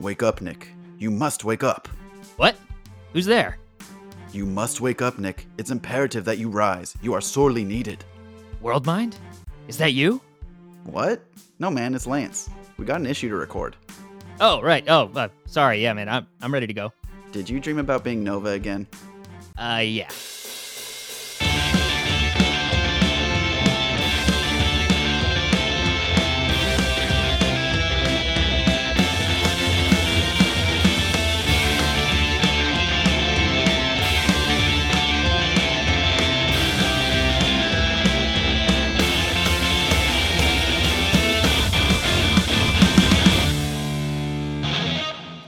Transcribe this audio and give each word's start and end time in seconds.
Wake 0.00 0.22
up, 0.22 0.40
Nick. 0.40 0.68
You 0.98 1.10
must 1.10 1.44
wake 1.44 1.62
up. 1.62 1.88
What? 2.36 2.56
Who's 3.12 3.26
there? 3.26 3.58
You 4.32 4.44
must 4.44 4.80
wake 4.80 5.00
up, 5.00 5.18
Nick. 5.18 5.46
It's 5.56 5.70
imperative 5.70 6.24
that 6.26 6.38
you 6.38 6.50
rise. 6.50 6.94
You 7.02 7.14
are 7.14 7.20
sorely 7.20 7.64
needed. 7.64 8.04
World 8.60 8.84
Mind? 8.84 9.16
Is 9.68 9.78
that 9.78 9.92
you? 9.94 10.20
What? 10.84 11.22
No, 11.58 11.70
man, 11.70 11.94
it's 11.94 12.06
Lance. 12.06 12.50
We 12.76 12.84
got 12.84 13.00
an 13.00 13.06
issue 13.06 13.30
to 13.30 13.36
record. 13.36 13.76
Oh, 14.40 14.60
right. 14.60 14.84
Oh, 14.88 15.10
uh, 15.14 15.28
sorry. 15.46 15.82
Yeah, 15.82 15.94
man. 15.94 16.08
I'm, 16.08 16.26
I'm 16.42 16.52
ready 16.52 16.66
to 16.66 16.74
go. 16.74 16.92
Did 17.32 17.48
you 17.48 17.58
dream 17.60 17.78
about 17.78 18.04
being 18.04 18.22
Nova 18.22 18.50
again? 18.50 18.86
Uh, 19.56 19.82
yeah. 19.82 20.10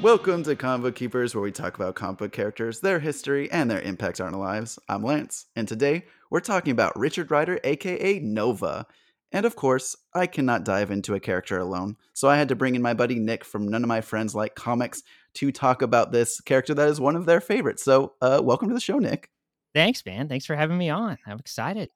Welcome 0.09 0.43
to 0.45 0.57
Book 0.57 0.95
Keepers, 0.95 1.35
where 1.35 1.43
we 1.43 1.53
talk 1.53 1.75
about 1.75 1.95
comic 1.95 2.17
book 2.17 2.33
characters, 2.33 2.81
their 2.81 2.99
history, 2.99 3.53
and 3.53 3.71
their 3.71 3.83
impact 3.83 4.23
on 4.23 4.33
our 4.33 4.41
lives. 4.41 4.79
I'm 4.89 5.03
Lance, 5.03 5.45
and 5.55 5.69
today 5.69 6.07
we're 6.31 6.41
talking 6.41 6.71
about 6.71 6.99
Richard 6.99 7.31
Rider, 7.31 7.61
aka 7.63 8.19
Nova. 8.19 8.87
And 9.33 9.45
of 9.45 9.55
course, 9.55 9.95
I 10.15 10.27
cannot 10.27 10.65
dive 10.65 10.91
into 10.91 11.15
a 11.15 11.21
character 11.21 11.59
alone, 11.59 11.99
so 12.15 12.27
I 12.27 12.39
had 12.39 12.49
to 12.49 12.57
bring 12.57 12.75
in 12.75 12.81
my 12.81 12.95
buddy 12.95 13.19
Nick 13.19 13.45
from 13.45 13.69
None 13.69 13.85
of 13.85 13.89
My 13.89 14.01
Friends 14.01 14.35
Like 14.35 14.55
Comics 14.55 15.03
to 15.35 15.53
talk 15.53 15.83
about 15.83 16.11
this 16.11 16.41
character 16.41 16.73
that 16.73 16.89
is 16.89 16.99
one 16.99 17.15
of 17.15 17.27
their 17.27 17.43
favorites. 17.43 17.85
So, 17.85 18.15
uh, 18.23 18.41
welcome 18.43 18.69
to 18.69 18.75
the 18.75 18.81
show, 18.81 18.99
Nick. 18.99 19.29
Thanks, 19.75 20.03
man. 20.07 20.27
Thanks 20.27 20.47
for 20.47 20.57
having 20.57 20.79
me 20.79 20.89
on. 20.89 21.19
I'm 21.27 21.39
excited. 21.39 21.91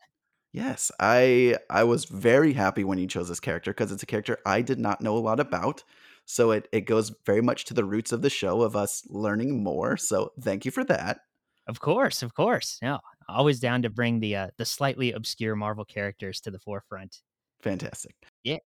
Yes, 0.53 0.93
I 1.01 1.57
I 1.71 1.85
was 1.85 2.05
very 2.05 2.53
happy 2.53 2.85
when 2.85 2.99
you 2.99 3.07
chose 3.07 3.31
this 3.31 3.41
character 3.41 3.71
because 3.71 3.91
it's 3.91 4.03
a 4.03 4.07
character 4.07 4.37
I 4.45 4.61
did 4.61 4.79
not 4.79 5.01
know 5.01 5.17
a 5.17 5.19
lot 5.19 5.41
about. 5.41 5.83
So 6.25 6.53
it, 6.53 6.69
it 6.73 6.83
goes 6.83 7.13
very 7.27 7.43
much 7.43 7.65
to 7.67 7.75
the 7.75 7.85
roots 7.85 8.13
of 8.13 8.23
the 8.23 8.31
show 8.31 8.63
of 8.63 8.77
us 8.77 9.03
learning 9.09 9.63
more. 9.63 9.97
So 9.97 10.33
thank 10.41 10.65
you 10.65 10.71
for 10.71 10.85
that. 10.85 11.21
Of 11.67 11.81
course, 11.81 12.23
of 12.23 12.35
course. 12.35 12.79
Yeah, 12.83 12.99
always 13.29 13.61
down 13.61 13.83
to 13.83 13.91
bring 13.91 14.21
the 14.21 14.37
uh, 14.37 14.49
the 14.57 14.65
slightly 14.65 15.13
obscure 15.13 15.55
Marvel 15.55 15.85
characters 15.85 16.41
to 16.41 16.51
the 16.51 16.59
forefront. 16.59 17.21
Fantastic. 17.61 18.15
Yeah. 18.43 18.59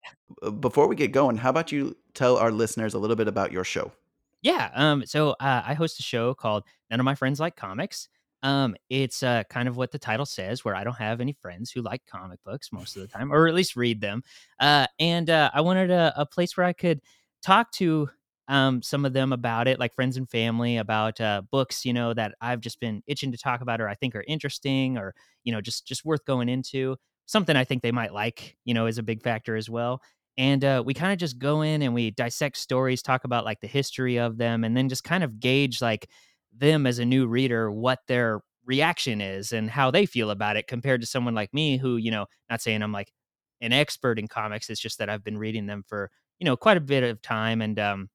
Before 0.61 0.87
we 0.87 0.97
get 0.97 1.13
going, 1.13 1.37
how 1.37 1.51
about 1.51 1.71
you 1.71 1.97
tell 2.15 2.39
our 2.39 2.51
listeners 2.51 2.95
a 2.95 2.99
little 2.99 3.17
bit 3.17 3.29
about 3.29 3.53
your 3.53 3.65
show? 3.65 3.93
Yeah. 4.41 4.71
Um. 4.75 5.05
So 5.05 5.31
uh, 5.33 5.63
I 5.67 5.75
host 5.75 6.01
a 6.01 6.03
show 6.03 6.33
called 6.35 6.65
None 6.91 7.01
of 7.01 7.05
My 7.05 7.15
Friends 7.15 7.39
Like 7.39 7.57
Comics. 7.57 8.09
Um, 8.43 8.77
it's 8.89 9.23
uh, 9.23 9.43
kind 9.51 9.67
of 9.69 9.77
what 9.77 9.91
the 9.91 9.99
title 9.99 10.27
says, 10.27 10.65
where 10.65 10.75
I 10.75 10.85
don't 10.85 10.97
have 10.97 11.21
any 11.21 11.33
friends 11.33 11.71
who 11.71 11.83
like 11.83 12.03
comic 12.07 12.39
books 12.45 12.73
most 12.73 12.97
of 12.97 13.03
the 13.03 13.09
time, 13.09 13.33
or 13.33 13.49
at 13.49 13.55
least 13.55 13.77
read 13.77 14.01
them. 14.01 14.23
Uh, 14.61 14.87
and 15.01 15.29
uh, 15.29 15.51
I 15.53 15.63
wanted 15.63 15.91
a, 15.91 16.15
a 16.17 16.27
place 16.27 16.57
where 16.57 16.67
I 16.67 16.73
could 16.73 17.01
talk 17.47 17.71
to 17.73 18.11
um, 18.49 18.83
some 18.83 19.05
of 19.05 19.13
them 19.13 19.33
about 19.33 19.69
it, 19.69 19.79
like 19.81 19.95
friends 19.95 20.17
and 20.17 20.29
family, 20.29 20.77
about 20.77 21.21
uh, 21.21 21.43
books, 21.51 21.85
you 21.85 21.93
know, 21.93 22.13
that 22.15 22.35
I've 22.41 22.61
just 22.61 22.81
been 22.81 23.03
itching 23.07 23.33
to 23.33 23.39
talk 23.39 23.61
about 23.61 23.81
or 23.81 23.89
I 23.89 23.95
think 23.95 24.15
are 24.17 24.25
interesting 24.27 24.99
or, 24.99 25.15
you 25.45 25.53
know, 25.53 25.61
just 25.61 25.87
just 25.87 26.05
worth 26.05 26.25
going 26.25 26.49
into. 26.49 26.97
Something 27.27 27.57
I 27.57 27.65
think 27.65 27.83
they 27.83 27.93
might 27.93 28.13
like, 28.13 28.57
you 28.65 28.75
know, 28.75 28.87
is 28.87 28.99
a 28.99 29.03
big 29.03 29.23
factor 29.23 29.57
as 29.57 29.69
well. 29.69 30.01
And 30.39 30.65
uh, 30.65 30.83
we 30.85 30.95
kind 30.95 31.13
of 31.13 31.19
just 31.19 31.39
go 31.39 31.63
in 31.63 31.83
and 31.83 31.95
we 31.95 32.11
dissect 32.11 32.57
stories, 32.59 33.03
talk 33.03 33.25
about 33.25 33.45
like 33.45 33.61
the 33.61 33.67
history 33.67 34.19
of 34.19 34.39
them, 34.39 34.65
and 34.65 34.77
then 34.77 34.89
just 34.89 35.03
kind 35.05 35.25
of 35.25 35.41
gauge 35.41 35.81
like 35.83 36.09
them 36.57 36.87
as 36.87 36.99
a 36.99 37.05
new 37.05 37.27
reader, 37.27 37.71
what 37.71 38.01
their 38.07 38.41
reaction 38.65 39.21
is 39.21 39.53
and 39.53 39.71
how 39.71 39.91
they 39.91 40.07
feel 40.07 40.31
about 40.31 40.57
it 40.57 40.67
compared 40.67 41.01
to 41.01 41.07
someone 41.07 41.35
like 41.35 41.55
me 41.55 41.79
who, 41.79 41.97
you 41.97 42.11
know, 42.11 42.27
not 42.51 42.61
saying 42.61 42.83
I'm 42.83 42.93
like 42.93 43.13
an 43.61 43.73
expert 43.73 44.19
in 44.19 44.29
comics, 44.29 44.69
it's 44.71 44.81
just 44.81 44.99
that 44.99 45.09
I've 45.09 45.25
been 45.25 45.39
reading 45.39 45.67
them 45.67 45.85
for 45.87 46.11
you 46.39 46.45
know 46.45 46.57
quite 46.57 46.77
a 46.77 46.81
bit 46.81 47.05
of 47.05 47.23
time 47.23 47.63
and 47.63 47.79
um 47.79 48.11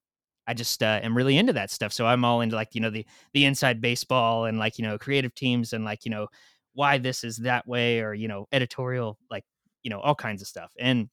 I 0.48 0.54
just 0.54 0.82
uh, 0.84 1.00
am 1.02 1.16
really 1.16 1.38
into 1.38 1.54
that 1.54 1.72
stuff. 1.72 1.94
So 1.94 2.06
I'm 2.06 2.26
all 2.26 2.42
into 2.42 2.56
like 2.56 2.74
you 2.74 2.82
know 2.82 2.90
the 2.90 3.06
the 3.34 3.46
inside 3.46 3.80
baseball 3.80 4.46
and 4.46 4.58
like 4.58 4.78
you 4.78 4.84
know 4.84 4.98
creative 4.98 5.34
teams 5.34 5.74
and 5.74 5.86
like 5.86 6.04
you 6.04 6.12
know 6.12 6.28
why 6.74 6.98
this 6.98 7.24
is 7.24 7.38
that 7.38 7.68
way 7.68 8.02
or 8.02 8.14
you 8.14 8.28
know 8.28 8.48
editorial 8.52 9.18
like 9.30 9.44
you 9.84 9.90
know 9.90 10.00
all 10.00 10.16
kinds 10.16 10.42
of 10.42 10.48
stuff. 10.48 10.72
And 10.80 11.10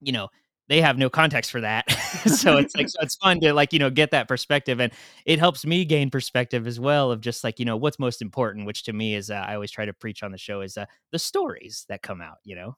you 0.00 0.12
know 0.12 0.28
they 0.68 0.80
have 0.80 0.96
no 0.96 1.10
context 1.10 1.50
for 1.50 1.60
that, 1.60 1.90
so 2.26 2.56
it's 2.56 2.74
like 2.74 2.88
so 2.88 2.98
it's 3.02 3.16
fun 3.16 3.38
to 3.40 3.52
like 3.52 3.72
you 3.72 3.78
know 3.78 3.90
get 3.90 4.10
that 4.12 4.28
perspective 4.28 4.80
and 4.80 4.92
it 5.26 5.38
helps 5.38 5.66
me 5.66 5.84
gain 5.84 6.10
perspective 6.10 6.66
as 6.66 6.80
well 6.80 7.12
of 7.12 7.20
just 7.20 7.44
like 7.44 7.58
you 7.58 7.66
know 7.66 7.76
what's 7.76 7.98
most 7.98 8.22
important, 8.22 8.66
which 8.66 8.82
to 8.84 8.92
me 8.92 9.14
is 9.14 9.30
uh, 9.30 9.44
I 9.46 9.54
always 9.54 9.70
try 9.70 9.84
to 9.84 9.92
preach 9.92 10.22
on 10.22 10.32
the 10.32 10.38
show 10.38 10.62
is 10.62 10.76
uh, 10.76 10.86
the 11.12 11.18
stories 11.18 11.84
that 11.88 12.02
come 12.02 12.20
out. 12.20 12.38
You 12.44 12.56
know. 12.56 12.76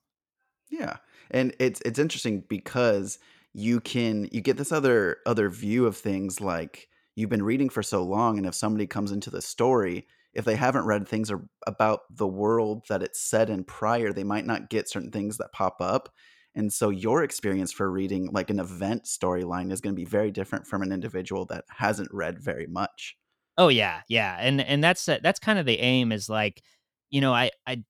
Yeah, 0.69 0.97
and 1.31 1.55
it's 1.61 1.81
it's 1.87 2.01
interesting 2.01 2.43
because 2.49 3.21
you 3.59 3.81
can 3.81 4.29
you 4.31 4.43
get 4.43 4.59
this 4.59 4.71
other 4.71 5.17
other 5.25 5.49
view 5.49 5.87
of 5.87 5.97
things 5.97 6.41
like 6.43 6.89
you've 7.15 7.31
been 7.31 7.43
reading 7.43 7.71
for 7.71 7.83
so 7.83 8.03
long 8.03 8.37
and 8.37 8.47
if 8.47 8.55
somebody 8.55 8.87
comes 8.87 9.11
into 9.11 9.31
the 9.31 9.41
story 9.41 10.07
if 10.37 10.45
they 10.45 10.55
haven't 10.55 10.85
read 10.85 11.09
things 11.09 11.33
about 11.67 12.01
the 12.11 12.27
world 12.27 12.85
that 12.91 13.03
it's 13.03 13.19
set 13.19 13.49
in 13.49 13.65
prior 13.65 14.13
they 14.13 14.23
might 14.23 14.45
not 14.45 14.69
get 14.69 14.89
certain 14.89 15.11
things 15.11 15.39
that 15.39 15.51
pop 15.53 15.81
up. 15.81 16.11
And 16.55 16.71
so 16.71 16.91
your 16.91 17.23
experience 17.23 17.73
for 17.73 17.91
reading 17.91 18.29
like 18.33 18.51
an 18.51 18.61
event 18.61 19.05
storyline 19.05 19.73
is 19.73 19.81
going 19.81 19.95
to 19.95 20.01
be 20.01 20.05
very 20.05 20.31
different 20.31 20.67
from 20.67 20.83
an 20.83 20.93
individual 20.93 21.47
that 21.47 21.65
hasn't 21.71 22.13
read 22.13 22.39
very 22.39 22.67
much. 22.67 23.17
Oh 23.57 23.69
yeah 23.69 24.03
yeah 24.11 24.37
and 24.39 24.61
and 24.61 24.85
that's 24.85 25.09
uh, 25.09 25.19
that's 25.23 25.41
kind 25.41 25.59
of 25.59 25.65
the 25.65 25.79
aim 25.79 26.13
is 26.13 26.29
like 26.29 26.63
you 27.09 27.23
know 27.23 27.33
i 27.33 27.51
i 27.67 27.83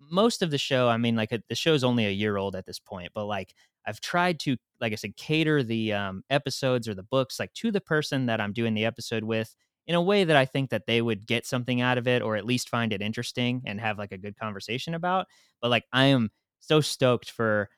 most 0.00 0.40
of 0.40 0.50
the 0.50 0.56
show 0.56 0.88
i 0.88 0.96
mean 0.96 1.14
like 1.14 1.28
the 1.28 1.54
show's 1.54 1.84
only 1.84 2.06
a 2.06 2.10
year 2.10 2.38
old 2.38 2.56
at 2.56 2.64
this 2.64 2.78
point 2.78 3.12
but 3.14 3.26
like 3.26 3.52
I've 3.90 4.00
tried 4.00 4.38
to, 4.40 4.56
like 4.80 4.92
I 4.92 4.96
said, 4.96 5.16
cater 5.16 5.62
the 5.62 5.92
um, 5.92 6.22
episodes 6.30 6.88
or 6.88 6.94
the 6.94 7.02
books 7.02 7.40
like 7.40 7.52
to 7.54 7.72
the 7.72 7.80
person 7.80 8.26
that 8.26 8.40
I'm 8.40 8.52
doing 8.52 8.74
the 8.74 8.84
episode 8.84 9.24
with 9.24 9.54
in 9.86 9.96
a 9.96 10.02
way 10.02 10.22
that 10.22 10.36
I 10.36 10.44
think 10.44 10.70
that 10.70 10.86
they 10.86 11.02
would 11.02 11.26
get 11.26 11.44
something 11.44 11.80
out 11.80 11.98
of 11.98 12.06
it 12.06 12.22
or 12.22 12.36
at 12.36 12.46
least 12.46 12.68
find 12.68 12.92
it 12.92 13.02
interesting 13.02 13.62
and 13.66 13.80
have 13.80 13.98
like 13.98 14.12
a 14.12 14.18
good 14.18 14.38
conversation 14.38 14.94
about. 14.94 15.26
But 15.60 15.70
like 15.70 15.84
I 15.92 16.06
am 16.06 16.30
so 16.60 16.80
stoked 16.80 17.30
for 17.30 17.68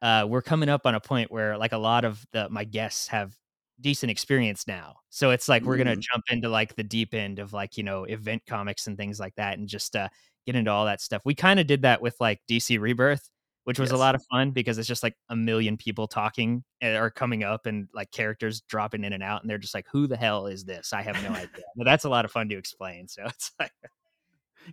uh 0.00 0.26
we're 0.26 0.40
coming 0.40 0.70
up 0.70 0.86
on 0.86 0.94
a 0.94 1.00
point 1.00 1.30
where 1.30 1.58
like 1.58 1.72
a 1.72 1.78
lot 1.78 2.06
of 2.06 2.24
the 2.32 2.48
my 2.48 2.64
guests 2.64 3.08
have 3.08 3.36
decent 3.78 4.10
experience 4.10 4.66
now. 4.66 4.96
So 5.10 5.30
it's 5.30 5.48
like 5.48 5.62
we're 5.62 5.76
going 5.76 5.86
to 5.86 5.96
mm. 5.96 6.00
jump 6.00 6.24
into 6.30 6.48
like 6.48 6.76
the 6.76 6.82
deep 6.82 7.14
end 7.14 7.38
of 7.38 7.52
like, 7.52 7.76
you 7.76 7.82
know, 7.82 8.04
event 8.04 8.42
comics 8.46 8.86
and 8.86 8.96
things 8.96 9.20
like 9.20 9.34
that 9.36 9.58
and 9.58 9.68
just 9.68 9.94
uh 9.96 10.08
get 10.46 10.56
into 10.56 10.70
all 10.70 10.86
that 10.86 11.00
stuff. 11.00 11.22
We 11.24 11.34
kind 11.34 11.60
of 11.60 11.66
did 11.66 11.82
that 11.82 12.00
with 12.00 12.16
like 12.20 12.40
DC 12.48 12.80
Rebirth 12.80 13.28
which 13.64 13.78
was 13.78 13.90
yes. 13.90 13.96
a 13.96 13.98
lot 13.98 14.14
of 14.14 14.22
fun 14.30 14.50
because 14.50 14.78
it's 14.78 14.88
just 14.88 15.02
like 15.02 15.16
a 15.28 15.36
million 15.36 15.76
people 15.76 16.06
talking 16.06 16.64
eh, 16.80 16.96
or 16.96 17.10
coming 17.10 17.44
up 17.44 17.66
and 17.66 17.88
like 17.94 18.10
characters 18.10 18.62
dropping 18.62 19.04
in 19.04 19.12
and 19.12 19.22
out 19.22 19.42
and 19.42 19.50
they're 19.50 19.58
just 19.58 19.74
like 19.74 19.86
who 19.92 20.06
the 20.06 20.16
hell 20.16 20.46
is 20.46 20.64
this? 20.64 20.92
I 20.92 21.02
have 21.02 21.22
no 21.22 21.30
idea. 21.30 21.64
But 21.76 21.84
that's 21.84 22.04
a 22.04 22.08
lot 22.08 22.24
of 22.24 22.30
fun 22.30 22.48
to 22.48 22.56
explain 22.56 23.08
so 23.08 23.24
it's 23.24 23.52
like 23.60 23.72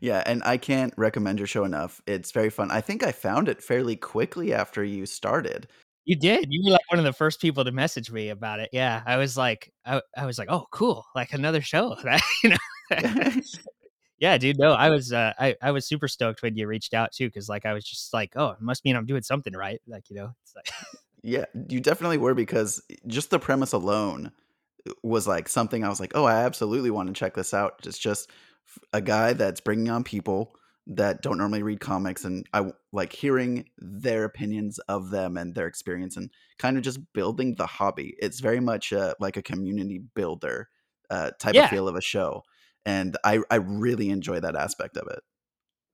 yeah 0.02 0.24
and 0.26 0.42
i 0.44 0.58
can't 0.58 0.94
recommend 0.98 1.40
your 1.40 1.48
show 1.48 1.64
enough 1.64 2.02
it's 2.06 2.32
very 2.32 2.50
fun 2.50 2.70
i 2.72 2.82
think 2.82 3.04
i 3.04 3.12
found 3.12 3.48
it 3.48 3.64
fairly 3.64 3.96
quickly 3.96 4.54
after 4.54 4.84
you 4.84 5.06
started. 5.06 5.68
You 6.06 6.16
did 6.16 6.48
you 6.50 6.62
were 6.66 6.72
like 6.72 6.90
one 6.90 7.00
of 7.00 7.06
the 7.06 7.14
first 7.14 7.42
people 7.42 7.66
to 7.66 7.72
message 7.72 8.12
me 8.12 8.30
about 8.30 8.60
it 8.60 8.70
yeah 8.72 9.02
i 9.06 9.18
was 9.18 9.36
like 9.36 9.72
i, 9.86 10.02
I 10.16 10.26
was 10.26 10.38
like 10.40 10.50
oh 10.50 10.66
cool 10.72 11.06
like 11.16 11.34
another 11.34 11.62
show 11.62 11.96
that 12.04 12.22
you 12.44 12.52
know 12.52 12.58
yeah, 14.20 14.38
dude. 14.38 14.58
No, 14.58 14.72
I 14.74 14.90
was 14.90 15.14
uh, 15.14 15.34
I 15.38 15.56
I 15.62 15.72
was 15.72 15.86
super 15.86 16.08
stoked 16.08 16.42
when 16.42 16.56
you 16.56 16.68
reached 16.68 16.94
out 16.94 17.12
too, 17.12 17.28
because 17.28 17.48
like 17.48 17.66
I 17.66 17.74
was 17.74 17.86
just 17.86 18.14
like, 18.14 18.34
oh, 18.36 18.50
it 18.50 18.62
must 18.62 18.84
mean 18.84 18.96
I'm 18.96 19.06
doing 19.06 19.24
something 19.24 19.54
right. 19.54 19.80
Like 19.88 20.10
you 20.10 20.16
know, 20.16 20.32
it's 20.44 20.56
like 20.56 20.70
yeah, 21.24 21.46
you 21.70 21.80
definitely 21.80 22.18
were 22.18 22.34
because 22.34 22.82
just 23.06 23.30
the 23.30 23.40
premise 23.40 23.74
alone 23.74 24.32
uh, 24.88 24.94
was 25.04 25.28
like 25.28 25.48
something 25.48 25.84
I 25.84 25.90
was 25.90 26.00
like, 26.00 26.14
oh, 26.16 26.26
I 26.26 26.44
absolutely 26.44 26.90
want 26.90 27.08
to 27.08 27.14
check 27.14 27.36
this 27.36 27.54
out. 27.54 27.86
It's 27.86 27.98
just 27.98 28.30
a 28.92 29.02
guy 29.02 29.34
that's 29.34 29.62
bringing 29.62 29.90
on 29.90 30.04
people 30.04 30.56
that 30.88 31.22
don't 31.22 31.38
normally 31.38 31.64
read 31.64 31.82
comics 31.82 32.24
and 32.24 32.48
I 32.54 32.72
like 32.94 33.12
hearing 33.12 33.66
their 33.78 34.24
opinions 34.24 34.80
of 34.88 35.10
them 35.10 35.36
and 35.36 35.54
their 35.54 35.68
experience 35.68 36.16
and 36.16 36.30
kind 36.58 36.78
of 36.78 36.84
just 36.84 37.00
building 37.14 37.56
the 37.56 37.66
hobby. 37.66 38.16
It's 38.20 38.40
very 38.40 38.62
much 38.62 38.94
uh, 38.94 39.14
like 39.20 39.36
a 39.36 39.42
community 39.42 40.02
builder 40.16 40.70
uh, 41.10 41.32
type 41.40 41.56
yeah. 41.56 41.66
of 41.66 41.70
feel 41.70 41.90
of 41.90 41.96
a 41.96 42.02
show 42.02 42.44
and 42.88 43.18
I 43.24 43.42
I 43.52 43.56
really 43.56 44.10
enjoy 44.10 44.40
that 44.40 44.56
aspect 44.56 44.98
of 44.98 45.08
it. 45.12 45.20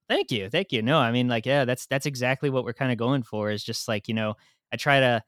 Thank 0.07 0.31
you, 0.31 0.49
thank 0.49 0.71
you. 0.71 0.81
No, 0.81 0.99
I 0.99 1.11
mean 1.11 1.27
like 1.27 1.45
yeah, 1.45 1.65
that's 1.65 1.87
that's 1.87 2.05
exactly 2.05 2.49
what 2.49 2.63
we're 2.63 2.73
kind 2.73 2.91
of 2.91 2.97
going 2.97 3.23
for. 3.23 3.51
Is 3.51 3.63
just 3.63 3.87
like 3.87 4.07
you 4.07 4.13
know 4.13 4.35
I 4.71 4.77
try 4.77 4.99
to 5.01 5.23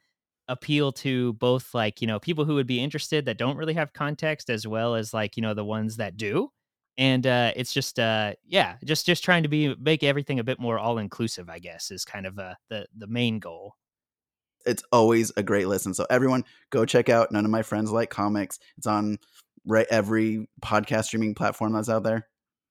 appeal 0.48 0.92
to 0.92 1.34
both 1.34 1.74
like 1.74 2.02
you 2.02 2.08
know 2.08 2.20
people 2.20 2.46
who 2.46 2.54
would 2.56 2.68
be 2.68 2.80
interested 2.80 3.26
that 3.26 3.40
don't 3.40 3.58
really 3.58 3.74
have 3.74 3.92
context 3.94 4.50
as 4.50 4.68
well 4.68 4.94
as 4.94 5.14
like 5.14 5.36
you 5.36 5.42
know 5.42 5.56
the 5.56 5.66
ones 5.66 5.98
that 5.98 6.18
do 6.18 6.52
and 7.00 7.26
uh 7.26 7.52
it's 7.56 7.74
just 7.74 7.98
uh 7.98 8.32
yeah 8.46 8.76
just 8.86 9.08
just 9.08 9.24
trying 9.24 9.42
to 9.42 9.50
be 9.50 9.74
make 9.80 10.04
everything 10.04 10.38
a 10.38 10.44
bit 10.44 10.60
more 10.60 10.78
all 10.78 11.00
inclusive 11.00 11.50
i 11.50 11.58
guess 11.58 11.90
is 11.90 12.06
kind 12.06 12.28
of 12.28 12.38
uh 12.38 12.54
the 12.70 12.86
the 12.96 13.08
main 13.08 13.40
goal 13.40 13.74
it's 14.66 14.84
always 14.92 15.32
a 15.38 15.44
great 15.44 15.68
listen. 15.68 15.94
So 15.94 16.06
everyone 16.10 16.44
go 16.72 16.86
check 16.86 17.10
out 17.10 17.32
None 17.32 17.46
of 17.46 17.52
My 17.52 17.62
Friends 17.62 17.92
Like 17.92 18.10
Comics. 18.10 18.60
It's 18.78 18.88
on 18.88 19.20
right 19.66 19.88
every 19.90 20.48
podcast 20.62 21.06
streaming 21.06 21.36
platform 21.36 21.74
that's 21.74 21.90
out 21.90 22.04
there. 22.04 22.28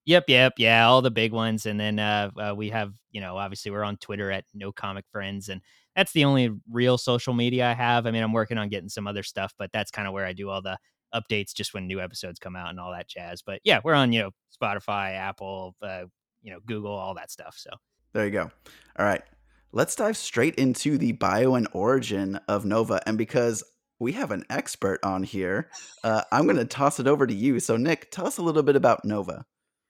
Yep, 0.07 0.25
yep, 0.29 0.53
yeah, 0.59 0.87
all 0.87 1.01
the 1.01 1.11
big 1.11 1.33
ones, 1.33 1.65
and 1.65 1.81
then 1.81 1.99
uh, 1.99 2.31
uh, 2.37 2.55
we 2.55 2.69
have, 2.69 2.93
you 3.11 3.23
know, 3.23 3.39
obviously 3.39 3.71
we're 3.71 3.85
on 3.85 3.97
Twitter 3.97 4.31
at 4.31 4.45
No 4.53 4.71
Comic 4.71 5.07
Friends, 5.11 5.49
and 5.49 5.63
that's 5.97 6.13
the 6.13 6.27
only 6.27 6.51
real 6.71 6.99
social 6.99 7.33
media 7.33 7.71
I 7.71 7.73
have. 7.73 8.07
I 8.07 8.11
mean, 8.11 8.23
I'm 8.23 8.35
working 8.35 8.59
on 8.59 8.69
getting 8.69 8.91
some 8.91 9.07
other 9.07 9.23
stuff, 9.23 9.55
but 9.59 9.71
that's 9.73 9.91
kind 9.91 10.07
of 10.07 10.13
where 10.13 10.27
I 10.27 10.35
do 10.35 10.51
all 10.51 10.61
the 10.61 10.77
updates 11.15 11.55
just 11.55 11.73
when 11.73 11.87
new 11.87 12.01
episodes 12.01 12.39
come 12.39 12.55
out 12.55 12.69
and 12.69 12.79
all 12.79 12.93
that 12.93 13.09
jazz. 13.09 13.41
But 13.41 13.61
yeah, 13.65 13.81
we're 13.83 13.95
on, 13.95 14.13
you 14.13 14.21
know, 14.21 14.31
Spotify, 14.63 15.15
Apple, 15.17 15.75
uh, 15.81 16.05
you 16.43 16.53
know, 16.53 16.59
Google, 16.67 16.93
all 16.93 17.15
that 17.15 17.31
stuff. 17.31 17.55
So 17.57 17.71
there 18.13 18.27
you 18.27 18.31
go. 18.31 18.51
All 18.99 19.07
right, 19.07 19.23
let's 19.73 19.97
dive 19.97 20.19
straight 20.19 20.57
into 20.57 20.99
the 20.99 21.13
bio 21.13 21.55
and 21.55 21.67
origin 21.73 22.39
of 22.47 22.67
Nova, 22.67 23.01
and 23.07 23.17
because 23.17 23.65
we 23.99 24.13
have 24.13 24.31
an 24.31 24.45
expert 24.51 25.01
on 25.03 25.23
here, 25.23 25.71
uh, 26.03 26.23
I'm 26.33 26.45
going 26.45 26.57
to 26.57 26.65
toss 26.65 27.01
it 27.01 27.07
over 27.07 27.27
to 27.27 27.35
you. 27.35 27.61
So, 27.61 27.77
Nick, 27.77 28.11
tell 28.11 28.27
us 28.27 28.39
a 28.39 28.43
little 28.43 28.63
bit 28.63 28.77
about 28.77 29.05
Nova. 29.05 29.45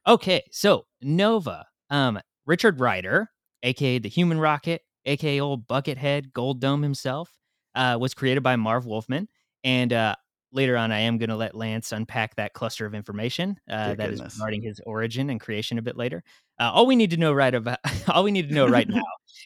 Okay, 0.06 0.42
so 0.50 0.86
Nova, 1.00 1.64
um, 1.90 2.20
Richard 2.46 2.80
Rider, 2.80 3.30
aka 3.62 3.98
the 3.98 4.08
Human 4.08 4.38
Rocket, 4.38 4.82
aka 5.06 5.40
old 5.40 5.66
Buckethead 5.66 6.32
Gold 6.32 6.60
Dome 6.60 6.82
himself, 6.82 7.30
uh, 7.74 7.96
was 7.98 8.14
created 8.14 8.42
by 8.42 8.56
Marv 8.56 8.86
Wolfman, 8.86 9.28
and 9.64 9.92
uh, 9.92 10.14
later 10.54 10.76
on, 10.76 10.92
I 10.92 11.00
am 11.00 11.18
going 11.18 11.30
to 11.30 11.36
let 11.36 11.54
Lance 11.54 11.92
unpack 11.92 12.36
that 12.36 12.54
cluster 12.54 12.86
of 12.86 12.94
information 12.94 13.58
uh, 13.68 13.94
that 13.94 14.10
goodness. 14.10 14.34
is 14.34 14.38
regarding 14.38 14.62
his 14.62 14.80
origin 14.86 15.28
and 15.30 15.40
creation 15.40 15.78
a 15.78 15.82
bit 15.82 15.96
later. 15.96 16.22
Uh, 16.58 16.70
all 16.72 16.86
we 16.86 16.96
need 16.96 17.10
to 17.10 17.16
know 17.16 17.32
right 17.32 17.54
about 17.54 17.78
all 18.08 18.24
we 18.24 18.30
need 18.30 18.48
to 18.48 18.54
know 18.54 18.66
right 18.66 18.88
now 18.88 19.02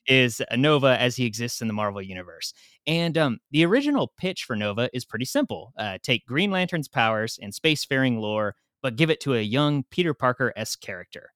is 0.06 0.40
Nova 0.56 1.00
as 1.00 1.16
he 1.16 1.24
exists 1.24 1.60
in 1.60 1.68
the 1.68 1.74
Marvel 1.74 2.02
universe. 2.02 2.52
And 2.86 3.16
um, 3.18 3.38
the 3.50 3.64
original 3.64 4.12
pitch 4.18 4.44
for 4.44 4.56
Nova 4.56 4.90
is 4.92 5.04
pretty 5.04 5.24
simple: 5.24 5.72
uh, 5.78 5.98
take 6.02 6.26
Green 6.26 6.50
Lantern's 6.50 6.88
powers 6.88 7.38
and 7.40 7.52
spacefaring 7.52 8.20
lore 8.20 8.54
but 8.82 8.96
give 8.96 9.10
it 9.10 9.20
to 9.20 9.34
a 9.34 9.40
young 9.40 9.84
Peter 9.90 10.14
Parker 10.14 10.52
s 10.56 10.76
character. 10.76 11.32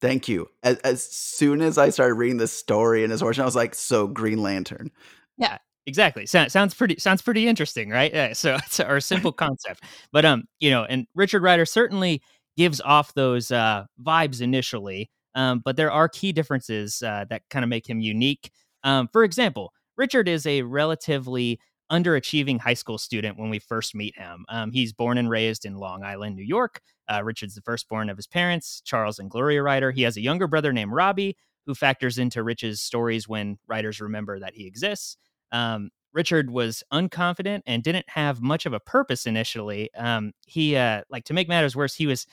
Thank 0.00 0.28
you. 0.28 0.48
As, 0.62 0.78
as 0.78 1.02
soon 1.02 1.60
as 1.60 1.76
I 1.76 1.90
started 1.90 2.14
reading 2.14 2.36
this 2.36 2.52
story 2.52 3.02
and 3.02 3.10
his 3.10 3.22
origin, 3.22 3.42
I 3.42 3.46
was 3.46 3.56
like, 3.56 3.74
"So 3.74 4.06
Green 4.06 4.42
Lantern." 4.42 4.90
Yeah, 5.38 5.58
exactly. 5.86 6.26
So, 6.26 6.46
sounds 6.48 6.74
pretty 6.74 6.98
sounds 6.98 7.22
pretty 7.22 7.48
interesting, 7.48 7.90
right? 7.90 8.12
Yeah, 8.12 8.32
so 8.32 8.54
it's 8.66 8.78
a, 8.78 9.00
simple 9.00 9.32
concept, 9.32 9.82
but 10.12 10.24
um, 10.24 10.44
you 10.60 10.70
know, 10.70 10.84
and 10.84 11.06
Richard 11.14 11.42
Rider 11.42 11.66
certainly 11.66 12.22
gives 12.58 12.80
off 12.80 13.14
those 13.14 13.52
uh, 13.52 13.84
vibes 14.02 14.42
initially, 14.42 15.08
um, 15.36 15.62
but 15.64 15.76
there 15.76 15.92
are 15.92 16.08
key 16.08 16.32
differences 16.32 17.00
uh, 17.02 17.24
that 17.30 17.42
kind 17.50 17.62
of 17.62 17.68
make 17.68 17.88
him 17.88 18.00
unique. 18.00 18.50
Um, 18.82 19.08
for 19.12 19.22
example, 19.22 19.72
Richard 19.96 20.28
is 20.28 20.44
a 20.44 20.62
relatively 20.62 21.60
underachieving 21.90 22.60
high 22.60 22.74
school 22.74 22.98
student 22.98 23.38
when 23.38 23.48
we 23.48 23.60
first 23.60 23.94
meet 23.94 24.18
him. 24.18 24.44
Um, 24.48 24.72
he's 24.72 24.92
born 24.92 25.18
and 25.18 25.30
raised 25.30 25.64
in 25.64 25.76
Long 25.76 26.02
Island, 26.02 26.34
New 26.34 26.42
York. 26.42 26.80
Uh, 27.08 27.22
Richard's 27.22 27.54
the 27.54 27.62
firstborn 27.62 28.10
of 28.10 28.16
his 28.16 28.26
parents, 28.26 28.82
Charles 28.84 29.20
and 29.20 29.30
Gloria 29.30 29.62
Rider. 29.62 29.92
He 29.92 30.02
has 30.02 30.16
a 30.16 30.20
younger 30.20 30.48
brother 30.48 30.72
named 30.72 30.92
Robbie, 30.92 31.36
who 31.64 31.76
factors 31.76 32.18
into 32.18 32.42
Rich's 32.42 32.80
stories 32.80 33.28
when 33.28 33.58
writers 33.68 34.00
remember 34.00 34.40
that 34.40 34.54
he 34.54 34.66
exists. 34.66 35.16
Um, 35.52 35.90
Richard 36.12 36.50
was 36.50 36.82
unconfident 36.92 37.62
and 37.66 37.82
didn't 37.82 38.08
have 38.08 38.42
much 38.42 38.66
of 38.66 38.72
a 38.72 38.80
purpose 38.80 39.26
initially. 39.26 39.90
Um, 39.94 40.32
he, 40.46 40.76
uh, 40.76 41.02
like, 41.10 41.24
to 41.26 41.34
make 41.34 41.48
matters 41.48 41.76
worse, 41.76 41.94
he 41.94 42.06
was 42.06 42.26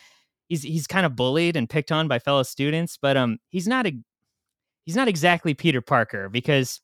he's 0.48 0.64
he's 0.64 0.88
kind 0.88 1.06
of 1.06 1.16
bullied 1.16 1.56
and 1.56 1.70
picked 1.70 1.92
on 1.92 2.08
by 2.08 2.20
fellow 2.20 2.44
students, 2.44 2.98
but 3.02 3.18
um, 3.18 3.38
he's 3.50 3.68
not 3.68 3.86
a 3.86 3.94
he's 4.86 4.96
not 4.96 5.08
exactly 5.08 5.54
Peter 5.54 5.82
Parker 5.82 6.30
because 6.30 6.82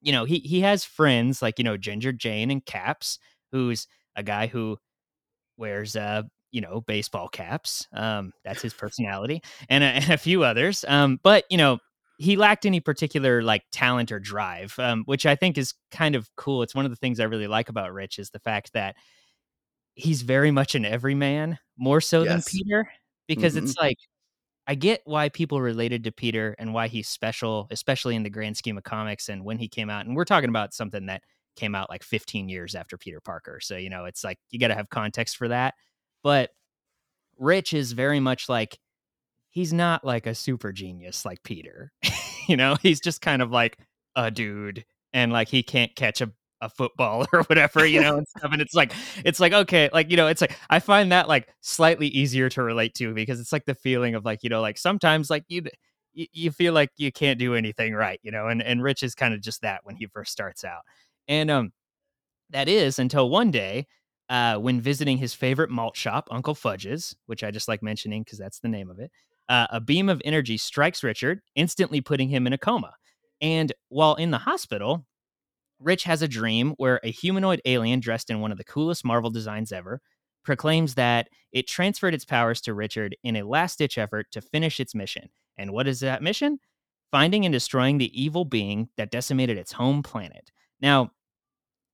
you 0.00 0.12
know, 0.12 0.24
he 0.24 0.38
he 0.38 0.60
has 0.60 0.84
friends 0.84 1.42
like, 1.42 1.58
you 1.58 1.64
know, 1.64 1.76
Ginger 1.76 2.12
Jaye 2.12 2.50
and 2.50 2.64
Caps, 2.64 3.18
who's 3.52 3.88
a 4.14 4.22
guy 4.22 4.46
who 4.46 4.78
wears 5.56 5.96
uh, 5.96 6.22
you 6.52 6.60
know, 6.60 6.80
baseball 6.80 7.28
caps. 7.28 7.86
Um, 7.92 8.32
that's 8.44 8.62
his 8.62 8.72
personality, 8.72 9.42
and 9.68 9.82
a, 9.82 9.86
and 9.88 10.10
a 10.10 10.18
few 10.18 10.44
others. 10.44 10.84
Um, 10.86 11.18
but 11.22 11.44
you 11.50 11.58
know, 11.58 11.78
he 12.18 12.36
lacked 12.36 12.66
any 12.66 12.80
particular 12.80 13.42
like 13.42 13.62
talent 13.72 14.12
or 14.12 14.20
drive, 14.20 14.74
um, 14.78 15.02
which 15.06 15.26
I 15.26 15.34
think 15.34 15.58
is 15.58 15.74
kind 15.90 16.14
of 16.14 16.28
cool. 16.36 16.62
It's 16.62 16.74
one 16.74 16.84
of 16.84 16.90
the 16.90 16.96
things 16.96 17.20
I 17.20 17.24
really 17.24 17.48
like 17.48 17.68
about 17.68 17.92
Rich 17.92 18.18
is 18.18 18.30
the 18.30 18.38
fact 18.38 18.72
that 18.74 18.96
he's 19.96 20.22
very 20.22 20.52
much 20.52 20.76
an 20.76 20.84
everyman, 20.84 21.58
more 21.76 22.00
so 22.00 22.22
yes. 22.22 22.32
than 22.32 22.42
Peter, 22.46 22.88
because 23.26 23.56
mm-hmm. 23.56 23.64
it's 23.64 23.76
like 23.76 23.96
I 24.68 24.74
get 24.74 25.02
why 25.04 25.28
people 25.28 25.60
related 25.60 26.04
to 26.04 26.12
Peter 26.12 26.54
and 26.58 26.74
why 26.74 26.88
he's 26.88 27.08
special, 27.08 27.68
especially 27.70 28.16
in 28.16 28.22
the 28.22 28.30
grand 28.30 28.56
scheme 28.56 28.76
of 28.76 28.84
comics 28.84 29.28
and 29.28 29.44
when 29.44 29.58
he 29.58 29.68
came 29.68 29.90
out. 29.90 30.06
And 30.06 30.16
we're 30.16 30.24
talking 30.24 30.48
about 30.48 30.74
something 30.74 31.06
that 31.06 31.22
came 31.54 31.74
out 31.74 31.88
like 31.88 32.02
15 32.02 32.48
years 32.48 32.74
after 32.74 32.98
Peter 32.98 33.20
Parker. 33.20 33.60
So, 33.60 33.76
you 33.76 33.90
know, 33.90 34.04
it's 34.04 34.24
like 34.24 34.38
you 34.50 34.58
got 34.58 34.68
to 34.68 34.74
have 34.74 34.90
context 34.90 35.36
for 35.36 35.48
that. 35.48 35.74
But 36.22 36.50
Rich 37.38 37.72
is 37.74 37.92
very 37.92 38.18
much 38.18 38.48
like 38.48 38.78
he's 39.50 39.72
not 39.72 40.04
like 40.04 40.26
a 40.26 40.34
super 40.34 40.72
genius 40.72 41.24
like 41.24 41.42
Peter. 41.44 41.92
you 42.48 42.56
know, 42.56 42.76
he's 42.82 43.00
just 43.00 43.20
kind 43.20 43.42
of 43.42 43.52
like 43.52 43.78
a 44.16 44.30
dude 44.32 44.84
and 45.12 45.32
like 45.32 45.48
he 45.48 45.62
can't 45.62 45.94
catch 45.94 46.20
a 46.20 46.32
a 46.60 46.68
football 46.68 47.26
or 47.32 47.42
whatever, 47.44 47.84
you 47.86 48.00
know, 48.00 48.18
and 48.18 48.28
stuff. 48.28 48.52
And 48.52 48.62
it's 48.62 48.74
like, 48.74 48.92
it's 49.24 49.40
like, 49.40 49.52
okay, 49.52 49.88
like, 49.92 50.10
you 50.10 50.16
know, 50.16 50.26
it's 50.26 50.40
like, 50.40 50.56
I 50.70 50.78
find 50.78 51.12
that 51.12 51.28
like 51.28 51.48
slightly 51.60 52.08
easier 52.08 52.48
to 52.50 52.62
relate 52.62 52.94
to 52.94 53.14
because 53.14 53.40
it's 53.40 53.52
like 53.52 53.64
the 53.64 53.74
feeling 53.74 54.14
of 54.14 54.24
like, 54.24 54.42
you 54.42 54.50
know, 54.50 54.60
like 54.60 54.78
sometimes 54.78 55.30
like 55.30 55.44
you, 55.48 55.62
you 56.14 56.50
feel 56.50 56.72
like 56.72 56.90
you 56.96 57.12
can't 57.12 57.38
do 57.38 57.54
anything 57.54 57.94
right, 57.94 58.18
you 58.22 58.30
know, 58.30 58.48
and, 58.48 58.62
and 58.62 58.82
Rich 58.82 59.02
is 59.02 59.14
kind 59.14 59.34
of 59.34 59.40
just 59.40 59.62
that 59.62 59.80
when 59.84 59.96
he 59.96 60.06
first 60.06 60.32
starts 60.32 60.64
out. 60.64 60.82
And, 61.28 61.50
um, 61.50 61.72
that 62.50 62.68
is 62.68 62.98
until 62.98 63.28
one 63.28 63.50
day, 63.50 63.86
uh, 64.28 64.56
when 64.56 64.80
visiting 64.80 65.18
his 65.18 65.34
favorite 65.34 65.70
malt 65.70 65.96
shop, 65.96 66.28
Uncle 66.30 66.54
Fudge's, 66.54 67.14
which 67.26 67.44
I 67.44 67.50
just 67.50 67.68
like 67.68 67.82
mentioning 67.82 68.22
because 68.22 68.38
that's 68.38 68.60
the 68.60 68.68
name 68.68 68.90
of 68.90 68.98
it, 68.98 69.10
uh, 69.48 69.66
a 69.70 69.80
beam 69.80 70.08
of 70.08 70.20
energy 70.24 70.56
strikes 70.56 71.04
Richard, 71.04 71.40
instantly 71.54 72.00
putting 72.00 72.28
him 72.28 72.46
in 72.46 72.52
a 72.52 72.58
coma. 72.58 72.94
And 73.40 73.72
while 73.88 74.14
in 74.14 74.30
the 74.30 74.38
hospital, 74.38 75.06
Rich 75.78 76.04
has 76.04 76.22
a 76.22 76.28
dream 76.28 76.74
where 76.78 77.00
a 77.02 77.10
humanoid 77.10 77.60
alien 77.64 78.00
dressed 78.00 78.30
in 78.30 78.40
one 78.40 78.52
of 78.52 78.58
the 78.58 78.64
coolest 78.64 79.04
Marvel 79.04 79.30
designs 79.30 79.72
ever 79.72 80.00
proclaims 80.44 80.94
that 80.94 81.28
it 81.52 81.66
transferred 81.66 82.14
its 82.14 82.24
powers 82.24 82.60
to 82.62 82.72
Richard 82.72 83.16
in 83.22 83.36
a 83.36 83.42
last 83.42 83.78
ditch 83.78 83.98
effort 83.98 84.28
to 84.30 84.40
finish 84.40 84.78
its 84.80 84.94
mission. 84.94 85.28
And 85.58 85.72
what 85.72 85.88
is 85.88 86.00
that 86.00 86.22
mission? 86.22 86.60
Finding 87.10 87.44
and 87.44 87.52
destroying 87.52 87.98
the 87.98 88.20
evil 88.20 88.44
being 88.44 88.88
that 88.96 89.10
decimated 89.10 89.58
its 89.58 89.72
home 89.72 90.02
planet. 90.02 90.50
Now, 90.80 91.10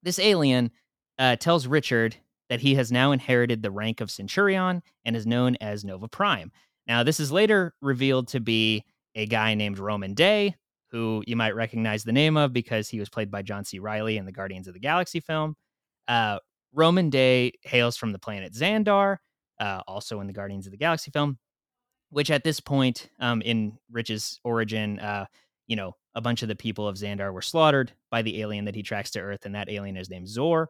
this 0.03 0.19
alien 0.19 0.71
uh, 1.19 1.37
tells 1.37 1.67
Richard 1.67 2.17
that 2.49 2.61
he 2.61 2.75
has 2.75 2.93
now 2.93 3.13
inherited 3.13 3.63
the 3.63 3.71
rank 3.71 4.01
of 4.01 4.11
Centurion 4.11 4.83
and 5.05 5.17
is 5.17 5.27
known 5.27 5.57
as 5.61 5.85
Nova 5.85 6.09
Prime. 6.09 6.53
Now, 6.87 7.03
this 7.03 7.21
is 7.21 7.33
later 7.33 7.75
revealed 7.81 8.29
to 8.29 8.41
be 8.41 8.85
a 9.15 9.27
guy 9.27 9.55
named 9.55 9.79
Rhomann 9.79 10.15
Dey, 10.15 10.57
who 10.93 11.25
you 11.27 11.35
might 11.35 11.57
recognize 11.57 12.05
the 12.05 12.13
name 12.13 12.37
of 12.37 12.53
because 12.53 12.89
he 12.89 13.01
was 13.01 13.09
played 13.09 13.31
by 13.31 13.43
John 13.43 13.65
C. 13.65 13.79
Reilly 13.79 14.19
in 14.19 14.27
the 14.27 14.33
Guardians 14.33 14.69
of 14.69 14.75
the 14.75 14.81
Galaxy 14.81 15.21
film. 15.21 15.57
Uh, 16.07 16.39
Rhomann 16.77 17.11
Dey 17.11 17.53
hails 17.63 17.97
from 17.97 18.13
the 18.13 18.19
planet 18.19 18.53
Xandar, 18.53 19.17
uh, 19.59 19.81
also 19.89 20.21
in 20.21 20.27
the 20.27 20.33
Guardians 20.33 20.67
of 20.67 20.71
the 20.71 20.77
Galaxy 20.79 21.11
film, 21.11 21.39
which 22.11 22.31
at 22.31 22.45
this 22.45 22.61
point 22.61 23.09
um, 23.21 23.41
in 23.43 23.79
Rich's 23.91 24.39
origin, 24.45 24.99
uh, 24.99 25.27
you 25.67 25.77
know, 25.77 25.97
a 26.15 26.21
bunch 26.21 26.43
of 26.43 26.49
the 26.49 26.57
people 26.57 26.87
of 26.87 26.97
Xandar 26.97 27.33
were 27.33 27.43
slaughtered 27.43 27.93
by 28.11 28.21
the 28.21 28.43
alien 28.43 28.67
that 28.67 28.75
he 28.75 28.83
tracks 28.83 29.11
to 29.13 29.21
Earth, 29.21 29.47
and 29.47 29.55
that 29.55 29.71
alien 29.71 29.97
is 29.97 30.11
named 30.11 30.27
Zorr. 30.27 30.67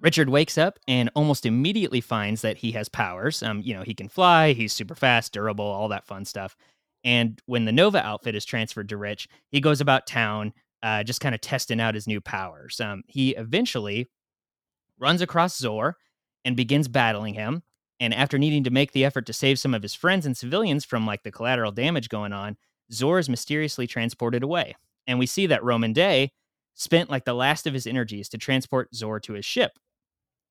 Richard 0.00 0.28
wakes 0.28 0.58
up 0.58 0.78
and 0.86 1.08
almost 1.14 1.46
immediately 1.46 2.02
finds 2.02 2.42
that 2.42 2.58
he 2.58 2.72
has 2.72 2.88
powers. 2.90 3.42
Um, 3.42 3.62
you 3.64 3.74
know, 3.74 3.82
he 3.82 3.94
can 3.94 4.08
fly, 4.08 4.52
he's 4.52 4.72
super 4.72 4.94
fast, 4.94 5.32
durable, 5.32 5.64
all 5.64 5.88
that 5.88 6.06
fun 6.06 6.26
stuff. 6.26 6.56
And 7.04 7.40
when 7.46 7.66
the 7.66 7.72
Nova 7.72 8.04
outfit 8.04 8.34
is 8.34 8.44
transferred 8.44 8.88
to 8.88 8.96
Rich, 8.96 9.28
he 9.50 9.60
goes 9.60 9.80
about 9.80 10.06
town 10.06 10.52
uh, 10.82 11.02
just 11.02 11.20
kind 11.20 11.34
of 11.34 11.40
testing 11.40 11.80
out 11.80 11.94
his 11.94 12.06
new 12.06 12.20
powers. 12.20 12.80
Um, 12.80 13.04
he 13.06 13.30
eventually 13.36 14.10
runs 14.98 15.22
across 15.22 15.60
Zorr 15.60 15.94
and 16.44 16.56
begins 16.56 16.88
battling 16.88 17.34
him. 17.34 17.62
And 18.00 18.12
after 18.12 18.38
needing 18.38 18.64
to 18.64 18.70
make 18.70 18.92
the 18.92 19.04
effort 19.04 19.26
to 19.26 19.32
save 19.32 19.58
some 19.58 19.72
of 19.72 19.82
his 19.82 19.94
friends 19.94 20.26
and 20.26 20.36
civilians 20.36 20.84
from 20.84 21.06
like 21.06 21.22
the 21.22 21.32
collateral 21.32 21.72
damage 21.72 22.08
going 22.08 22.32
on, 22.32 22.56
Zorr 22.92 23.18
is 23.18 23.28
mysteriously 23.28 23.86
transported 23.86 24.42
away. 24.42 24.76
And 25.06 25.18
we 25.18 25.26
see 25.26 25.46
that 25.46 25.62
Rhomann 25.62 25.94
Dey 25.94 26.32
spent 26.74 27.08
like 27.08 27.24
the 27.24 27.34
last 27.34 27.66
of 27.66 27.74
his 27.74 27.86
energies 27.86 28.28
to 28.30 28.38
transport 28.38 28.92
Zorr 28.92 29.22
to 29.22 29.34
his 29.34 29.44
ship. 29.44 29.78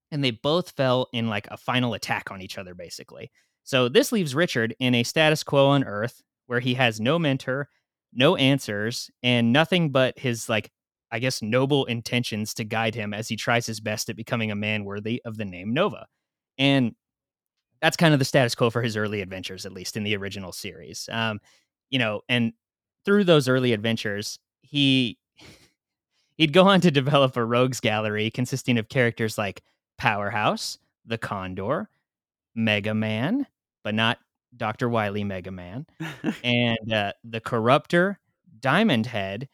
And 0.10 0.24
they 0.24 0.32
both 0.32 0.72
fell 0.72 1.10
in 1.12 1.28
like 1.28 1.48
a 1.52 1.58
final 1.58 1.94
attack 1.94 2.32
on 2.32 2.42
each 2.42 2.58
other, 2.58 2.74
basically. 2.74 3.32
So 3.64 3.90
this 3.90 4.12
leaves 4.12 4.36
Richard 4.36 4.76
in 4.80 4.96
a 4.96 5.04
status 5.04 5.44
quo 5.44 5.68
on 5.68 5.84
Earth, 5.84 6.22
where 6.48 6.60
he 6.60 6.74
has 6.76 7.00
no 7.00 7.18
mentor, 7.18 7.70
no 8.14 8.36
answers, 8.36 9.10
and 9.22 9.54
nothing 9.54 9.92
but 9.92 10.18
his 10.18 10.50
like 10.50 10.72
I 11.12 11.20
guess 11.20 11.44
noble 11.44 11.86
intentions 11.86 12.56
to 12.56 12.64
guide 12.64 12.96
him 12.96 13.14
as 13.14 13.28
he 13.28 13.36
tries 13.36 13.68
his 13.68 13.80
best 13.80 14.10
at 14.10 14.16
becoming 14.16 14.50
a 14.50 14.56
man 14.56 14.84
worthy 14.84 15.22
of 15.26 15.38
the 15.38 15.46
name 15.46 15.72
Nova. 15.72 16.08
And 16.58 16.96
that's 17.82 17.98
kind 17.98 18.14
of 18.14 18.20
the 18.20 18.26
status 18.26 18.56
quo 18.56 18.72
for 18.72 18.82
his 18.82 18.98
early 18.98 19.22
adventures, 19.22 19.66
at 19.68 19.74
least 19.74 19.96
in 19.96 20.04
the 20.04 20.16
original 20.18 20.52
series. 20.52 21.08
Um, 21.12 21.40
you 21.92 22.00
know, 22.00 22.22
and 22.30 22.54
through 23.06 23.26
those 23.26 23.48
early 23.48 23.74
adventures, 23.74 24.40
he 24.62 25.20
he'd 26.38 26.54
go 26.54 26.68
on 26.68 26.82
to 26.82 26.90
develop 26.90 27.38
a 27.38 27.46
rogues 27.46 27.80
gallery 27.80 28.32
consisting 28.32 28.80
of 28.80 28.90
characters 28.90 29.38
like 29.38 29.62
Powerhouse, 30.00 30.80
the 31.06 31.20
Condor, 31.20 31.90
Mega 32.56 32.96
Man, 32.96 33.46
but 33.84 33.94
not 33.94 34.18
Dr. 34.56 34.90
Wily 34.90 35.24
Mega 35.24 35.52
Man, 35.52 35.86
and 36.44 36.94
uh, 36.94 37.14
the 37.24 37.42
Corruptor, 37.42 38.18
Diamond 38.60 39.06
Head, 39.08 39.50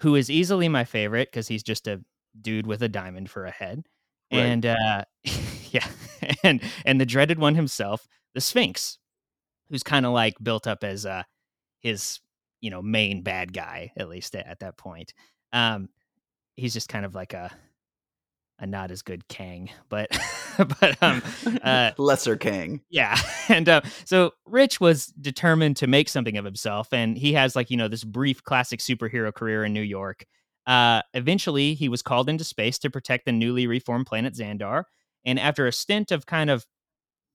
who 0.00 0.14
is 0.14 0.30
easily 0.30 0.68
my 0.68 0.84
favorite 0.84 1.28
because 1.30 1.48
he's 1.48 1.62
just 1.62 1.86
a 1.86 2.02
dude 2.40 2.66
with 2.66 2.82
a 2.82 2.88
diamond 2.88 3.30
for 3.30 3.44
a 3.44 3.50
head, 3.50 3.84
Right. 4.32 4.40
and 4.40 4.66
uh, 4.66 5.04
yeah, 5.70 5.86
and 6.42 6.62
and 6.84 7.00
the 7.00 7.06
dreaded 7.06 7.38
one 7.38 7.54
himself, 7.54 8.06
the 8.34 8.40
Sphinx, 8.40 8.98
who's 9.68 9.82
kind 9.82 10.06
of 10.06 10.12
like 10.12 10.34
built 10.42 10.66
up 10.66 10.84
as 10.84 11.04
uh, 11.06 11.22
his 11.80 12.20
you 12.60 12.70
know 12.70 12.80
main 12.82 13.22
bad 13.22 13.52
guy 13.52 13.92
at 13.96 14.08
least 14.08 14.34
at, 14.36 14.46
at 14.46 14.60
that 14.60 14.76
point. 14.76 15.12
Um, 15.52 15.88
he's 16.56 16.72
just 16.72 16.88
kind 16.88 17.04
of 17.04 17.14
like 17.14 17.32
a 17.34 17.50
a 18.62 18.66
not 18.66 18.90
as 18.90 19.02
good 19.02 19.28
Kang, 19.28 19.68
but 19.90 20.08
but 20.56 21.02
um 21.02 21.22
uh 21.62 21.90
Lesser 21.98 22.36
Kang. 22.36 22.80
yeah, 22.88 23.18
and 23.48 23.68
uh, 23.68 23.82
so 24.06 24.32
Rich 24.46 24.80
was 24.80 25.08
determined 25.08 25.76
to 25.78 25.86
make 25.86 26.08
something 26.08 26.38
of 26.38 26.44
himself, 26.44 26.92
and 26.92 27.18
he 27.18 27.34
has 27.34 27.54
like 27.54 27.70
you 27.70 27.76
know 27.76 27.88
this 27.88 28.04
brief 28.04 28.42
classic 28.42 28.80
superhero 28.80 29.34
career 29.34 29.64
in 29.64 29.74
New 29.74 29.82
York. 29.82 30.24
Uh, 30.66 31.02
eventually, 31.12 31.74
he 31.74 31.88
was 31.88 32.02
called 32.02 32.28
into 32.28 32.44
space 32.44 32.78
to 32.78 32.88
protect 32.88 33.26
the 33.26 33.32
newly 33.32 33.66
reformed 33.66 34.06
planet 34.06 34.34
Xandar, 34.34 34.84
and 35.26 35.38
after 35.38 35.66
a 35.66 35.72
stint 35.72 36.10
of 36.10 36.24
kind 36.24 36.48
of 36.48 36.64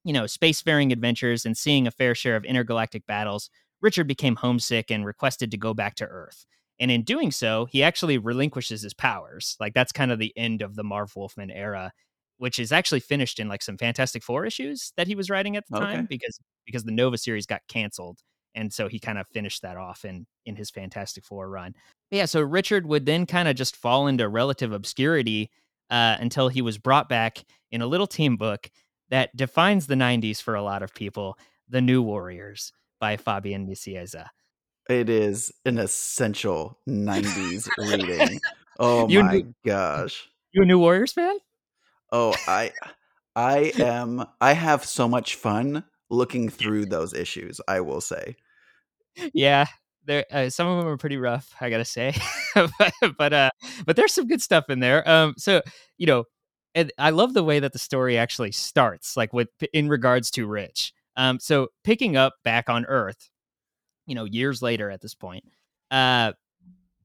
you 0.08 0.14
know, 0.14 0.24
spacefaring 0.24 0.94
adventures 0.94 1.46
and 1.46 1.58
seeing 1.58 1.86
a 1.86 1.92
fair 1.92 2.16
share 2.16 2.38
of 2.38 2.46
intergalactic 2.46 3.06
battles, 3.08 3.50
Richard 3.82 4.08
became 4.08 4.38
homesick 4.38 4.90
and 4.90 5.06
requested 5.06 5.52
to 5.52 5.58
go 5.58 5.74
back 5.74 5.96
to 5.96 6.06
Earth. 6.06 6.46
And 6.80 6.92
in 6.92 7.04
doing 7.04 7.32
so, 7.32 7.66
he 7.66 7.82
actually 7.84 8.18
relinquishes 8.18 8.82
his 8.82 8.94
powers. 8.94 9.56
Like 9.60 9.74
that's 9.74 9.92
kind 9.92 10.12
of 10.12 10.20
the 10.20 10.34
end 10.38 10.62
of 10.62 10.76
the 10.76 10.84
Marv 10.84 11.16
Wolfman 11.16 11.50
era, 11.52 11.92
which 12.38 12.60
is 12.60 12.72
actually 12.72 13.00
finished 13.00 13.40
in 13.40 13.48
like 13.48 13.64
some 13.64 13.78
Fantastic 13.78 14.24
Four 14.24 14.46
issues 14.46 14.94
that 14.96 15.08
he 15.08 15.16
was 15.16 15.30
writing 15.30 15.56
at 15.58 15.64
the 15.70 15.80
time 15.80 16.00
Okay. 16.00 16.08
because 16.10 16.40
because 16.66 16.84
the 16.84 16.92
Nova 16.92 17.18
series 17.18 17.46
got 17.46 17.62
canceled. 17.68 18.20
And 18.54 18.72
so 18.74 18.88
he 18.88 19.00
kind 19.00 19.18
of 19.18 19.28
finished 19.28 19.62
that 19.64 19.78
off 19.78 20.06
in 20.06 20.26
in 20.46 20.56
his 20.56 20.70
Fantastic 20.70 21.26
Four 21.26 21.50
run. 21.50 21.74
But 22.12 22.18
yeah, 22.18 22.26
so 22.26 22.42
Richard 22.42 22.86
would 22.86 23.06
then 23.06 23.26
kind 23.26 23.48
of 23.48 23.56
just 23.56 23.76
fall 23.76 24.08
into 24.08 24.28
relative 24.30 24.72
obscurity 24.72 25.50
uh, 25.90 26.18
until 26.20 26.48
he 26.48 26.62
was 26.62 26.78
brought 26.78 27.10
back 27.10 27.44
in 27.72 27.82
a 27.82 27.88
little 27.88 28.08
team 28.08 28.38
book 28.38 28.70
that 29.10 29.36
defines 29.36 29.88
the 29.88 29.96
90s 29.96 30.42
for 30.42 30.54
a 30.56 30.62
lot 30.62 30.84
of 30.84 30.94
people 30.94 31.38
The 31.70 31.82
New 31.82 32.02
Warriors 32.02 32.72
by 33.00 33.16
Fabian 33.18 33.66
Nicieza. 33.68 34.28
It 34.90 35.10
is 35.10 35.52
an 35.66 35.78
essential 35.78 36.78
90s 36.88 37.70
reading. 37.78 38.40
Oh 38.80 39.08
You 39.08 39.24
my 39.24 39.46
gosh. 39.66 40.30
you 40.54 40.62
a 40.62 40.66
New 40.66 40.80
Warriors 40.80 41.12
fan? 41.12 41.38
Oh, 42.12 42.34
I 42.48 42.72
I 43.36 43.74
am 43.80 44.26
I 44.40 44.54
have 44.54 44.86
so 44.86 45.08
much 45.10 45.36
fun 45.36 45.84
looking 46.10 46.48
through 46.50 46.86
those 46.86 47.14
issues, 47.14 47.60
I 47.68 47.82
will 47.82 48.00
say. 48.02 48.38
Yeah, 49.34 49.66
there 50.06 50.26
uh, 50.32 50.50
some 50.50 50.68
of 50.68 50.80
them 50.80 50.88
are 50.88 50.98
pretty 50.98 51.18
rough, 51.18 51.54
I 51.60 51.70
gotta 51.70 51.86
say, 51.86 52.16
but 52.56 52.94
but 53.18 53.34
uh, 53.34 53.50
but 53.86 53.96
there's 53.96 54.14
some 54.14 54.28
good 54.28 54.42
stuff 54.42 54.70
in 54.70 54.80
there. 54.80 55.08
Um, 55.10 55.34
so 55.38 55.62
you 55.98 56.08
know, 56.08 56.24
and 56.76 56.94
I 56.98 57.10
love 57.10 57.34
the 57.34 57.44
way 57.44 57.60
that 57.60 57.74
the 57.74 57.80
story 57.80 58.18
actually 58.18 58.54
starts, 58.54 59.18
like 59.18 59.34
with 59.34 59.50
in 59.74 59.90
regards 59.90 60.32
to 60.32 60.48
Rich. 60.48 60.94
Um, 61.18 61.40
so 61.40 61.70
picking 61.84 62.16
up 62.16 62.36
back 62.44 62.70
on 62.70 62.86
Earth, 62.86 63.30
you 64.08 64.16
know, 64.16 64.26
years 64.26 64.62
later 64.64 64.90
at 64.90 65.02
this 65.02 65.14
point, 65.14 65.44
uh, 65.92 66.34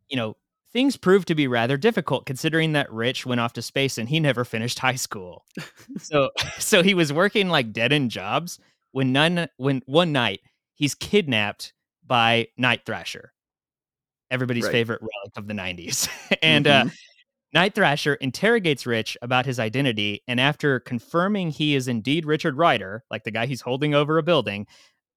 you 0.09 0.17
know, 0.17 0.37
things 0.73 0.97
proved 0.97 1.29
to 1.29 1.35
be 1.35 1.47
rather 1.49 1.77
difficult 1.77 2.25
considering 2.25 2.73
that 2.73 2.91
Rich 2.91 3.27
went 3.27 3.41
off 3.43 3.53
to 3.55 3.63
space 3.63 3.99
and 3.99 4.09
he 4.09 4.21
never 4.21 4.45
finished 4.47 4.79
high 4.79 4.95
school. 4.97 5.45
So 5.99 6.31
so 6.59 6.83
he 6.83 6.95
was 6.95 7.13
working 7.13 7.49
like 7.51 7.73
dead 7.73 7.93
end 7.93 8.11
jobs 8.11 8.59
when 8.93 9.13
none 9.13 9.49
when 9.59 9.83
one 9.87 10.13
night 10.13 10.41
he's 10.75 10.95
kidnapped 10.95 11.75
by 12.07 12.49
Night 12.57 12.83
Thrasher, 12.87 13.33
everybody's 14.31 14.65
Right. 14.65 14.73
favorite 14.73 15.01
relic 15.03 15.37
of 15.37 15.47
the 15.49 15.55
90s. 15.55 16.09
and 16.43 16.67
uh 16.67 16.85
Mhm. 16.85 16.93
Night 17.55 17.75
Thrasher 17.75 18.15
interrogates 18.15 18.87
Rich 18.87 19.19
about 19.21 19.45
his 19.45 19.61
identity, 19.61 20.23
and 20.27 20.41
after 20.41 20.81
confirming 20.81 21.51
he 21.51 21.75
is 21.75 21.87
indeed 21.87 22.25
Richard 22.25 22.57
Rider, 22.57 23.05
like 23.11 23.25
the 23.25 23.31
guy 23.31 23.45
he's 23.45 23.61
holding 23.61 23.95
over 23.95 24.17
a 24.17 24.23
building, 24.23 24.67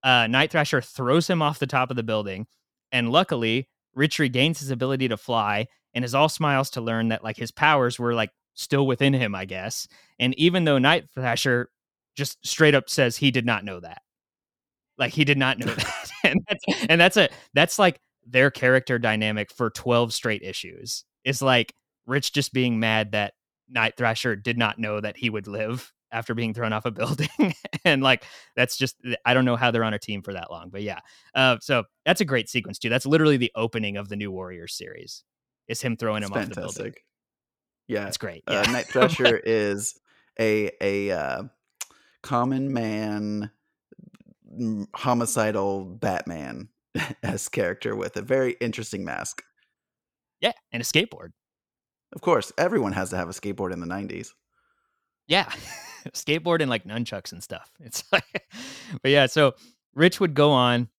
uh, 0.06 0.28
Night 0.28 0.52
Thrasher 0.52 0.82
throws 0.82 1.28
him 1.28 1.42
off 1.42 1.60
the 1.60 1.68
top 1.68 1.90
of 1.90 1.98
the 1.98 2.04
building. 2.04 2.46
And 2.92 3.12
luckily, 3.12 3.68
Rich 3.96 4.20
regains 4.20 4.60
his 4.60 4.70
ability 4.70 5.08
to 5.08 5.18
fly 5.18 5.66
and 5.94 6.06
is 6.06 6.14
all 6.14 6.30
smiles 6.30 6.70
to 6.72 6.82
learn 6.82 7.10
that 7.10 7.24
like 7.24 7.38
his 7.38 7.52
powers 7.52 7.98
were 7.98 8.14
like 8.14 8.30
still 8.54 8.86
within 8.86 9.14
him, 9.14 9.34
I 9.34 9.46
guess. 9.46 9.88
And 10.20 10.38
even 10.38 10.64
though 10.64 10.78
Night 10.78 11.10
Thrasher 11.14 11.70
just 12.16 12.38
straight 12.46 12.76
up 12.76 12.90
says 12.90 13.18
he 13.18 13.32
did 13.32 13.48
not 13.48 13.66
know 13.66 13.80
that, 13.80 14.04
like 15.00 15.12
he 15.12 15.26
did 15.26 15.40
not 15.40 15.58
know 15.58 15.66
that, 15.74 16.12
and 16.24 16.46
that's 16.48 16.86
and 16.88 17.02
that's 17.02 17.18
a 17.18 17.30
that's 17.56 17.80
like 17.80 18.00
their 18.28 18.52
character 18.52 19.00
dynamic 19.00 19.52
for 19.52 19.72
twelve 19.72 20.14
straight 20.14 20.44
issues. 20.44 21.04
Is 21.24 21.42
like 21.42 21.74
Rich 22.06 22.34
just 22.34 22.54
being 22.54 22.80
mad 22.80 23.14
that 23.14 23.34
Night 23.68 23.98
Thrasher 23.98 24.36
did 24.36 24.60
not 24.60 24.78
know 24.78 25.02
that 25.02 25.18
he 25.18 25.32
would 25.32 25.48
live 25.48 25.92
after 26.12 26.34
being 26.34 26.54
thrown 26.54 26.74
off 26.74 26.86
a 26.86 26.92
building. 26.92 27.54
and 27.84 28.02
like 28.02 28.26
that's 28.56 28.78
just 28.78 28.96
I 29.26 29.34
don't 29.34 29.46
know 29.46 29.56
how 29.56 29.72
they're 29.72 29.84
on 29.84 29.94
a 29.94 30.00
team 30.00 30.22
for 30.22 30.34
that 30.34 30.50
long. 30.52 30.70
But 30.70 30.84
yeah. 30.84 31.00
Uh, 31.34 31.58
so 31.62 31.84
that's 32.06 32.22
a 32.22 32.26
great 32.26 32.50
sequence 32.50 32.80
too. 32.80 32.90
That's 32.90 33.06
literally 33.06 33.38
the 33.38 33.52
opening 33.56 33.98
of 33.98 34.10
the 34.10 34.16
new 34.16 34.32
Warriors 34.32 34.74
series. 34.76 35.24
Is 35.68 35.82
him 35.82 35.98
throwing 35.98 36.24
It's 36.24 36.32
him 36.32 36.38
off 36.38 36.50
the 36.50 36.56
building. 36.62 36.94
Yeah. 37.88 38.08
It's 38.08 38.18
great. 38.18 38.44
Uh, 38.48 38.64
Night 38.72 38.88
Thrasher 38.90 39.38
is 39.38 40.00
a 40.40 40.72
a 40.82 41.12
uh, 41.12 41.44
common 42.22 42.72
man, 42.74 43.52
homicidal 44.96 45.86
Batman 45.86 46.70
s 47.24 47.50
character 47.50 47.96
with 47.96 48.16
a 48.18 48.22
very 48.22 48.56
interesting 48.62 49.04
mask. 49.06 49.44
yeah. 50.42 50.54
And 50.72 50.82
a 50.82 50.86
skateboard. 50.86 51.30
Of 52.14 52.22
course, 52.22 52.54
everyone 52.58 52.94
has 52.94 53.10
to 53.10 53.18
have 53.18 53.28
a 53.28 53.34
skateboard 53.34 53.74
in 53.74 53.82
the 53.82 53.88
90s. 53.88 54.30
Yeah. 55.28 55.52
Skateboard 56.14 56.62
and 56.62 56.70
like 56.70 56.86
nunchucks 56.86 57.32
and 57.32 57.44
stuff. 57.44 57.72
It's 57.80 58.04
like, 58.12 58.48
but 59.02 59.12
yeah, 59.12 59.26
so 59.26 59.54
Rich 59.94 60.20
would 60.20 60.34
go 60.34 60.52
on 60.52 60.90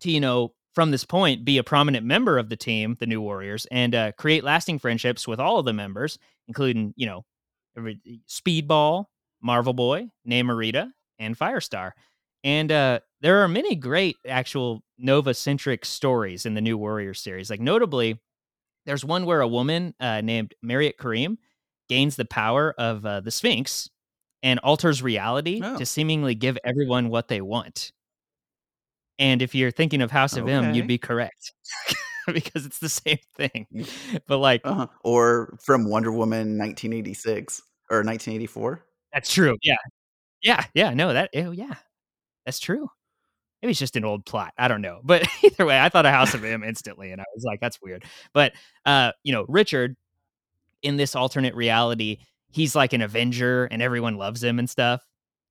to, 0.00 0.10
you 0.10 0.20
know, 0.20 0.54
from 0.74 0.90
this 0.90 1.04
point, 1.04 1.44
be 1.44 1.58
a 1.58 1.64
prominent 1.64 2.06
member 2.06 2.38
of 2.38 2.48
the 2.48 2.56
team, 2.56 2.96
the 2.98 3.06
New 3.06 3.20
Warriors, 3.20 3.66
and 3.70 3.94
uh, 3.94 4.12
create 4.12 4.42
lasting 4.42 4.78
friendships 4.78 5.28
with 5.28 5.38
all 5.38 5.58
of 5.58 5.66
the 5.66 5.72
members, 5.72 6.18
including, 6.48 6.94
you 6.96 7.06
know, 7.06 7.24
Speedball, 8.28 9.06
Marvel 9.42 9.74
Boy, 9.74 10.08
Namorita, 10.26 10.90
and 11.18 11.38
Firestar. 11.38 11.92
And 12.44 12.72
uh, 12.72 13.00
there 13.20 13.42
are 13.42 13.48
many 13.48 13.74
great 13.74 14.16
actual 14.26 14.82
Nova 14.98 15.34
centric 15.34 15.84
stories 15.84 16.46
in 16.46 16.54
the 16.54 16.60
New 16.60 16.78
Warriors 16.78 17.20
series. 17.20 17.50
Like, 17.50 17.60
notably, 17.60 18.20
there's 18.86 19.04
one 19.04 19.26
where 19.26 19.42
a 19.42 19.48
woman 19.48 19.94
uh, 20.00 20.22
named 20.22 20.54
Mariette 20.62 20.98
Kareem 20.98 21.36
gains 21.88 22.16
the 22.16 22.24
power 22.24 22.74
of 22.78 23.04
uh, 23.04 23.20
the 23.20 23.30
Sphinx 23.30 23.90
and 24.42 24.58
alters 24.60 25.02
reality 25.02 25.60
Oh. 25.62 25.78
to 25.78 25.86
seemingly 25.86 26.34
give 26.34 26.58
everyone 26.64 27.08
what 27.08 27.28
they 27.28 27.40
want. 27.40 27.92
And 29.18 29.42
if 29.42 29.54
you're 29.54 29.70
thinking 29.70 30.02
of 30.02 30.10
House 30.10 30.36
of 30.36 30.48
M, 30.48 30.74
you'd 30.74 30.86
be 30.88 30.98
correct 30.98 31.52
because 32.26 32.66
it's 32.66 32.78
the 32.78 32.88
same 32.88 33.18
thing. 33.36 33.66
But 34.26 34.38
like, 34.38 34.62
Uh-huh. 34.64 34.86
Or 35.04 35.56
from 35.62 35.88
Wonder 35.88 36.10
Woman 36.10 36.58
1986 36.58 37.62
or 37.90 37.98
1984. 37.98 38.84
that's 39.12 39.32
true. 39.32 39.56
Yeah. 39.62 39.76
Yeah. 40.42 40.64
Yeah. 40.74 40.94
No, 40.94 41.12
that, 41.12 41.30
oh, 41.36 41.50
yeah, 41.52 41.74
that's 42.46 42.58
true. 42.58 42.88
Maybe 43.60 43.70
it's 43.72 43.78
just 43.80 43.94
an 43.96 44.04
old 44.04 44.24
plot. 44.26 44.54
I 44.58 44.66
don't 44.66 44.82
know. 44.82 45.00
But 45.04 45.28
either 45.44 45.64
way, 45.66 45.78
I 45.78 45.88
thought 45.88 46.06
of 46.06 46.12
House 46.12 46.34
of 46.34 46.42
M 46.44 46.64
instantly 46.64 47.12
and 47.12 47.20
I 47.20 47.24
was 47.34 47.44
like, 47.44 47.60
that's 47.60 47.80
weird. 47.80 48.04
But, 48.32 48.54
uh, 48.86 49.12
you 49.22 49.32
know, 49.32 49.44
Richard 49.48 49.94
in 50.82 50.96
this 50.96 51.14
alternate 51.14 51.54
reality, 51.54 52.18
he's 52.52 52.74
like 52.74 52.92
an 52.92 53.02
Avenger 53.02 53.64
and 53.66 53.82
everyone 53.82 54.16
loves 54.16 54.42
him 54.44 54.58
and 54.58 54.68
stuff. 54.70 55.02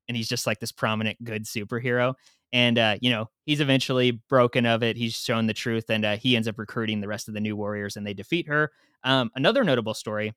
And 0.08 0.16
he's 0.16 0.30
just 0.30 0.48
like 0.48 0.60
this 0.60 0.72
prominent 0.72 1.22
good 1.24 1.46
superhero. 1.46 2.16
And 2.54 2.78
uh, 2.78 2.98
you 3.02 3.10
know, 3.10 3.30
he's 3.46 3.62
eventually 3.62 4.12
broken 4.30 4.66
of 4.66 4.84
it. 4.84 4.98
He's 4.98 5.14
shown 5.14 5.48
the 5.48 5.54
truth, 5.54 5.90
and 5.90 6.04
uh, 6.04 6.18
he 6.18 6.36
ends 6.36 6.48
up 6.48 6.60
recruiting 6.60 7.00
the 7.00 7.08
rest 7.08 7.28
of 7.28 7.34
the 7.34 7.40
new 7.40 7.56
warriors, 7.56 7.96
and 7.96 8.06
they 8.06 8.14
defeat 8.14 8.48
her. 8.48 8.72
Um, 9.04 9.32
another 9.36 9.64
notable 9.64 9.94
story, 9.94 10.34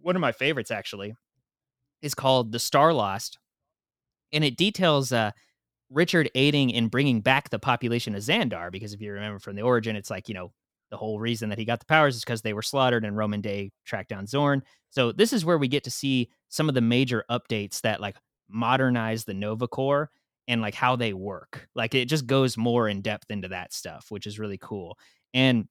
one 0.00 0.14
of 0.14 0.20
my 0.20 0.30
favorites 0.32 0.70
actually, 0.70 1.14
is 2.02 2.14
called 2.14 2.52
"The 2.52 2.60
Star 2.60 2.92
Lost," 2.92 3.38
and 4.32 4.44
it 4.44 4.56
details 4.56 5.10
uh, 5.12 5.32
Richard 5.90 6.30
aiding 6.36 6.70
in 6.70 6.86
bringing 6.86 7.20
back 7.20 7.50
the 7.50 7.58
population 7.58 8.14
of 8.14 8.22
Xandar. 8.22 8.70
Because 8.70 8.92
if 8.92 9.00
you 9.00 9.12
remember 9.12 9.40
from 9.40 9.56
the 9.56 9.62
origin, 9.62 9.96
it's 9.96 10.10
like 10.10 10.28
you 10.28 10.34
know 10.34 10.52
the 10.92 10.98
whole 10.98 11.18
reason 11.18 11.48
that 11.48 11.58
he 11.58 11.64
got 11.64 11.80
the 11.80 11.86
powers 11.86 12.14
is 12.14 12.20
because 12.22 12.42
they 12.42 12.52
were 12.52 12.62
slaughtered, 12.62 13.04
and 13.04 13.16
Rhomann 13.16 13.42
Dey 13.42 13.72
tracked 13.84 14.10
down 14.10 14.26
Zorr. 14.26 14.60
So 14.90 15.10
this 15.10 15.32
is 15.32 15.44
where 15.44 15.58
we 15.58 15.66
get 15.66 15.84
to 15.84 15.90
see 15.90 16.30
some 16.50 16.68
of 16.68 16.74
the 16.76 16.82
major 16.82 17.24
updates 17.30 17.80
that 17.80 18.00
like 18.00 18.16
modernize 18.50 19.24
the 19.24 19.32
Nova 19.34 19.66
Corps 19.66 20.10
and 20.48 20.60
like 20.60 20.74
how 20.74 20.94
they 20.94 21.14
work. 21.14 21.66
Like 21.74 21.94
it 21.94 22.04
just 22.10 22.26
goes 22.26 22.58
more 22.58 22.88
in 22.88 23.00
depth 23.00 23.30
into 23.30 23.48
that 23.48 23.72
stuff, 23.72 24.06
which 24.10 24.26
is 24.26 24.38
really 24.38 24.58
cool. 24.58 24.98
And 25.32 25.66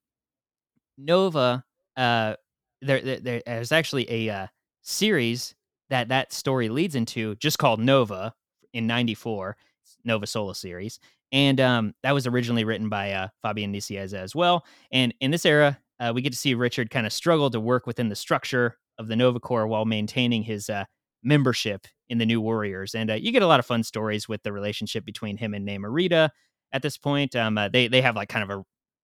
Nova 0.97 1.63
uh, 1.97 2.35
there, 2.81 3.01
there 3.01 3.19
there- 3.19 3.43
there's 3.45 3.71
actually 3.71 4.09
a 4.09 4.29
uh, 4.29 4.47
series 4.81 5.53
that 5.89 6.07
that 6.09 6.33
story 6.33 6.69
leads 6.69 6.95
into, 6.95 7.35
just 7.35 7.59
called 7.59 7.79
Nova 7.79 8.33
in 8.73 8.87
'94, 8.87 9.55
Nova 10.03 10.25
Solo 10.25 10.53
series, 10.53 10.99
and 11.31 11.59
um, 11.59 11.93
that 12.03 12.13
was 12.13 12.27
originally 12.27 12.63
written 12.63 12.89
by 12.89 13.11
uh, 13.11 13.27
Fabian 13.41 13.73
Nicieza 13.73 14.15
as 14.15 14.35
well. 14.35 14.65
And 14.91 15.13
in 15.21 15.31
this 15.31 15.45
era, 15.45 15.79
uh, 15.99 16.11
we 16.13 16.21
get 16.21 16.33
to 16.33 16.37
see 16.37 16.53
Richard 16.53 16.89
kind 16.89 17.05
of 17.05 17.13
struggle 17.13 17.49
to 17.51 17.59
work 17.59 17.87
within 17.87 18.09
the 18.09 18.15
structure 18.15 18.77
of 18.97 19.07
the 19.07 19.15
Nova 19.15 19.39
Corps 19.39 19.67
while 19.67 19.85
maintaining 19.85 20.43
his 20.43 20.69
uh, 20.69 20.85
membership 21.23 21.87
in 22.09 22.17
the 22.17 22.25
New 22.25 22.41
Warriors. 22.41 22.95
And 22.95 23.11
uh, 23.11 23.15
you 23.15 23.31
get 23.31 23.43
a 23.43 23.47
lot 23.47 23.59
of 23.59 23.65
fun 23.65 23.83
stories 23.83 24.27
with 24.27 24.43
the 24.43 24.51
relationship 24.51 25.05
between 25.05 25.37
him 25.37 25.53
and 25.53 25.67
Namorita. 25.67 26.29
At 26.73 26.81
this 26.81 26.97
point, 26.97 27.35
um, 27.35 27.57
uh, 27.57 27.69
they 27.69 27.87
they 27.87 28.01
have 28.01 28.15
like 28.15 28.29
kind 28.29 28.49
of 28.49 28.59
a 28.59 28.63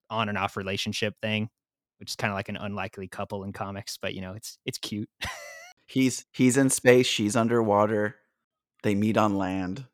on 0.09 0.29
and 0.29 0.37
off 0.37 0.55
relationship 0.55 1.15
thing, 1.21 1.49
which 1.99 2.11
is 2.11 2.15
kind 2.15 2.31
of 2.31 2.35
like 2.35 2.49
an 2.49 2.57
unlikely 2.57 3.07
couple 3.07 3.43
in 3.43 3.51
comics, 3.51 3.97
but 4.01 4.13
you 4.13 4.21
know 4.21 4.33
it's 4.33 4.57
it's 4.65 4.77
cute. 4.77 5.09
He's 5.89 6.25
he's 6.33 6.57
in 6.57 6.69
space, 6.69 7.07
she's 7.07 7.37
underwater. 7.37 8.17
They 8.83 8.93
meet 8.93 9.15
on 9.15 9.37
land. 9.37 9.85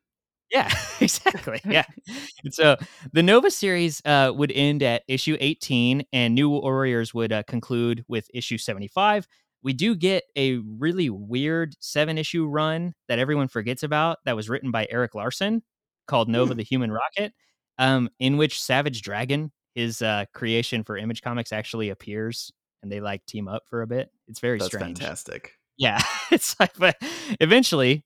Yeah, 0.54 0.70
exactly. 1.00 1.60
Yeah. 1.64 1.84
And 2.44 2.52
so 2.54 2.76
the 3.12 3.22
Nova 3.22 3.50
series 3.50 4.02
uh, 4.04 4.30
would 4.34 4.52
end 4.52 4.82
at 4.82 5.02
issue 5.08 5.36
18, 5.40 6.04
and 6.12 6.34
New 6.34 6.48
Warriors 6.50 7.12
would 7.14 7.32
uh, 7.32 7.42
conclude 7.44 8.04
with 8.06 8.28
issue 8.34 8.58
75. 8.58 9.26
We 9.62 9.72
do 9.72 9.94
get 9.94 10.24
a 10.36 10.58
really 10.58 11.08
weird 11.08 11.74
seven 11.80 12.18
issue 12.18 12.46
run 12.46 12.92
that 13.08 13.18
everyone 13.18 13.48
forgets 13.48 13.82
about 13.82 14.18
that 14.26 14.36
was 14.36 14.50
written 14.50 14.70
by 14.70 14.86
Erik 14.90 15.14
Larsen 15.14 15.62
called 16.06 16.28
Nova 16.28 16.52
Hmm. 16.52 16.58
the 16.58 16.64
Human 16.64 16.92
Rocket, 16.92 17.32
um, 17.78 18.10
in 18.18 18.36
which 18.36 18.62
Savage 18.62 19.00
Dragon, 19.00 19.50
his 19.74 20.02
uh, 20.02 20.26
creation 20.34 20.84
for 20.84 20.98
Image 20.98 21.22
Comics, 21.22 21.50
actually 21.50 21.88
appears 21.88 22.52
and 22.82 22.92
they 22.92 23.00
like 23.00 23.24
team 23.24 23.48
up 23.48 23.62
for 23.66 23.80
a 23.80 23.86
bit. 23.86 24.10
It's 24.28 24.40
very 24.40 24.58
That's 24.58 24.66
strange. 24.66 24.98
fantastic. 24.98 25.52
Yeah, 25.78 25.98
it's 26.30 26.60
like, 26.60 26.72
but 26.78 26.96
eventually, 27.40 28.04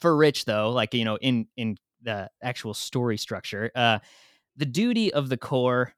for 0.00 0.16
Rich 0.16 0.44
though, 0.44 0.70
like 0.70 0.94
you 0.94 1.04
know, 1.04 1.16
in 1.16 1.46
in 1.56 1.76
the 2.02 2.30
actual 2.42 2.74
story 2.74 3.16
structure, 3.16 3.70
uh, 3.74 3.98
the 4.56 4.66
duty 4.66 5.12
of 5.12 5.28
the 5.28 5.36
Corps 5.36 5.92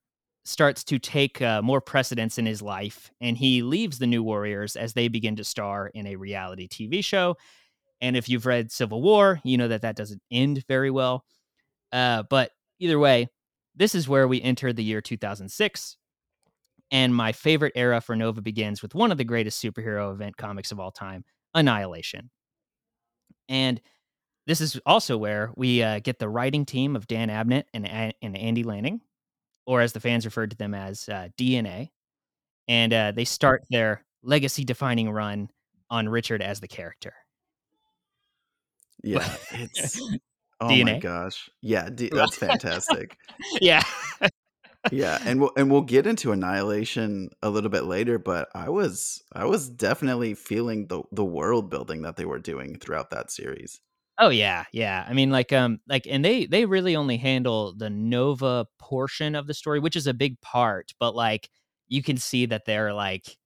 starts 0.45 0.83
to 0.85 0.99
take 0.99 1.41
uh, 1.41 1.63
more 1.63 1.81
precedence 1.81 2.39
in 2.39 2.47
his 2.47 2.61
life, 2.63 3.11
and 3.21 3.37
he 3.37 3.63
leaves 3.63 3.99
the 3.99 4.07
New 4.07 4.23
Warriors 4.23 4.77
as 4.77 4.93
they 4.93 5.09
begin 5.09 5.37
to 5.37 5.45
star 5.45 5.89
in 5.95 6.07
a 6.07 6.17
reality 6.17 6.69
TV 6.69 7.05
show. 7.05 7.37
And 8.01 8.17
if 8.17 8.29
you've 8.29 8.47
read 8.47 8.73
Civil 8.73 9.01
War, 9.01 9.41
you 9.45 9.57
know 9.57 9.69
that 9.69 9.83
that 9.83 9.97
doesn't 9.97 10.23
end 10.31 10.65
very 10.67 10.91
well. 10.91 11.25
Uh, 11.93 12.25
but 12.29 12.51
either 12.81 12.99
way, 12.99 13.29
this 13.77 13.95
is 13.95 14.09
where 14.09 14.27
we 14.27 14.43
enter 14.43 14.73
the 14.73 14.83
year 14.83 15.01
2006. 15.01 15.97
And 16.91 17.15
my 17.15 17.33
favorite 17.33 17.73
era 17.75 18.01
for 18.01 18.15
Nova 18.17 18.43
begins 18.43 18.83
with 18.83 18.95
one 18.95 19.13
of 19.13 19.19
the 19.19 19.25
greatest 19.25 19.63
superhero 19.63 20.13
event 20.13 20.37
comics 20.37 20.73
of 20.73 20.81
all 20.81 20.91
time, 20.91 21.25
Annihilation. 21.55 22.31
And 23.49 23.81
this 24.47 24.61
is 24.61 24.81
also 24.85 25.17
where 25.17 25.53
we 25.57 25.83
uh, 25.83 26.01
get 26.01 26.19
the 26.19 26.29
writing 26.29 26.65
team 26.65 26.97
of 26.97 27.07
Dan 27.07 27.29
Abnett 27.29 27.65
and, 27.73 27.87
and 28.21 28.37
Andy 28.37 28.65
Lanning, 28.65 29.01
or 29.67 29.81
as 29.81 29.93
the 29.93 30.01
fans 30.01 30.25
referred 30.25 30.51
to 30.51 30.57
them 30.57 30.75
as 30.75 31.09
uh, 31.09 31.29
DNA. 31.39 31.91
And 32.69 32.93
uh, 32.93 33.13
they 33.13 33.25
start 33.25 33.65
their 33.71 34.05
legacy 34.23 34.65
defining 34.65 35.11
run 35.11 35.51
on 35.91 36.09
Richard 36.09 36.43
as 36.43 36.61
the 36.61 36.69
character. 36.69 37.15
Yeah, 39.03 39.29
it's 39.51 40.01
oh 40.61 40.69
my 40.69 40.75
DNA? 40.75 41.01
gosh. 41.01 41.51
Yeah, 41.61 41.89
D- 41.91 42.11
that's 42.13 42.37
fantastic. 42.37 43.17
yeah. 43.61 43.83
yeah, 44.93 45.19
and 45.25 45.41
we'll 45.41 45.51
and 45.57 45.71
we'll 45.71 45.83
get 45.83 46.07
into 46.07 46.33
Annihilation 46.33 47.31
a 47.43 47.51
little 47.51 47.71
bit 47.71 47.85
later, 47.85 48.19
but 48.19 48.49
I 48.55 48.69
was 48.69 49.23
I 49.33 49.45
was 49.45 49.69
definitely 49.69 50.35
feeling 50.35 50.87
the 50.87 51.03
the 51.13 51.25
world 51.25 51.69
building 51.69 52.03
that 52.03 52.17
they 52.17 52.25
were 52.25 52.39
doing 52.39 52.79
throughout 52.79 53.11
that 53.11 53.31
series. 53.31 53.81
Oh 54.19 54.29
yeah, 54.29 54.65
yeah. 54.73 55.05
I 55.09 55.15
mean, 55.15 55.31
like, 55.31 55.53
um, 55.53 55.81
like, 55.89 56.07
and 56.09 56.25
they 56.25 56.47
they 56.47 56.67
really 56.67 56.97
only 56.97 57.17
handle 57.17 57.75
the 57.75 57.89
Nova 57.91 58.67
portion 58.79 59.35
of 59.35 59.47
the 59.47 59.55
story, 59.55 59.81
which 59.81 59.97
is 59.97 60.07
a 60.07 60.15
big 60.15 60.41
part. 60.43 60.93
But 61.01 61.15
like, 61.15 61.49
you 61.89 62.03
can 62.03 62.17
see 62.19 62.47
that 62.47 62.65
they're 62.67 62.93
like, 62.93 63.37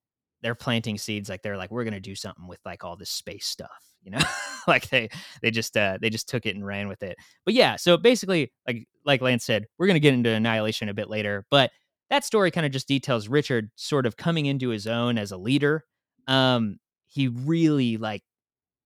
they're 0.42 0.54
planting 0.56 0.98
seeds. 0.98 1.28
Like, 1.28 1.42
they're 1.42 1.56
like, 1.56 1.70
we're 1.70 1.84
gonna 1.84 2.00
do 2.00 2.14
something 2.16 2.46
with 2.48 2.58
like 2.64 2.84
all 2.84 2.96
this 2.96 3.10
space 3.10 3.46
stuff, 3.46 3.70
you 4.02 4.10
know? 4.10 4.18
like 4.66 4.88
they 4.90 5.08
they 5.40 5.50
just 5.52 5.76
uh 5.76 5.98
they 6.00 6.10
just 6.10 6.28
took 6.28 6.46
it 6.46 6.56
and 6.56 6.66
ran 6.66 6.88
with 6.88 7.02
it. 7.02 7.16
But 7.44 7.54
yeah, 7.54 7.76
so 7.76 7.96
basically, 7.96 8.52
like 8.66 8.86
like 9.04 9.20
Lance 9.22 9.44
said, 9.44 9.66
we're 9.78 9.86
gonna 9.86 10.00
get 10.00 10.14
into 10.14 10.30
Annihilation 10.30 10.88
a 10.88 10.94
bit 10.94 11.08
later, 11.08 11.46
but 11.50 11.70
that 12.10 12.24
story 12.24 12.50
kind 12.50 12.66
of 12.66 12.72
just 12.72 12.88
details 12.88 13.28
Richard 13.28 13.70
sort 13.76 14.04
of 14.06 14.16
coming 14.16 14.46
into 14.46 14.68
his 14.70 14.86
own 14.86 15.16
as 15.18 15.30
a 15.32 15.36
leader. 15.36 15.84
Um, 16.28 16.78
he 17.06 17.28
really 17.28 17.96
like 17.98 18.22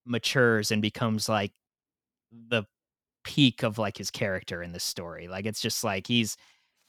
matures 0.07 0.71
and 0.71 0.83
becomes 0.83 1.29
like 1.29 1.53
the 2.31 2.65
peak 3.25 3.63
of 3.63 3.79
like 3.79 3.99
his 3.99 4.11
character 4.11 4.63
in 4.63 4.73
this 4.73 4.85
story. 4.85 5.29
Like 5.29 5.47
it's 5.47 5.61
just 5.61 5.85
like 5.85 6.07
he's 6.07 6.37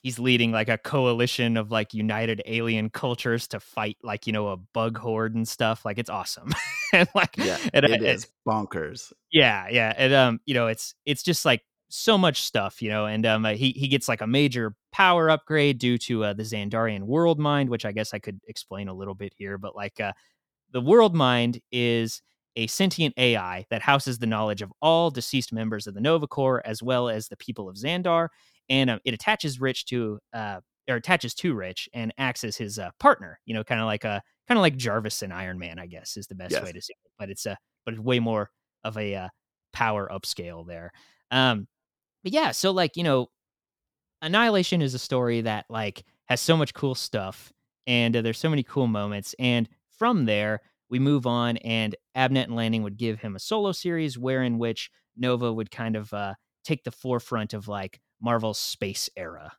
he's 0.02 0.18
leading 0.18 0.52
like 0.52 0.70
a 0.70 0.78
coalition 0.78 1.58
of 1.58 1.72
like 1.72 1.94
united 1.94 2.42
alien 2.46 2.90
cultures 2.90 3.48
to 3.50 3.60
fight 3.60 3.98
like 4.02 4.26
you 4.26 4.34
know 4.34 4.48
a 4.48 4.58
bug 4.58 4.98
horde 4.98 5.36
and 5.36 5.48
stuff. 5.48 5.86
Like 5.86 6.00
it's 6.00 6.10
awesome. 6.10 6.52
and 6.94 7.08
like 7.16 7.36
Yeah, 7.38 7.58
and, 7.74 7.86
it 7.86 8.02
uh, 8.02 8.06
is 8.06 8.28
bonkers. 8.48 9.12
yeah, 9.32 9.68
yeah, 9.70 9.94
and 9.98 10.14
um, 10.14 10.40
you 10.46 10.54
know, 10.54 10.68
it's 10.68 10.96
it's 11.06 11.24
just 11.24 11.46
like 11.46 11.62
so 11.90 12.18
much 12.18 12.42
stuff, 12.42 12.82
you 12.82 12.90
know, 12.90 13.06
and 13.06 13.26
um, 13.26 13.46
uh, 13.46 13.54
he 13.54 13.72
he 13.72 13.88
gets 13.88 14.08
like 14.08 14.22
a 14.22 14.28
major 14.28 14.76
power 14.92 15.30
upgrade 15.30 15.78
due 15.78 15.98
to 15.98 16.24
uh, 16.24 16.34
the 16.34 16.44
Xandarian 16.44 17.04
world 17.04 17.40
mind, 17.40 17.70
which 17.70 17.86
I 17.86 17.92
guess 17.92 18.14
I 18.14 18.20
could 18.20 18.40
explain 18.48 18.88
a 18.88 18.94
little 18.94 19.16
bit 19.16 19.34
here, 19.38 19.58
but 19.58 19.76
like 19.76 20.00
uh, 20.00 20.14
the 20.72 20.82
world 20.82 21.16
mind 21.16 21.62
is 21.72 22.22
a 22.56 22.68
sentient 22.68 23.14
AI 23.18 23.66
that 23.70 23.82
houses 23.82 24.20
the 24.20 24.28
knowledge 24.28 24.62
of 24.62 24.72
all 24.82 25.10
deceased 25.10 25.54
members 25.54 25.88
of 25.88 25.94
the 25.94 26.02
Nova 26.02 26.28
Corps 26.28 26.62
as 26.66 26.84
well 26.84 27.10
as 27.10 27.28
the 27.28 27.38
people 27.38 27.70
of 27.70 27.76
Xandar, 27.76 28.28
and 28.70 28.90
um, 28.90 29.00
it 29.06 29.14
attaches 29.14 29.60
Rich 29.62 29.86
to 29.86 30.20
uh, 30.34 30.60
or 30.90 30.96
attaches 30.96 31.34
to 31.36 31.54
Rich 31.54 31.88
and 31.94 32.14
acts 32.18 32.44
as 32.44 32.58
his 32.58 32.78
uh, 32.80 32.90
partner. 33.00 33.40
You 33.46 33.54
know, 33.54 33.64
kind 33.64 33.80
of 33.82 33.86
like 33.86 34.04
a 34.04 34.22
kind 34.48 34.58
of 34.58 34.62
like 34.62 34.76
Jarvis 34.78 35.22
and 35.22 35.34
Iron 35.34 35.58
Man, 35.60 35.80
I 35.80 35.88
guess 35.88 36.18
is 36.18 36.28
the 36.28 36.36
best 36.36 36.52
Yes. 36.52 36.64
way 36.64 36.72
to 36.72 36.82
say 36.82 36.94
it. 37.06 37.12
But 37.18 37.30
it's 37.30 37.46
a 37.46 37.58
but 37.86 37.94
it's 37.94 38.04
way 38.04 38.20
more 38.20 38.50
of 38.84 38.98
a 38.98 39.16
uh, 39.16 39.30
power 39.74 40.10
upscale 40.12 40.66
there. 40.68 40.92
Um, 41.32 41.68
but 42.24 42.34
yeah, 42.34 42.52
so 42.52 42.72
like 42.72 42.98
you 42.98 43.04
know, 43.04 43.28
Annihilation 44.22 44.82
is 44.82 44.94
a 44.94 45.00
story 45.00 45.42
that 45.42 45.66
like 45.70 46.04
has 46.28 46.40
so 46.42 46.56
much 46.56 46.74
cool 46.74 46.94
stuff, 46.96 47.52
and 47.88 48.16
uh, 48.16 48.22
there's 48.22 48.38
so 48.38 48.50
many 48.50 48.64
cool 48.64 48.88
moments, 48.88 49.34
and 49.40 49.68
from 49.98 50.26
there 50.26 50.62
we 50.92 51.00
move 51.00 51.26
on, 51.26 51.58
and 51.58 51.96
Abnett 52.16 52.44
and 52.44 52.56
Lanning 52.56 52.84
would 52.84 52.98
give 52.98 53.20
him 53.20 53.36
a 53.36 53.40
solo 53.40 53.72
series 53.72 54.20
wherein 54.20 54.60
which 54.60 54.92
Nova 55.18 55.52
would 55.52 55.72
kind 55.72 55.96
of 55.96 56.14
uh, 56.14 56.36
take 56.64 56.84
the 56.84 56.92
forefront 56.92 57.54
of 57.54 57.68
like 57.68 58.00
Marvel's 58.22 58.60
space 58.60 59.10
era. 59.16 59.54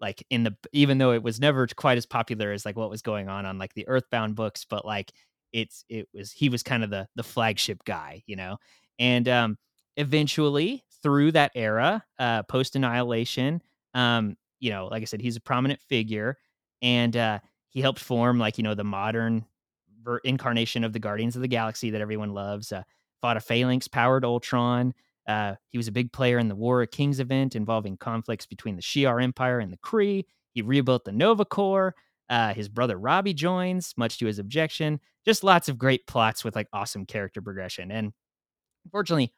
Like 0.00 0.24
in 0.30 0.44
the 0.44 0.56
even 0.72 0.96
though 0.96 1.12
it 1.12 1.22
was 1.22 1.38
never 1.38 1.66
quite 1.66 1.98
as 1.98 2.06
popular 2.06 2.52
as 2.52 2.64
like 2.64 2.76
what 2.76 2.88
was 2.88 3.02
going 3.02 3.28
on 3.28 3.44
on 3.44 3.58
like 3.58 3.74
the 3.74 3.86
earthbound 3.86 4.34
books 4.34 4.64
but 4.64 4.86
like 4.86 5.12
it's 5.52 5.84
it 5.90 6.08
was 6.14 6.32
he 6.32 6.48
was 6.48 6.62
kind 6.62 6.82
of 6.82 6.88
the 6.88 7.06
the 7.16 7.22
flagship 7.22 7.84
guy 7.84 8.22
you 8.26 8.34
know? 8.34 8.56
And 8.98 9.28
um 9.28 9.58
eventually 9.98 10.82
through 11.02 11.32
that 11.32 11.52
era 11.54 12.02
uh 12.18 12.42
post 12.44 12.76
annihilation 12.76 13.60
um 13.92 14.36
you 14.58 14.70
know 14.70 14.86
like 14.86 15.02
i 15.02 15.04
said 15.04 15.20
he's 15.20 15.36
a 15.36 15.40
prominent 15.40 15.80
figure 15.82 16.38
and 16.80 17.16
uh 17.16 17.38
he 17.68 17.80
helped 17.82 17.98
form 17.98 18.38
like 18.38 18.56
you 18.56 18.64
know 18.64 18.74
the 18.74 18.84
modern 18.84 19.44
ver- 20.02 20.18
incarnation 20.18 20.84
of 20.84 20.92
the 20.92 20.98
guardians 20.98 21.36
of 21.36 21.42
the 21.42 21.48
galaxy 21.48 21.90
that 21.90 22.00
everyone 22.00 22.32
loves 22.32 22.72
uh 22.72 22.82
fought 23.20 23.36
a 23.36 23.40
phalanx 23.40 23.88
powered 23.88 24.24
ultron 24.24 24.94
uh, 25.30 25.54
he 25.70 25.78
was 25.78 25.86
a 25.86 25.92
big 25.92 26.12
player 26.12 26.38
in 26.38 26.48
the 26.48 26.56
War 26.56 26.82
of 26.82 26.90
Kings 26.90 27.20
event 27.20 27.54
involving 27.54 27.96
conflicts 27.96 28.46
between 28.46 28.74
the 28.74 28.82
Shi'ar 28.82 29.22
Empire 29.22 29.60
and 29.60 29.72
the 29.72 29.76
Kree. 29.76 30.24
He 30.54 30.62
rebuilt 30.62 31.04
the 31.04 31.12
Nova 31.12 31.44
Corps. 31.44 31.94
Uh, 32.28 32.52
his 32.52 32.68
brother 32.68 32.98
Robbie 32.98 33.34
joins, 33.34 33.94
much 33.96 34.18
to 34.18 34.26
his 34.26 34.40
objection. 34.40 34.98
Just 35.24 35.44
lots 35.44 35.68
of 35.68 35.78
great 35.78 36.06
plots 36.08 36.42
with 36.42 36.56
like 36.56 36.66
awesome 36.72 37.06
character 37.06 37.40
progression. 37.40 37.92
And 37.92 38.12
unfortunately, 38.84 39.32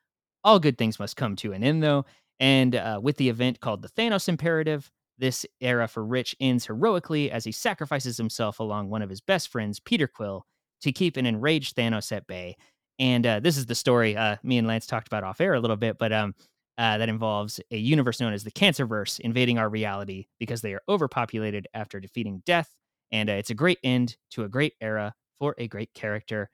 all 0.44 0.59
good 0.59 0.79
things 0.79 0.98
must 0.98 1.16
come 1.16 1.37
to 1.37 1.53
an 1.53 1.62
end, 1.62 1.83
though. 1.83 2.07
And 2.40 2.75
uh, 2.75 3.01
with 3.03 3.18
the 3.18 3.29
event 3.29 3.61
called 3.61 3.83
the 3.83 3.88
Thanos 3.88 4.29
Imperative, 4.29 4.90
this 5.18 5.44
era 5.61 5.88
for 5.88 6.05
Rich 6.05 6.35
ends 6.40 6.66
heroically 6.66 7.31
as 7.31 7.44
he 7.44 7.53
sacrifices 7.53 8.16
himself 8.16 8.61
along 8.61 8.88
one 8.88 9.03
of 9.03 9.11
his 9.11 9.20
best 9.20 9.48
friends, 9.48 9.79
Peter 9.79 10.09
Quill, 10.09 10.46
to 10.82 10.92
keep 10.92 11.16
an 11.16 11.26
enraged 11.26 11.76
Thanos 11.76 12.12
at 12.12 12.26
bay. 12.26 12.56
And 12.98 13.26
uh, 13.26 13.40
this 13.40 13.56
is 13.56 13.66
the 13.66 13.74
story 13.74 14.16
uh, 14.16 14.36
me 14.42 14.58
and 14.58 14.66
Lance 14.66 14.86
talked 14.86 15.06
about 15.06 15.24
off 15.24 15.40
air 15.40 15.54
a 15.54 15.60
little 15.60 15.76
bit, 15.76 15.98
but 15.98 16.12
um, 16.12 16.34
uh, 16.78 16.98
that 16.98 17.08
involves 17.08 17.60
a 17.70 17.76
universe 17.76 18.20
known 18.20 18.32
as 18.32 18.44
the 18.44 18.50
Cancerverse 18.50 19.20
invading 19.20 19.58
our 19.58 19.68
reality 19.68 20.26
because 20.38 20.60
they 20.60 20.72
are 20.74 20.82
overpopulated 20.88 21.66
after 21.74 22.00
defeating 22.00 22.42
death. 22.46 22.68
And 23.10 23.28
uh, 23.28 23.34
it's 23.34 23.50
a 23.50 23.54
great 23.54 23.78
end 23.82 24.16
to 24.30 24.44
a 24.44 24.48
great 24.48 24.74
era 24.80 25.14
for 25.38 25.54
a 25.58 25.68
great 25.68 25.92
character. 25.94 26.50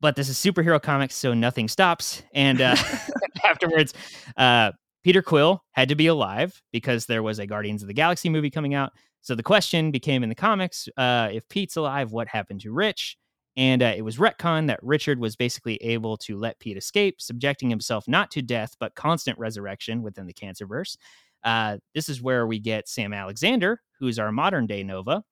But 0.00 0.16
this 0.16 0.28
is 0.28 0.36
superhero 0.36 0.80
comics, 0.80 1.14
so 1.14 1.34
nothing 1.34 1.68
stops. 1.68 2.22
And 2.32 2.60
uh, 2.60 2.76
afterwards, 3.44 3.94
uh, 4.36 4.72
Peter 5.02 5.22
Quill 5.22 5.62
had 5.72 5.88
to 5.88 5.94
be 5.94 6.06
alive 6.06 6.62
because 6.72 7.06
there 7.06 7.22
was 7.22 7.38
a 7.38 7.46
Guardians 7.46 7.82
of 7.82 7.88
the 7.88 7.94
Galaxy 7.94 8.28
movie 8.28 8.50
coming 8.50 8.74
out. 8.74 8.92
So 9.22 9.34
the 9.34 9.42
question 9.42 9.90
became 9.90 10.22
in 10.22 10.28
the 10.28 10.34
comics 10.34 10.88
uh, 10.96 11.28
if 11.32 11.48
Pete's 11.48 11.76
alive, 11.76 12.12
what 12.12 12.28
happened 12.28 12.60
to 12.62 12.72
Rich? 12.72 13.16
And 13.56 13.82
uh, 13.82 13.92
it 13.96 14.02
was 14.02 14.16
retcon 14.16 14.68
that 14.68 14.78
Richard 14.82 15.18
was 15.18 15.36
basically 15.36 15.76
able 15.76 16.16
to 16.18 16.38
let 16.38 16.58
Pete 16.60 16.76
escape, 16.76 17.20
subjecting 17.20 17.68
himself 17.68 18.06
not 18.08 18.30
to 18.30 18.42
death, 18.42 18.76
but 18.78 18.94
constant 18.94 19.38
resurrection 19.38 20.02
within 20.02 20.26
the 20.26 20.32
Cancerverse. 20.32 20.96
Uh, 21.42 21.78
this 21.94 22.08
is 22.08 22.22
where 22.22 22.46
we 22.46 22.58
get 22.58 22.88
Sam 22.88 23.12
Alexander, 23.12 23.80
who's 23.98 24.18
our 24.18 24.32
modern 24.32 24.66
day 24.66 24.82
Nova. 24.82 25.22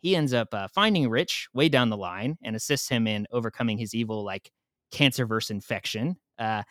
He 0.00 0.16
ends 0.16 0.32
up 0.32 0.48
uh, 0.52 0.68
finding 0.68 1.08
Rich 1.10 1.48
way 1.52 1.68
down 1.68 1.90
the 1.90 1.96
line 1.96 2.38
and 2.42 2.56
assists 2.56 2.88
him 2.88 3.06
in 3.06 3.26
overcoming 3.32 3.76
his 3.78 3.94
evil, 3.94 4.24
like, 4.24 4.50
Cancerverse 4.92 5.50
infection 5.50 6.16
uh, 6.38 6.62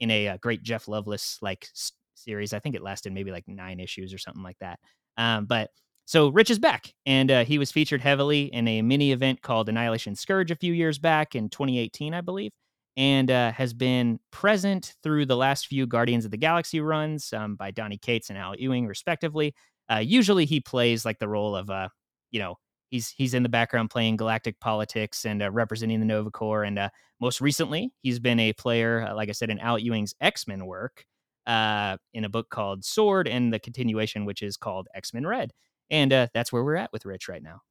in 0.00 0.10
a, 0.10 0.26
a, 0.26 0.34
uh, 0.34 0.36
great 0.38 0.62
Jeff 0.62 0.86
Loveness 0.86 1.38
like 1.42 1.68
s- 1.74 1.92
series. 2.14 2.52
I 2.52 2.58
think 2.58 2.74
it 2.74 2.82
lasted 2.82 3.12
maybe 3.12 3.30
like 3.30 3.44
nine 3.46 3.78
issues 3.78 4.12
or 4.12 4.18
something 4.18 4.42
like 4.42 4.58
that. 4.58 4.80
Um, 5.16 5.46
but 5.46 5.70
so 6.08 6.28
Rich 6.28 6.48
is 6.48 6.58
back, 6.58 6.94
and 7.04 7.30
uh, 7.30 7.44
he 7.44 7.58
was 7.58 7.70
featured 7.70 8.00
heavily 8.00 8.44
in 8.44 8.66
a 8.66 8.80
mini 8.80 9.12
event 9.12 9.42
called 9.42 9.68
Annihilation 9.68 10.16
Scourge 10.16 10.50
a 10.50 10.56
few 10.56 10.72
years 10.72 10.98
back 10.98 11.34
in 11.34 11.50
2018, 11.50 12.14
I 12.14 12.22
believe, 12.22 12.50
and 12.96 13.30
uh, 13.30 13.52
has 13.52 13.74
been 13.74 14.18
present 14.30 14.94
through 15.02 15.26
the 15.26 15.36
last 15.36 15.66
few 15.66 15.86
Guardians 15.86 16.24
of 16.24 16.30
the 16.30 16.38
Galaxy 16.38 16.80
runs 16.80 17.34
um, 17.34 17.56
by 17.56 17.72
Donny 17.72 17.98
Cates 17.98 18.30
and 18.30 18.38
Al 18.38 18.56
Ewing, 18.56 18.86
respectively. 18.86 19.54
Uh, 19.92 19.98
usually, 19.98 20.46
he 20.46 20.60
plays 20.60 21.04
like 21.04 21.18
the 21.18 21.28
role 21.28 21.54
of, 21.54 21.68
uh, 21.68 21.90
you 22.30 22.40
know, 22.40 22.56
he's 22.88 23.10
he's 23.10 23.34
in 23.34 23.42
the 23.42 23.50
background 23.50 23.90
playing 23.90 24.16
galactic 24.16 24.58
politics 24.60 25.26
and 25.26 25.42
uh, 25.42 25.50
representing 25.50 26.00
the 26.00 26.06
Nova 26.06 26.30
Corps. 26.30 26.64
And 26.64 26.78
uh, 26.78 26.88
most 27.20 27.42
recently, 27.42 27.92
he's 28.00 28.18
been 28.18 28.40
a 28.40 28.54
player, 28.54 29.06
uh, 29.06 29.14
like 29.14 29.28
I 29.28 29.32
said, 29.32 29.50
in 29.50 29.58
Al 29.58 29.78
Ewing's 29.78 30.14
X 30.22 30.48
Men 30.48 30.64
work 30.64 31.04
in 31.46 32.24
a 32.24 32.30
book 32.30 32.48
called 32.48 32.82
Sword, 32.82 33.28
and 33.28 33.52
the 33.52 33.58
continuation, 33.58 34.24
which 34.24 34.42
is 34.42 34.56
called 34.56 34.88
X 34.94 35.12
Men 35.12 35.26
Red. 35.26 35.52
And 35.90 36.12
uh, 36.12 36.28
that's 36.34 36.52
where 36.52 36.64
we're 36.64 36.76
at 36.76 36.92
with 36.92 37.04
Rich 37.04 37.28
right 37.28 37.42
now. 37.42 37.62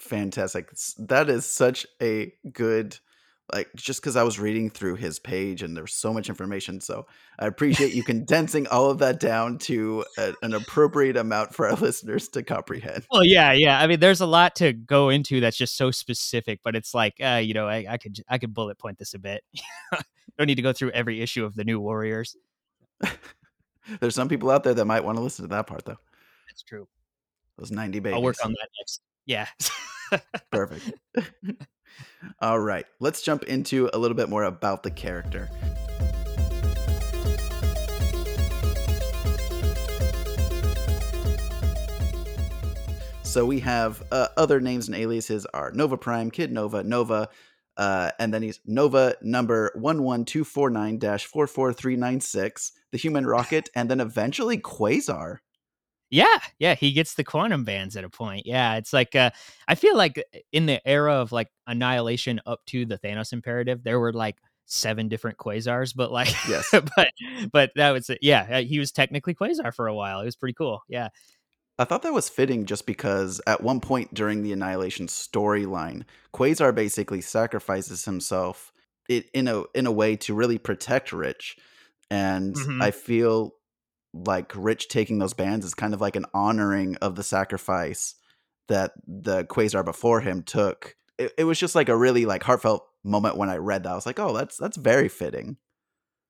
Fantastic. 0.00 0.70
That 0.98 1.28
is 1.28 1.44
such 1.44 1.86
a 2.00 2.32
good 2.52 2.98
like 3.52 3.68
just 3.74 4.00
because 4.00 4.16
I 4.16 4.22
was 4.22 4.38
reading 4.38 4.70
through 4.70 4.96
his 4.96 5.18
page 5.18 5.62
and 5.62 5.76
there's 5.76 5.94
so 5.94 6.12
much 6.12 6.28
information. 6.28 6.80
So 6.80 7.06
I 7.38 7.46
appreciate 7.46 7.94
you 7.94 8.02
condensing 8.04 8.66
all 8.68 8.90
of 8.90 8.98
that 8.98 9.20
down 9.20 9.58
to 9.58 10.04
a, 10.18 10.34
an 10.42 10.54
appropriate 10.54 11.16
amount 11.16 11.54
for 11.54 11.68
our 11.68 11.74
listeners 11.80 12.28
to 12.30 12.42
comprehend. 12.42 13.04
Well, 13.10 13.24
yeah, 13.24 13.52
yeah. 13.52 13.80
I 13.80 13.86
mean, 13.86 14.00
there's 14.00 14.20
a 14.20 14.26
lot 14.26 14.56
to 14.56 14.72
go 14.72 15.08
into 15.08 15.40
that's 15.40 15.56
just 15.56 15.76
so 15.76 15.90
specific, 15.90 16.60
but 16.62 16.76
it's 16.76 16.94
like, 16.94 17.14
uh, 17.22 17.40
you 17.42 17.54
know, 17.54 17.66
I, 17.66 17.86
I 17.88 17.98
could 17.98 18.18
I 18.28 18.38
could 18.38 18.54
bullet 18.54 18.78
point 18.78 18.98
this 18.98 19.14
a 19.14 19.18
bit. 19.18 19.42
Don't 20.38 20.46
need 20.46 20.56
to 20.56 20.62
go 20.62 20.72
through 20.72 20.90
every 20.92 21.20
issue 21.20 21.44
of 21.44 21.54
the 21.54 21.64
New 21.64 21.80
Warriors. 21.80 22.36
there's 24.00 24.14
some 24.14 24.28
people 24.28 24.50
out 24.50 24.64
there 24.64 24.74
that 24.74 24.84
might 24.84 25.04
want 25.04 25.18
to 25.18 25.22
listen 25.22 25.44
to 25.44 25.48
that 25.54 25.66
part, 25.66 25.84
though. 25.84 25.98
That's 26.48 26.62
true. 26.62 26.88
Those 27.60 27.70
90 27.70 28.00
babies. 28.00 28.16
I'll 28.16 28.22
work 28.22 28.36
on 28.42 28.52
that 28.52 28.68
next. 28.80 29.02
Yeah. 29.26 29.46
Perfect. 30.50 30.92
All 32.40 32.58
right. 32.58 32.86
Let's 33.00 33.20
jump 33.20 33.44
into 33.44 33.90
a 33.92 33.98
little 33.98 34.16
bit 34.16 34.30
more 34.30 34.44
about 34.44 34.82
the 34.82 34.90
character. 34.90 35.50
So 43.22 43.44
we 43.44 43.60
have 43.60 44.02
uh, 44.10 44.28
other 44.38 44.58
names 44.58 44.88
and 44.88 44.96
aliases 44.96 45.44
are 45.52 45.70
Nova 45.70 45.98
Prime, 45.98 46.30
Kid 46.30 46.50
Nova, 46.50 46.82
Nova, 46.82 47.28
uh, 47.76 48.10
and 48.18 48.32
then 48.32 48.42
he's 48.42 48.58
Nova 48.64 49.16
number 49.20 49.70
11249 49.74 50.98
44396, 50.98 52.72
the 52.90 52.98
human 52.98 53.26
rocket, 53.26 53.68
and 53.76 53.90
then 53.90 54.00
eventually 54.00 54.56
Quasar. 54.56 55.40
Yeah, 56.10 56.38
yeah, 56.58 56.74
he 56.74 56.92
gets 56.92 57.14
the 57.14 57.24
quantum 57.24 57.64
bands 57.64 57.96
at 57.96 58.04
a 58.04 58.10
point. 58.10 58.44
Yeah, 58.44 58.76
it's 58.76 58.92
like 58.92 59.14
uh, 59.14 59.30
I 59.68 59.76
feel 59.76 59.96
like 59.96 60.18
uh, 60.18 60.38
in 60.52 60.66
the 60.66 60.86
era 60.86 61.14
of 61.14 61.30
like 61.30 61.48
annihilation 61.66 62.40
up 62.46 62.60
to 62.66 62.84
the 62.84 62.98
Thanos 62.98 63.32
imperative, 63.32 63.84
there 63.84 64.00
were 64.00 64.12
like 64.12 64.36
seven 64.66 65.08
different 65.08 65.38
quasars, 65.38 65.94
but 65.94 66.10
like 66.10 66.34
yes, 66.48 66.68
but 66.72 67.08
but 67.52 67.70
that 67.76 67.90
was 67.90 68.10
yeah, 68.20 68.46
uh, 68.50 68.62
he 68.62 68.78
was 68.78 68.90
technically 68.90 69.34
quasar 69.34 69.72
for 69.72 69.86
a 69.86 69.94
while. 69.94 70.20
It 70.20 70.24
was 70.24 70.36
pretty 70.36 70.54
cool. 70.54 70.82
Yeah. 70.88 71.08
I 71.78 71.84
thought 71.84 72.02
that 72.02 72.12
was 72.12 72.28
fitting 72.28 72.66
just 72.66 72.84
because 72.84 73.40
at 73.46 73.62
one 73.62 73.80
point 73.80 74.12
during 74.12 74.42
the 74.42 74.52
Annihilation 74.52 75.06
storyline, 75.06 76.02
Quasar 76.34 76.74
basically 76.74 77.22
sacrifices 77.22 78.04
himself 78.04 78.70
in 79.08 79.48
a 79.48 79.64
in 79.74 79.86
a 79.86 79.92
way 79.92 80.16
to 80.16 80.34
really 80.34 80.58
protect 80.58 81.10
Rich. 81.10 81.56
And 82.10 82.54
mm-hmm. 82.54 82.82
I 82.82 82.90
feel 82.90 83.54
like 84.12 84.52
Rich 84.54 84.88
taking 84.88 85.18
those 85.18 85.34
bands 85.34 85.64
is 85.64 85.74
kind 85.74 85.94
of 85.94 86.00
like 86.00 86.16
an 86.16 86.26
honoring 86.34 86.96
of 86.96 87.16
the 87.16 87.22
sacrifice 87.22 88.14
that 88.68 88.92
the 89.06 89.44
Quasar 89.44 89.84
before 89.84 90.20
him 90.20 90.42
took. 90.42 90.96
It, 91.18 91.32
it 91.38 91.44
was 91.44 91.58
just 91.58 91.74
like 91.74 91.88
a 91.88 91.96
really 91.96 92.26
like 92.26 92.42
heartfelt 92.42 92.86
moment 93.04 93.36
when 93.36 93.50
I 93.50 93.56
read 93.56 93.84
that. 93.84 93.92
I 93.92 93.94
was 93.94 94.06
like, 94.06 94.18
oh, 94.18 94.32
that's 94.32 94.56
that's 94.56 94.76
very 94.76 95.08
fitting. 95.08 95.56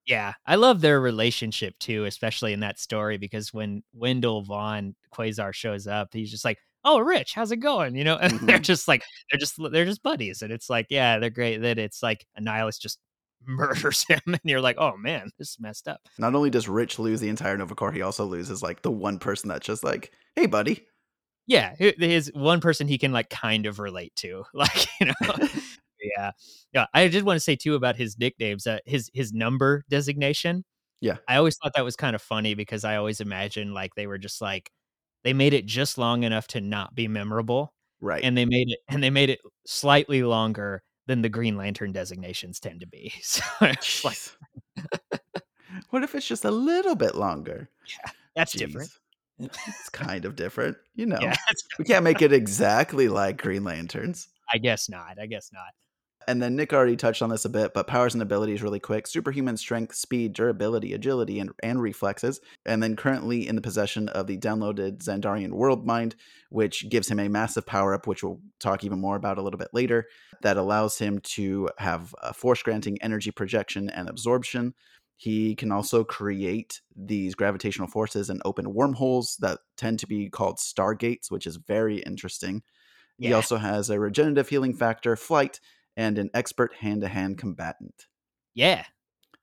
Yeah, 0.07 0.33
I 0.47 0.57
love 0.57 0.81
their 0.81 1.01
relationship 1.01 1.79
too, 1.79 2.05
especially 2.05 2.53
in 2.53 2.61
that 2.61 2.79
story 2.79 3.19
because 3.19 3.53
when 3.53 3.83
Wendell 3.93 4.43
Vaughn 4.43 4.95
Quasar 5.15 5.53
shows 5.53 5.87
up, 5.87 6.09
he's 6.13 6.31
just 6.31 6.45
like, 6.45 6.59
"Oh, 6.85 6.99
Rich, 7.01 7.35
how's 7.35 7.53
it 7.53 7.59
going?" 7.59 7.95
You 7.95 8.05
know, 8.05 8.17
and 8.21 8.33
mm-hmm. 8.33 8.47
they're 8.47 8.59
just 8.59 8.89
like 8.89 9.03
they're 9.31 9.39
just 9.39 9.57
they're 9.71 9.85
just 9.85 10.03
buddies, 10.03 10.43
and 10.43 10.53
it's 10.53 10.71
like, 10.71 10.87
yeah, 10.91 11.19
they're 11.19 11.31
great. 11.31 11.59
That 11.59 11.79
it's 11.79 12.03
like 12.03 12.27
Annihilus 12.41 12.81
just 12.81 12.99
murders 13.47 14.05
him 14.09 14.21
and 14.27 14.41
you're 14.45 14.61
like 14.61 14.77
oh 14.79 14.97
man 14.97 15.31
this 15.39 15.51
is 15.51 15.61
messed 15.61 15.89
up. 15.89 16.01
Not 16.19 16.35
only 16.35 16.51
does 16.51 16.69
rich 16.69 16.99
lose 16.99 17.21
the 17.21 17.29
entire 17.29 17.57
nova 17.57 17.75
corps 17.75 17.93
he 17.93 18.03
also 18.03 18.25
loses 18.25 18.63
like 18.63 18.83
the 18.83 18.91
one 18.91 19.19
person 19.19 19.49
that's 19.49 19.67
just 19.67 19.85
like 19.85 20.13
hey 20.37 20.47
buddy. 20.47 20.87
Yeah 21.47 21.75
his 21.77 22.31
one 22.35 22.61
person 22.61 22.87
he 22.87 22.99
can 22.99 23.13
like 23.13 23.31
kind 23.31 23.67
of 23.67 23.79
relate 23.79 24.15
to 24.17 24.45
like 24.55 24.87
you 25.01 25.07
know? 25.07 25.49
Yeah. 26.17 26.31
Yeah 26.73 26.87
i 26.95 27.09
did 27.09 27.25
want 27.25 27.37
to 27.37 27.41
say 27.41 27.57
too 27.57 27.75
about 27.75 27.97
his 27.97 28.19
nicknames 28.19 28.67
uh, 28.67 28.79
his 28.87 29.11
his 29.13 29.33
number 29.33 29.85
designation. 29.91 30.65
Yeah. 31.03 31.17
I 31.29 31.37
always 31.37 31.57
thought 31.57 31.73
that 31.77 31.85
was 31.85 31.97
kind 31.97 32.15
of 32.15 32.23
funny 32.23 32.55
because 32.55 32.85
i 32.85 32.97
always 32.97 33.21
imagined 33.21 33.75
like 33.75 33.95
they 33.97 34.07
were 34.07 34.19
just 34.19 34.41
like 34.41 34.71
they 35.25 35.33
made 35.33 35.53
it 35.53 35.67
just 35.67 35.99
long 35.99 36.23
enough 36.23 36.47
to 36.49 36.61
not 36.61 36.95
be 36.95 37.09
memorable 37.09 37.75
right. 38.01 38.23
and 38.25 38.37
they 38.37 38.45
made 38.45 38.71
it 38.71 38.79
and 38.89 39.03
they 39.03 39.11
made 39.11 39.31
it 39.31 39.41
slightly 39.67 40.23
longer 40.23 40.83
than 41.11 41.23
the 41.23 41.29
Green 41.29 41.57
Lantern 41.57 41.91
designations 41.91 42.61
tend 42.61 42.81
to 42.81 42.87
be. 42.87 43.13
So 43.23 43.43
like, 43.61 44.19
what 45.91 46.05
if 46.05 46.15
it's 46.15 46.27
just 46.27 46.45
a 46.45 46.51
little 46.53 46.95
bit 46.95 47.17
longer? 47.17 47.69
Yeah, 47.87 48.13
that's 48.37 48.55
Jeez. 48.55 48.59
different. 48.59 48.91
It's 49.41 49.89
kind 49.89 50.25
of 50.25 50.37
different, 50.37 50.77
you 50.95 51.07
know. 51.13 51.19
Yeah, 51.21 51.35
we 51.79 51.85
can't 51.85 52.05
make 52.05 52.23
it 52.23 52.33
exactly 52.33 53.09
like 53.09 53.43
Green 53.43 53.65
Lanterns. 53.65 54.29
I 54.53 54.59
guess 54.59 54.89
not. 54.89 55.19
I 55.21 55.27
guess 55.27 55.51
not. 55.53 55.73
And 56.29 56.41
then 56.43 56.55
Nick 56.55 56.73
already 56.73 56.97
touched 56.97 57.23
on 57.23 57.31
this 57.31 57.45
a 57.45 57.49
bit, 57.49 57.73
but 57.73 57.87
powers 57.87 58.15
and 58.15 58.23
abilities 58.23 58.63
really 58.63 58.79
quick 58.79 59.07
superhuman 59.07 59.57
strength, 59.57 59.95
speed, 59.95 60.33
durability, 60.33 60.93
agility, 60.93 61.41
and, 61.41 61.51
and 61.63 61.81
reflexes. 61.81 62.41
And 62.67 62.83
then 62.83 62.95
currently 62.95 63.49
in 63.49 63.57
the 63.57 63.63
possession 63.63 64.09
of 64.11 64.27
the 64.27 64.37
downloaded 64.37 64.99
Xandarian 64.99 65.53
World 65.53 65.87
Mind, 65.87 66.17
which 66.51 66.89
gives 66.89 67.11
him 67.11 67.19
a 67.19 67.29
massive 67.29 67.67
power 67.67 67.95
up, 67.95 68.07
which 68.07 68.23
we'll 68.23 68.41
talk 68.61 68.85
even 68.85 69.01
more 69.01 69.17
about 69.17 69.39
a 69.39 69.43
little 69.43 69.59
bit 69.59 69.71
later, 69.73 70.07
that 70.43 70.57
allows 70.57 70.99
him 70.99 71.21
to 71.21 71.69
have 71.79 72.15
a 72.23 72.35
force 72.35 72.63
granting 72.63 72.99
energy 73.03 73.31
projection 73.31 73.89
and 73.89 74.09
absorption. 74.09 74.75
He 75.17 75.55
can 75.55 75.73
also 75.73 76.05
create 76.05 76.81
these 76.97 77.35
gravitational 77.35 77.89
forces 77.89 78.31
and 78.31 78.41
open 78.45 78.73
wormholes 78.73 79.37
that 79.41 79.59
tend 79.77 79.99
to 79.99 80.07
be 80.07 80.29
called 80.31 80.59
stargates, 80.59 81.31
which 81.31 81.47
is 81.47 81.57
very 81.57 81.99
interesting. 81.99 82.63
Yeah. 83.19 83.29
He 83.29 83.35
also 83.35 83.57
has 83.57 83.91
a 83.91 84.01
regenerative 84.01 84.49
healing 84.49 84.75
factor, 84.75 85.17
flight, 85.17 85.61
and 86.01 86.17
an 86.17 86.31
expert 86.33 86.73
hand 86.73 87.03
to 87.03 87.09
hand 87.09 87.37
combatant. 87.37 88.07
Yeah. 88.55 88.85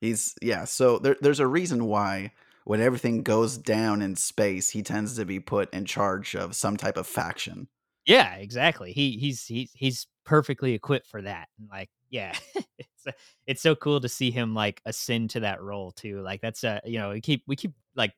He's, 0.01 0.33
yeah. 0.41 0.65
So 0.65 0.97
there, 0.97 1.15
there's 1.21 1.39
a 1.39 1.45
reason 1.45 1.85
why 1.85 2.31
when 2.65 2.81
everything 2.81 3.21
goes 3.21 3.59
down 3.59 4.01
in 4.01 4.15
space, 4.15 4.71
he 4.71 4.81
tends 4.81 5.15
to 5.17 5.25
be 5.25 5.39
put 5.39 5.71
in 5.71 5.85
charge 5.85 6.35
of 6.35 6.55
some 6.55 6.75
type 6.75 6.97
of 6.97 7.05
faction. 7.05 7.67
Yeah, 8.07 8.35
exactly. 8.37 8.91
He 8.91 9.17
he's 9.17 9.45
he's 9.45 9.71
he's 9.75 10.07
perfectly 10.25 10.73
equipped 10.73 11.05
for 11.05 11.21
that. 11.21 11.47
Like, 11.69 11.89
yeah, 12.09 12.33
it's 12.79 13.07
uh, 13.07 13.11
it's 13.45 13.61
so 13.61 13.75
cool 13.75 14.01
to 14.01 14.09
see 14.09 14.31
him 14.31 14.55
like 14.55 14.81
ascend 14.85 15.29
to 15.31 15.41
that 15.41 15.61
role 15.61 15.91
too. 15.91 16.21
Like 16.21 16.41
that's 16.41 16.63
a 16.63 16.81
you 16.85 16.97
know 16.97 17.11
we 17.11 17.21
keep 17.21 17.43
we 17.45 17.55
keep 17.55 17.73
like 17.95 18.13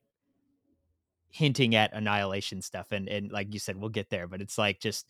hinting 1.27 1.75
at 1.75 1.93
annihilation 1.93 2.61
stuff 2.61 2.91
and 2.91 3.09
and 3.09 3.31
like 3.31 3.53
you 3.53 3.59
said 3.59 3.75
we'll 3.75 3.89
get 3.89 4.09
there, 4.09 4.27
but 4.27 4.41
it's 4.41 4.57
like 4.57 4.79
just 4.79 5.07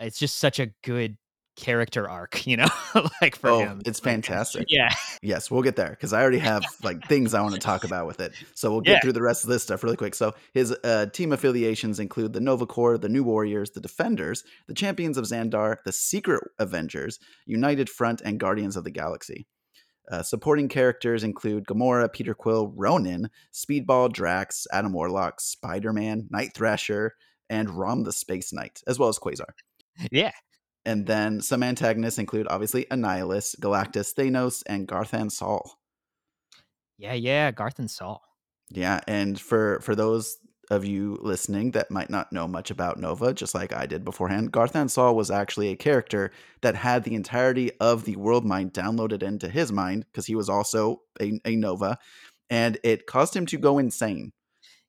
it's 0.00 0.18
just 0.18 0.38
such 0.38 0.60
a 0.60 0.70
good 0.82 1.18
character 1.58 2.08
arc, 2.08 2.46
you 2.46 2.56
know, 2.56 2.68
like 3.20 3.36
for 3.36 3.50
oh, 3.50 3.58
him. 3.58 3.82
It's 3.84 4.00
fantastic. 4.00 4.66
Yeah. 4.68 4.88
Yes, 5.22 5.50
we'll 5.50 5.62
get 5.62 5.76
there 5.76 5.90
because 5.90 6.12
I 6.12 6.22
already 6.22 6.38
have 6.38 6.64
like 6.82 7.06
things 7.08 7.34
I 7.34 7.42
want 7.42 7.54
to 7.54 7.60
talk 7.60 7.84
about 7.84 8.06
with 8.06 8.20
it. 8.20 8.32
So 8.54 8.70
we'll 8.70 8.80
get 8.80 8.92
yeah. 8.92 9.00
through 9.00 9.12
the 9.12 9.22
rest 9.22 9.44
of 9.44 9.50
this 9.50 9.62
stuff 9.62 9.82
really 9.82 9.96
quick. 9.96 10.14
So 10.14 10.34
his 10.54 10.72
uh, 10.84 11.06
team 11.12 11.32
affiliations 11.32 12.00
include 12.00 12.32
the 12.32 12.40
Nova 12.40 12.66
Corps, 12.66 12.98
the 12.98 13.08
New 13.08 13.24
Warriors, 13.24 13.70
the 13.70 13.80
Defenders, 13.80 14.44
the 14.66 14.74
Champions 14.74 15.18
of 15.18 15.24
Xandar, 15.24 15.78
the 15.84 15.92
Secret 15.92 16.42
Avengers, 16.58 17.18
United 17.46 17.90
Front, 17.90 18.20
and 18.22 18.40
Guardians 18.40 18.76
of 18.76 18.84
the 18.84 18.90
Galaxy. 18.90 19.46
Uh, 20.10 20.22
supporting 20.22 20.68
characters 20.68 21.22
include 21.22 21.66
Gamora, 21.66 22.10
Peter 22.10 22.32
Quill, 22.32 22.72
Ronan, 22.74 23.28
Speedball, 23.52 24.10
Drax, 24.10 24.66
Adam 24.72 24.92
Warlock, 24.94 25.40
Spider 25.40 25.92
Man, 25.92 26.28
Night 26.30 26.54
Thrasher, 26.54 27.14
and 27.50 27.68
Rom 27.70 28.04
the 28.04 28.12
Space 28.12 28.52
Knight, 28.52 28.80
as 28.86 28.98
well 28.98 29.10
as 29.10 29.18
Quasar. 29.18 29.50
Yeah. 30.10 30.32
And 30.88 31.06
then 31.06 31.40
some 31.42 31.62
antagonists 31.62 32.18
include 32.18 32.46
obviously 32.48 32.86
Annihilus, 32.90 33.54
Galactus, 33.60 34.14
Thanos, 34.14 34.62
and 34.66 34.88
Garthan 34.88 35.30
Saal. 35.30 35.78
Yeah, 36.96 37.12
yeah, 37.12 37.52
Garthan 37.52 37.90
Saal. 37.90 38.22
Yeah, 38.70 39.00
and 39.06 39.38
for 39.38 39.80
for 39.80 39.94
those 39.94 40.38
of 40.70 40.84
you 40.84 41.18
listening 41.22 41.72
that 41.72 41.90
might 41.90 42.10
not 42.10 42.32
know 42.32 42.46
much 42.48 42.70
about 42.70 42.98
Nova, 42.98 43.32
just 43.34 43.54
like 43.54 43.72
I 43.72 43.86
did 43.86 44.02
beforehand, 44.04 44.52
Garthan 44.52 44.88
Saal 44.90 45.14
was 45.14 45.30
actually 45.30 45.68
a 45.68 45.76
character 45.76 46.30
that 46.62 46.74
had 46.74 47.04
the 47.04 47.14
entirety 47.14 47.70
of 47.80 48.04
the 48.04 48.16
world 48.16 48.44
mind 48.44 48.72
downloaded 48.72 49.22
into 49.22 49.48
his 49.48 49.70
mind 49.72 50.06
because 50.06 50.26
he 50.26 50.34
was 50.34 50.48
also 50.48 51.02
a, 51.20 51.38
a 51.44 51.54
Nova, 51.56 51.98
and 52.50 52.78
it 52.82 53.06
caused 53.06 53.36
him 53.36 53.46
to 53.46 53.58
go 53.58 53.78
insane 53.78 54.32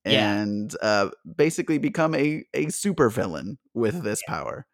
Yeah. 0.05 0.41
and 0.41 0.73
uh, 0.81 1.09
basically 1.37 1.77
become 1.77 2.15
a 2.15 2.43
a 2.53 2.69
super 2.69 3.09
villain 3.09 3.57
with 3.73 4.03
this 4.03 4.21
power. 4.27 4.65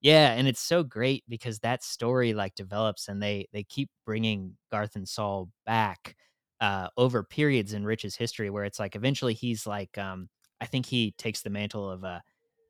Yeah, 0.00 0.32
and 0.32 0.48
it's 0.48 0.60
so 0.60 0.82
great 0.82 1.24
because 1.28 1.58
that 1.60 1.82
story 1.84 2.32
like 2.34 2.54
develops 2.54 3.08
and 3.08 3.22
they 3.22 3.48
they 3.52 3.62
keep 3.64 3.90
bringing 4.06 4.56
Garthan 4.72 5.06
Saal 5.06 5.50
back 5.66 6.16
uh 6.60 6.88
over 6.96 7.22
periods 7.24 7.72
in 7.74 7.84
Rich's 7.84 8.16
history 8.16 8.50
where 8.50 8.64
it's 8.64 8.78
like 8.78 8.96
eventually 8.96 9.34
he's 9.34 9.66
like 9.66 9.98
um 9.98 10.28
I 10.60 10.66
think 10.66 10.86
he 10.86 11.12
takes 11.12 11.42
the 11.42 11.50
mantle 11.50 11.90
of 11.90 12.04
uh 12.04 12.20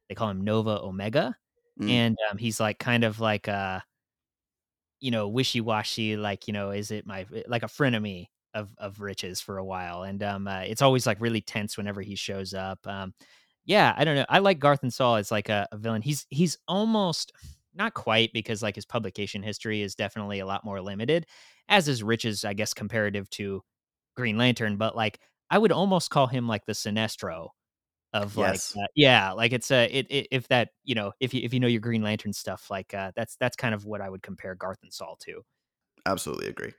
they 0.09 0.15
call 0.17 0.31
him 0.31 0.43
Nova 0.43 0.81
Omega 0.83 1.37
Mm, 1.79 2.01
and 2.05 2.17
um 2.31 2.39
he's 2.39 2.61
like 2.61 2.79
kind 2.81 3.05
of 3.05 3.21
like 3.21 3.49
uh 3.49 3.81
you 5.01 5.11
know 5.11 5.29
wishy-washy 5.29 6.17
like 6.17 6.47
you 6.47 6.53
know 6.53 6.71
is 6.71 6.91
it 6.91 7.07
my 7.07 7.27
like 7.47 7.63
a 7.63 7.67
frenemy 7.67 8.27
of 8.55 8.75
of 8.79 9.01
riches 9.01 9.41
for 9.41 9.59
a 9.59 9.65
while? 9.65 10.03
and 10.03 10.23
um 10.23 10.47
uh, 10.47 10.61
it's 10.61 10.83
always 10.83 11.07
like 11.07 11.21
really 11.21 11.41
tense 11.41 11.77
whenever 11.77 12.03
he 12.03 12.17
shows 12.17 12.53
up 12.55 12.87
um 12.87 13.15
yeah, 13.65 13.95
I 13.97 14.05
don't 14.05 14.17
know. 14.17 14.27
I 14.29 14.39
like 14.39 14.59
Garthan 14.59 14.93
Saal 14.93 15.17
as 15.17 15.31
like 15.31 15.49
a, 15.49 15.69
a 15.73 15.77
villain. 15.77 16.03
He's 16.03 16.27
he's 16.31 16.59
almost 16.67 17.33
not 17.75 17.95
quite 17.95 18.33
because 18.33 18.63
like 18.63 18.75
his 18.75 18.87
publication 18.87 19.43
history 19.43 19.83
is 19.83 19.95
definitely 19.95 20.41
a 20.41 20.47
lot 20.47 20.65
more 20.65 20.81
limited, 20.81 21.27
as 21.69 21.89
is 21.89 22.03
Rich's, 22.03 22.45
I 22.45 22.55
guess, 22.55 22.75
comparative 22.75 23.29
to 23.31 23.63
Green 24.17 24.39
Lantern. 24.39 24.77
But 24.77 24.97
like, 24.97 25.21
I 25.51 25.59
would 25.59 25.73
almost 25.73 26.11
call 26.11 26.27
him 26.27 26.49
like 26.49 26.67
the 26.67 26.73
Sinestro 26.73 27.49
of 28.13 28.37
like, 28.37 28.55
yes, 28.55 28.77
uh, 28.77 28.87
yeah, 28.95 29.33
like 29.33 29.53
it's 29.53 29.71
a 29.71 29.85
it, 29.87 30.07
it 30.11 30.29
if 30.31 30.49
that 30.49 30.71
you 30.85 30.95
know 30.95 31.13
if 31.21 31.33
you 31.35 31.43
if 31.45 31.55
you 31.55 31.61
know 31.61 31.69
your 31.69 31.81
Green 31.81 32.03
Lantern 32.03 32.33
stuff, 32.33 32.69
like 32.71 32.93
uh, 32.95 33.13
that's 33.15 33.37
that's 33.37 33.57
kind 33.57 33.75
of 33.75 33.85
what 33.85 34.01
I 34.01 34.09
would 34.11 34.23
compare 34.23 34.57
Garthan 34.57 34.93
Saal 34.93 35.17
to. 35.23 35.43
absolutely 36.07 36.49
agree. 36.49 36.73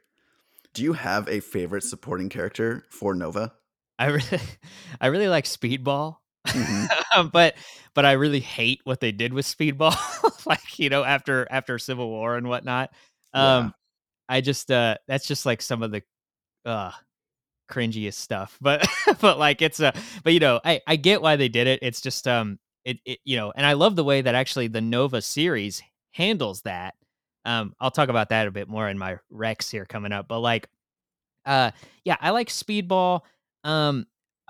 Do 0.73 0.83
you 0.83 0.93
have 0.93 1.27
a 1.27 1.39
favorite 1.39 1.83
supporting 1.83 2.29
character 2.29 2.85
for 2.89 3.13
Nova? 3.13 3.53
I 3.99 4.05
really 4.07 4.39
I 5.01 5.07
really 5.07 5.27
like 5.27 5.45
Speedball. 5.45 6.17
Hmm 6.49 6.85
Um, 7.15 7.29
but 7.33 7.55
but 7.93 8.05
I 8.05 8.13
really 8.13 8.39
hate 8.39 8.81
what 8.83 8.99
they 8.99 9.11
did 9.11 9.33
with 9.33 9.45
Speedball, 9.45 9.95
like, 10.45 10.79
you 10.79 10.89
know, 10.89 11.03
after 11.03 11.47
after 11.51 11.77
Civil 11.79 12.09
War 12.09 12.35
and 12.37 12.47
whatnot. 12.47 12.91
Yeah, 13.33 13.69
Um, 13.69 13.73
I 14.29 14.41
just, 14.41 14.71
uh 14.71 14.97
that's 15.07 15.27
just, 15.27 15.45
like, 15.45 15.61
some 15.61 15.83
of 15.83 15.91
the, 15.91 16.03
uh, 16.65 16.91
cringiest 17.71 18.15
stuff, 18.15 18.57
but 18.61 18.87
but, 19.21 19.39
like, 19.39 19.61
it's, 19.61 19.79
a 19.79 19.93
but, 20.23 20.33
you 20.33 20.39
know, 20.39 20.59
I 20.65 20.81
I 20.87 20.95
get 20.97 21.21
why 21.21 21.35
they 21.37 21.49
did 21.49 21.67
it, 21.67 21.79
it's 21.83 22.01
just, 22.01 22.27
um, 22.27 22.59
it 22.85 22.99
it 23.05 23.19
you 23.25 23.37
know, 23.37 23.53
and 23.55 23.65
I 23.65 23.73
love 23.73 23.95
the 23.95 24.03
way 24.05 24.21
that 24.21 24.35
actually 24.35 24.67
the 24.67 24.81
Nova 24.81 25.21
series 25.21 25.81
handles 26.13 26.61
that. 26.63 26.95
Um, 27.45 27.73
I'll 27.79 27.91
talk 27.91 28.09
about 28.09 28.29
that 28.29 28.47
a 28.47 28.51
bit 28.51 28.69
more 28.69 28.89
in 28.89 28.97
my 28.99 29.17
Rex 29.31 29.69
here 29.71 29.85
coming 29.85 30.11
up, 30.13 30.27
but, 30.29 30.39
like, 30.41 30.69
uh, 31.45 31.71
yeah, 32.05 32.17
I 32.21 32.31
like 32.31 32.49
Speedball. 32.49 33.21
Um, 33.63 34.05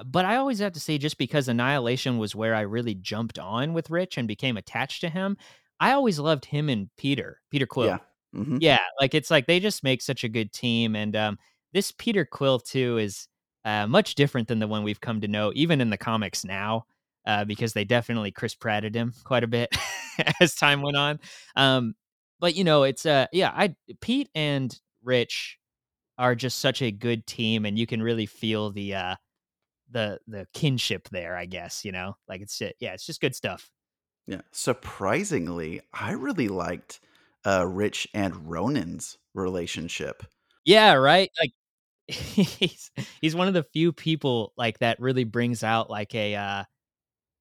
but 0.05 0.25
I 0.25 0.37
always 0.37 0.59
have 0.59 0.73
to 0.73 0.79
say, 0.79 0.97
just 0.97 1.17
because 1.17 1.47
Annihilation 1.47 2.17
was 2.17 2.35
where 2.35 2.55
I 2.55 2.61
really 2.61 2.95
jumped 2.95 3.39
on 3.39 3.73
with 3.73 3.89
Rich 3.89 4.17
and 4.17 4.27
became 4.27 4.57
attached 4.57 5.01
to 5.01 5.09
him, 5.09 5.37
I 5.79 5.91
always 5.91 6.19
loved 6.19 6.45
him 6.45 6.69
and 6.69 6.89
Peter, 6.97 7.39
Peter 7.49 7.63
yeah, 7.63 7.67
Quill. 7.67 7.99
hmm 8.33 8.57
Yeah, 8.59 8.79
like 8.99 9.13
it's 9.13 9.31
like 9.31 9.47
they 9.47 9.59
just 9.59 9.83
make 9.83 10.01
such 10.01 10.23
a 10.23 10.29
good 10.29 10.53
team. 10.53 10.95
And 10.95 11.15
um, 11.15 11.37
this 11.73 11.91
Peter 11.91 12.25
Quill 12.25 12.59
too 12.59 12.97
is 12.97 13.27
uh, 13.65 13.87
much 13.87 14.15
different 14.15 14.47
than 14.47 14.59
the 14.59 14.67
one 14.67 14.83
we've 14.83 15.01
come 15.01 15.21
to 15.21 15.27
know, 15.27 15.51
even 15.55 15.81
in 15.81 15.89
the 15.89 15.97
comics 15.97 16.43
now, 16.43 16.85
uh, 17.25 17.45
because 17.45 17.73
they 17.73 17.83
definitely 17.83 18.31
Chris 18.31 18.55
Pratted 18.55 18.95
him 18.95 19.13
quite 19.23 19.43
a 19.43 19.47
bit 19.47 19.69
as 20.39 20.55
time 20.55 20.81
went 20.81 20.97
on. 20.97 21.19
Um, 21.55 21.95
but 22.39 22.55
you 22.55 22.63
know, 22.63 22.83
it's 22.83 23.05
uh, 23.05 23.27
yeah, 23.31 23.51
I 23.53 23.75
Pete 24.01 24.29
and 24.33 24.77
Rich 25.03 25.59
are 26.17 26.35
just 26.35 26.59
such 26.59 26.81
a 26.81 26.91
good 26.91 27.25
team, 27.25 27.65
and 27.65 27.77
you 27.77 27.87
can 27.87 28.01
really 28.01 28.25
feel 28.25 28.71
the 28.71 28.95
uh 28.95 29.15
the 29.91 30.19
the 30.27 30.47
kinship 30.53 31.09
there. 31.09 31.35
I 31.35 31.45
guess 31.45 31.85
you 31.85 31.91
know, 31.91 32.15
like 32.27 32.41
it's 32.41 32.61
uh, 32.61 32.69
yeah, 32.79 32.93
it's 32.93 33.05
just 33.05 33.21
good 33.21 33.35
stuff. 33.35 33.69
yeah. 34.27 34.41
Surprisingly, 34.51 35.81
I 35.93 36.11
really 36.13 36.47
liked 36.47 36.99
uh, 37.45 37.65
Rich 37.67 38.07
and 38.13 38.49
Ronan's 38.49 39.17
relationship. 39.33 40.23
Yeah, 40.65 40.93
right. 40.93 41.29
Like 41.39 41.51
he's 42.07 42.91
he's 43.21 43.35
one 43.35 43.47
of 43.47 43.53
the 43.53 43.63
few 43.63 43.93
people 43.93 44.53
like 44.57 44.79
that 44.79 44.99
really 44.99 45.23
brings 45.23 45.63
out 45.63 45.89
like 45.89 46.13
a 46.15 46.35
uh 46.35 46.63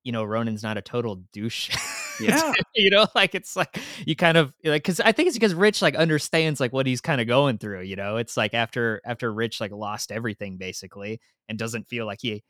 you 0.04 0.12
know 0.12 0.24
Ronan's 0.24 0.62
not 0.62 0.78
a 0.78 0.82
total 0.82 1.22
douche. 1.32 1.70
Yeah, 2.28 2.52
you 2.74 2.90
know, 2.90 3.06
like 3.14 3.34
it's 3.34 3.56
like 3.56 3.80
you 4.06 4.14
kind 4.16 4.36
of 4.36 4.52
like 4.64 4.82
because 4.82 5.00
I 5.00 5.12
think 5.12 5.28
it's 5.28 5.36
because 5.36 5.54
Rich 5.54 5.82
like 5.82 5.94
understands 5.94 6.60
like 6.60 6.72
what 6.72 6.86
he's 6.86 7.00
kind 7.00 7.20
of 7.20 7.26
going 7.26 7.58
through. 7.58 7.82
You 7.82 7.96
know, 7.96 8.16
it's 8.16 8.36
like 8.36 8.54
after 8.54 9.00
after 9.04 9.32
Rich 9.32 9.60
like 9.60 9.72
lost 9.72 10.12
everything 10.12 10.56
basically 10.56 11.20
and 11.48 11.58
doesn't 11.58 11.88
feel 11.88 12.06
like 12.06 12.20
he 12.22 12.42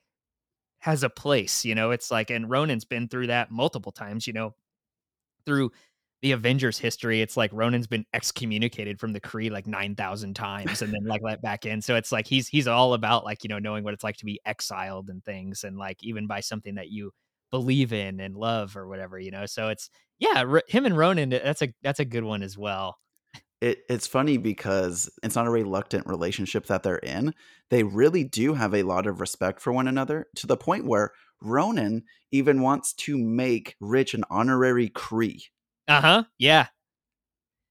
has 0.81 1.03
a 1.03 1.11
place. 1.11 1.65
You 1.65 1.75
know, 1.75 1.91
it's 1.93 2.11
like 2.11 2.31
and 2.31 2.51
Ronan's 2.51 2.85
been 2.85 3.09
through 3.09 3.29
that 3.29 3.51
multiple 3.51 3.93
times. 3.93 4.27
You 4.27 4.33
know, 4.33 4.55
through 5.47 5.71
the 6.23 6.33
Avengers 6.33 6.79
history, 6.79 7.23
it's 7.23 7.37
like 7.37 7.51
Ronan's 7.53 7.87
been 7.87 8.05
excommunicated 8.13 9.01
from 9.01 9.13
the 9.13 9.21
Kree 9.21 9.51
like 9.51 9.67
9,000 9.67 10.35
times 10.35 10.83
and 10.83 10.93
then 10.93 11.05
like 11.07 11.23
let 11.23 11.41
back 11.41 11.65
in. 11.65 11.81
So 11.81 11.97
it's 11.97 12.13
like 12.13 12.27
he's 12.27 12.47
he's 12.49 12.67
all 12.69 12.93
about 12.95 13.25
like, 13.25 13.43
you 13.43 13.49
know, 13.49 13.59
knowing 13.59 13.85
what 13.85 13.95
it's 13.95 14.05
like 14.05 14.19
to 14.19 14.27
be 14.27 14.41
exiled 14.45 15.09
and 15.09 15.25
things 15.25 15.65
and 15.65 15.79
like 15.79 16.03
even 16.03 16.27
by 16.27 16.41
something 16.41 16.75
that 16.75 16.91
you 16.91 17.13
believe 17.51 17.93
in 17.93 18.21
and 18.21 18.37
love 18.37 18.77
or 18.77 18.87
whatever, 18.89 19.19
you 19.19 19.31
know. 19.31 19.47
So 19.47 19.69
it's 19.69 19.91
yeah, 20.19 20.45
R- 20.47 20.63
him 20.69 20.87
and 20.87 20.97
Ronan 20.97 21.31
that's 21.31 21.63
a 21.63 21.73
that's 21.83 22.01
a 22.01 22.05
good 22.05 22.25
one 22.25 22.43
as 22.43 22.57
well. 22.59 22.99
it, 23.61 23.81
it's 23.89 24.07
funny 24.07 24.39
because 24.39 25.11
it's 25.23 25.37
not 25.37 25.47
a 25.47 25.51
reluctant 25.51 26.07
relationship 26.07 26.67
that 26.67 26.83
they're 26.83 26.97
in. 26.97 27.35
They 27.69 27.83
really 27.83 28.25
do 28.25 28.55
have 28.55 28.75
a 28.75 28.83
lot 28.83 29.07
of 29.07 29.21
respect 29.21 29.61
for 29.61 29.73
one 29.73 29.89
another 29.89 30.27
to 30.37 30.47
the 30.47 30.57
point 30.57 30.87
where 30.87 31.13
Ronan 31.43 32.05
even 32.33 32.63
wants 32.63 32.93
to 32.95 33.19
make 33.19 33.77
Rich 33.81 34.15
an 34.15 34.25
honorary 34.31 34.89
Kree. 34.89 35.43
Uh-huh. 35.89 36.25
Yeah. 36.39 36.69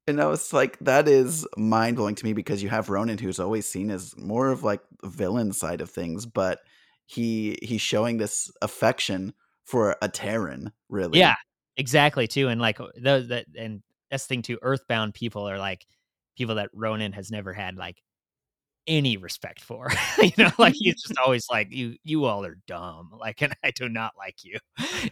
And 0.08 0.20
I 0.20 0.26
was 0.26 0.54
like, 0.54 0.78
that 0.80 1.08
is 1.08 1.48
mind 1.56 1.96
blowing 1.98 2.16
to 2.16 2.26
me 2.26 2.34
because 2.34 2.64
you 2.64 2.70
have 2.70 2.90
Ronan, 2.90 3.20
who's 3.20 3.40
always 3.40 3.68
seen 3.68 3.92
as 3.92 4.18
more 4.18 4.50
of 4.50 4.64
like 4.64 4.82
the 5.04 5.10
villain 5.10 5.54
side 5.54 5.82
of 5.82 5.90
things, 5.92 6.26
but 6.26 6.60
he 7.06 7.58
he's 7.62 7.82
showing 7.82 8.18
this 8.18 8.52
affection 8.62 9.34
for 9.70 9.96
a 10.02 10.10
Terran, 10.10 10.72
really. 10.90 11.20
Yeah. 11.20 11.36
Exactly 11.78 12.28
too. 12.28 12.50
And 12.50 12.60
like 12.60 12.78
those 12.98 13.30
that 13.30 13.46
and 13.58 13.82
that's 14.12 14.26
the 14.26 14.28
thing 14.28 14.42
too, 14.42 14.60
earthbound 14.62 15.14
people 15.14 15.48
are 15.48 15.58
like 15.58 15.86
people 16.38 16.56
that 16.56 16.70
Ronan 16.74 17.14
has 17.14 17.32
never 17.32 17.54
had 17.54 17.78
like 17.78 18.02
any 18.88 19.16
respect 19.16 19.62
for. 19.62 19.90
you 20.22 20.32
know, 20.38 20.50
like 20.58 20.74
he's 20.78 21.02
just 21.02 21.18
always 21.26 21.46
like, 21.50 21.72
"You 21.72 21.96
you 22.04 22.26
all 22.26 22.44
are 22.44 22.58
dumb." 22.68 23.12
Like, 23.18 23.42
and 23.42 23.54
I 23.64 23.72
do 23.72 23.88
not 23.88 24.14
like 24.18 24.44
you. 24.44 24.58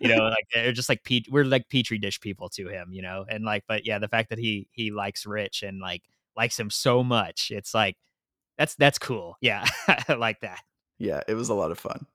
You 0.01 0.09
know, 0.09 0.25
like 0.25 0.45
they're 0.53 0.73
just 0.73 0.89
like 0.89 1.03
pet 1.05 1.23
we're 1.29 1.45
like 1.45 1.69
petri 1.69 1.99
dish 1.99 2.19
people 2.19 2.49
to 2.49 2.67
him, 2.67 2.89
you 2.91 3.01
know? 3.01 3.25
And 3.29 3.45
like, 3.45 3.63
but 3.67 3.85
yeah, 3.85 3.99
the 3.99 4.09
fact 4.09 4.29
that 4.31 4.39
he 4.39 4.67
he 4.71 4.91
likes 4.91 5.25
Rich 5.25 5.63
and 5.63 5.79
like 5.79 6.03
likes 6.35 6.59
him 6.59 6.69
so 6.69 7.03
much, 7.03 7.51
it's 7.51 7.73
like 7.73 7.95
that's 8.57 8.75
that's 8.75 8.99
cool. 8.99 9.37
Yeah. 9.39 9.65
I 9.87 10.13
like 10.13 10.41
that. 10.41 10.59
Yeah, 10.97 11.21
it 11.27 11.35
was 11.35 11.49
a 11.49 11.53
lot 11.53 11.71
of 11.71 11.79
fun. 11.79 12.07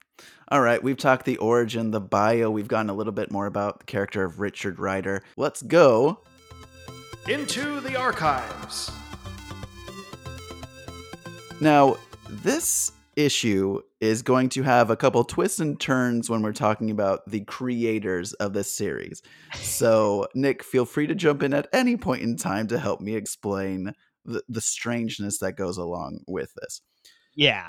All 0.48 0.60
right, 0.60 0.82
we've 0.82 0.96
talked 0.96 1.24
the 1.24 1.38
origin, 1.38 1.92
the 1.92 2.00
bio, 2.00 2.50
we've 2.50 2.68
gotten 2.68 2.90
a 2.90 2.94
little 2.94 3.12
bit 3.12 3.30
more 3.30 3.46
about 3.46 3.80
the 3.80 3.84
character 3.86 4.24
of 4.24 4.40
Richard 4.40 4.78
Rider. 4.78 5.22
Let's 5.36 5.62
go 5.62 6.20
Into 7.28 7.80
the 7.80 7.96
archives. 7.96 8.90
Now, 11.60 11.96
this 12.28 12.92
issue 13.14 13.80
is 14.00 14.22
going 14.22 14.48
to 14.48 14.62
have 14.62 14.90
a 14.90 14.96
couple 14.96 15.22
twists 15.22 15.60
and 15.60 15.78
turns 15.78 16.28
when 16.28 16.42
we're 16.42 16.52
talking 16.52 16.90
about 16.90 17.28
the 17.30 17.40
creators 17.44 18.32
of 18.34 18.52
this 18.52 18.72
series. 18.72 19.22
So, 19.54 20.26
Nick, 20.34 20.62
feel 20.62 20.84
free 20.84 21.06
to 21.06 21.14
jump 21.14 21.42
in 21.42 21.54
at 21.54 21.68
any 21.72 21.96
point 21.96 22.22
in 22.22 22.36
time 22.36 22.66
to 22.68 22.78
help 22.78 23.00
me 23.00 23.14
explain 23.14 23.94
the, 24.24 24.42
the 24.48 24.60
strangeness 24.60 25.38
that 25.38 25.56
goes 25.56 25.76
along 25.76 26.20
with 26.26 26.52
this. 26.54 26.80
Yeah. 27.34 27.68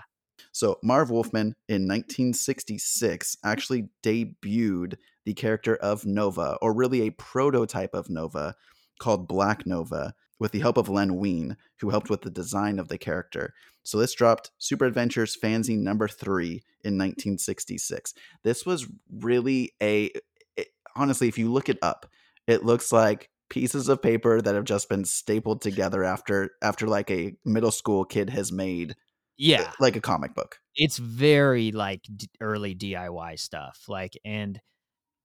So, 0.54 0.78
Marv 0.84 1.10
Wolfman 1.10 1.56
in 1.68 1.88
1966 1.88 3.38
actually 3.44 3.90
debuted 4.04 4.98
the 5.26 5.34
character 5.34 5.76
of 5.76 6.06
Nova, 6.06 6.58
or 6.62 6.74
really 6.74 7.02
a 7.02 7.12
prototype 7.12 7.96
of 7.96 8.10
Nova 8.10 8.54
called 9.00 9.28
Black 9.28 9.66
Nova, 9.66 10.14
with 10.38 10.52
the 10.52 10.60
help 10.60 10.78
of 10.78 10.90
Len 10.90 11.16
Wein, 11.16 11.58
who 11.80 11.90
helped 11.90 12.12
with 12.12 12.22
the 12.22 12.30
design 12.30 12.78
of 12.78 12.88
the 12.88 13.00
character. 13.00 13.56
So, 13.82 13.98
this 13.98 14.14
dropped 14.14 14.52
Super 14.60 14.86
Adventures 14.86 15.36
Fanzine 15.36 15.80
number 15.80 16.08
three 16.08 16.62
in 16.84 17.00
1966. 17.00 18.14
This 18.44 18.64
was 18.64 18.88
really 19.12 19.74
a. 19.82 20.12
It, 20.56 20.68
honestly, 20.96 21.28
if 21.28 21.40
you 21.40 21.52
look 21.52 21.68
it 21.68 21.80
up, 21.82 22.06
it 22.46 22.64
looks 22.64 22.92
like 22.92 23.32
pieces 23.50 23.90
of 23.90 24.04
paper 24.04 24.40
that 24.40 24.54
have 24.54 24.66
just 24.66 24.88
been 24.88 25.06
stapled 25.06 25.62
together 25.62 26.04
after 26.04 26.52
after 26.62 26.88
like 26.88 27.10
a 27.10 27.34
middle 27.44 27.72
school 27.72 28.06
kid 28.06 28.30
has 28.30 28.52
made 28.52 28.96
yeah, 29.38 29.72
like 29.80 29.96
a 29.96 30.02
comic 30.02 30.34
book. 30.36 30.60
it's 30.76 30.98
very 30.98 31.72
like 31.72 32.02
d- 32.16 32.30
early 32.42 32.76
DIY 32.76 33.40
stuff. 33.40 33.84
Like, 33.88 34.18
and 34.26 34.60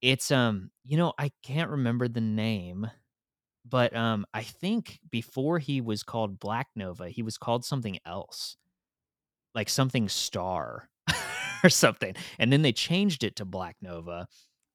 it's 0.01 0.31
um, 0.31 0.71
you 0.83 0.97
know, 0.97 1.13
I 1.17 1.31
can't 1.43 1.71
remember 1.71 2.07
the 2.07 2.21
name, 2.21 2.89
but 3.67 3.95
um, 3.95 4.25
I 4.33 4.43
think 4.43 4.99
before 5.11 5.59
he 5.59 5.81
was 5.81 6.03
called 6.03 6.39
Black 6.39 6.67
Nova, 6.75 7.09
he 7.09 7.21
was 7.23 7.37
called 7.37 7.65
something 7.65 7.99
else, 8.05 8.57
like 9.55 9.69
something 9.69 10.09
Star 10.09 10.89
or 11.63 11.69
something, 11.69 12.15
and 12.39 12.51
then 12.51 12.61
they 12.61 12.71
changed 12.71 13.23
it 13.23 13.35
to 13.37 13.45
Black 13.45 13.75
Nova. 13.81 14.27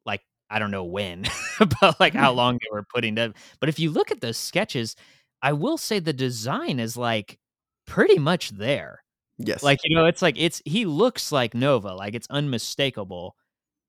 Like, 0.07 0.23
I 0.51 0.59
don't 0.59 0.71
know 0.71 0.85
when, 0.85 1.25
but 1.81 1.99
like 2.01 2.15
how 2.15 2.33
long 2.33 2.55
they 2.55 2.69
were 2.73 2.85
putting 2.95 3.15
that. 3.17 3.33
But 3.61 3.69
if 3.69 3.79
you 3.79 3.91
look 3.91 4.11
at 4.11 4.21
those 4.21 4.37
sketches, 4.39 4.97
I 5.43 5.53
will 5.55 5.79
say 5.79 5.99
the 5.99 6.13
design 6.13 6.79
is 6.81 6.97
like 6.97 7.39
pretty 7.87 8.19
much 8.19 8.51
there. 8.51 9.04
Yes. 9.39 9.63
Like, 9.63 9.81
you 9.85 9.95
know, 9.95 10.07
it's 10.07 10.23
like 10.23 10.37
it's 10.39 10.63
he 10.65 10.85
looks 10.85 11.33
like 11.33 11.55
Nova, 11.55 11.95
like 11.95 12.15
it's 12.15 12.29
unmistakable. 12.31 13.37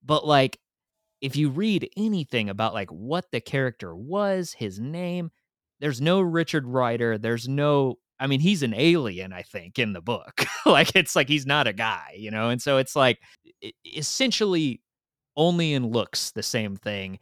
But 0.04 0.26
like 0.26 0.60
if 1.22 1.36
you 1.36 1.50
read 1.50 1.90
anything 1.98 2.50
about 2.50 2.74
like 2.74 2.90
what 2.90 3.26
the 3.32 3.42
character 3.42 3.96
was, 3.96 4.54
his 4.54 4.80
name, 4.80 5.32
there's 5.80 6.02
no 6.02 6.22
Richard 6.22 6.66
Rider, 6.66 7.18
there's 7.18 7.48
no 7.48 7.98
I 8.20 8.28
mean, 8.28 8.40
he's 8.40 8.64
an 8.64 8.74
alien, 8.74 9.34
I 9.34 9.42
think, 9.42 9.78
in 9.78 9.94
the 9.94 10.02
book. 10.02 10.46
like 10.66 10.96
it's 10.96 11.16
like 11.16 11.28
he's 11.28 11.46
not 11.46 11.68
a 11.68 11.74
guy, 11.74 12.16
you 12.18 12.32
know? 12.32 12.50
And 12.50 12.62
so 12.62 12.78
it's 12.78 12.96
like 12.96 13.20
essentially 13.86 14.82
only 15.36 15.74
in 15.74 15.88
looks 15.88 16.32
the 16.32 16.44
same 16.44 16.78
thing 16.78 17.20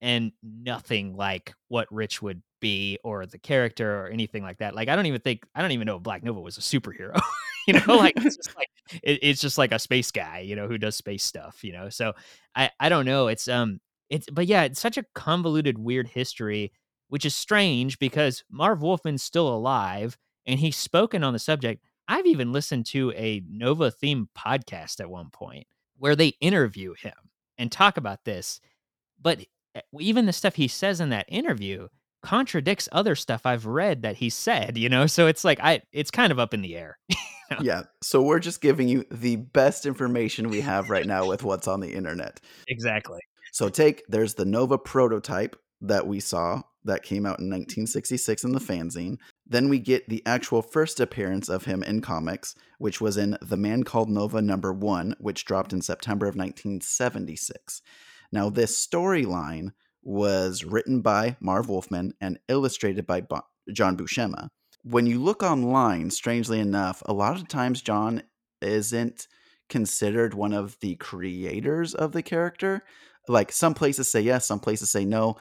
and 0.00 0.32
nothing 0.42 1.16
like 1.16 1.54
what 1.68 1.90
Rich 1.90 2.22
would 2.22 2.42
be 2.60 2.98
or 3.04 3.26
the 3.26 3.38
character 3.38 4.00
or 4.00 4.08
anything 4.08 4.42
like 4.42 4.58
that. 4.58 4.74
Like 4.74 4.88
I 4.88 4.96
don't 4.96 5.06
even 5.06 5.20
think 5.20 5.46
I 5.54 5.62
don't 5.62 5.72
even 5.72 5.86
know 5.86 5.96
if 5.96 6.02
Black 6.02 6.22
Nova 6.22 6.40
was 6.40 6.58
a 6.58 6.60
superhero. 6.60 7.18
you 7.68 7.74
know, 7.74 7.82
like 7.96 8.14
it's 8.16 8.36
just 8.36 8.56
like 8.56 8.70
it, 9.02 9.18
it's 9.22 9.40
just 9.40 9.58
like 9.58 9.72
a 9.72 9.78
space 9.78 10.10
guy, 10.10 10.40
you 10.40 10.56
know, 10.56 10.66
who 10.66 10.78
does 10.78 10.96
space 10.96 11.22
stuff, 11.22 11.62
you 11.62 11.72
know. 11.72 11.90
So 11.90 12.14
I 12.56 12.70
I 12.80 12.88
don't 12.88 13.04
know. 13.04 13.28
It's 13.28 13.46
um 13.46 13.80
it's 14.08 14.28
but 14.30 14.46
yeah, 14.46 14.64
it's 14.64 14.80
such 14.80 14.96
a 14.96 15.04
convoluted 15.14 15.78
weird 15.78 16.08
history, 16.08 16.72
which 17.08 17.26
is 17.26 17.34
strange 17.34 17.98
because 17.98 18.42
Marv 18.50 18.80
Wolfman's 18.80 19.22
still 19.22 19.48
alive 19.48 20.16
and 20.46 20.58
he's 20.58 20.76
spoken 20.76 21.22
on 21.22 21.34
the 21.34 21.38
subject. 21.38 21.84
I've 22.08 22.26
even 22.26 22.52
listened 22.52 22.86
to 22.86 23.12
a 23.12 23.42
Nova 23.46 23.90
themed 23.92 24.28
podcast 24.36 24.98
at 24.98 25.10
one 25.10 25.28
point 25.30 25.66
where 25.98 26.16
they 26.16 26.28
interview 26.40 26.94
him 26.94 27.12
and 27.58 27.70
talk 27.70 27.98
about 27.98 28.24
this. 28.24 28.60
But 29.20 29.44
eh, 29.74 29.80
even 30.00 30.24
the 30.24 30.32
stuff 30.32 30.54
he 30.54 30.68
says 30.68 31.00
in 31.00 31.10
that 31.10 31.26
interview 31.28 31.88
contradicts 32.22 32.88
other 32.92 33.14
stuff 33.14 33.44
I've 33.44 33.66
read 33.66 34.02
that 34.02 34.16
he 34.16 34.30
said, 34.30 34.78
you 34.78 34.88
know? 34.88 35.06
So 35.06 35.26
it's 35.26 35.44
like 35.44 35.60
I 35.60 35.82
it's 35.92 36.10
kind 36.10 36.32
of 36.32 36.38
up 36.38 36.54
in 36.54 36.62
the 36.62 36.76
air. 36.76 36.98
yeah. 37.60 37.84
So 38.02 38.22
we're 38.22 38.38
just 38.38 38.60
giving 38.60 38.88
you 38.88 39.04
the 39.10 39.36
best 39.36 39.86
information 39.86 40.48
we 40.48 40.60
have 40.60 40.90
right 40.90 41.06
now 41.06 41.26
with 41.26 41.42
what's 41.42 41.68
on 41.68 41.80
the 41.80 41.94
internet. 41.94 42.40
exactly. 42.66 43.20
So 43.52 43.68
take 43.68 44.04
there's 44.08 44.34
the 44.34 44.44
Nova 44.44 44.78
prototype 44.78 45.56
that 45.80 46.06
we 46.06 46.20
saw 46.20 46.62
that 46.84 47.02
came 47.02 47.26
out 47.26 47.38
in 47.38 47.46
1966 47.46 48.44
in 48.44 48.52
the 48.52 48.60
fanzine. 48.60 49.18
Then 49.46 49.68
we 49.68 49.78
get 49.78 50.08
the 50.08 50.22
actual 50.26 50.62
first 50.62 51.00
appearance 51.00 51.48
of 51.48 51.64
him 51.64 51.82
in 51.82 52.00
comics, 52.00 52.54
which 52.78 53.00
was 53.00 53.16
in 53.16 53.36
The 53.42 53.56
Man 53.56 53.84
Called 53.84 54.08
Nova 54.08 54.40
number 54.40 54.72
1, 54.72 55.16
which 55.18 55.44
dropped 55.44 55.72
in 55.72 55.82
September 55.82 56.26
of 56.26 56.36
1976. 56.36 57.82
Now 58.32 58.50
this 58.50 58.86
storyline 58.86 59.72
was 60.02 60.64
written 60.64 61.00
by 61.00 61.36
Marv 61.40 61.68
Wolfman 61.68 62.14
and 62.20 62.38
illustrated 62.48 63.06
by 63.06 63.22
John 63.72 63.96
Buscema. 63.96 64.48
When 64.90 65.06
you 65.06 65.22
look 65.22 65.42
online, 65.42 66.10
strangely 66.10 66.60
enough, 66.60 67.02
a 67.04 67.12
lot 67.12 67.36
of 67.36 67.46
times 67.46 67.82
John 67.82 68.22
isn't 68.62 69.28
considered 69.68 70.32
one 70.32 70.54
of 70.54 70.78
the 70.80 70.94
creators 70.96 71.94
of 71.94 72.12
the 72.12 72.22
character. 72.22 72.84
Like 73.28 73.52
some 73.52 73.74
places 73.74 74.10
say 74.10 74.22
yes, 74.22 74.46
some 74.46 74.60
places 74.60 74.90
say 74.90 75.04
no. 75.04 75.36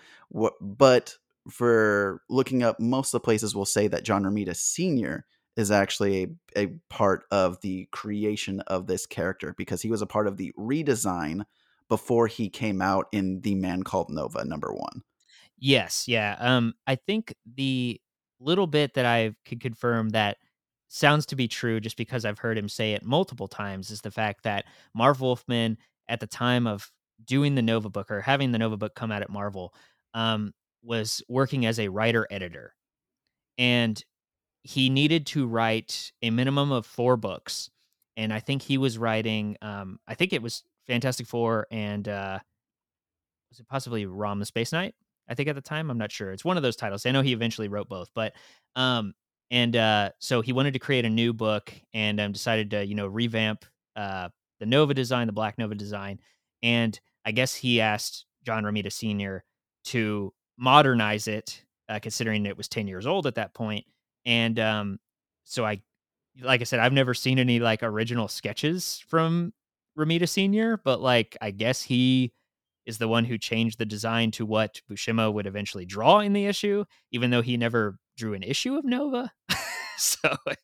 But 0.59 1.15
for 1.49 2.21
looking 2.29 2.61
up, 2.61 2.79
most 2.81 3.13
of 3.13 3.21
the 3.21 3.23
places 3.23 3.55
will 3.55 3.65
say 3.65 3.87
that 3.87 4.03
John 4.03 4.23
Romita 4.23 4.53
Sr. 4.53 5.25
is 5.55 5.71
actually 5.71 6.35
a, 6.57 6.63
a 6.63 6.67
part 6.89 7.23
of 7.31 7.61
the 7.61 7.87
creation 7.93 8.59
of 8.67 8.85
this 8.85 9.05
character 9.05 9.55
because 9.57 9.81
he 9.81 9.89
was 9.89 10.01
a 10.01 10.07
part 10.07 10.27
of 10.27 10.35
the 10.35 10.53
redesign 10.59 11.45
before 11.87 12.27
he 12.27 12.49
came 12.49 12.81
out 12.81 13.07
in 13.13 13.39
The 13.39 13.55
Man 13.55 13.83
Called 13.83 14.09
Nova 14.09 14.43
number 14.43 14.73
one. 14.73 15.03
Yes, 15.57 16.05
yeah. 16.07 16.35
Um 16.39 16.75
I 16.85 16.95
think 16.95 17.33
the 17.45 18.01
little 18.39 18.67
bit 18.67 18.93
that 18.95 19.05
I 19.05 19.35
could 19.45 19.59
confirm 19.59 20.09
that 20.09 20.37
sounds 20.89 21.25
to 21.27 21.35
be 21.35 21.47
true 21.47 21.79
just 21.79 21.97
because 21.97 22.25
I've 22.25 22.39
heard 22.39 22.57
him 22.57 22.69
say 22.69 22.93
it 22.93 23.03
multiple 23.03 23.47
times 23.47 23.91
is 23.91 24.01
the 24.01 24.11
fact 24.11 24.43
that 24.43 24.65
Marv 24.93 25.21
Wolfman 25.21 25.77
at 26.07 26.19
the 26.19 26.27
time 26.27 26.65
of 26.67 26.89
doing 27.25 27.55
the 27.55 27.61
Nova 27.61 27.89
book 27.89 28.11
or 28.11 28.21
having 28.21 28.51
the 28.51 28.59
Nova 28.59 28.77
book 28.77 28.95
come 28.95 29.11
out 29.11 29.21
at 29.21 29.29
Marvel 29.29 29.73
um 30.13 30.53
was 30.83 31.21
working 31.27 31.65
as 31.65 31.79
a 31.79 31.89
writer 31.89 32.27
editor. 32.31 32.73
And 33.57 34.01
he 34.63 34.89
needed 34.89 35.25
to 35.27 35.47
write 35.47 36.11
a 36.21 36.29
minimum 36.29 36.71
of 36.71 36.85
4 36.85 37.17
books. 37.17 37.69
And 38.15 38.33
I 38.33 38.39
think 38.39 38.61
he 38.61 38.77
was 38.77 38.97
writing 38.97 39.57
um 39.61 39.99
I 40.07 40.15
think 40.15 40.33
it 40.33 40.41
was 40.41 40.63
Fantastic 40.87 41.27
Four 41.27 41.67
and 41.71 42.07
uh 42.07 42.39
was 43.49 43.59
it 43.59 43.67
possibly 43.67 44.05
Rom 44.05 44.39
the 44.39 44.45
Space 44.45 44.71
Knight? 44.71 44.95
I 45.29 45.35
think 45.35 45.49
at 45.49 45.55
the 45.55 45.61
time, 45.61 45.89
I'm 45.89 45.97
not 45.97 46.11
sure. 46.11 46.31
It's 46.31 46.45
one 46.45 46.57
of 46.57 46.63
those 46.63 46.75
titles. 46.75 47.05
I 47.05 47.11
know 47.11 47.21
he 47.21 47.33
eventually 47.33 47.67
wrote 47.67 47.89
both, 47.89 48.09
but 48.15 48.33
um 48.75 49.13
and 49.51 49.75
uh 49.75 50.11
so 50.19 50.41
he 50.41 50.53
wanted 50.53 50.73
to 50.73 50.79
create 50.79 51.05
a 51.05 51.09
new 51.09 51.33
book 51.33 51.73
and 51.93 52.19
um 52.19 52.31
decided 52.31 52.71
to, 52.71 52.85
you 52.85 52.95
know, 52.95 53.07
revamp 53.07 53.65
uh 53.95 54.29
the 54.59 54.65
Nova 54.65 54.93
design, 54.93 55.27
the 55.27 55.33
Black 55.33 55.57
Nova 55.57 55.75
design, 55.75 56.19
and 56.63 56.99
I 57.25 57.31
guess 57.31 57.53
he 57.53 57.81
asked 57.81 58.25
John 58.45 58.63
Romita 58.63 58.91
Sr. 58.91 59.43
to 59.85 60.33
modernize 60.57 61.27
it 61.27 61.63
uh, 61.89 61.99
considering 61.99 62.45
it 62.45 62.57
was 62.57 62.67
10 62.67 62.87
years 62.87 63.05
old 63.05 63.27
at 63.27 63.35
that 63.35 63.53
point. 63.53 63.85
And 64.25 64.59
um 64.59 64.99
so 65.43 65.65
I 65.65 65.81
like 66.41 66.61
I 66.61 66.65
said, 66.65 66.79
I've 66.79 66.93
never 66.93 67.13
seen 67.13 67.39
any 67.39 67.59
like 67.59 67.83
original 67.83 68.27
sketches 68.27 69.03
from 69.07 69.53
Romita 69.97 70.29
Sr., 70.29 70.77
but 70.77 71.01
like 71.01 71.35
I 71.41 71.51
guess 71.51 71.81
he 71.81 72.31
is 72.87 72.97
the 72.97 73.07
one 73.07 73.25
who 73.25 73.37
changed 73.37 73.77
the 73.77 73.85
design 73.85 74.31
to 74.31 74.45
what 74.45 74.81
Buscema 74.89 75.31
would 75.31 75.45
eventually 75.45 75.85
draw 75.85 76.19
in 76.19 76.33
the 76.33 76.45
issue, 76.45 76.85
even 77.11 77.29
though 77.29 77.41
he 77.41 77.57
never 77.57 77.99
drew 78.15 78.33
an 78.33 78.43
issue 78.43 78.75
of 78.75 78.85
Nova. 78.85 79.31
so 79.97 80.29
uh, 80.47 80.55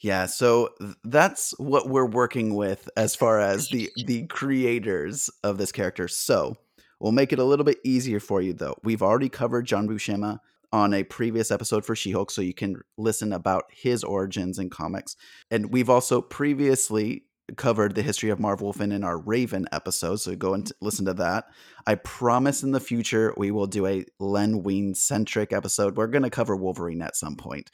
Yeah, 0.00 0.26
so 0.26 0.70
that's 1.04 1.54
what 1.58 1.88
we're 1.88 2.06
working 2.06 2.54
with 2.54 2.88
as 2.96 3.14
far 3.14 3.40
as 3.40 3.68
the 3.68 3.90
the 4.06 4.26
creators 4.26 5.30
of 5.44 5.58
this 5.58 5.70
character. 5.70 6.08
So 6.08 6.56
we'll 6.98 7.12
make 7.12 7.32
it 7.32 7.38
a 7.38 7.44
little 7.44 7.64
bit 7.64 7.78
easier 7.84 8.20
for 8.20 8.40
you 8.40 8.54
though. 8.54 8.76
We've 8.82 9.02
already 9.02 9.28
covered 9.28 9.66
John 9.66 9.86
Buscema 9.86 10.40
on 10.72 10.92
a 10.94 11.04
previous 11.04 11.50
episode 11.50 11.84
for 11.84 11.94
She-Hulk, 11.94 12.30
so 12.30 12.42
you 12.42 12.54
can 12.54 12.80
listen 12.96 13.32
about 13.32 13.64
his 13.70 14.02
origins 14.02 14.58
in 14.58 14.68
comics. 14.68 15.16
And 15.50 15.72
we've 15.72 15.88
also 15.88 16.20
previously 16.20 17.25
covered 17.56 17.94
the 17.94 18.02
history 18.02 18.30
of 18.30 18.40
Marv 18.40 18.60
Wolfman 18.60 18.90
in 18.92 19.04
our 19.04 19.18
Raven 19.18 19.66
episode, 19.70 20.16
so 20.16 20.34
go 20.34 20.54
and 20.54 20.70
listen 20.80 21.04
to 21.04 21.14
that. 21.14 21.44
I 21.86 21.94
promise 21.94 22.62
in 22.62 22.72
the 22.72 22.80
future 22.80 23.32
we 23.36 23.52
will 23.52 23.68
do 23.68 23.86
a 23.86 24.04
Len 24.18 24.62
Wein 24.64 24.94
centric 24.94 25.52
episode. 25.52 25.96
We're 25.96 26.08
going 26.08 26.24
to 26.24 26.30
cover 26.30 26.56
Wolverine 26.56 27.02
at 27.02 27.14
some 27.16 27.36
point, 27.36 27.70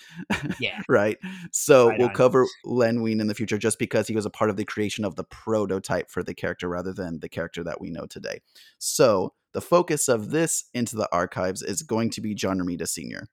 yeah. 0.61 0.81
right? 0.89 1.17
So 1.53 1.89
Right 1.89 1.99
we'll 1.99 2.09
on. 2.09 2.15
cover 2.15 2.47
Len 2.65 3.01
Wein 3.01 3.21
in 3.21 3.29
the 3.29 3.35
future 3.35 3.57
just 3.57 3.79
because 3.79 4.07
he 4.07 4.15
was 4.15 4.27
a 4.27 4.31
part 4.31 4.51
of 4.51 4.57
the 4.57 4.65
creation 4.67 5.05
of 5.05 5.17
the 5.17 5.25
prototype 5.25 6.11
for 6.11 6.23
the 6.23 6.35
character 6.35 6.69
rather 6.69 6.93
than 6.93 7.21
the 7.21 7.29
character 7.29 7.65
that 7.65 7.81
we 7.81 7.89
know 7.91 8.05
today. 8.07 8.41
So 8.79 9.33
the 9.53 9.61
focus 9.63 10.09
of 10.09 10.31
this 10.31 10.65
Into 10.75 10.97
the 10.97 11.09
Archives 11.13 11.63
is 11.63 11.83
going 11.83 12.11
to 12.11 12.21
be 12.21 12.35
John 12.35 12.59
Romita 12.59 12.87
Sr. 12.89 13.29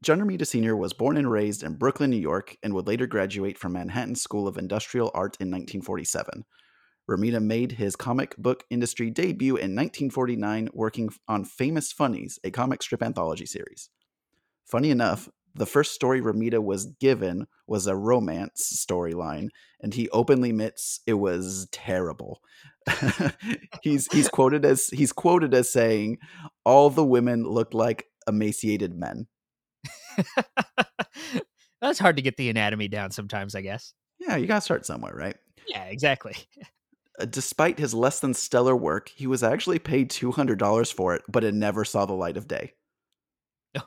John 0.00 0.20
Romita 0.20 0.46
Sr. 0.46 0.76
was 0.76 0.92
born 0.92 1.16
and 1.16 1.28
raised 1.28 1.64
in 1.64 1.74
Brooklyn, 1.74 2.10
New 2.10 2.18
York, 2.18 2.56
and 2.62 2.72
would 2.72 2.86
later 2.86 3.08
graduate 3.08 3.58
from 3.58 3.72
Manhattan 3.72 4.14
School 4.14 4.46
of 4.46 4.56
Industrial 4.56 5.10
Art 5.12 5.36
in 5.40 5.48
1947. 5.48 6.44
Romita 7.10 7.42
made 7.42 7.72
his 7.72 7.96
comic 7.96 8.36
book 8.36 8.62
industry 8.70 9.10
debut 9.10 9.56
in 9.56 9.74
1949 9.74 10.68
working 10.72 11.10
on 11.26 11.44
Famous 11.44 11.90
Funnies, 11.90 12.38
a 12.44 12.50
comic 12.52 12.80
strip 12.82 13.02
anthology 13.02 13.46
series. 13.46 13.90
Funny 14.64 14.90
enough, 14.90 15.28
the 15.54 15.66
first 15.66 15.94
story 15.94 16.20
Romita 16.20 16.62
was 16.62 16.86
given 17.00 17.46
was 17.66 17.88
a 17.88 17.96
romance 17.96 18.86
storyline, 18.88 19.48
and 19.80 19.94
he 19.94 20.08
openly 20.10 20.50
admits 20.50 21.00
it 21.08 21.14
was 21.14 21.66
terrible. 21.72 22.40
he's 23.82 24.06
he's 24.12 24.28
quoted 24.28 24.64
as 24.64 24.86
he's 24.88 25.12
quoted 25.12 25.54
as 25.54 25.72
saying, 25.72 26.18
"All 26.64 26.88
the 26.88 27.04
women 27.04 27.42
looked 27.42 27.74
like 27.74 28.06
emaciated 28.28 28.94
men." 28.94 29.26
That's 31.80 31.98
hard 31.98 32.16
to 32.16 32.22
get 32.22 32.36
the 32.36 32.50
anatomy 32.50 32.88
down 32.88 33.10
sometimes, 33.10 33.54
I 33.54 33.60
guess. 33.60 33.94
Yeah, 34.18 34.36
you 34.36 34.46
gotta 34.46 34.60
start 34.60 34.84
somewhere, 34.86 35.14
right? 35.14 35.36
Yeah, 35.66 35.84
exactly. 35.84 36.36
Uh, 37.20 37.24
Despite 37.24 37.80
his 37.80 37.94
less 37.94 38.20
than 38.20 38.32
stellar 38.32 38.76
work, 38.76 39.08
he 39.08 39.26
was 39.26 39.42
actually 39.42 39.80
paid 39.80 40.08
$200 40.08 40.92
for 40.92 41.16
it, 41.16 41.22
but 41.28 41.42
it 41.42 41.52
never 41.52 41.84
saw 41.84 42.06
the 42.06 42.12
light 42.12 42.36
of 42.36 42.46
day. 42.46 42.74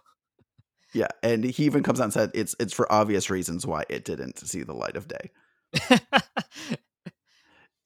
Yeah, 0.94 1.08
and 1.24 1.46
he 1.46 1.64
even 1.64 1.82
comes 1.82 2.02
out 2.02 2.04
and 2.04 2.14
said 2.14 2.32
it's 2.34 2.54
it's 2.60 2.74
for 2.74 2.92
obvious 2.92 3.30
reasons 3.30 3.66
why 3.66 3.86
it 3.90 4.04
didn't 4.04 4.40
see 4.40 4.64
the 4.64 4.74
light 4.74 4.98
of 4.98 5.08
day. 5.08 5.32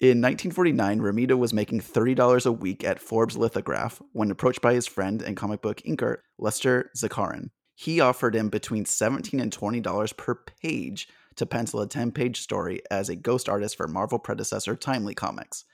In 0.01 0.19
1949, 0.21 0.99
Romita 0.99 1.37
was 1.37 1.53
making 1.53 1.79
$30 1.79 2.45
a 2.45 2.51
week 2.51 2.83
at 2.83 2.99
Forbes 2.99 3.37
Lithograph 3.37 4.01
when 4.11 4.29
approached 4.29 4.61
by 4.61 4.73
his 4.73 4.87
friend 4.87 5.21
and 5.21 5.37
comic 5.37 5.61
book 5.61 5.81
inker, 5.87 6.17
Lester 6.37 6.91
Zakarin. 6.97 7.49
He 7.75 7.99
offered 7.99 8.35
him 8.35 8.49
between 8.49 8.85
17 8.85 9.39
and 9.39 9.55
$20 9.55 10.17
per 10.17 10.35
page 10.35 11.07
to 11.35 11.45
pencil 11.45 11.81
a 11.81 11.87
10 11.87 12.11
page 12.11 12.41
story 12.41 12.81
as 12.89 13.09
a 13.09 13.15
ghost 13.15 13.49
artist 13.49 13.75
for 13.75 13.87
Marvel 13.87 14.17
predecessor 14.17 14.75
Timely 14.75 15.13
Comics. 15.13 15.65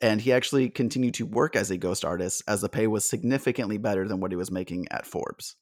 And 0.00 0.20
he 0.20 0.32
actually 0.32 0.68
continued 0.68 1.14
to 1.14 1.26
work 1.26 1.56
as 1.56 1.70
a 1.70 1.78
ghost 1.78 2.04
artist 2.04 2.42
as 2.46 2.60
the 2.60 2.68
pay 2.68 2.86
was 2.86 3.08
significantly 3.08 3.78
better 3.78 4.06
than 4.06 4.20
what 4.20 4.30
he 4.30 4.36
was 4.36 4.50
making 4.50 4.86
at 4.90 5.06
Forbes. 5.06 5.56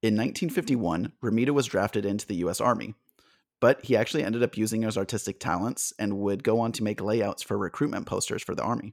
In 0.00 0.14
1951, 0.14 1.12
Romita 1.22 1.50
was 1.50 1.66
drafted 1.66 2.06
into 2.06 2.26
the 2.26 2.36
US 2.36 2.60
Army 2.60 2.94
but 3.62 3.84
he 3.84 3.96
actually 3.96 4.24
ended 4.24 4.42
up 4.42 4.56
using 4.56 4.82
his 4.82 4.98
artistic 4.98 5.38
talents 5.38 5.92
and 5.96 6.18
would 6.18 6.42
go 6.42 6.58
on 6.58 6.72
to 6.72 6.82
make 6.82 7.00
layouts 7.00 7.44
for 7.44 7.56
recruitment 7.56 8.06
posters 8.06 8.42
for 8.42 8.56
the 8.56 8.62
army. 8.64 8.92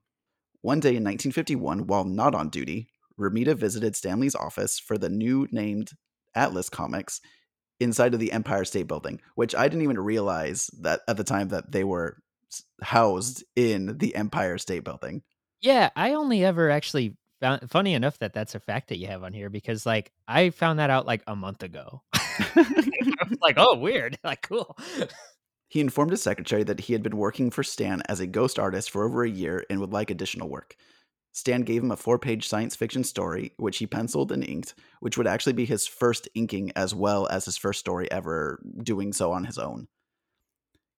One 0.61 0.79
day 0.79 0.89
in 0.89 1.03
1951, 1.03 1.87
while 1.87 2.05
not 2.05 2.35
on 2.35 2.49
duty, 2.49 2.87
Romita 3.19 3.55
visited 3.55 3.95
Stan 3.95 4.19
Lee's 4.19 4.35
office 4.35 4.79
for 4.79 4.97
the 4.97 5.09
new 5.09 5.47
named 5.51 5.91
Atlas 6.35 6.69
Comics 6.69 7.21
inside 7.79 8.13
of 8.13 8.19
the 8.19 8.31
Empire 8.31 8.65
State 8.65 8.87
Building, 8.87 9.21
which 9.35 9.55
I 9.55 9.67
didn't 9.67 9.83
even 9.83 9.99
realize 9.99 10.69
that 10.81 11.01
at 11.07 11.17
the 11.17 11.23
time 11.23 11.49
that 11.49 11.71
they 11.71 11.83
were 11.83 12.17
housed 12.81 13.43
in 13.55 13.97
the 13.97 14.15
Empire 14.15 14.57
State 14.57 14.83
Building. 14.83 15.21
yeah, 15.61 15.89
I 15.95 16.13
only 16.13 16.43
ever 16.43 16.69
actually 16.69 17.17
found 17.39 17.69
funny 17.69 17.93
enough 17.93 18.19
that 18.19 18.33
that's 18.33 18.55
a 18.55 18.59
fact 18.59 18.89
that 18.89 18.97
you 18.97 19.07
have 19.07 19.23
on 19.23 19.33
here 19.33 19.49
because 19.49 19.85
like 19.85 20.11
I 20.27 20.49
found 20.49 20.79
that 20.79 20.89
out 20.89 21.05
like 21.05 21.23
a 21.27 21.35
month 21.35 21.63
ago. 21.63 22.01
I 22.55 23.27
was 23.29 23.37
like, 23.41 23.55
oh, 23.57 23.77
weird. 23.77 24.17
Like, 24.23 24.41
cool. 24.41 24.77
He 25.67 25.79
informed 25.79 26.11
his 26.11 26.23
secretary 26.23 26.63
that 26.63 26.79
he 26.79 26.93
had 26.93 27.03
been 27.03 27.17
working 27.17 27.51
for 27.51 27.63
Stan 27.63 28.01
as 28.09 28.19
a 28.19 28.27
ghost 28.27 28.57
artist 28.57 28.89
for 28.89 29.03
over 29.03 29.23
a 29.23 29.29
year 29.29 29.65
and 29.69 29.79
would 29.79 29.93
like 29.93 30.09
additional 30.09 30.49
work. 30.49 30.75
Stan 31.39 31.61
gave 31.61 31.81
him 31.81 31.91
a 31.91 31.97
four 31.97 32.19
page 32.19 32.47
science 32.47 32.75
fiction 32.75 33.03
story, 33.03 33.53
which 33.57 33.77
he 33.77 33.87
penciled 33.87 34.31
and 34.31 34.43
inked, 34.43 34.75
which 34.99 35.17
would 35.17 35.27
actually 35.27 35.53
be 35.53 35.65
his 35.65 35.87
first 35.87 36.27
inking 36.35 36.71
as 36.75 36.93
well 36.93 37.27
as 37.27 37.45
his 37.45 37.57
first 37.57 37.79
story 37.79 38.11
ever 38.11 38.61
doing 38.83 39.13
so 39.13 39.31
on 39.31 39.45
his 39.45 39.57
own. 39.57 39.87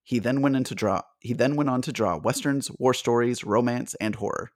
He 0.03 0.17
then 0.17 0.41
went 0.41 0.55
into 0.55 0.73
draw 0.73 1.03
he 1.19 1.33
then 1.33 1.55
went 1.55 1.69
on 1.69 1.83
to 1.83 1.93
draw 1.93 2.17
westerns, 2.17 2.71
war 2.79 2.93
stories, 2.93 3.43
romance, 3.43 3.95
and 4.01 4.15
horror. 4.15 4.51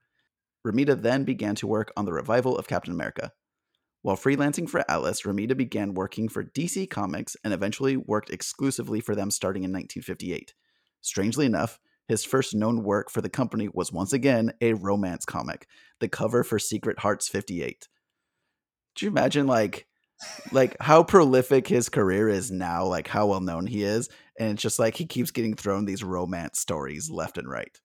Romita 0.65 0.99
then 0.99 1.23
began 1.23 1.53
to 1.55 1.67
work 1.67 1.93
on 1.95 2.05
the 2.05 2.13
revival 2.13 2.57
of 2.57 2.67
Captain 2.67 2.91
America. 2.91 3.31
While 4.01 4.17
freelancing 4.17 4.67
for 4.67 4.83
Atlas, 4.89 5.21
Romita 5.21 5.55
began 5.55 5.93
working 5.93 6.29
for 6.29 6.43
DC 6.43 6.89
Comics 6.89 7.37
and 7.43 7.53
eventually 7.53 7.95
worked 7.95 8.31
exclusively 8.31 8.99
for 9.01 9.15
them 9.15 9.29
starting 9.29 9.63
in 9.63 9.71
1958. 9.71 10.55
Strangely 11.01 11.45
enough, 11.45 11.79
his 12.07 12.23
first 12.23 12.53
known 12.53 12.83
work 12.83 13.09
for 13.09 13.21
the 13.21 13.29
company 13.29 13.69
was 13.73 13.91
once 13.91 14.13
again 14.13 14.53
a 14.61 14.73
romance 14.73 15.25
comic, 15.25 15.67
the 15.99 16.07
cover 16.07 16.43
for 16.43 16.59
Secret 16.59 16.99
Hearts 16.99 17.27
58. 17.27 17.87
Do 18.95 19.05
you 19.05 19.11
imagine 19.11 19.47
like 19.47 19.87
like 20.51 20.77
how 20.79 21.03
prolific 21.03 21.67
his 21.67 21.89
career 21.89 22.29
is 22.29 22.51
now, 22.51 22.85
like 22.85 23.07
how 23.07 23.27
well 23.27 23.41
known 23.41 23.67
he 23.67 23.83
is, 23.83 24.09
and 24.39 24.51
it's 24.51 24.61
just 24.61 24.79
like 24.79 24.95
he 24.95 25.05
keeps 25.05 25.31
getting 25.31 25.55
thrown 25.55 25.85
these 25.85 26.03
romance 26.03 26.59
stories 26.59 27.09
left 27.09 27.37
and 27.37 27.49
right. 27.49 27.79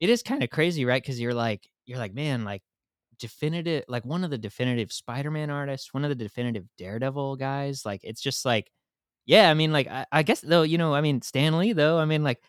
It 0.00 0.10
is 0.10 0.22
kind 0.22 0.42
of 0.42 0.50
crazy, 0.50 0.84
right? 0.84 1.02
Because 1.02 1.20
you're 1.20 1.34
like, 1.34 1.68
you're 1.86 1.98
like, 1.98 2.14
man, 2.14 2.44
like 2.44 2.62
definitive, 3.18 3.84
like 3.88 4.04
one 4.04 4.24
of 4.24 4.30
the 4.30 4.38
definitive 4.38 4.92
Spider-Man 4.92 5.50
artists, 5.50 5.94
one 5.94 6.04
of 6.04 6.08
the 6.10 6.16
definitive 6.16 6.64
Daredevil 6.76 7.36
guys. 7.36 7.86
Like, 7.86 8.00
it's 8.02 8.20
just 8.20 8.44
like, 8.44 8.70
yeah, 9.26 9.48
I 9.48 9.54
mean, 9.54 9.72
like, 9.72 9.86
I, 9.88 10.06
I 10.10 10.22
guess 10.24 10.40
though, 10.40 10.62
you 10.62 10.78
know, 10.78 10.94
I 10.94 11.00
mean, 11.00 11.22
Stan 11.22 11.56
Lee 11.58 11.72
though, 11.72 11.98
I 11.98 12.04
mean, 12.04 12.24
like, 12.24 12.42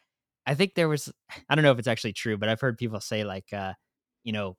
I 0.45 0.55
think 0.55 0.75
there 0.75 0.89
was, 0.89 1.11
I 1.49 1.55
don't 1.55 1.63
know 1.63 1.71
if 1.71 1.79
it's 1.79 1.87
actually 1.87 2.13
true, 2.13 2.37
but 2.37 2.49
I've 2.49 2.61
heard 2.61 2.77
people 2.77 2.99
say 2.99 3.23
like, 3.23 3.51
uh, 3.53 3.73
you 4.23 4.33
know, 4.33 4.57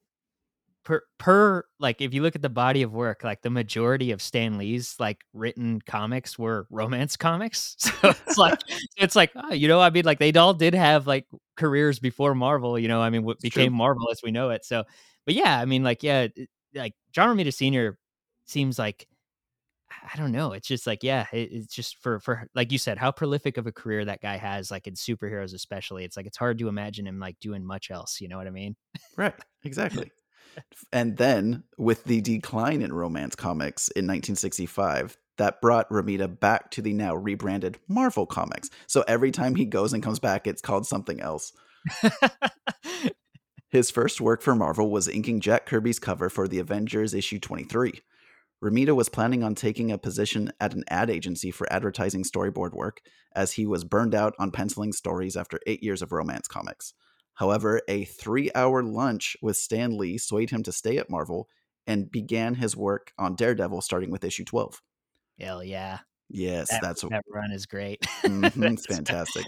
per 0.84 1.02
per 1.18 1.64
like 1.80 2.00
if 2.00 2.14
you 2.14 2.22
look 2.22 2.36
at 2.36 2.42
the 2.42 2.48
body 2.48 2.82
of 2.82 2.92
work, 2.92 3.24
like 3.24 3.42
the 3.42 3.50
majority 3.50 4.10
of 4.12 4.22
Stan 4.22 4.58
Lee's 4.58 4.96
like 4.98 5.22
written 5.32 5.80
comics 5.86 6.38
were 6.38 6.66
romance 6.70 7.16
comics. 7.16 7.76
So 8.04 8.10
it's 8.10 8.38
like 8.38 8.58
it's 8.96 9.16
like 9.16 9.32
oh, 9.34 9.52
you 9.52 9.66
know, 9.66 9.80
I 9.80 9.90
mean, 9.90 10.04
like 10.04 10.18
they 10.18 10.32
all 10.32 10.54
did 10.54 10.74
have 10.74 11.06
like 11.06 11.26
careers 11.56 11.98
before 11.98 12.34
Marvel. 12.34 12.78
You 12.78 12.88
know, 12.88 13.00
I 13.00 13.10
mean, 13.10 13.24
what 13.24 13.38
It's 13.42 13.54
true. 13.54 13.62
became 13.62 13.72
Marvel 13.72 14.10
as 14.10 14.20
we 14.22 14.30
know 14.30 14.50
it. 14.50 14.64
So, 14.64 14.84
but 15.24 15.34
yeah, 15.34 15.58
I 15.58 15.64
mean, 15.64 15.82
like 15.82 16.02
yeah, 16.02 16.28
like 16.74 16.94
John 17.12 17.36
Romita 17.36 17.52
Sr. 17.52 17.98
seems 18.44 18.78
like 18.78 19.08
I 20.12 20.16
don't 20.16 20.32
know. 20.32 20.52
It's 20.52 20.68
just 20.68 20.86
like, 20.86 21.02
yeah, 21.02 21.26
it, 21.32 21.50
it's 21.52 21.74
just 21.74 21.98
for 22.02 22.20
for 22.20 22.46
like 22.54 22.72
you 22.72 22.78
said, 22.78 22.98
how 22.98 23.10
prolific 23.10 23.56
of 23.56 23.66
a 23.66 23.72
career 23.72 24.04
that 24.04 24.20
guy 24.20 24.36
has, 24.36 24.70
like 24.70 24.86
in 24.86 24.94
superheroes 24.94 25.54
especially. 25.54 26.04
It's 26.04 26.16
like 26.16 26.26
it's 26.26 26.36
hard 26.36 26.58
to 26.58 26.68
imagine 26.68 27.06
him 27.06 27.18
like 27.18 27.38
doing 27.40 27.64
much 27.64 27.90
else. 27.90 28.20
You 28.20 28.28
know 28.28 28.36
what 28.36 28.46
I 28.46 28.50
mean? 28.50 28.76
Right, 29.16 29.34
exactly. 29.64 30.10
and 30.92 31.16
then, 31.16 31.64
with 31.78 32.04
the 32.04 32.20
decline 32.20 32.82
in 32.82 32.92
romance 32.92 33.34
comics 33.34 33.88
in 33.88 34.04
1965, 34.04 35.16
that 35.38 35.60
brought 35.60 35.88
Romita 35.90 36.38
back 36.38 36.70
to 36.72 36.82
the 36.82 36.92
now 36.92 37.14
rebranded 37.14 37.78
Marvel 37.88 38.26
Comics. 38.26 38.70
So 38.86 39.04
every 39.08 39.30
time 39.30 39.54
he 39.54 39.64
goes 39.64 39.92
and 39.92 40.02
comes 40.02 40.18
back, 40.18 40.46
it's 40.46 40.62
called 40.62 40.86
something 40.86 41.20
else. 41.20 41.52
His 43.68 43.90
first 43.90 44.20
work 44.20 44.40
for 44.40 44.54
Marvel 44.54 44.90
was 44.90 45.08
inking 45.08 45.40
Jack 45.40 45.66
Kirby's 45.66 45.98
cover 45.98 46.30
for 46.30 46.46
the 46.46 46.60
Avengers 46.60 47.12
issue 47.12 47.40
23. 47.40 48.00
Romita 48.62 48.94
was 48.94 49.08
planning 49.08 49.42
on 49.42 49.54
taking 49.54 49.90
a 49.92 49.98
position 49.98 50.52
at 50.60 50.74
an 50.74 50.84
ad 50.88 51.10
agency 51.10 51.50
for 51.50 51.70
advertising 51.72 52.24
storyboard 52.24 52.72
work, 52.72 53.00
as 53.34 53.52
he 53.52 53.66
was 53.66 53.84
burned 53.84 54.14
out 54.14 54.34
on 54.38 54.50
penciling 54.50 54.92
stories 54.92 55.36
after 55.36 55.60
eight 55.66 55.82
years 55.82 56.02
of 56.02 56.12
romance 56.12 56.48
comics. 56.48 56.94
However, 57.34 57.82
a 57.88 58.04
three 58.04 58.50
hour 58.54 58.82
lunch 58.82 59.36
with 59.42 59.56
Stan 59.56 59.98
Lee 59.98 60.18
swayed 60.18 60.50
him 60.50 60.62
to 60.62 60.72
stay 60.72 60.98
at 60.98 61.10
Marvel 61.10 61.48
and 61.86 62.10
began 62.10 62.54
his 62.54 62.76
work 62.76 63.12
on 63.18 63.34
Daredevil 63.34 63.82
starting 63.82 64.10
with 64.10 64.24
issue 64.24 64.44
12. 64.44 64.80
Hell 65.38 65.62
yeah, 65.64 65.98
Yes, 66.30 66.70
that, 66.70 66.80
that's 66.80 67.02
that 67.02 67.24
run 67.32 67.50
is 67.52 67.66
great. 67.66 68.00
Mhm, 68.22 68.44
it's 68.46 68.56
That's- 68.56 68.86
fantastic. 68.86 69.44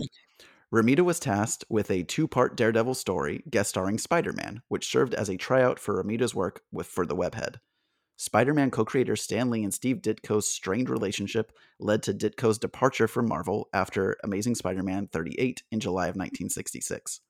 Romita 0.75 1.01
was 1.01 1.21
tasked 1.21 1.65
with 1.71 1.91
a 1.93 2.03
two-part 2.03 2.57
Daredevil 2.57 2.95
story 2.95 3.43
guest 3.49 3.71
starring 3.71 3.99
Spider-Man, 3.99 4.63
which 4.69 4.91
served 4.91 5.15
as 5.15 5.29
a 5.29 5.37
tryout 5.37 5.79
for 5.79 6.03
Romita's 6.03 6.35
work 6.35 6.63
with 6.73 6.89
for 6.89 7.07
the 7.07 7.15
webhead. 7.17 7.57
Spider-Man 8.17 8.71
co-creators 8.71 9.23
Stan 9.23 9.51
Lee 9.51 9.63
and 9.63 9.75
Steve 9.75 9.99
Ditko's 9.99 10.49
strained 10.49 10.89
relationship 10.89 11.53
led 11.79 12.03
to 12.05 12.15
Ditko's 12.15 12.59
departure 12.59 13.07
from 13.07 13.29
Marvel 13.29 13.69
after 13.75 14.17
Amazing 14.25 14.55
Spider-Man 14.55 15.09
38 15.09 15.63
in 15.71 15.81
July 15.81 16.05
of 16.05 16.17
1966. 16.17 17.21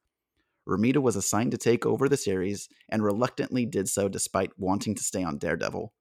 Romita 0.68 0.99
was 0.99 1.16
assigned 1.16 1.53
to 1.53 1.59
take 1.59 1.87
over 1.87 2.09
the 2.09 2.16
series 2.16 2.68
and 2.89 3.05
reluctantly 3.05 3.66
did 3.66 3.89
so 3.89 4.09
despite 4.09 4.59
wanting 4.59 4.95
to 4.95 5.03
stay 5.03 5.22
on 5.22 5.39
Daredevil. 5.39 5.93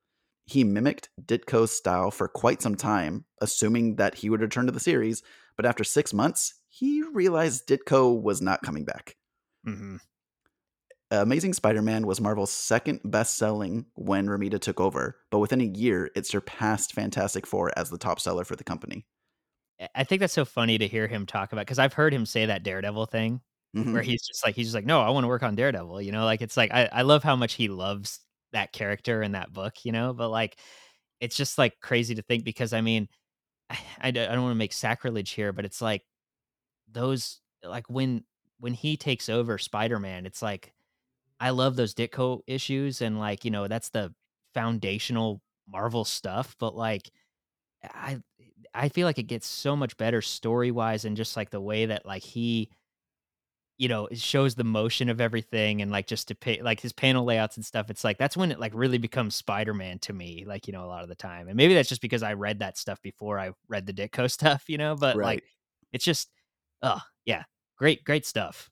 He 0.46 0.64
mimicked 0.64 1.10
Ditko's 1.24 1.72
style 1.72 2.12
for 2.12 2.28
quite 2.28 2.62
some 2.62 2.76
time, 2.76 3.26
assuming 3.42 3.96
that 3.96 4.16
he 4.16 4.30
would 4.30 4.42
return 4.42 4.68
to 4.68 4.72
the 4.72 4.80
series, 4.80 5.24
but 5.56 5.66
after 5.66 5.84
six 5.84 6.14
months, 6.14 6.54
he 6.70 7.02
realized 7.02 7.68
Ditko 7.68 8.22
was 8.22 8.42
not 8.42 8.62
coming 8.62 8.86
back. 8.86 9.16
Mhm. 9.66 10.00
Amazing 11.12 11.54
Spider 11.54 11.82
Man 11.82 12.08
was 12.08 12.20
Marvel's 12.20 12.52
second 12.52 13.00
best 13.06 13.38
selling 13.38 13.86
when 13.96 14.28
Romita 14.28 14.60
took 14.60 14.80
over, 14.82 15.18
but 15.32 15.40
within 15.40 15.62
a 15.62 15.66
year, 15.66 16.10
it 16.16 16.26
surpassed 16.26 16.94
Fantastic 16.94 17.46
Four 17.48 17.72
as 17.78 17.90
the 17.90 17.98
top 17.98 18.20
seller 18.20 18.44
for 18.44 18.56
the 18.56 18.64
company. 18.64 19.06
I- 19.80 19.90
I 19.96 20.04
think 20.04 20.20
that's 20.22 20.34
so 20.34 20.46
funny 20.46 20.78
to 20.78 20.88
hear 20.88 21.08
him 21.08 21.26
talk 21.26 21.52
about 21.52 21.62
because 21.66 21.80
I've 21.80 21.94
heard 21.94 22.14
him 22.14 22.26
say 22.26 22.46
that 22.46 22.64
Daredevil 22.64 23.08
thing 23.08 23.42
Mhm. 23.76 23.94
where 23.94 24.02
he's 24.04 24.26
just 24.26 24.44
like 24.46 24.56
he's 24.56 24.68
just 24.68 24.76
like, 24.76 24.86
no, 24.86 25.02
I 25.02 25.10
want 25.10 25.24
to 25.26 25.28
work 25.28 25.44
on 25.44 25.56
Daredevil. 25.56 26.02
You 26.02 26.12
know, 26.12 26.26
like 26.26 26.42
it's 26.42 26.58
like 26.58 26.72
I, 26.74 26.86
I 26.92 27.02
love 27.04 27.24
how 27.24 27.36
much 27.36 27.54
he 27.56 27.68
loves 27.68 28.22
that 28.54 28.72
character 28.74 29.22
in 29.22 29.34
that 29.34 29.54
book. 29.54 29.86
You 29.86 29.92
know, 29.92 30.14
but 30.14 30.30
like 30.30 30.60
it's 31.22 31.38
just 31.38 31.58
like 31.58 31.80
crazy 31.82 32.16
to 32.16 32.22
think 32.24 32.46
because 32.46 32.74
I 32.74 32.82
mean, 32.82 33.10
I, 33.72 34.10
I 34.10 34.12
don't 34.12 34.44
want 34.44 34.54
to 34.54 34.58
make 34.58 34.74
sacrilege 34.74 35.32
here, 35.32 35.54
but 35.54 35.66
it's 35.66 35.82
like 35.82 36.04
those 36.92 37.42
like 37.64 37.90
when 37.90 38.26
when 38.60 38.74
he 38.76 38.98
takes 38.98 39.30
over 39.30 39.58
Spider-Man, 39.58 40.26
it's 40.28 40.42
like 40.44 40.74
I 41.40 41.50
love 41.52 41.76
those 41.76 41.94
Ditko 41.94 42.42
issues 42.48 43.02
and 43.02 43.20
like, 43.20 43.46
you 43.46 43.52
know, 43.52 43.68
that's 43.68 43.90
the 43.90 44.14
foundational 44.54 45.42
Marvel 45.68 46.06
stuff, 46.06 46.56
but 46.60 46.76
like 46.76 47.10
I 47.84 48.20
I 48.74 48.90
feel 48.90 49.08
like 49.08 49.20
it 49.20 49.24
gets 49.24 49.48
so 49.48 49.76
much 49.76 49.98
better 49.98 50.22
story-wise 50.22 51.06
and 51.06 51.18
just 51.18 51.38
like 51.38 51.50
the 51.52 51.62
way 51.62 51.88
that 51.88 52.06
like 52.06 52.24
he 52.24 52.70
you 53.78 53.90
know, 53.90 54.06
it 54.08 54.18
shows 54.18 54.56
the 54.56 54.64
motion 54.64 55.10
of 55.10 55.20
everything 55.20 55.82
and 55.82 55.92
like 55.92 56.08
just 56.08 56.30
to 56.30 56.36
pay 56.36 56.62
like 56.62 56.80
his 56.80 56.94
panel 56.94 57.26
layouts 57.26 57.58
and 57.58 57.66
stuff. 57.66 57.90
It's 57.90 58.06
like 58.06 58.18
that's 58.18 58.38
when 58.38 58.52
it 58.52 58.60
like 58.60 58.72
really 58.74 58.98
becomes 58.98 59.36
Spider-Man 59.36 60.00
to 60.00 60.14
me, 60.14 60.46
like, 60.48 60.68
you 60.68 60.72
know, 60.74 60.86
a 60.86 60.88
lot 60.88 61.04
of 61.04 61.10
the 61.10 61.16
time. 61.16 61.50
And 61.50 61.58
maybe 61.58 61.74
that's 61.74 61.90
just 61.90 62.02
because 62.02 62.24
I 62.24 62.34
read 62.34 62.60
that 62.60 62.78
stuff 62.78 63.02
before 63.02 63.38
I 63.38 63.52
read 63.68 63.86
the 63.86 63.94
Ditko 63.94 64.32
stuff, 64.32 64.64
you 64.70 64.78
know, 64.78 64.96
but 64.96 65.18
Right. 65.18 65.26
like 65.26 65.44
it's 65.92 66.06
just 66.06 66.30
oh, 66.82 67.02
yeah. 67.26 67.44
Great, 67.78 68.06
great 68.06 68.26
stuff. 68.26 68.70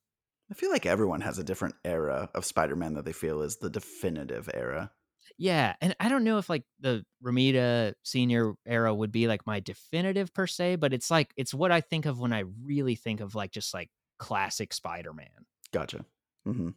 I 0.53 0.55
feel 0.55 0.69
like 0.69 0.85
everyone 0.85 1.21
has 1.21 1.39
a 1.39 1.43
different 1.43 1.73
era 1.83 2.29
of 2.35 2.45
Spider-Man 2.45 2.93
that 2.93 3.05
they 3.05 3.11
feel 3.11 3.41
is 3.41 3.55
the 3.55 3.71
definitive 3.71 4.47
era. 4.53 4.91
Yeah, 5.35 5.73
and 5.81 5.95
I 5.99 6.09
don't 6.09 6.23
know 6.23 6.37
if 6.37 6.47
like 6.47 6.61
the 6.79 7.03
Romita 7.23 7.95
senior 8.03 8.53
era 8.63 8.93
would 8.93 9.11
be 9.11 9.27
like 9.27 9.47
my 9.47 9.61
definitive 9.61 10.31
per 10.31 10.45
se, 10.45 10.75
but 10.75 10.93
it's 10.93 11.09
like 11.09 11.33
it's 11.37 11.55
what 11.55 11.71
I 11.71 11.81
think 11.81 12.05
of 12.05 12.19
when 12.19 12.31
I 12.31 12.43
really 12.63 12.93
think 12.93 13.19
of 13.19 13.33
like 13.33 13.51
just 13.51 13.73
like 13.73 13.89
classic 14.19 14.75
Spider-Man. 14.75 15.47
Gotcha. 15.71 16.05
hmm 16.45 16.69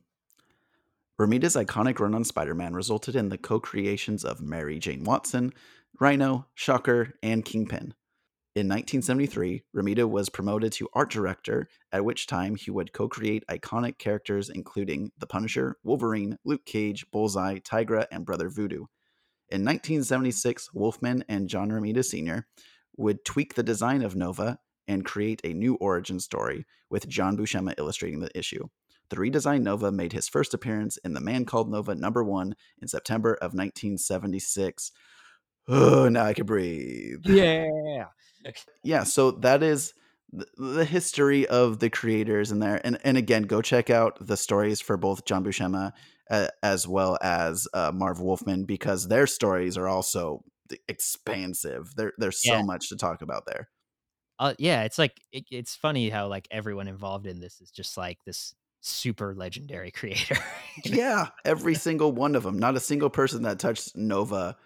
Romita's 1.20 1.55
iconic 1.55 2.01
run 2.01 2.14
on 2.14 2.24
Spider 2.24 2.55
Man 2.55 2.72
resulted 2.72 3.14
in 3.14 3.29
the 3.29 3.37
co 3.37 3.61
creations 3.61 4.24
of 4.24 4.41
Mary 4.41 4.79
Jane 4.79 5.05
Watson, 5.05 5.53
Rhino, 6.01 6.47
Shocker, 6.55 7.12
and 7.22 7.45
Kingpin. 7.45 7.93
In 8.57 8.68
1973, 8.68 9.64
Romita 9.76 10.09
was 10.09 10.30
promoted 10.30 10.72
to 10.72 10.88
art 10.94 11.11
director, 11.11 11.68
at 11.92 12.07
which 12.07 12.26
time 12.26 12.57
he 12.57 12.70
would 12.70 12.94
co 12.94 13.07
create 13.07 13.44
iconic 13.50 13.98
characters 13.98 14.48
including 14.48 15.12
The 15.18 15.26
Punisher, 15.26 15.76
Wolverine, 15.84 16.38
Luke 16.42 16.64
Cage, 16.64 17.04
Bullseye, 17.11 17.59
Tigra, 17.59 18.07
and 18.11 18.24
Brother 18.24 18.48
Voodoo. 18.48 18.86
In 19.50 19.62
1976, 19.62 20.72
Wolfman 20.72 21.22
and 21.28 21.50
John 21.50 21.68
Romita 21.68 22.02
Sr. 22.02 22.46
would 22.96 23.26
tweak 23.26 23.52
the 23.52 23.62
design 23.62 24.00
of 24.00 24.16
Nova 24.16 24.59
and 24.88 25.04
create 25.04 25.42
a 25.44 25.52
new 25.52 25.74
origin 25.74 26.18
story, 26.18 26.64
with 26.88 27.07
John 27.07 27.36
Buscema 27.36 27.74
illustrating 27.76 28.20
the 28.20 28.34
issue. 28.34 28.68
The 29.11 29.16
redesigned 29.16 29.64
Nova 29.64 29.92
made 29.92 30.14
his 30.14 30.30
first 30.30 30.54
appearance 30.54 30.96
in 31.04 31.12
The 31.12 31.20
Man 31.20 31.44
Called 31.44 31.70
Nova 31.70 31.94
number 31.94 32.24
one 32.24 32.57
in 32.80 32.88
September 32.88 33.34
of 33.34 33.52
1976. 33.52 34.92
Oh, 35.68 36.09
now 36.09 36.24
I 36.24 36.32
can 36.32 36.46
breathe. 36.46 37.20
Yeah. 37.26 38.07
Yeah, 38.82 39.05
so 39.05 39.30
that 39.32 39.62
is 39.62 39.94
the 40.32 40.84
history 40.84 41.47
of 41.47 41.78
the 41.78 41.90
creators 41.90 42.51
in 42.53 42.59
there. 42.59 42.80
And 42.84 42.99
and 43.05 43.16
again, 43.16 43.44
go 43.44 43.62
check 43.62 43.90
out 43.90 44.18
the 44.24 44.36
stories 44.36 44.80
for 44.80 44.97
both 44.97 45.24
John 45.24 45.44
Buscema 45.44 45.92
uh, 46.30 46.49
as 46.62 46.86
well 46.86 47.18
as 47.22 47.68
uh, 47.74 47.92
Marv 47.94 48.20
Wolfman 48.20 48.64
because 48.64 49.09
their 49.09 49.26
stories 49.26 49.76
are 49.76 49.88
also 49.88 50.44
expansive. 50.88 51.94
There, 51.97 52.12
there's 52.18 52.44
so 52.44 52.62
Yeah. 52.62 52.62
much 52.62 52.88
to 52.88 52.97
talk 52.97 53.22
about 53.22 53.47
there. 53.47 53.70
Uh, 54.38 54.55
yeah, 54.59 54.82
it's 54.84 54.99
like 54.99 55.22
it, 55.32 55.44
it's 55.51 55.74
funny 55.74 56.11
how 56.11 56.28
like 56.28 56.47
everyone 56.51 56.88
involved 56.88 57.26
in 57.26 57.40
this 57.40 57.61
is 57.61 57.70
just 57.70 57.97
like 57.97 58.22
this 58.24 58.55
super 58.80 59.34
legendary 59.34 59.90
creator. 59.92 60.36
Yeah, 60.84 61.30
every 61.44 61.74
single 61.74 62.12
one 62.12 62.34
of 62.36 62.42
them. 62.42 62.59
Not 62.59 62.76
a 62.76 62.80
single 62.80 63.11
person 63.11 63.42
that 63.42 63.59
touched 63.59 63.97
Nova 63.97 64.57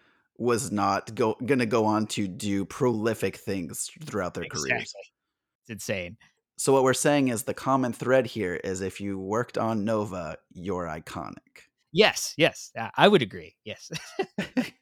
was 0.41 0.73
not 0.73 1.15
go 1.15 1.37
gonna 1.45 1.67
go 1.67 1.85
on 1.85 2.07
to 2.07 2.27
do 2.27 2.65
prolific 2.65 3.37
things 3.37 3.91
throughout 4.05 4.35
their 4.35 4.47
careers. 4.47 4.93
It's 5.63 5.71
insane. 5.71 6.17
So 6.57 6.73
what 6.73 6.83
we're 6.83 6.95
saying 6.95 7.29
is 7.29 7.43
the 7.43 7.55
common 7.55 7.93
thread 7.93 8.27
here 8.27 8.55
is 8.57 8.81
if 8.81 9.01
you 9.01 9.19
worked 9.19 9.59
on 9.59 9.85
Nova, 9.85 10.37
you're 10.53 10.87
iconic. 10.87 11.69
Yes, 11.93 12.35
yes, 12.37 12.73
I 12.97 13.07
would 13.09 13.23
agree. 13.23 13.57
Yes. 13.65 13.91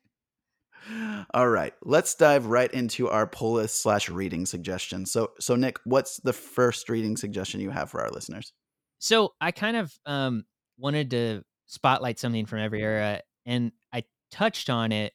All 1.34 1.48
right, 1.48 1.74
let's 1.82 2.14
dive 2.14 2.46
right 2.46 2.72
into 2.72 3.08
our 3.08 3.26
pull 3.26 3.54
list 3.54 3.82
slash 3.82 4.08
reading 4.08 4.46
suggestion. 4.46 5.06
So, 5.06 5.32
so 5.38 5.54
Nick, 5.54 5.78
what's 5.84 6.18
the 6.18 6.32
first 6.32 6.88
reading 6.88 7.16
suggestion 7.16 7.60
you 7.60 7.70
have 7.70 7.90
for 7.90 8.00
our 8.00 8.10
listeners? 8.10 8.52
so 8.98 9.34
I 9.40 9.52
kind 9.52 9.76
of 9.76 9.92
um 10.06 10.44
wanted 10.76 11.10
to 11.10 11.42
spotlight 11.66 12.18
something 12.18 12.46
from 12.46 12.60
every 12.60 12.82
era, 12.82 13.22
and 13.46 13.72
I 13.92 14.04
touched 14.30 14.70
on 14.70 14.92
it 14.92 15.12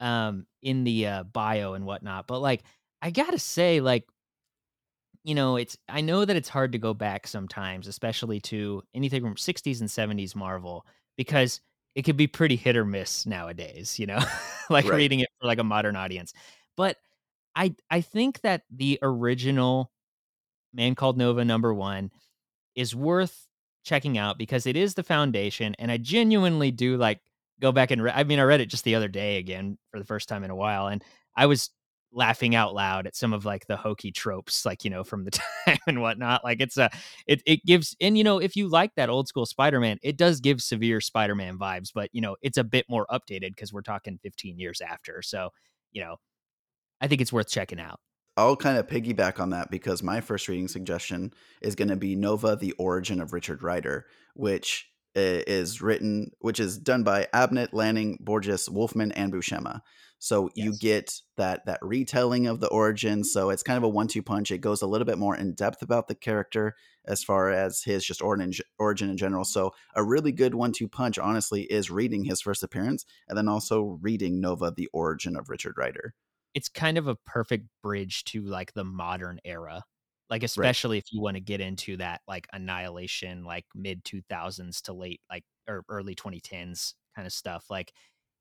um 0.00 0.46
in 0.62 0.84
the 0.84 1.06
uh, 1.06 1.22
bio 1.24 1.74
and 1.74 1.86
whatnot. 1.86 2.26
But 2.26 2.40
like, 2.40 2.62
I 3.02 3.10
gotta 3.10 3.38
say, 3.38 3.80
like, 3.80 4.06
you 5.24 5.34
know, 5.34 5.56
it's 5.56 5.76
I 5.88 6.00
know 6.00 6.24
that 6.24 6.36
it's 6.36 6.48
hard 6.48 6.72
to 6.72 6.78
go 6.78 6.94
back 6.94 7.26
sometimes, 7.26 7.86
especially 7.86 8.40
to 8.42 8.82
anything 8.94 9.22
from 9.22 9.36
60s 9.36 9.80
and 9.80 9.90
70s 9.90 10.34
Marvel, 10.34 10.86
because 11.16 11.60
it 11.94 12.02
could 12.02 12.16
be 12.16 12.26
pretty 12.26 12.56
hit 12.56 12.76
or 12.76 12.84
miss 12.84 13.26
nowadays, 13.26 13.98
you 13.98 14.06
know, 14.06 14.18
like 14.70 14.90
Right. 14.90 14.92
reading 14.92 15.20
it 15.20 15.28
for 15.40 15.46
like 15.46 15.58
a 15.58 15.64
modern 15.64 15.96
audience. 15.96 16.32
But 16.76 16.96
I 17.56 17.74
I 17.90 18.00
think 18.00 18.40
that 18.42 18.62
the 18.70 18.98
original 19.02 19.92
Man 20.74 20.94
Called 20.94 21.18
Nova 21.18 21.44
number 21.44 21.74
one 21.74 22.10
is 22.76 22.94
worth 22.94 23.46
checking 23.84 24.18
out 24.18 24.38
because 24.38 24.66
it 24.66 24.76
is 24.76 24.94
the 24.94 25.02
foundation, 25.04 25.74
and 25.78 25.90
I 25.92 25.98
genuinely 25.98 26.70
do 26.70 26.96
like 26.96 27.20
go 27.60 27.72
back 27.72 27.90
and 27.90 28.02
re- 28.02 28.12
I 28.14 28.24
mean 28.24 28.38
I 28.38 28.42
read 28.42 28.60
it 28.60 28.66
just 28.66 28.84
the 28.84 28.94
other 28.94 29.08
day 29.08 29.38
again 29.38 29.78
for 29.90 29.98
the 29.98 30.04
first 30.04 30.28
time 30.28 30.44
in 30.44 30.50
a 30.50 30.56
while, 30.56 30.86
and 30.88 31.02
I 31.36 31.46
was 31.46 31.70
laughing 32.12 32.54
out 32.54 32.74
loud 32.74 33.06
at 33.06 33.14
some 33.14 33.32
of 33.32 33.44
like 33.44 33.66
the 33.66 33.76
hokey 33.76 34.10
tropes, 34.10 34.64
like 34.66 34.84
you 34.84 34.90
know 34.90 35.04
from 35.04 35.24
the 35.24 35.30
time 35.66 35.78
and 35.86 36.00
whatnot. 36.00 36.44
Like 36.44 36.60
it's 36.60 36.76
a 36.76 36.90
it 37.26 37.42
it 37.46 37.64
gives 37.64 37.96
and 38.00 38.16
you 38.18 38.24
know 38.24 38.38
if 38.38 38.56
you 38.56 38.68
like 38.68 38.94
that 38.96 39.10
old 39.10 39.28
school 39.28 39.46
Spider-Man, 39.46 39.98
it 40.02 40.16
does 40.16 40.40
give 40.40 40.60
severe 40.60 41.00
Spider-Man 41.00 41.58
vibes, 41.58 41.90
but 41.94 42.10
you 42.12 42.20
know 42.20 42.36
it's 42.42 42.58
a 42.58 42.64
bit 42.64 42.86
more 42.88 43.06
updated 43.10 43.50
because 43.50 43.72
we're 43.72 43.82
talking 43.82 44.18
15 44.22 44.58
years 44.58 44.80
after. 44.80 45.22
So 45.22 45.50
you 45.92 46.02
know 46.02 46.16
I 47.00 47.08
think 47.08 47.20
it's 47.20 47.32
worth 47.32 47.48
checking 47.48 47.80
out. 47.80 48.00
I'll 48.36 48.56
kind 48.56 48.78
of 48.78 48.86
piggyback 48.86 49.40
on 49.40 49.50
that 49.50 49.70
because 49.70 50.02
my 50.02 50.20
first 50.20 50.48
reading 50.48 50.68
suggestion 50.68 51.32
is 51.60 51.74
going 51.74 51.88
to 51.88 51.96
be 51.96 52.16
Nova: 52.16 52.56
The 52.56 52.72
Origin 52.72 53.20
of 53.20 53.32
Richard 53.32 53.62
Rider, 53.62 54.06
which 54.34 54.89
is 55.14 55.82
written, 55.82 56.30
which 56.40 56.60
is 56.60 56.78
done 56.78 57.02
by 57.02 57.28
Abnett, 57.34 57.68
Lanning, 57.72 58.18
Borges, 58.20 58.68
Wolfman, 58.70 59.12
and 59.12 59.32
Buscema. 59.32 59.80
So 60.18 60.50
you 60.54 60.76
get 60.76 61.14
that 61.38 61.64
that 61.64 61.78
retelling 61.82 62.46
of 62.46 62.60
the 62.60 62.68
origin. 62.68 63.24
So 63.24 63.48
it's 63.50 63.62
kind 63.62 63.78
of 63.78 63.84
a 63.84 63.88
one-two 63.88 64.22
punch. 64.22 64.50
It 64.50 64.58
goes 64.58 64.82
a 64.82 64.86
little 64.86 65.06
bit 65.06 65.16
more 65.18 65.34
in 65.34 65.54
depth 65.54 65.80
about 65.80 66.08
the 66.08 66.14
character 66.14 66.74
as 67.06 67.24
far 67.24 67.50
as 67.50 67.82
his 67.82 68.04
just 68.04 68.20
origin 68.20 68.52
origin 68.78 69.08
in 69.08 69.16
general. 69.16 69.44
So 69.44 69.72
a 69.96 70.04
really 70.04 70.32
good 70.32 70.54
one-two 70.54 70.88
punch, 70.88 71.18
honestly, 71.18 71.62
is 71.62 71.90
reading 71.90 72.24
his 72.24 72.42
first 72.42 72.62
appearance 72.62 73.06
and 73.28 73.38
then 73.38 73.48
also 73.48 73.98
reading 74.02 74.40
Nova: 74.40 74.70
The 74.76 74.88
Origin 74.92 75.36
of 75.36 75.48
Richard 75.48 75.74
Rider. 75.78 76.14
it's 76.54 76.68
kind 76.68 76.98
of 76.98 77.06
a 77.06 77.14
perfect 77.14 77.66
bridge 77.82 78.24
to 78.24 78.42
like 78.42 78.72
the 78.74 78.84
modern 78.84 79.40
era 79.44 79.84
like 80.30 80.42
especially 80.42 80.98
if 80.98 81.04
you 81.12 81.20
want 81.20 81.36
to 81.36 81.40
get 81.40 81.60
into 81.60 81.96
that 81.98 82.20
like 82.28 82.46
annihilation 82.52 83.44
like 83.44 83.66
mid 83.74 84.04
2000s 84.04 84.82
to 84.82 84.92
late 84.92 85.20
like 85.30 85.44
or 85.68 85.84
early 85.88 86.14
2010s 86.14 86.94
kind 87.16 87.26
of 87.26 87.32
stuff 87.32 87.66
like 87.70 87.92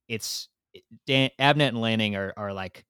it's 0.08 0.50
Dan, 1.08 1.32
abnett 1.40 1.70
and 1.70 1.82
lanning 1.82 2.16
are, 2.16 2.34
are 2.38 2.54
like 2.54 2.86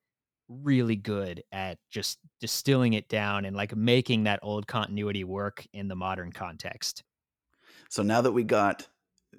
really 0.49 0.95
good 0.95 1.43
at 1.51 1.77
just 1.89 2.19
distilling 2.41 2.93
it 2.93 3.07
down 3.07 3.45
and 3.45 3.55
like 3.55 3.75
making 3.75 4.23
that 4.23 4.39
old 4.43 4.67
continuity 4.67 5.23
work 5.23 5.65
in 5.73 5.87
the 5.87 5.95
modern 5.95 6.31
context 6.31 7.03
So 7.89 8.03
now 8.03 8.21
that 8.21 8.31
we 8.31 8.43
got 8.43 8.87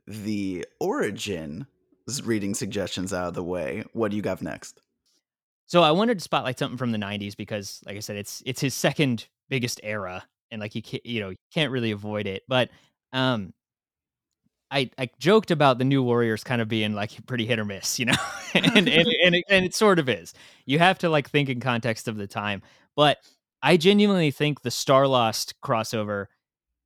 the 0.07 0.67
origin 0.81 1.67
reading 2.25 2.55
suggestions 2.55 3.13
out 3.13 3.29
of 3.29 3.35
the 3.35 3.45
way, 3.45 3.85
what 3.93 4.11
do 4.11 4.17
you 4.17 4.23
got 4.23 4.43
next? 4.43 4.83
So 5.67 5.83
I 5.83 5.93
wanted 5.93 6.19
to 6.19 6.25
spotlight 6.25 6.59
something 6.59 6.79
from 6.79 6.93
the 6.93 6.99
'90s 6.99 7.35
because, 7.37 7.81
like 7.87 7.97
I 7.97 8.01
said, 8.01 8.17
it's 8.17 8.43
it's 8.45 8.61
his 8.61 8.75
second 8.75 9.29
biggest 9.51 9.81
era, 9.83 10.25
and 10.51 10.61
like 10.61 10.75
you 10.75 10.83
can't 10.83 11.05
you 11.05 11.21
know 11.21 11.35
can't 11.53 11.71
really 11.71 11.91
avoid 11.91 12.27
it. 12.27 12.43
But 12.49 12.71
um, 13.13 13.53
I 14.71 14.91
I 14.99 15.11
joked 15.19 15.51
about 15.51 15.79
the 15.79 15.85
New 15.85 16.03
Warriors 16.03 16.45
kind 16.45 16.63
of 16.63 16.69
being 16.69 16.95
like 16.95 17.27
pretty 17.27 17.45
hit 17.45 17.59
or 17.59 17.65
miss, 17.65 17.99
you 17.99 18.07
know, 18.07 18.15
and 18.55 18.89
and 18.89 18.89
and 18.89 19.35
it, 19.35 19.45
and 19.49 19.65
it 19.65 19.75
sort 19.75 19.99
of 19.99 20.09
is. 20.09 20.33
You 20.65 20.79
have 20.79 20.99
to 21.01 21.11
like 21.11 21.29
think 21.29 21.49
in 21.49 21.61
context 21.61 22.09
of 22.09 22.17
the 22.17 22.27
time, 22.27 22.63
but 22.97 23.19
I 23.63 23.77
genuinely 23.77 24.31
think 24.31 24.63
the 24.63 24.71
Starblast 24.71 25.55
crossover 25.63 26.27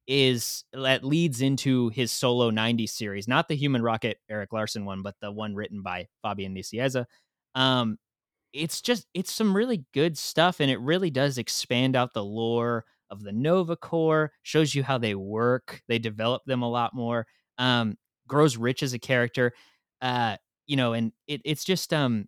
is 0.07 0.65
that 0.73 1.05
leads 1.05 1.41
into 1.41 1.89
his 1.91 2.11
solo 2.13 2.51
90s 2.51 2.91
series, 2.91 3.29
not 3.29 3.49
the 3.49 3.57
Human 3.57 3.83
Rocket 3.83 4.19
Erik 4.29 4.53
Larsen 4.53 4.85
one, 4.85 5.03
but 5.03 5.15
the 5.21 5.31
one 5.31 5.55
written 5.55 5.83
by 5.83 6.09
Fabian 6.23 6.55
Nicieza. 6.55 7.07
Um, 7.55 7.99
it's 8.55 8.81
just 8.83 9.09
it's 9.15 9.33
some 9.33 9.57
really 9.57 9.85
good 9.95 10.19
stuff 10.19 10.61
and 10.61 10.71
it 10.71 10.81
really 10.81 11.11
does 11.11 11.39
expand 11.39 11.97
out 11.97 12.15
the 12.15 12.25
lore 12.25 12.87
of 13.11 13.23
the 13.25 13.33
nova 13.33 13.77
corps 13.77 14.33
shows 14.43 14.75
you 14.75 14.83
how 14.85 14.99
they 14.99 15.15
work 15.15 15.83
they 15.89 15.99
develop 15.99 16.43
them 16.47 16.63
a 16.63 16.71
lot 16.71 16.95
more 16.95 17.27
um 17.59 17.97
grows 18.29 18.57
rich 18.57 18.83
as 18.83 18.95
a 18.95 18.99
character 19.01 19.53
uh 20.03 20.37
you 20.67 20.77
know 20.77 20.95
and 20.95 21.13
it, 21.29 21.43
it's 21.45 21.65
just 21.65 21.93
um 21.93 22.27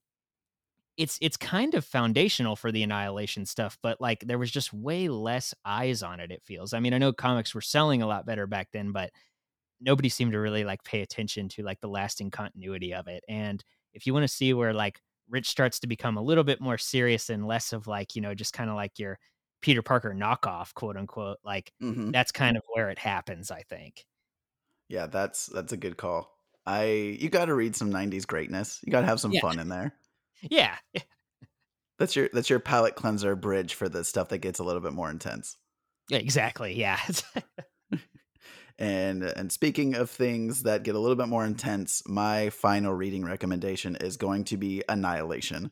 it's 0.96 1.18
it's 1.20 1.36
kind 1.36 1.74
of 1.74 1.84
foundational 1.84 2.56
for 2.56 2.72
the 2.72 2.82
annihilation 2.82 3.44
stuff 3.44 3.78
but 3.82 4.00
like 4.00 4.20
there 4.20 4.38
was 4.38 4.50
just 4.50 4.72
way 4.72 5.08
less 5.08 5.54
eyes 5.64 6.02
on 6.02 6.20
it 6.20 6.30
it 6.30 6.42
feels. 6.44 6.72
I 6.72 6.80
mean 6.80 6.94
i 6.94 6.98
know 6.98 7.12
comics 7.12 7.54
were 7.54 7.60
selling 7.60 8.02
a 8.02 8.06
lot 8.06 8.26
better 8.26 8.46
back 8.46 8.68
then 8.72 8.92
but 8.92 9.10
nobody 9.80 10.08
seemed 10.08 10.32
to 10.32 10.40
really 10.40 10.64
like 10.64 10.84
pay 10.84 11.02
attention 11.02 11.48
to 11.50 11.62
like 11.62 11.80
the 11.80 11.88
lasting 11.88 12.30
continuity 12.30 12.94
of 12.94 13.08
it 13.08 13.24
and 13.28 13.64
if 13.94 14.06
you 14.06 14.14
want 14.14 14.24
to 14.24 14.28
see 14.28 14.54
where 14.54 14.74
like 14.74 15.00
Rich 15.28 15.48
starts 15.48 15.80
to 15.80 15.86
become 15.86 16.16
a 16.16 16.22
little 16.22 16.44
bit 16.44 16.60
more 16.60 16.78
serious 16.78 17.30
and 17.30 17.46
less 17.46 17.72
of 17.72 17.86
like, 17.86 18.14
you 18.16 18.22
know, 18.22 18.34
just 18.34 18.52
kind 18.52 18.70
of 18.70 18.76
like 18.76 18.98
your 18.98 19.18
Peter 19.62 19.82
Parker 19.82 20.12
knockoff, 20.14 20.74
quote 20.74 20.96
unquote. 20.96 21.38
Like 21.44 21.72
hmm 21.80 22.10
that's 22.12 22.32
kind 22.32 22.56
of 22.56 22.62
where 22.74 22.90
it 22.90 22.98
happens, 22.98 23.50
I 23.50 23.62
think. 23.62 24.06
Yeah, 24.88 25.06
that's 25.06 25.46
that's 25.46 25.72
a 25.72 25.76
good 25.76 25.96
call. 25.96 26.32
I 26.64 26.84
you 27.20 27.28
got 27.28 27.46
to 27.46 27.54
read 27.54 27.76
some 27.76 27.90
'90s 27.90 28.26
greatness. 28.26 28.80
You 28.84 28.90
got 28.92 29.00
to 29.00 29.06
have 29.06 29.20
some 29.20 29.34
Yeah. 29.34 29.40
fun 29.40 29.58
in 29.58 29.68
there. 29.68 29.98
Yeah. 30.50 30.78
That's 31.98 32.16
your 32.16 32.30
that's 32.32 32.48
your 32.48 32.58
palate 32.60 32.94
cleanser 32.96 33.36
bridge 33.36 33.74
for 33.74 33.88
the 33.88 34.02
stuff 34.04 34.28
that 34.30 34.38
gets 34.38 34.58
a 34.58 34.64
little 34.64 34.80
bit 34.80 34.92
more 34.94 35.10
intense. 35.10 35.58
Exactly. 36.10 36.74
Yeah. 36.74 37.00
And 38.78 39.22
and 39.22 39.50
speaking 39.50 39.94
of 39.94 40.10
things 40.10 40.64
that 40.64 40.82
get 40.82 40.94
a 40.94 40.98
little 40.98 41.16
bit 41.16 41.28
more 41.28 41.46
intense, 41.46 42.02
my 42.06 42.50
final 42.50 42.92
reading 42.92 43.24
recommendation 43.24 43.96
is 43.96 44.16
going 44.16 44.44
to 44.44 44.56
be 44.56 44.82
Annihilation. 44.88 45.70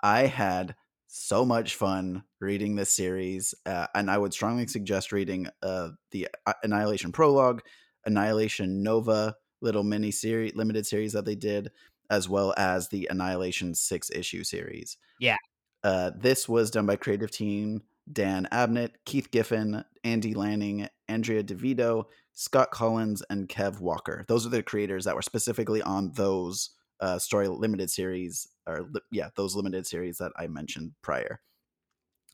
I 0.00 0.26
had 0.26 0.76
so 1.08 1.44
much 1.44 1.74
fun 1.74 2.24
reading 2.40 2.76
this 2.76 2.94
series, 2.94 3.54
uh, 3.66 3.86
and 3.94 4.10
I 4.10 4.18
would 4.18 4.32
strongly 4.32 4.66
suggest 4.66 5.12
reading 5.12 5.48
uh, 5.62 5.90
the 6.12 6.28
uh, 6.46 6.52
Annihilation 6.62 7.12
prologue, 7.12 7.62
Annihilation 8.04 8.82
Nova 8.82 9.36
little 9.64 9.82
mini 9.82 10.12
series, 10.12 10.54
limited 10.54 10.86
series 10.86 11.14
that 11.14 11.24
they 11.24 11.34
did, 11.34 11.72
as 12.10 12.28
well 12.28 12.54
as 12.56 12.88
the 12.88 13.08
Annihilation 13.10 13.74
six 13.74 14.10
issue 14.10 14.44
series. 14.44 14.96
Yeah. 15.18 15.38
Uh, 15.82 16.12
this 16.16 16.48
was 16.48 16.70
done 16.70 16.86
by 16.86 16.96
creative 16.96 17.30
team 17.30 17.82
Dan 18.10 18.46
Abnett, 18.52 18.90
Keith 19.06 19.30
Giffen, 19.30 19.82
Andy 20.04 20.34
Lanning, 20.34 20.88
Andrea 21.08 21.42
Di 21.42 21.54
Vito, 21.54 22.08
Scott 22.34 22.70
Kolins 22.72 23.22
and 23.30 23.48
Kev 23.48 23.80
Walker. 23.80 24.24
Those 24.28 24.44
are 24.44 24.50
the 24.50 24.62
creators 24.62 25.04
that 25.04 25.14
were 25.14 25.22
specifically 25.22 25.80
on 25.82 26.12
those 26.12 26.70
uh, 27.00 27.18
story 27.18 27.48
limited 27.48 27.90
series, 27.90 28.48
or 28.66 28.88
yeah, 29.10 29.28
those 29.36 29.56
limited 29.56 29.86
series 29.86 30.18
that 30.18 30.32
I 30.36 30.46
mentioned 30.48 30.92
prior. 31.02 31.40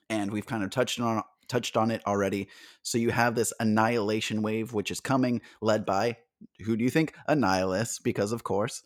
And 0.09 0.33
we've 0.33 0.47
kind 0.47 0.65
of 0.65 0.71
touched 0.71 1.01
on 1.01 1.23
touched 1.49 1.77
on 1.77 1.91
it 1.91 2.03
already. 2.07 2.49
So 2.83 2.97
you 2.97 3.11
have 3.11 3.35
this 3.35 3.53
annihilation 3.61 4.41
wave, 4.41 4.73
which 4.73 4.91
is 4.91 5.01
coming, 5.01 5.43
led 5.61 5.85
by 5.85 6.17
who 6.65 6.77
do 6.77 6.85
you 6.85 6.91
think? 6.91 7.15
Annihilus, 7.29 8.03
because 8.03 8.33
of 8.33 8.45
course. 8.45 8.83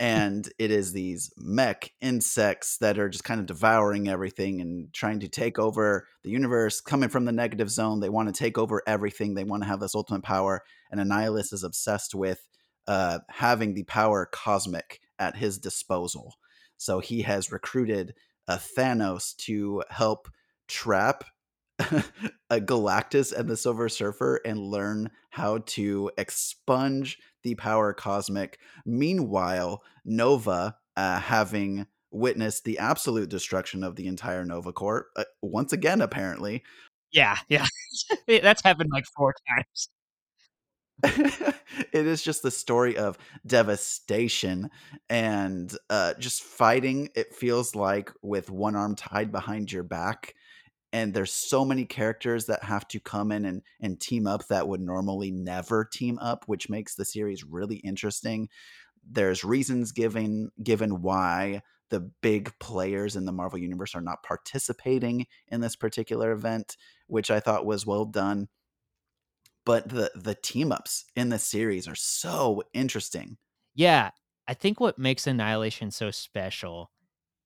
and 0.00 0.48
it 0.58 0.70
is 0.70 0.92
these 0.92 1.32
mech 1.36 1.92
insects 2.00 2.78
that 2.78 2.98
are 2.98 3.08
just 3.08 3.24
kind 3.24 3.40
of 3.40 3.46
devouring 3.46 4.08
everything 4.08 4.60
and 4.60 4.92
trying 4.92 5.20
to 5.20 5.28
take 5.28 5.58
over 5.58 6.06
the 6.22 6.30
universe, 6.30 6.80
coming 6.80 7.08
from 7.08 7.24
the 7.24 7.32
negative 7.32 7.70
zone. 7.70 8.00
They 8.00 8.08
want 8.08 8.32
to 8.32 8.38
take 8.38 8.58
over 8.58 8.82
everything. 8.86 9.34
They 9.34 9.44
want 9.44 9.62
to 9.62 9.68
have 9.68 9.80
this 9.80 9.94
ultimate 9.94 10.22
power. 10.22 10.62
And 10.90 11.00
Annihilus 11.00 11.52
is 11.52 11.62
obsessed 11.62 12.14
with 12.14 12.46
uh, 12.86 13.20
having 13.30 13.74
the 13.74 13.84
power 13.84 14.28
cosmic 14.30 15.00
at 15.18 15.36
his 15.36 15.58
disposal. 15.58 16.34
So 16.76 17.00
he 17.00 17.22
has 17.22 17.52
recruited 17.52 18.14
a 18.48 18.56
Thanos 18.56 19.34
to 19.36 19.82
help 19.90 20.28
trap 20.68 21.24
a 22.50 22.60
Galactus 22.60 23.32
and 23.32 23.48
the 23.48 23.56
Silver 23.56 23.88
Surfer 23.88 24.40
and 24.44 24.58
learn 24.58 25.10
how 25.30 25.58
to 25.58 26.10
expunge 26.16 27.18
the 27.42 27.54
power 27.56 27.92
cosmic. 27.92 28.58
Meanwhile, 28.86 29.82
Nova, 30.04 30.76
uh, 30.96 31.18
having 31.18 31.86
witnessed 32.10 32.64
the 32.64 32.78
absolute 32.78 33.28
destruction 33.28 33.82
of 33.82 33.96
the 33.96 34.06
entire 34.06 34.44
Nova 34.44 34.72
Corps, 34.72 35.08
uh, 35.16 35.24
once 35.42 35.72
again, 35.72 36.00
apparently. 36.00 36.62
Yeah, 37.12 37.36
yeah. 37.48 37.66
That's 38.28 38.62
happened 38.62 38.90
like 38.92 39.04
four 39.16 39.34
times. 39.48 39.88
it 41.92 42.06
is 42.06 42.22
just 42.22 42.42
the 42.42 42.50
story 42.50 42.96
of 42.96 43.18
devastation 43.46 44.70
and 45.10 45.76
uh, 45.90 46.14
just 46.18 46.42
fighting. 46.42 47.08
It 47.14 47.34
feels 47.34 47.74
like 47.74 48.12
with 48.22 48.50
one 48.50 48.76
arm 48.76 48.94
tied 48.94 49.32
behind 49.32 49.72
your 49.72 49.82
back, 49.82 50.34
and 50.94 51.12
there's 51.12 51.32
so 51.32 51.64
many 51.64 51.84
characters 51.84 52.46
that 52.46 52.62
have 52.62 52.86
to 52.86 53.00
come 53.00 53.32
in 53.32 53.44
and, 53.44 53.62
and 53.80 54.00
team 54.00 54.28
up 54.28 54.46
that 54.46 54.68
would 54.68 54.80
normally 54.80 55.32
never 55.32 55.84
team 55.84 56.20
up, 56.20 56.44
which 56.46 56.70
makes 56.70 56.94
the 56.94 57.04
series 57.04 57.42
really 57.42 57.78
interesting. 57.78 58.48
There's 59.04 59.42
reasons 59.42 59.90
given 59.90 60.52
given 60.62 61.02
why 61.02 61.62
the 61.90 62.12
big 62.22 62.56
players 62.60 63.16
in 63.16 63.24
the 63.24 63.32
Marvel 63.32 63.58
universe 63.58 63.96
are 63.96 64.00
not 64.00 64.22
participating 64.22 65.26
in 65.48 65.60
this 65.60 65.74
particular 65.74 66.30
event, 66.30 66.76
which 67.08 67.28
I 67.28 67.40
thought 67.40 67.66
was 67.66 67.84
well 67.84 68.04
done 68.04 68.48
but 69.66 69.88
the 69.88 70.12
the 70.14 70.34
team 70.34 70.70
ups 70.70 71.06
in 71.16 71.30
the 71.30 71.38
series 71.38 71.88
are 71.88 71.94
so 71.94 72.62
interesting. 72.72 73.38
Yeah, 73.74 74.10
I 74.46 74.54
think 74.54 74.78
what 74.78 74.98
makes 74.98 75.26
Annihilation 75.26 75.90
so 75.90 76.10
special 76.10 76.92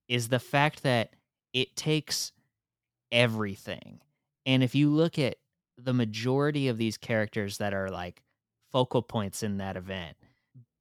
is 0.09 0.29
the 0.29 0.41
fact 0.41 0.83
that 0.83 1.15
it 1.53 1.77
takes 1.77 2.33
everything. 3.13 4.01
And 4.47 4.63
if 4.63 4.75
you 4.75 4.91
look 4.91 5.19
at 5.19 5.37
the 5.77 5.93
majority 5.93 6.69
of 6.69 6.79
these 6.79 6.97
characters 6.97 7.59
that 7.59 7.75
are 7.75 7.89
like 7.89 8.23
focal 8.73 9.03
points 9.03 9.43
in 9.43 9.59
that 9.59 9.77
event, 9.77 10.17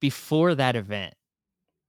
before 0.00 0.54
that 0.54 0.76
event, 0.76 1.14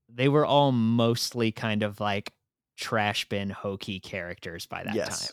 they 0.07 0.27
were 0.27 0.45
all 0.45 0.71
mostly 0.71 1.51
kind 1.51 1.83
of 1.83 1.99
like 1.99 2.33
trash 2.77 3.27
bin 3.29 3.49
hokey 3.49 3.99
characters 3.99 4.65
by 4.65 4.83
that 4.83 4.95
yes. 4.95 5.31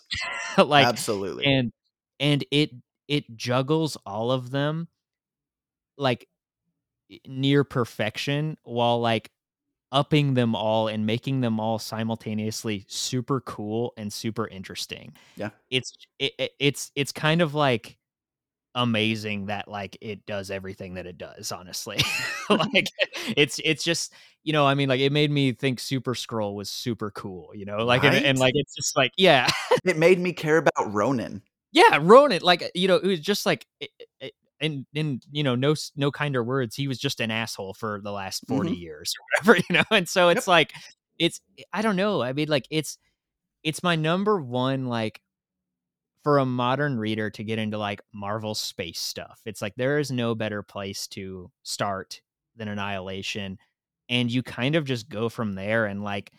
time. 0.56 0.68
like 0.68 0.86
absolutely. 0.86 1.44
And 1.44 1.72
and 2.20 2.44
it 2.50 2.70
it 3.08 3.36
juggles 3.36 3.96
all 4.04 4.32
of 4.32 4.50
them 4.50 4.88
like 5.96 6.28
near 7.26 7.64
perfection 7.64 8.56
while 8.64 9.00
like 9.00 9.30
upping 9.92 10.34
them 10.34 10.54
all 10.54 10.88
and 10.88 11.06
making 11.06 11.40
them 11.40 11.60
all 11.60 11.78
simultaneously 11.78 12.84
super 12.88 13.40
cool 13.40 13.92
and 13.96 14.12
super 14.12 14.46
interesting. 14.48 15.12
Yeah. 15.36 15.50
It's 15.70 15.96
it, 16.18 16.52
it's 16.58 16.90
it's 16.94 17.12
kind 17.12 17.42
of 17.42 17.54
like 17.54 17.98
amazing 18.74 19.46
that 19.46 19.68
like 19.68 19.96
it 20.02 20.26
does 20.26 20.50
everything 20.50 20.94
that 20.94 21.06
it 21.06 21.16
does 21.16 21.50
honestly 21.50 21.96
like 22.50 22.86
it's 23.34 23.58
it's 23.64 23.82
just 23.82 24.12
you 24.44 24.52
know 24.52 24.66
i 24.66 24.74
mean 24.74 24.86
like 24.86 25.00
it 25.00 25.10
made 25.10 25.30
me 25.30 25.50
think 25.52 25.80
Super-Skrull 25.80 26.54
was 26.54 26.68
super 26.68 27.10
cool 27.12 27.52
you 27.54 27.64
know 27.64 27.78
like 27.86 28.02
right? 28.02 28.16
and, 28.16 28.26
and, 28.26 28.38
like 28.38 28.52
it's 28.54 28.74
just 28.74 28.94
like 28.94 29.12
yeah 29.16 29.48
it 29.86 29.96
made 29.96 30.18
me 30.18 30.34
care 30.34 30.58
about 30.58 30.92
ronan 30.92 31.40
yeah, 31.76 31.98
Ronan, 32.00 32.40
like 32.42 32.70
you 32.74 32.88
know, 32.88 32.96
it 32.96 33.06
was 33.06 33.20
just 33.20 33.44
like, 33.44 33.66
in 34.60 34.86
in 34.94 35.20
you 35.30 35.42
know, 35.42 35.54
no 35.54 35.74
no 35.96 36.10
kinder 36.10 36.42
words, 36.42 36.76
he 36.76 36.88
was 36.88 36.98
just 36.98 37.20
an 37.20 37.30
asshole 37.30 37.74
for 37.74 38.00
the 38.02 38.12
last 38.12 38.44
40 38.48 38.70
mm-hmm. 38.70 38.80
years 38.80 39.14
or 39.18 39.24
whatever, 39.24 39.64
you 39.68 39.76
know. 39.76 39.84
And 39.90 40.08
so 40.08 40.28
it's 40.28 40.46
yep. 40.46 40.48
like, 40.48 40.72
it's 41.18 41.40
I 41.72 41.82
don't 41.82 41.96
know. 41.96 42.22
I 42.22 42.32
mean, 42.32 42.48
like 42.48 42.66
it's 42.70 42.98
it's 43.62 43.82
my 43.82 43.96
number 43.96 44.40
one 44.40 44.86
like 44.86 45.20
for 46.22 46.38
a 46.38 46.46
modern 46.46 46.98
reader 46.98 47.30
to 47.30 47.44
get 47.44 47.58
into 47.58 47.78
like 47.78 48.00
Marvel 48.12 48.54
space 48.54 49.00
stuff. 49.00 49.40
It's 49.46 49.62
like 49.62 49.74
there 49.76 49.98
is 49.98 50.10
no 50.10 50.34
better 50.34 50.62
place 50.62 51.06
to 51.08 51.50
start 51.62 52.20
than 52.56 52.68
Annihilation, 52.68 53.58
and 54.08 54.30
you 54.30 54.42
kind 54.42 54.76
of 54.76 54.84
just 54.84 55.08
go 55.08 55.28
from 55.28 55.54
there 55.54 55.86
and 55.86 56.02
like 56.02 56.32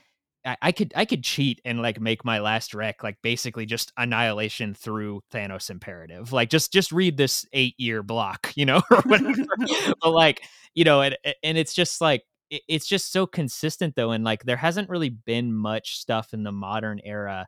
I, 0.62 0.72
could 0.72 0.94
I 0.96 1.06
could 1.06 1.24
cheat 1.24 1.60
and 1.66 1.82
like 1.82 2.00
make 2.00 2.24
my 2.24 2.40
last 2.40 2.74
rec 2.74 3.04
like 3.04 3.18
basically 3.22 3.66
just 3.66 3.92
annihilation 3.98 4.74
through 4.74 5.22
Thanos 5.34 5.70
imperative. 5.70 6.32
Like 6.32 6.50
just 6.50 6.72
just 6.72 6.92
read 6.92 7.18
this 7.18 7.46
eight 7.54 7.76
year 7.78 8.04
block, 8.04 8.54
you 8.56 8.66
know, 8.66 8.82
or 8.90 9.02
whatever. 9.02 9.46
but 10.02 10.12
like 10.12 10.44
you 10.74 10.84
know, 10.84 11.02
and 11.02 11.18
and 11.44 11.58
it's 11.58 11.74
just 11.74 12.02
like 12.02 12.24
it's 12.50 12.88
just 12.88 13.12
so 13.12 13.28
consistent 13.28 13.96
though, 13.96 14.12
and 14.12 14.24
like 14.24 14.44
there 14.44 14.58
hasn't 14.58 14.90
really 14.90 15.10
been 15.10 15.54
much 15.54 15.98
stuff 15.98 16.34
in 16.34 16.44
the 16.44 16.52
modern 16.52 17.00
era 17.04 17.48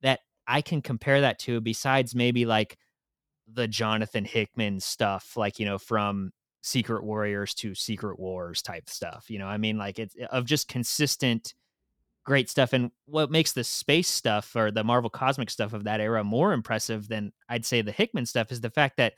that 0.00 0.20
I 0.46 0.62
can 0.62 0.80
compare 0.80 1.20
that 1.20 1.38
to 1.40 1.60
besides 1.60 2.14
maybe 2.14 2.46
like 2.46 2.78
the 3.52 3.68
Jonathan 3.68 4.24
Hickman 4.24 4.80
stuff, 4.80 5.36
like 5.36 5.58
you 5.58 5.66
know 5.66 5.78
from 5.78 6.30
Secret 6.62 7.04
Warriors 7.04 7.52
to 7.54 7.74
Secret 7.74 8.18
Wars 8.18 8.62
type 8.62 8.88
stuff. 8.88 9.26
You 9.28 9.38
know, 9.38 9.46
I 9.46 9.58
mean, 9.58 9.76
like 9.76 9.98
it's 9.98 10.14
of 10.30 10.46
just 10.46 10.68
consistent 10.68 11.52
great 12.28 12.50
stuff. 12.50 12.74
And 12.74 12.90
what 13.06 13.30
makes 13.30 13.52
the 13.52 13.64
space 13.64 14.06
stuff 14.06 14.54
or 14.54 14.70
the 14.70 14.84
Marvel 14.84 15.08
cosmic 15.08 15.48
stuff 15.48 15.72
of 15.72 15.84
that 15.84 15.98
era 15.98 16.22
more 16.22 16.52
impressive 16.52 17.08
than 17.08 17.32
I'd 17.48 17.64
say 17.64 17.80
the 17.80 17.90
Hickman 17.90 18.26
stuff 18.26 18.52
is 18.52 18.60
the 18.60 18.68
fact 18.68 18.98
that 18.98 19.14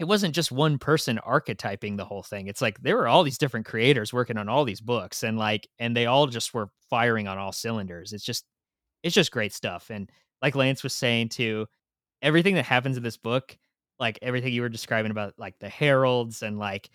it 0.00 0.04
wasn't 0.04 0.34
just 0.34 0.50
one 0.50 0.78
person 0.78 1.20
archetyping 1.24 1.96
the 1.96 2.04
whole 2.04 2.24
thing. 2.24 2.48
It's 2.48 2.60
like 2.60 2.82
there 2.82 2.96
were 2.96 3.06
all 3.06 3.22
these 3.22 3.38
different 3.38 3.66
creators 3.66 4.12
working 4.12 4.36
on 4.36 4.48
all 4.48 4.64
these 4.64 4.80
books 4.80 5.22
and 5.22 5.38
like 5.38 5.68
and 5.78 5.96
they 5.96 6.06
all 6.06 6.26
just 6.26 6.52
were 6.52 6.70
firing 6.90 7.28
on 7.28 7.38
all 7.38 7.52
cylinders. 7.52 8.12
It's 8.12 8.24
just 8.24 8.44
it's 9.04 9.14
just 9.14 9.30
great 9.30 9.54
stuff. 9.54 9.88
And 9.88 10.10
like 10.42 10.56
Lance 10.56 10.82
was 10.82 10.92
saying 10.92 11.28
too, 11.28 11.66
everything 12.20 12.56
that 12.56 12.64
happens 12.64 12.96
in 12.96 13.04
this 13.04 13.16
book, 13.16 13.56
like 14.00 14.18
everything 14.22 14.52
you 14.52 14.62
were 14.62 14.68
describing 14.68 15.12
about 15.12 15.34
like 15.38 15.56
the 15.60 15.68
heralds 15.68 16.42
and 16.42 16.58
like 16.58 16.90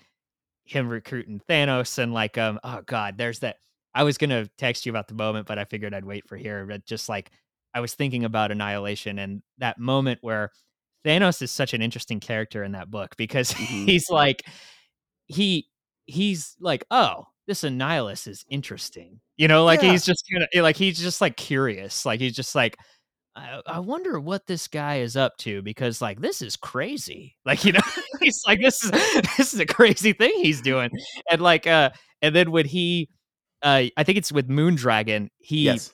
him 0.66 0.90
recruiting 0.90 1.42
Thanos 1.50 1.98
and 1.98 2.14
like 2.14 2.38
um 2.38 2.60
oh 2.66 2.82
god, 2.86 3.18
there's 3.18 3.40
that 3.40 3.56
I 3.94 4.04
was 4.04 4.18
gonna 4.18 4.48
text 4.58 4.86
you 4.86 4.92
about 4.92 5.08
the 5.08 5.14
moment, 5.14 5.48
but 5.48 5.60
I 5.60 5.66
figured 5.66 5.94
I'd 5.94 6.06
wait 6.06 6.28
for 6.28 6.38
here. 6.38 6.66
But 6.66 6.86
just 6.86 7.10
like 7.10 7.32
I 7.74 7.80
was 7.80 7.94
thinking 7.94 8.26
about 8.26 8.52
Annihilation 8.52 9.20
and 9.20 9.42
that 9.58 9.80
moment 9.80 10.20
where 10.22 10.52
Thanos 11.06 11.42
is 11.42 11.52
such 11.52 11.74
an 11.74 11.82
interesting 11.82 12.20
character 12.20 12.64
in 12.64 12.74
that 12.74 12.92
book 12.92 13.16
because 13.18 13.52
mm-hmm. 13.54 13.86
he's 13.86 14.10
like 14.10 14.44
he 15.28 15.68
he's 16.06 16.56
like, 16.60 16.86
oh, 16.92 17.26
this 17.48 17.64
Annihilus 17.64 18.28
is 18.28 18.46
interesting. 18.50 19.20
You 19.38 19.48
know, 19.48 19.66
like 19.66 19.82
yeah. 19.82 19.92
he's 19.92 20.06
just 20.06 20.24
kind 20.32 20.44
of 20.44 20.50
eh, 20.54 20.62
like 20.62 20.76
he's 20.76 21.00
just 21.00 21.22
like 21.22 21.38
curious. 21.38 22.06
Like 22.06 22.20
he's 22.20 22.36
just 22.36 22.56
like, 22.56 22.78
I, 23.36 23.62
I, 23.66 23.80
wonder 23.80 24.20
what 24.20 24.46
this 24.46 24.68
guy 24.68 24.98
is 24.98 25.16
up 25.16 25.38
to 25.38 25.62
because 25.62 26.02
like 26.02 26.22
this 26.22 26.42
is 26.42 26.56
crazy. 26.56 27.36
Like, 27.46 27.66
you 27.66 27.72
know, 27.72 27.82
he's 28.20 28.42
like, 28.46 28.60
this 28.62 28.84
is 28.84 28.92
this 29.38 29.54
is 29.54 29.60
a 29.60 29.66
crazy 29.66 30.14
thing 30.14 30.34
he's 30.36 30.62
doing. 30.62 30.92
And 31.32 31.42
like 31.42 31.66
uh 31.66 31.92
and 32.22 32.36
then 32.36 32.52
when 32.52 32.66
he 32.66 33.10
uh, 33.62 33.84
I 33.96 34.04
think 34.04 34.18
it's 34.18 34.32
with 34.32 34.48
Moondragon. 34.50 35.30
He 35.38 35.64
yes. 35.64 35.94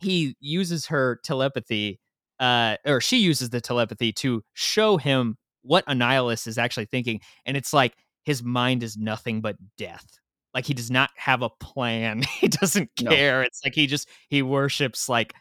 he 0.00 0.36
uses 0.40 0.86
her 0.86 1.20
telepathy, 1.24 2.00
uh, 2.40 2.76
or 2.86 3.00
she 3.00 3.18
uses 3.18 3.50
the 3.50 3.60
telepathy 3.60 4.12
to 4.14 4.42
show 4.54 4.96
him 4.96 5.36
what 5.62 5.84
Annihilus 5.86 6.46
is 6.46 6.58
actually 6.58 6.86
thinking. 6.86 7.20
And 7.44 7.56
it's 7.56 7.72
like 7.72 7.94
his 8.24 8.42
mind 8.42 8.82
is 8.82 8.96
nothing 8.96 9.40
but 9.40 9.56
death. 9.76 10.06
Like 10.54 10.64
he 10.66 10.74
does 10.74 10.90
not 10.90 11.10
have 11.16 11.42
a 11.42 11.50
plan. 11.50 12.22
He 12.40 12.48
doesn't 12.48 12.90
No. 13.00 13.10
care. 13.10 13.42
It's 13.42 13.60
like 13.64 13.74
he 13.74 13.86
just 13.86 14.08
he 14.28 14.42
worships 14.42 15.08
like 15.08 15.34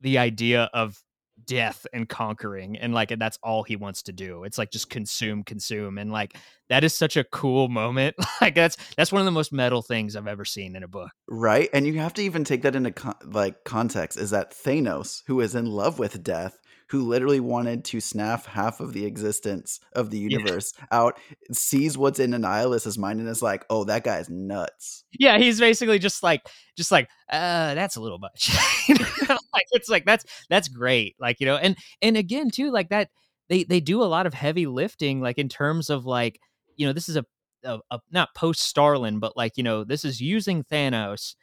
the 0.00 0.18
idea 0.18 0.70
of 0.72 0.98
death 1.46 1.86
and 1.92 2.08
conquering 2.08 2.76
and 2.76 2.94
like 2.94 3.16
that's 3.18 3.38
all 3.42 3.62
he 3.62 3.76
wants 3.76 4.02
to 4.02 4.12
do 4.12 4.44
it's 4.44 4.58
like 4.58 4.70
just 4.70 4.90
consume 4.90 5.42
consume 5.42 5.98
and 5.98 6.12
like 6.12 6.36
that 6.68 6.84
is 6.84 6.94
such 6.94 7.16
a 7.16 7.24
cool 7.24 7.68
moment 7.68 8.14
like 8.40 8.54
that's 8.54 8.76
that's 8.96 9.12
one 9.12 9.20
of 9.20 9.26
the 9.26 9.30
most 9.30 9.52
metal 9.52 9.82
things 9.82 10.16
i've 10.16 10.26
ever 10.26 10.44
seen 10.44 10.76
in 10.76 10.82
a 10.82 10.88
book 10.88 11.10
Right? 11.32 11.70
And 11.72 11.86
you 11.86 11.94
have 12.00 12.14
to 12.14 12.22
even 12.22 12.42
take 12.42 12.62
that 12.62 12.74
into 12.74 12.90
con- 12.90 13.14
like 13.24 13.62
context 13.64 14.18
is 14.18 14.30
that 14.30 14.52
Thanos, 14.52 15.22
who 15.28 15.40
is 15.40 15.54
in 15.54 15.66
love 15.66 15.98
with 16.00 16.22
death, 16.24 16.58
who 16.90 17.02
literally 17.06 17.40
wanted 17.40 17.84
to 17.84 18.00
snap 18.00 18.46
half 18.46 18.80
of 18.80 18.92
the 18.92 19.04
existence 19.06 19.78
of 19.94 20.10
the 20.10 20.18
Yeah. 20.18 20.24
universe 20.24 20.72
out, 20.90 21.18
sees 21.52 21.96
what's 21.96 22.18
in 22.18 22.32
Annihilus's 22.32 22.98
mind 22.98 23.20
and 23.20 23.28
is 23.28 23.42
like, 23.42 23.64
"Oh, 23.70 23.84
that 23.84 24.04
guy's 24.04 24.28
nuts." 24.28 25.04
yeah 25.18 25.38
he's 25.38 25.58
basically 25.58 25.98
just 25.98 26.22
like 26.22 26.42
just 26.76 26.92
like 26.92 27.08
uh 27.32 27.74
that's 27.74 27.96
a 27.96 28.00
little 28.00 28.18
much 28.18 28.50
like 28.88 29.66
it's 29.72 29.88
like 29.88 30.04
that's 30.04 30.24
that's 30.48 30.68
great 30.68 31.16
like 31.20 31.40
you 31.40 31.46
know 31.46 31.56
and 31.56 31.76
and 32.00 32.16
again 32.16 32.48
too 32.50 32.70
like 32.70 32.88
that 32.90 33.08
they 33.48 33.64
they 33.64 33.80
do 33.80 34.02
a 34.02 34.04
lot 34.04 34.26
of 34.26 34.34
heavy 34.34 34.66
lifting 34.66 35.20
like 35.20 35.36
in 35.38 35.48
terms 35.48 35.90
of 35.90 36.06
like 36.06 36.38
you 36.76 36.86
know 36.86 36.92
this 36.92 37.08
is 37.08 37.16
a, 37.16 37.24
a, 37.64 37.78
a 37.90 37.98
not 38.12 38.28
post 38.36 38.60
starlin 38.62 39.18
but 39.18 39.36
like 39.36 39.56
you 39.56 39.62
know 39.64 39.82
this 39.82 40.04
is 40.04 40.20
using 40.20 40.62
thanos 40.62 41.34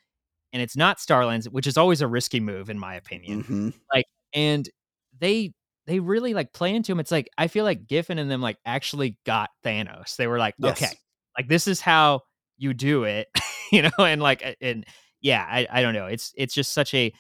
and 0.53 0.61
it's 0.61 0.77
not 0.77 0.97
starlins 0.97 1.45
which 1.49 1.67
is 1.67 1.77
always 1.77 2.01
a 2.01 2.07
risky 2.07 2.39
move 2.39 2.69
in 2.69 2.79
my 2.79 2.95
opinion 2.95 3.41
hmm 3.41 3.69
and 4.33 4.69
they 5.19 5.53
they 5.85 5.99
really 5.99 6.33
like 6.33 6.53
play 6.53 6.75
into 6.75 6.91
him. 6.91 6.99
It's 6.99 7.11
like 7.11 7.29
I 7.37 7.47
feel 7.47 7.63
like 7.63 7.87
Giffen 7.87 8.19
and 8.19 8.29
them 8.29 8.41
like 8.41 8.57
actually 8.65 9.17
got 9.25 9.49
Thanos. 9.63 10.15
They 10.15 10.27
were 10.27 10.37
like, 10.37 10.55
Yes. 10.57 10.81
okay, 10.81 10.93
like 11.37 11.47
this 11.47 11.67
is 11.67 11.81
how 11.81 12.21
you 12.57 12.73
do 12.73 13.03
it, 13.05 13.27
you 13.71 13.81
know, 13.81 13.91
and 13.99 14.21
like 14.21 14.57
and 14.61 14.85
yeah, 15.21 15.45
I 15.49 15.67
I 15.71 15.81
don't 15.81 15.93
know. 15.93 16.07
It's 16.07 16.33
it's 16.35 16.53
just 16.53 16.73
such 16.73 16.93
a 16.93 17.13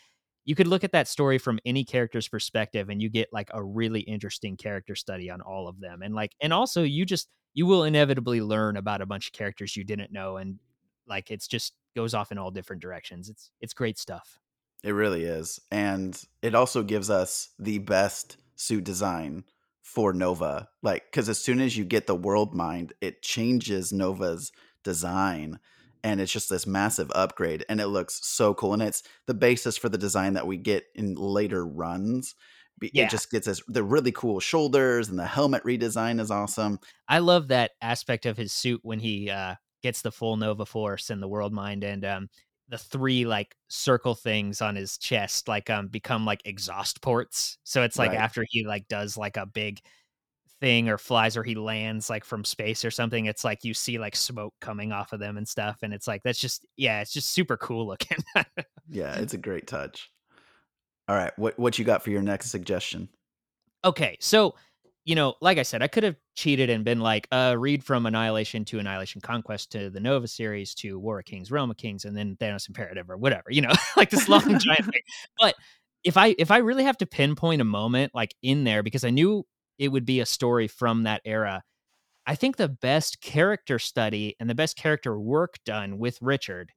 you 0.45 0.55
could 0.55 0.67
look 0.67 0.83
at 0.85 0.93
that 0.93 1.09
story 1.09 1.37
from 1.37 1.59
any 1.65 1.83
character's 1.83 2.27
perspective 2.27 2.87
and 2.87 3.01
you 3.01 3.09
get 3.09 3.27
like 3.33 3.49
a 3.53 3.61
really 3.61 3.99
interesting 3.99 4.55
character 4.55 4.95
study 4.95 5.29
on 5.29 5.41
all 5.41 5.67
of 5.67 5.79
them. 5.81 6.01
And 6.01 6.15
like 6.15 6.31
and 6.41 6.53
also 6.53 6.83
you 6.83 7.05
just 7.05 7.27
you 7.53 7.65
will 7.65 7.83
inevitably 7.83 8.41
learn 8.41 8.77
about 8.77 9.01
a 9.01 9.05
bunch 9.05 9.27
of 9.27 9.33
characters 9.33 9.75
you 9.75 9.83
didn't 9.83 10.11
know 10.11 10.37
and 10.37 10.59
like 11.07 11.31
it's 11.31 11.47
just 11.47 11.73
goes 11.95 12.13
off 12.13 12.31
in 12.31 12.37
all 12.37 12.51
different 12.51 12.81
directions. 12.81 13.29
It's 13.29 13.51
it's 13.61 13.73
great 13.73 13.97
stuff. 13.97 14.39
It 14.83 14.91
really 14.91 15.23
is. 15.23 15.59
And 15.71 16.21
it 16.41 16.55
also 16.55 16.83
gives 16.83 17.09
us 17.09 17.49
the 17.59 17.79
best 17.79 18.37
suit 18.55 18.83
design 18.83 19.43
for 19.81 20.13
Nova. 20.13 20.69
Like, 20.83 21.05
because 21.11 21.29
as 21.29 21.39
soon 21.39 21.59
as 21.59 21.75
you 21.75 21.83
get 21.83 22.07
the 22.07 22.15
world 22.15 22.53
mind, 22.53 22.93
it 23.01 23.21
changes 23.21 23.91
Nova's 23.91 24.51
design. 24.83 25.59
And 26.03 26.21
it's 26.21 26.31
just 26.31 26.49
this 26.49 26.67
massive 26.67 27.11
upgrade. 27.15 27.65
And 27.67 27.81
it 27.81 27.87
looks 27.87 28.19
so 28.23 28.53
cool. 28.53 28.73
And 28.73 28.83
it's 28.83 29.03
the 29.25 29.33
basis 29.33 29.77
for 29.77 29.89
the 29.89 29.97
design 29.97 30.33
that 30.33 30.47
we 30.47 30.57
get 30.57 30.85
in 30.95 31.15
later 31.15 31.65
runs. 31.65 32.35
Yeah. 32.79 33.05
It 33.05 33.09
just 33.09 33.31
gets 33.31 33.47
us 33.47 33.61
the 33.67 33.83
really 33.83 34.11
cool 34.11 34.39
shoulders 34.39 35.09
and 35.09 35.17
the 35.17 35.25
helmet 35.25 35.63
redesign 35.63 36.19
is 36.19 36.29
awesome. 36.29 36.79
I 37.09 37.19
love 37.19 37.47
that 37.47 37.71
aspect 37.81 38.27
of 38.27 38.37
his 38.37 38.53
suit 38.53 38.81
when 38.83 38.99
he 38.99 39.31
uh, 39.31 39.55
gets 39.81 40.01
the 40.01 40.11
full 40.11 40.37
Nova 40.37 40.65
Force 40.65 41.09
and 41.09 41.21
the 41.21 41.27
World 41.27 41.53
Mind, 41.53 41.83
and 41.83 42.05
um, 42.05 42.29
the 42.69 42.77
three 42.77 43.25
like 43.25 43.55
circle 43.69 44.15
things 44.15 44.61
on 44.61 44.75
his 44.75 44.97
chest 44.97 45.47
like 45.47 45.69
um 45.69 45.87
become 45.87 46.25
like 46.25 46.41
exhaust 46.45 47.01
ports. 47.01 47.57
So 47.63 47.83
it's 47.83 47.99
like 47.99 48.13
Right. 48.13 48.15
after 48.15 48.45
he 48.49 48.65
like 48.65 48.87
does 48.87 49.17
like 49.17 49.37
a 49.37 49.45
big 49.45 49.79
thing 50.61 50.89
or 50.89 50.97
flies 50.97 51.37
or 51.37 51.43
he 51.43 51.55
lands 51.55 52.09
like 52.09 52.25
from 52.25 52.43
space 52.45 52.85
or 52.85 52.91
something, 52.91 53.25
it's 53.27 53.43
like 53.43 53.63
you 53.63 53.73
see 53.73 53.99
like 53.99 54.15
smoke 54.15 54.53
coming 54.61 54.91
off 54.91 55.13
of 55.13 55.19
them 55.19 55.37
and 55.37 55.47
stuff, 55.47 55.79
and 55.83 55.93
it's 55.93 56.07
like 56.07 56.23
that's 56.23 56.39
just 56.39 56.65
yeah, 56.77 57.01
it's 57.01 57.13
just 57.13 57.29
super 57.31 57.57
cool 57.57 57.87
looking. 57.87 58.17
Yeah, 58.89 59.15
it's 59.15 59.33
a 59.33 59.37
great 59.37 59.67
touch. 59.67 60.11
All 61.07 61.15
right. 61.15 61.37
What, 61.37 61.57
what 61.59 61.79
you 61.79 61.85
got 61.85 62.03
for 62.03 62.11
your 62.11 62.21
next 62.21 62.49
suggestion? 62.51 63.09
okay, 63.83 64.17
so 64.19 64.55
you 65.07 65.15
know, 65.15 65.35
like 65.39 65.57
I 65.57 65.63
said, 65.63 65.81
I 65.81 65.87
could 65.87 66.03
have 66.03 66.17
cheated 66.35 66.69
and 66.69 66.83
been 66.83 66.99
like, 66.99 67.29
uh, 67.31 67.55
read 67.57 67.81
from 67.81 68.05
Annihilation 68.05 68.65
to 68.65 68.79
Annihilation 68.79 69.21
Conquest 69.21 69.71
to 69.71 69.89
the 69.89 70.01
Nova 70.01 70.27
series 70.27 70.75
to 70.75 70.99
War 70.99 71.19
of 71.19 71.25
Kings, 71.25 71.49
Realm 71.49 71.71
of 71.71 71.77
Kings, 71.77 72.03
and 72.03 72.15
then 72.15 72.35
Thanos 72.35 72.67
Imperative 72.67 73.09
or 73.09 73.15
whatever, 73.15 73.45
you 73.49 73.61
know, 73.61 73.71
like 73.95 74.09
this 74.09 74.27
long 74.27 74.59
giant 74.59 74.83
thing. 74.91 75.01
But 75.39 75.55
if 76.03 76.17
I 76.17 76.35
if 76.37 76.51
I 76.51 76.57
really 76.57 76.83
have 76.83 76.97
to 76.97 77.05
pinpoint 77.05 77.61
a 77.61 77.65
moment 77.65 78.13
like 78.13 78.35
in 78.43 78.65
there, 78.65 78.83
because 78.83 79.05
I 79.05 79.09
knew 79.09 79.45
it 79.79 79.87
would 79.87 80.05
be 80.05 80.19
a 80.19 80.25
story 80.25 80.67
from 80.67 81.03
that 81.03 81.21
era, 81.23 81.63
I 82.25 82.35
think 82.35 82.57
the 82.57 82.67
best 82.67 83.21
character 83.21 83.79
study 83.79 84.35
and 84.41 84.49
the 84.49 84.55
best 84.55 84.75
character 84.75 85.17
work 85.17 85.55
done 85.65 85.99
with 85.99 86.21
Richard 86.21 86.73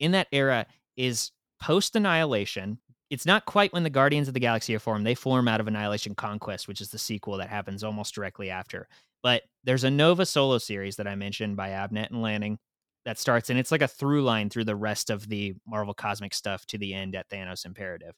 in 0.00 0.10
that 0.12 0.26
era 0.32 0.66
is 0.96 1.30
post 1.62 1.94
Annihilation. 1.94 2.80
It's 3.10 3.26
not 3.26 3.46
quite 3.46 3.72
when 3.72 3.84
the 3.84 3.90
Guardians 3.90 4.28
of 4.28 4.34
the 4.34 4.40
Galaxy 4.40 4.74
are 4.74 4.80
formed. 4.80 5.06
They 5.06 5.14
form 5.14 5.48
out 5.48 5.60
of 5.60 5.68
Annihilation 5.68 6.14
Conquest, 6.14 6.68
which 6.68 6.80
is 6.80 6.90
the 6.90 6.98
sequel 6.98 7.38
that 7.38 7.48
happens 7.48 7.82
almost 7.82 8.14
directly 8.14 8.50
after. 8.50 8.86
But 9.22 9.42
there's 9.64 9.84
a 9.84 9.90
Nova 9.90 10.26
solo 10.26 10.58
series 10.58 10.96
that 10.96 11.08
I 11.08 11.14
mentioned 11.14 11.56
by 11.56 11.70
Abnett 11.70 12.10
and 12.10 12.22
Lanning 12.22 12.58
that 13.04 13.18
starts, 13.18 13.48
and 13.48 13.58
it's 13.58 13.72
like 13.72 13.82
a 13.82 13.88
through 13.88 14.22
line 14.22 14.50
through 14.50 14.64
the 14.64 14.76
rest 14.76 15.08
of 15.08 15.28
the 15.28 15.54
Marvel 15.66 15.94
Cosmic 15.94 16.34
stuff 16.34 16.66
to 16.66 16.78
the 16.78 16.92
end 16.92 17.16
at 17.16 17.28
Thanos 17.30 17.64
Imperative. 17.64 18.14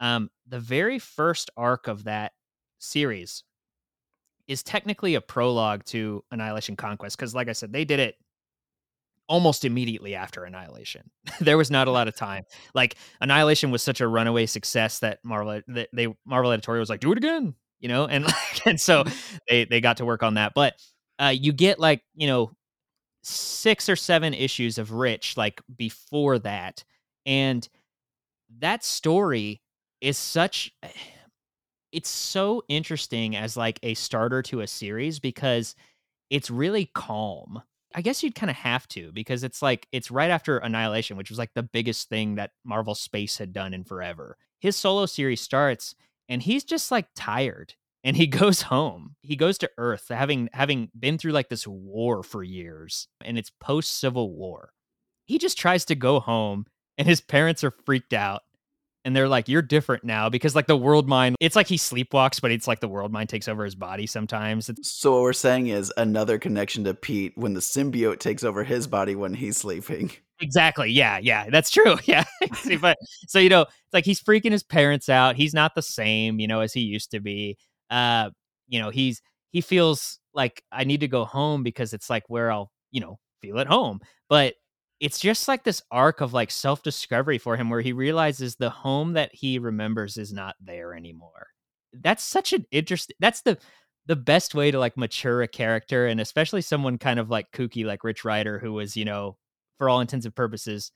Um, 0.00 0.30
the 0.48 0.58
very 0.58 0.98
first 0.98 1.50
arc 1.56 1.86
of 1.86 2.04
that 2.04 2.32
series 2.78 3.44
is 4.48 4.64
technically 4.64 5.14
a 5.14 5.20
prologue 5.20 5.84
to 5.84 6.24
Annihilation 6.32 6.74
Conquest 6.74 7.16
because, 7.16 7.34
like 7.34 7.48
I 7.48 7.52
said, 7.52 7.72
they 7.72 7.84
did 7.84 8.00
it 8.00 8.16
almost 9.32 9.64
immediately 9.64 10.14
after 10.14 10.44
Annihilation. 10.44 11.10
there 11.40 11.56
was 11.56 11.70
not 11.70 11.88
a 11.88 11.90
lot 11.90 12.06
of 12.06 12.14
time. 12.16 12.44
Like 12.74 12.96
Annihilation 13.22 13.70
was 13.70 13.82
such 13.82 14.02
a 14.02 14.06
runaway 14.06 14.44
success 14.44 14.98
that 14.98 15.20
Marvel 15.24 15.62
that 15.68 15.88
they 15.92 16.14
Marvel 16.26 16.52
editorial 16.52 16.80
was 16.80 16.90
like, 16.90 17.00
do 17.00 17.10
it 17.10 17.18
again, 17.18 17.54
you 17.80 17.88
know, 17.88 18.06
and 18.06 18.24
like, 18.26 18.66
and 18.66 18.78
so 18.78 19.04
they 19.48 19.64
they 19.64 19.80
got 19.80 19.96
to 19.96 20.04
work 20.04 20.22
on 20.22 20.34
that. 20.34 20.52
But 20.54 20.74
uh, 21.18 21.32
you 21.34 21.52
get 21.52 21.80
like 21.80 22.02
you 22.14 22.26
know 22.26 22.52
six 23.22 23.88
or 23.88 23.96
seven 23.96 24.34
issues 24.34 24.76
of 24.76 24.92
Rich 24.92 25.38
like 25.38 25.62
before 25.74 26.38
that, 26.40 26.84
and 27.24 27.66
that 28.58 28.84
story 28.84 29.62
is 30.02 30.18
such 30.18 30.72
it's 31.92 32.08
so 32.08 32.62
interesting 32.68 33.34
as 33.36 33.56
like 33.56 33.78
a 33.82 33.94
starter 33.94 34.42
to 34.42 34.60
a 34.60 34.66
series 34.66 35.20
because 35.20 35.74
it's 36.28 36.50
really 36.50 36.90
calm. 36.94 37.62
I 37.94 38.02
guess 38.02 38.22
you'd 38.22 38.34
kind 38.34 38.50
of 38.50 38.56
have 38.56 38.88
to 38.88 39.12
because 39.12 39.44
it's 39.44 39.62
like 39.62 39.86
it's 39.92 40.10
right 40.10 40.30
after 40.30 40.58
Annihilation, 40.58 41.16
which 41.16 41.30
was 41.30 41.38
like 41.38 41.54
the 41.54 41.62
biggest 41.62 42.08
thing 42.08 42.36
that 42.36 42.52
Marvel 42.64 42.94
Space 42.94 43.38
had 43.38 43.52
done 43.52 43.74
in 43.74 43.84
forever. 43.84 44.36
His 44.60 44.76
solo 44.76 45.06
series 45.06 45.40
starts 45.40 45.94
and 46.28 46.42
he's 46.42 46.64
just 46.64 46.90
like 46.90 47.06
tired 47.14 47.74
and 48.04 48.16
he 48.16 48.26
goes 48.28 48.62
home. 48.62 49.16
He 49.22 49.36
goes 49.36 49.58
to 49.58 49.70
Earth 49.78 50.06
having 50.08 50.48
having 50.52 50.90
been 50.98 51.18
through 51.18 51.32
like 51.32 51.48
this 51.48 51.66
war 51.66 52.22
for 52.22 52.42
years 52.42 53.08
and 53.24 53.38
it's 53.38 53.50
post 53.60 53.98
Civil 53.98 54.32
War. 54.34 54.72
He 55.26 55.38
just 55.38 55.58
tries 55.58 55.84
to 55.86 55.94
go 55.94 56.20
home 56.20 56.66
and 56.98 57.08
his 57.08 57.20
parents 57.20 57.64
are 57.64 57.74
freaked 57.84 58.12
out 58.12 58.42
and 59.04 59.14
they're 59.16 59.28
like 59.28 59.48
you're 59.48 59.62
different 59.62 60.04
now 60.04 60.28
because 60.28 60.54
like 60.54 60.66
the 60.66 60.76
world 60.76 61.08
mind 61.08 61.36
it's 61.40 61.56
like 61.56 61.66
he 61.66 61.76
sleepwalks 61.76 62.40
but 62.40 62.50
it's 62.52 62.68
like 62.68 62.80
the 62.80 62.88
world 62.88 63.10
mind 63.12 63.28
takes 63.28 63.48
over 63.48 63.64
his 63.64 63.74
body 63.74 64.06
sometimes. 64.06 64.68
It's- 64.68 64.88
So 64.88 65.12
what 65.12 65.22
we're 65.22 65.32
saying 65.32 65.68
is 65.68 65.92
another 65.96 66.38
connection 66.38 66.84
to 66.84 66.94
Pete 66.94 67.32
when 67.36 67.54
the 67.54 67.60
symbiote 67.60 68.18
takes 68.20 68.44
over 68.44 68.62
his 68.64 68.86
body 68.86 69.14
when 69.14 69.34
he's 69.34 69.56
sleeping. 69.56 70.10
exactly. 70.40 70.90
Yeah 70.90 71.18
yeah. 71.18 71.48
That's 71.50 71.70
true. 71.70 71.96
Yeah. 72.04 72.24
See, 72.54 72.76
but 72.76 72.96
so 73.28 73.38
you 73.38 73.48
know 73.48 73.62
it's 73.62 73.92
like 73.92 74.04
he's 74.04 74.20
freaking 74.22 74.52
his 74.52 74.62
parents 74.62 75.08
out. 75.08 75.36
He's 75.36 75.54
not 75.54 75.74
the 75.74 75.82
same 75.82 76.38
you 76.40 76.46
know 76.48 76.60
as 76.60 76.72
he 76.72 76.80
used 76.80 77.10
to 77.12 77.20
be. 77.20 77.56
Uh 77.90 78.30
you 78.68 78.80
know 78.80 78.90
he's 78.90 79.20
he 79.50 79.60
feels 79.60 80.18
like 80.34 80.62
i 80.72 80.82
need 80.84 81.00
to 81.00 81.08
go 81.08 81.26
home 81.26 81.62
because 81.62 81.92
it's 81.92 82.08
like 82.08 82.22
where 82.28 82.50
i'll 82.50 82.70
you 82.90 83.00
know 83.00 83.18
feel 83.42 83.58
at 83.58 83.66
home. 83.66 84.00
But 84.28 84.54
it's 85.02 85.18
just 85.20 85.48
like 85.48 85.64
this 85.64 85.82
arc 85.90 86.22
of 86.22 86.32
like 86.32 86.50
self-discovery 86.50 87.38
for 87.38 87.56
him 87.58 87.68
where 87.68 87.82
he 87.82 87.92
realizes 87.92 88.56
the 88.56 88.70
home 88.70 89.14
that 89.14 89.34
he 89.34 89.58
remembers 89.58 90.16
is 90.16 90.32
not 90.32 90.56
there 90.62 90.94
anymore 90.94 91.48
that's 92.00 92.24
such 92.24 92.54
an 92.54 92.64
interesting 92.70 93.16
that's 93.20 93.42
the 93.42 93.58
the 94.06 94.16
best 94.16 94.54
way 94.54 94.70
to 94.70 94.78
like 94.78 94.96
mature 94.96 95.42
a 95.42 95.48
character 95.48 96.06
and 96.06 96.20
especially 96.20 96.62
someone 96.62 96.98
kind 96.98 97.18
of 97.20 97.30
like 97.30 97.50
kooky 97.52 97.84
like 97.84 98.04
rich 98.04 98.24
Rider 98.24 98.58
who 98.60 98.72
was 98.72 98.96
you 98.96 99.04
know 99.04 99.36
for 99.78 99.88
all 99.90 100.00
intents 100.00 100.24
and 100.26 100.34
purposes 100.34 100.92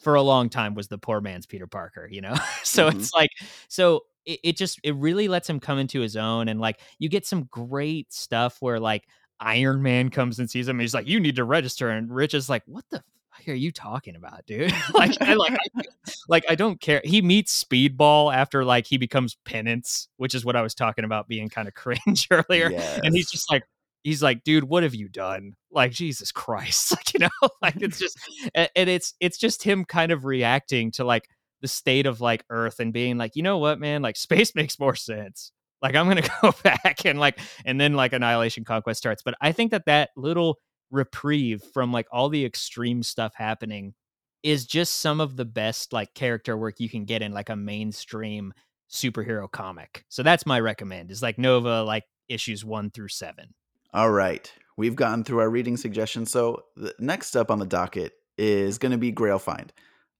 for 0.00 0.14
a 0.14 0.22
long 0.22 0.48
time 0.48 0.74
was 0.74 0.88
the 0.88 0.98
poor 0.98 1.20
man's 1.20 1.46
peter 1.46 1.66
parker 1.66 2.08
you 2.10 2.20
know 2.20 2.34
so 2.62 2.88
Mhm. 2.90 2.96
it's 2.96 3.14
like 3.14 3.30
so 3.68 4.02
it, 4.26 4.40
it 4.44 4.56
just 4.56 4.78
it 4.84 4.94
really 4.96 5.28
lets 5.28 5.48
him 5.50 5.60
come 5.60 5.78
into 5.78 6.00
his 6.00 6.16
own 6.16 6.48
and 6.48 6.60
like 6.60 6.80
you 6.98 7.08
get 7.08 7.26
some 7.26 7.44
great 7.50 8.12
stuff 8.12 8.58
where 8.60 8.80
like 8.80 9.04
iron 9.40 9.82
man 9.82 10.10
comes 10.10 10.38
and 10.38 10.50
sees 10.50 10.68
him 10.68 10.76
and 10.76 10.82
he's 10.82 10.94
like 10.94 11.08
you 11.08 11.20
need 11.20 11.36
to 11.36 11.44
register 11.44 11.90
and 11.90 12.14
rich 12.14 12.34
is 12.34 12.48
like 12.48 12.62
what 12.66 12.84
the 12.90 13.02
fuck? 13.48 13.54
are 13.54 13.56
you 13.56 13.72
talking 13.72 14.16
about, 14.16 14.46
dude? 14.46 14.72
like, 14.94 15.20
I 15.20 15.34
like, 15.34 15.58
I, 15.76 15.82
like, 16.28 16.44
I 16.48 16.54
don't 16.54 16.80
care. 16.80 17.00
He 17.04 17.22
meets 17.22 17.64
Speedball 17.64 18.34
after 18.34 18.64
like 18.64 18.86
he 18.86 18.96
becomes 18.96 19.36
Penance, 19.44 20.08
which 20.16 20.34
is 20.34 20.44
what 20.44 20.56
I 20.56 20.62
was 20.62 20.74
talking 20.74 21.04
about 21.04 21.28
being 21.28 21.48
kind 21.48 21.68
of 21.68 21.74
cringe 21.78 22.28
earlier. 22.30 22.70
Yes. 22.70 23.00
And 23.02 23.14
he's 23.14 23.30
just 23.30 23.50
like, 23.50 23.64
he's 24.02 24.22
like, 24.22 24.44
dude, 24.44 24.64
what 24.64 24.82
have 24.82 24.94
you 24.94 25.08
done? 25.08 25.54
Like, 25.70 25.92
Jesus 25.92 26.32
Christ, 26.32 26.92
like 26.96 27.14
you 27.14 27.20
know, 27.20 27.48
like 27.62 27.76
it's 27.80 27.98
just, 27.98 28.18
and 28.54 28.88
it's 28.88 29.14
it's 29.20 29.38
just 29.38 29.62
him 29.62 29.84
kind 29.84 30.12
of 30.12 30.24
reacting 30.24 30.90
to 30.92 31.04
like 31.04 31.28
the 31.60 31.68
state 31.68 32.06
of 32.06 32.20
like 32.20 32.44
Earth 32.50 32.80
and 32.80 32.92
being 32.92 33.18
like, 33.18 33.34
you 33.34 33.42
know 33.42 33.58
what, 33.58 33.80
man, 33.80 34.02
like 34.02 34.16
space 34.16 34.54
makes 34.54 34.78
more 34.78 34.94
sense. 34.94 35.52
Like 35.82 35.94
I'm 35.94 36.08
gonna 36.08 36.28
go 36.42 36.52
back 36.62 37.04
and 37.04 37.20
like, 37.20 37.38
and 37.64 37.80
then 37.80 37.94
like 37.94 38.12
Annihilation 38.12 38.64
Conquest 38.64 38.98
starts. 38.98 39.22
But 39.22 39.34
I 39.40 39.52
think 39.52 39.70
that 39.70 39.86
that 39.86 40.10
little 40.16 40.58
reprieve 40.90 41.62
from 41.72 41.92
like 41.92 42.06
all 42.10 42.28
the 42.28 42.44
extreme 42.44 43.02
stuff 43.02 43.34
happening 43.34 43.94
is 44.42 44.66
just 44.66 45.00
some 45.00 45.20
of 45.20 45.36
the 45.36 45.44
best 45.44 45.92
like 45.92 46.14
character 46.14 46.56
work 46.56 46.78
you 46.78 46.88
can 46.88 47.04
get 47.04 47.22
in 47.22 47.32
like 47.32 47.48
a 47.48 47.56
mainstream 47.56 48.52
superhero 48.90 49.50
comic. 49.50 50.04
So 50.08 50.22
that's 50.22 50.46
my 50.46 50.60
recommend 50.60 51.10
is 51.10 51.22
like 51.22 51.38
Nova 51.38 51.82
like 51.82 52.04
issues 52.28 52.64
1 52.64 52.90
through 52.90 53.08
7. 53.08 53.52
All 53.92 54.10
right. 54.10 54.50
We've 54.76 54.96
gotten 54.96 55.24
through 55.24 55.40
our 55.40 55.50
reading 55.50 55.76
suggestions. 55.76 56.30
So 56.30 56.62
the 56.76 56.94
next 56.98 57.36
up 57.36 57.50
on 57.50 57.58
the 57.58 57.66
docket 57.66 58.12
is 58.36 58.78
going 58.78 58.92
to 58.92 58.98
be 58.98 59.10
Grail 59.10 59.38
Find. 59.38 59.72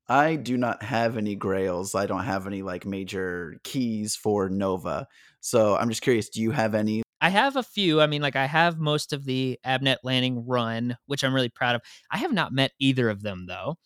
I 0.08 0.36
do 0.36 0.56
not 0.56 0.82
have 0.82 1.16
any 1.16 1.34
grails. 1.34 1.94
I 1.94 2.06
don't 2.06 2.24
have 2.24 2.46
any 2.46 2.62
like 2.62 2.86
major 2.86 3.60
keys 3.62 4.16
for 4.16 4.48
Nova. 4.48 5.06
So 5.40 5.76
I'm 5.76 5.90
just 5.90 6.02
curious, 6.02 6.30
do 6.30 6.40
you 6.40 6.50
have 6.50 6.74
any? 6.74 7.02
I 7.20 7.30
have 7.30 7.56
a 7.56 7.62
few. 7.62 8.00
I 8.00 8.06
mean, 8.06 8.22
like 8.22 8.36
I 8.36 8.46
have 8.46 8.78
most 8.78 9.12
of 9.12 9.24
the 9.24 9.58
Abnett 9.66 9.98
Lanning 10.04 10.46
run, 10.46 10.96
which 11.06 11.24
I'm 11.24 11.34
really 11.34 11.48
proud 11.48 11.74
of. 11.74 11.82
I 12.10 12.18
have 12.18 12.32
not 12.32 12.52
met 12.52 12.72
either 12.78 13.08
of 13.10 13.22
them 13.22 13.46
though. 13.46 13.76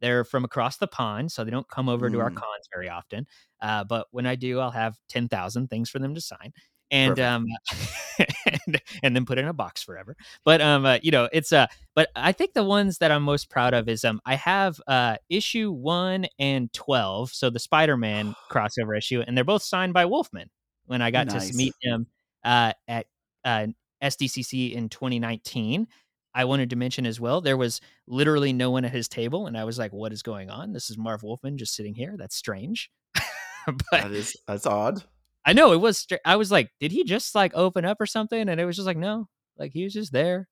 They're 0.00 0.24
from 0.24 0.44
across 0.44 0.76
the 0.78 0.86
pond, 0.86 1.32
so 1.32 1.44
they 1.44 1.50
don't 1.50 1.68
come 1.68 1.88
over 1.88 2.08
to 2.10 2.20
our 2.20 2.30
Mm. 2.30 2.36
cons 2.36 2.68
very 2.72 2.88
often. 2.88 3.26
Uh, 3.60 3.84
but 3.84 4.06
when 4.12 4.26
I 4.26 4.36
do, 4.36 4.60
I'll 4.60 4.70
have 4.70 4.96
ten 5.08 5.28
thousand 5.28 5.68
things 5.68 5.90
for 5.90 5.98
them 5.98 6.14
to 6.14 6.20
sign, 6.20 6.52
and 6.90 7.18
Perfect. 7.18 7.26
um, 7.28 7.46
and, 8.66 8.80
and 9.02 9.16
then 9.16 9.26
put 9.26 9.38
in 9.38 9.46
a 9.46 9.52
box 9.52 9.82
forever. 9.82 10.16
But 10.44 10.60
um, 10.60 10.86
uh, 10.86 10.98
you 11.02 11.10
know, 11.10 11.28
it's 11.32 11.52
uh, 11.52 11.66
but 11.96 12.08
I 12.16 12.32
think 12.32 12.54
the 12.54 12.64
ones 12.64 12.98
that 12.98 13.10
I'm 13.10 13.22
most 13.24 13.50
proud 13.50 13.74
of 13.74 13.88
is 13.88 14.04
um, 14.04 14.20
I 14.24 14.36
have 14.36 14.80
uh 14.86 15.16
issue 15.28 15.72
one 15.72 16.26
and 16.38 16.72
twelve, 16.72 17.30
so 17.32 17.50
the 17.50 17.58
Spider-Man 17.58 18.34
crossover 18.52 18.96
issue, 18.96 19.22
and 19.26 19.36
they're 19.36 19.44
both 19.44 19.62
signed 19.62 19.94
by 19.94 20.04
Wolfman. 20.06 20.48
When 20.86 21.02
I 21.02 21.10
got 21.10 21.26
Nice. 21.26 21.50
to 21.50 21.56
meet 21.56 21.74
him 21.82 22.06
uh 22.44 22.72
at 22.86 23.06
uh 23.44 23.66
SDCC 24.02 24.72
in 24.72 24.88
2019. 24.88 25.86
I 26.34 26.44
wanted 26.44 26.70
to 26.70 26.76
mention 26.76 27.06
as 27.06 27.18
well, 27.18 27.40
there 27.40 27.56
was 27.56 27.80
literally 28.06 28.52
no 28.52 28.70
one 28.70 28.84
at 28.84 28.92
his 28.92 29.08
table, 29.08 29.46
and 29.46 29.56
I 29.56 29.64
was 29.64 29.78
like, 29.78 29.92
"What 29.92 30.12
is 30.12 30.22
going 30.22 30.50
on? 30.50 30.72
This 30.72 30.90
is 30.90 30.98
Marv 30.98 31.22
Wolfman 31.22 31.58
just 31.58 31.74
sitting 31.74 31.94
here. 31.94 32.14
That's 32.16 32.36
strange." 32.36 32.90
but 33.66 33.76
That 33.90 34.12
is 34.12 34.36
that's 34.46 34.66
odd. 34.66 35.02
I 35.44 35.52
know 35.52 35.72
it 35.72 35.80
was. 35.80 36.06
I 36.24 36.36
was 36.36 36.52
like, 36.52 36.70
"Did 36.80 36.92
he 36.92 37.04
just 37.04 37.34
like 37.34 37.52
open 37.54 37.84
up 37.84 38.00
or 38.00 38.06
something?" 38.06 38.48
And 38.48 38.60
it 38.60 38.64
was 38.64 38.76
just 38.76 38.86
like, 38.86 38.96
"No, 38.98 39.28
like 39.56 39.72
he 39.72 39.84
was 39.84 39.94
just 39.94 40.12
there, 40.12 40.48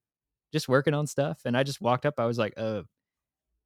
just 0.52 0.68
working 0.68 0.94
on 0.94 1.06
stuff." 1.06 1.40
And 1.44 1.56
I 1.56 1.62
just 1.62 1.80
walked 1.80 2.06
up. 2.06 2.14
I 2.18 2.26
was 2.26 2.38
like, 2.38 2.54
"Uh, 2.56 2.82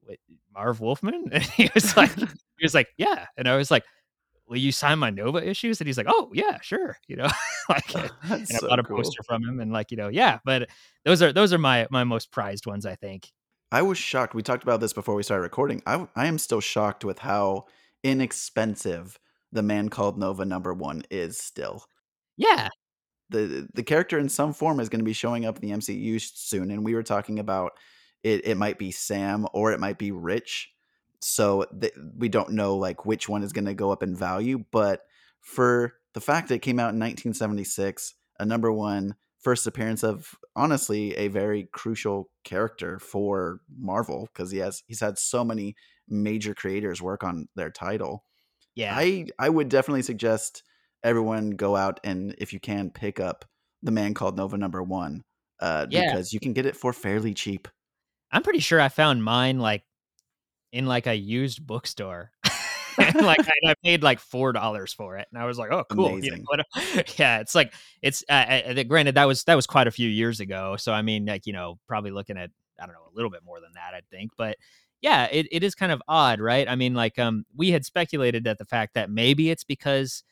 wait, 0.02 0.20
Marv 0.52 0.80
Wolfman?" 0.80 1.28
And 1.32 1.42
he 1.44 1.70
was 1.74 1.96
like, 1.96 2.10
"He 2.18 2.64
was 2.64 2.74
like, 2.74 2.88
yeah." 2.98 3.26
And 3.38 3.48
I 3.48 3.56
was 3.56 3.70
like, 3.70 3.84
"Will 4.50 4.58
you 4.58 4.72
sign 4.72 4.98
my 4.98 5.10
Nova 5.10 5.48
issues?" 5.48 5.80
And 5.80 5.86
he's 5.86 5.96
like, 5.96 6.08
"Oh 6.08 6.30
yeah, 6.34 6.58
sure." 6.60 6.98
You 7.08 7.16
know, 7.16 7.28
like 7.68 7.94
and 7.94 8.10
I 8.24 8.44
so 8.44 8.68
bought 8.68 8.80
a 8.80 8.82
cool. 8.82 8.96
poster 8.96 9.22
from 9.22 9.42
him, 9.44 9.60
and 9.60 9.72
like 9.72 9.90
you 9.90 9.96
know, 9.96 10.08
yeah. 10.08 10.40
But 10.44 10.68
those 11.04 11.22
are 11.22 11.32
those 11.32 11.52
are 11.52 11.58
my 11.58 11.86
my 11.90 12.04
most 12.04 12.30
prized 12.32 12.66
ones, 12.66 12.84
I 12.84 12.96
think. 12.96 13.30
I 13.72 13.82
was 13.82 13.98
shocked. 13.98 14.34
We 14.34 14.42
talked 14.42 14.64
about 14.64 14.80
this 14.80 14.92
before 14.92 15.14
we 15.14 15.22
started 15.22 15.42
recording. 15.42 15.80
I 15.86 16.06
I 16.16 16.26
am 16.26 16.38
still 16.38 16.60
shocked 16.60 17.04
with 17.04 17.20
how 17.20 17.66
inexpensive 18.02 19.18
the 19.52 19.62
man 19.62 19.88
called 19.88 20.18
Nova 20.18 20.44
number 20.44 20.74
one 20.74 21.02
is 21.10 21.38
still. 21.38 21.84
Yeah, 22.36 22.68
the 23.30 23.68
the 23.72 23.82
character 23.82 24.18
in 24.18 24.28
some 24.28 24.52
form 24.52 24.80
is 24.80 24.88
going 24.88 25.00
to 25.00 25.04
be 25.04 25.12
showing 25.12 25.46
up 25.46 25.58
in 25.58 25.68
the 25.68 25.76
MCU 25.76 26.20
soon, 26.20 26.70
and 26.70 26.84
we 26.84 26.94
were 26.94 27.02
talking 27.02 27.38
about 27.38 27.72
it. 28.22 28.46
It 28.46 28.56
might 28.56 28.78
be 28.78 28.90
Sam 28.90 29.46
or 29.52 29.72
it 29.72 29.80
might 29.80 29.98
be 29.98 30.10
Rich, 30.10 30.70
so 31.20 31.64
th- 31.80 31.92
we 32.16 32.28
don't 32.28 32.50
know 32.52 32.76
like 32.76 33.04
which 33.06 33.28
one 33.28 33.42
is 33.42 33.52
going 33.52 33.66
to 33.66 33.74
go 33.74 33.90
up 33.90 34.02
in 34.02 34.14
value. 34.16 34.64
But 34.72 35.02
for 35.40 35.94
the 36.14 36.20
fact 36.20 36.48
that 36.48 36.56
it 36.56 36.62
came 36.62 36.78
out 36.78 36.92
in 36.94 36.98
1976, 37.00 38.14
a 38.38 38.44
number 38.44 38.72
one 38.72 39.14
first 39.38 39.66
appearance 39.66 40.02
of 40.02 40.34
honestly 40.54 41.14
a 41.16 41.28
very 41.28 41.68
crucial 41.72 42.28
character 42.44 42.98
for 42.98 43.60
Marvel 43.78 44.28
because 44.32 44.50
he 44.50 44.58
has 44.58 44.82
he's 44.86 45.00
had 45.00 45.18
so 45.18 45.44
many 45.44 45.74
major 46.08 46.54
creators 46.54 47.00
work 47.00 47.22
on 47.24 47.48
their 47.56 47.70
title. 47.70 48.24
yeah. 48.74 48.94
I 48.96 49.26
I 49.38 49.48
would 49.48 49.68
definitely 49.68 50.02
suggest 50.02 50.62
everyone 51.02 51.50
go 51.50 51.76
out 51.76 52.00
and 52.04 52.34
if 52.38 52.52
you 52.52 52.60
can 52.60 52.90
pick 52.90 53.18
up 53.20 53.44
the 53.82 53.90
man 53.92 54.12
called 54.12 54.36
Nova 54.36 54.58
number 54.58 54.82
one, 54.82 55.22
uh, 55.60 55.86
Yeah. 55.88 56.10
because 56.10 56.32
you 56.34 56.40
can 56.40 56.52
get 56.52 56.66
it 56.66 56.76
for 56.76 56.92
fairly 56.92 57.32
cheap. 57.32 57.68
I'm 58.30 58.42
pretty 58.42 58.58
sure 58.58 58.78
I 58.80 58.90
found 58.90 59.24
mine 59.24 59.58
like 59.58 59.82
in 60.72 60.86
like 60.86 61.06
a 61.06 61.14
used 61.14 61.66
bookstore. 61.66 62.32
and 62.98 63.16
like 63.16 63.40
I, 63.64 63.70
I 63.70 63.74
paid 63.82 64.02
like 64.02 64.18
four 64.18 64.52
dollars 64.52 64.92
for 64.92 65.16
it, 65.18 65.28
and 65.32 65.42
I 65.42 65.46
was 65.46 65.58
like, 65.58 65.70
"Oh, 65.72 65.84
cool!" 65.90 66.22
you 66.22 66.30
know, 66.30 66.42
what 66.46 66.66
yeah, 67.18 67.40
it's 67.40 67.54
like 67.54 67.72
it's. 68.02 68.24
Uh, 68.28 68.82
granted, 68.86 69.14
that 69.14 69.24
was 69.24 69.44
that 69.44 69.54
was 69.54 69.66
quite 69.66 69.86
a 69.86 69.92
few 69.92 70.08
years 70.08 70.40
ago, 70.40 70.76
so 70.76 70.92
I 70.92 71.02
mean, 71.02 71.26
like 71.26 71.46
you 71.46 71.52
know, 71.52 71.78
probably 71.86 72.10
looking 72.10 72.36
at 72.36 72.50
I 72.80 72.86
don't 72.86 72.94
know 72.94 73.08
a 73.12 73.14
little 73.14 73.30
bit 73.30 73.44
more 73.44 73.60
than 73.60 73.72
that, 73.74 73.94
I 73.94 74.00
think, 74.10 74.32
but 74.36 74.56
yeah, 75.02 75.28
it, 75.32 75.46
it 75.50 75.64
is 75.64 75.74
kind 75.74 75.92
of 75.92 76.02
odd, 76.08 76.40
right? 76.40 76.68
I 76.68 76.76
mean, 76.76 76.94
like 76.94 77.18
um, 77.18 77.46
we 77.56 77.70
had 77.70 77.86
speculated 77.86 78.44
that 78.44 78.58
the 78.58 78.66
fact 78.66 78.94
that 78.94 79.08
maybe 79.10 79.50
it's 79.50 79.64
because 79.64 80.22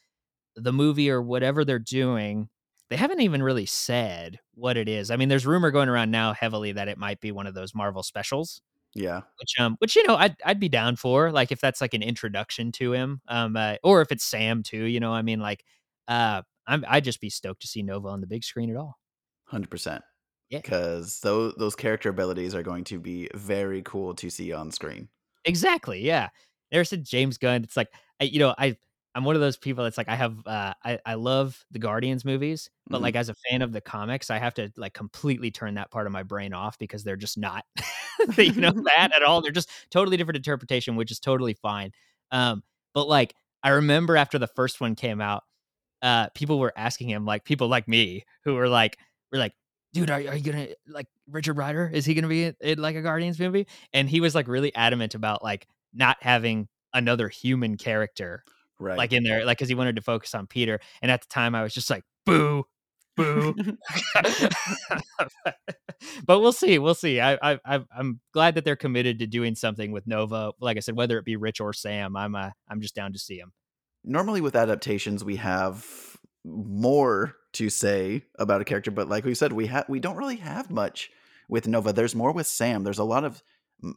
the 0.57 0.73
movie 0.73 1.11
or 1.11 1.23
whatever 1.23 1.65
they're 1.65 1.79
doing 1.79 2.51
they 2.89 2.97
haven't 2.97 3.21
even 3.21 3.43
really 3.43 3.67
said 3.67 4.39
what 4.55 4.77
it 4.77 4.89
is. 4.89 5.11
I 5.11 5.17
mean, 5.17 5.29
there's 5.29 5.47
rumor 5.47 5.71
going 5.71 5.89
around 5.89 6.11
now 6.11 6.33
heavily 6.33 6.73
that 6.73 6.89
it 6.89 6.99
might 6.99 7.21
be 7.21 7.33
one 7.33 7.47
of 7.47 7.55
those 7.55 7.75
Marvel 7.75 8.03
specials, 8.03 8.63
Yeah, 8.99 9.21
which 9.39 9.55
um, 9.61 9.77
which 9.79 9.95
you 9.97 10.07
know, 10.07 10.17
I'd 10.17 10.37
I'd 10.45 10.59
be 10.61 10.69
down 10.69 10.97
for, 10.97 11.31
like 11.31 11.53
if 11.53 11.61
that's 11.61 11.81
like 11.81 11.95
an 11.95 12.03
introduction 12.03 12.73
to 12.73 12.93
him, 12.93 13.21
um, 13.29 13.57
uh, 13.57 13.77
or 13.85 14.03
if 14.03 14.11
it's 14.11 14.25
Sam 14.25 14.63
too. 14.63 14.85
You 14.85 14.99
know, 15.01 15.13
I 15.13 15.23
mean, 15.23 15.41
like, 15.41 15.65
uh, 16.09 16.43
I'm 16.67 16.85
I'd 16.89 17.05
just 17.05 17.21
be 17.21 17.31
stoked 17.31 17.63
to 17.63 17.69
see 17.69 17.83
Nova 17.83 18.09
on 18.09 18.21
the 18.21 18.27
big 18.27 18.43
screen 18.45 18.71
at 18.71 18.77
all. 18.77 18.99
hundred 19.45 19.71
percent. 19.71 20.03
Yeah. 20.51 20.59
Because 20.59 21.21
those 21.21 21.55
those 21.59 21.77
character 21.77 22.09
abilities 22.09 22.55
are 22.55 22.63
going 22.63 22.85
to 22.85 22.99
be 22.99 23.29
very 23.35 23.83
cool 23.83 24.15
to 24.15 24.31
see 24.31 24.53
on 24.53 24.71
screen. 24.71 25.09
Exactly. 25.45 26.01
Yeah. 26.01 26.29
There's 26.71 26.93
a 26.93 26.97
James 26.97 27.39
Gunn. 27.39 27.65
It's 27.65 27.77
like 27.77 27.89
I, 28.21 28.25
you 28.25 28.39
know, 28.39 28.55
I 28.59 28.77
I'm 29.15 29.25
one 29.25 29.35
of 29.35 29.41
those 29.41 29.57
people. 29.57 29.85
It's 29.87 29.99
like 29.99 30.09
I 30.09 30.15
have 30.17 30.47
uh, 30.47 30.75
I 30.85 30.99
I 31.05 31.15
love 31.15 31.65
the 31.71 31.79
Guardians 31.79 32.25
movies, 32.25 32.71
but 32.89 32.99
Mhm. 32.99 33.03
like 33.03 33.17
as 33.17 33.29
a 33.29 33.35
fan 33.49 33.63
of 33.63 33.73
the 33.73 33.81
comics, 33.81 34.31
I 34.31 34.39
have 34.39 34.55
to 34.55 34.71
like 34.77 34.95
completely 34.95 35.51
turn 35.51 35.75
that 35.75 35.91
part 35.91 36.07
of 36.07 36.13
my 36.13 36.23
brain 36.23 36.53
off 36.53 36.79
because 36.79 37.05
they're 37.05 37.17
just 37.17 37.39
not, 37.39 37.65
you 38.39 38.53
know, 38.61 38.71
that 38.97 39.13
at 39.15 39.23
all. 39.23 39.41
They're 39.43 39.51
just 39.51 39.71
totally 39.91 40.17
different 40.17 40.37
interpretation, 40.37 40.97
which 40.97 41.11
is 41.11 41.19
totally 41.21 41.55
fine. 41.55 41.93
Um, 42.31 42.63
but 42.95 43.09
like 43.09 43.35
I 43.63 43.71
remember 43.71 44.17
after 44.17 44.39
the 44.39 44.47
first 44.47 44.81
one 44.81 44.95
came 44.95 45.21
out, 45.21 45.43
uh, 46.03 46.29
people 46.35 46.59
were 46.59 46.73
asking 46.77 47.09
him, 47.09 47.25
like 47.25 47.45
people 47.45 47.69
like 47.69 47.89
me 47.89 48.25
who 48.45 48.55
were 48.55 48.69
like, 48.69 48.99
were 49.33 49.39
like, 49.39 49.53
dude, 49.93 50.11
are, 50.11 50.17
are 50.17 50.37
you 50.37 50.53
gonna 50.53 50.69
like 50.87 51.07
Richard 51.29 51.57
Rider? 51.57 51.91
Is 51.93 52.05
he 52.05 52.15
gonna 52.15 52.29
be 52.29 52.45
in, 52.45 52.57
in 52.61 52.79
like 52.79 52.97
a 52.97 53.03
Guardians 53.03 53.39
movie? 53.41 53.67
And 53.93 54.09
he 54.09 54.21
was 54.21 54.35
like 54.35 54.49
really 54.49 54.75
adamant 54.75 55.15
about 55.15 55.43
like 55.43 55.67
not 55.93 56.19
having 56.21 56.69
another 56.95 57.29
human 57.29 57.77
character 57.77 58.45
Right. 58.81 58.97
like 58.97 59.13
in 59.13 59.25
there, 59.25 59.45
like 59.45 59.59
because 59.59 59.69
he 59.69 59.75
wanted 59.75 59.97
to 59.97 60.03
focus 60.03 60.35
on 60.35 60.47
Peter. 60.47 60.81
And 61.03 61.11
at 61.11 61.21
the 61.21 61.27
time, 61.29 61.55
I 61.55 61.63
was 61.63 61.75
just 61.75 61.91
like, 61.91 62.05
boo, 62.25 62.65
boo. 63.17 63.55
but 66.25 66.41
we'll 66.41 66.53
see. 66.53 66.79
We'll 66.79 66.95
see. 66.95 67.21
I, 67.21 67.59
I, 67.65 67.81
I'm 67.97 68.21
glad 68.33 68.55
that 68.55 68.65
they're 68.65 68.77
committed 68.77 69.19
to 69.19 69.27
doing 69.27 69.55
something 69.55 69.93
with 69.93 70.07
Nova. 70.07 70.53
Like 70.61 70.77
I 70.77 70.81
said, 70.81 70.97
whether 70.97 71.19
it 71.19 71.25
be 71.25 71.37
Rich 71.37 71.61
or 71.61 71.73
Sam, 71.73 72.17
I'm, 72.17 72.35
uh, 72.35 72.51
I'm 72.69 72.81
just 72.81 72.95
down 72.95 73.13
to 73.13 73.19
see 73.19 73.39
him. 73.39 73.53
Normally 74.05 74.41
with 74.41 74.57
adaptations, 74.57 75.25
we 75.25 75.37
have 75.37 75.85
more 76.45 77.35
to 77.55 77.69
say 77.69 78.25
about 78.39 78.61
a 78.61 78.65
character, 78.65 78.91
but 78.91 79.09
like 79.09 79.25
we 79.25 79.35
said, 79.35 79.53
we 79.53 79.67
have 79.67 79.89
we 79.89 80.01
don't 80.01 80.17
really 80.17 80.37
have 80.37 80.71
much 80.71 81.11
with 81.49 81.67
Nova. 81.67 81.93
There's 81.93 82.15
more 82.15 82.33
with 82.33 82.47
Sam. 82.47 82.85
There's 82.85 82.99
a 82.99 83.05
lot 83.05 83.25
of 83.25 83.43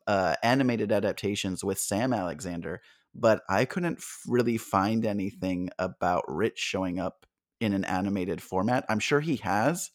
uh, 0.08 0.36
animated 0.44 0.92
adaptations 0.92 1.64
with 1.64 1.80
Sam 1.80 2.14
Alexander, 2.14 2.82
but 3.14 3.41
I 3.49 3.66
couldn't 3.66 4.03
really 4.28 4.57
find 4.57 5.05
anything 5.05 5.70
about 5.80 6.24
Rich 6.28 6.59
showing 6.59 6.99
up 6.99 7.26
in 7.59 7.74
an 7.74 7.86
animated 7.86 8.41
format. 8.41 8.86
I'm 8.89 8.99
sure 8.99 9.20
he 9.20 9.38
has, 9.38 9.91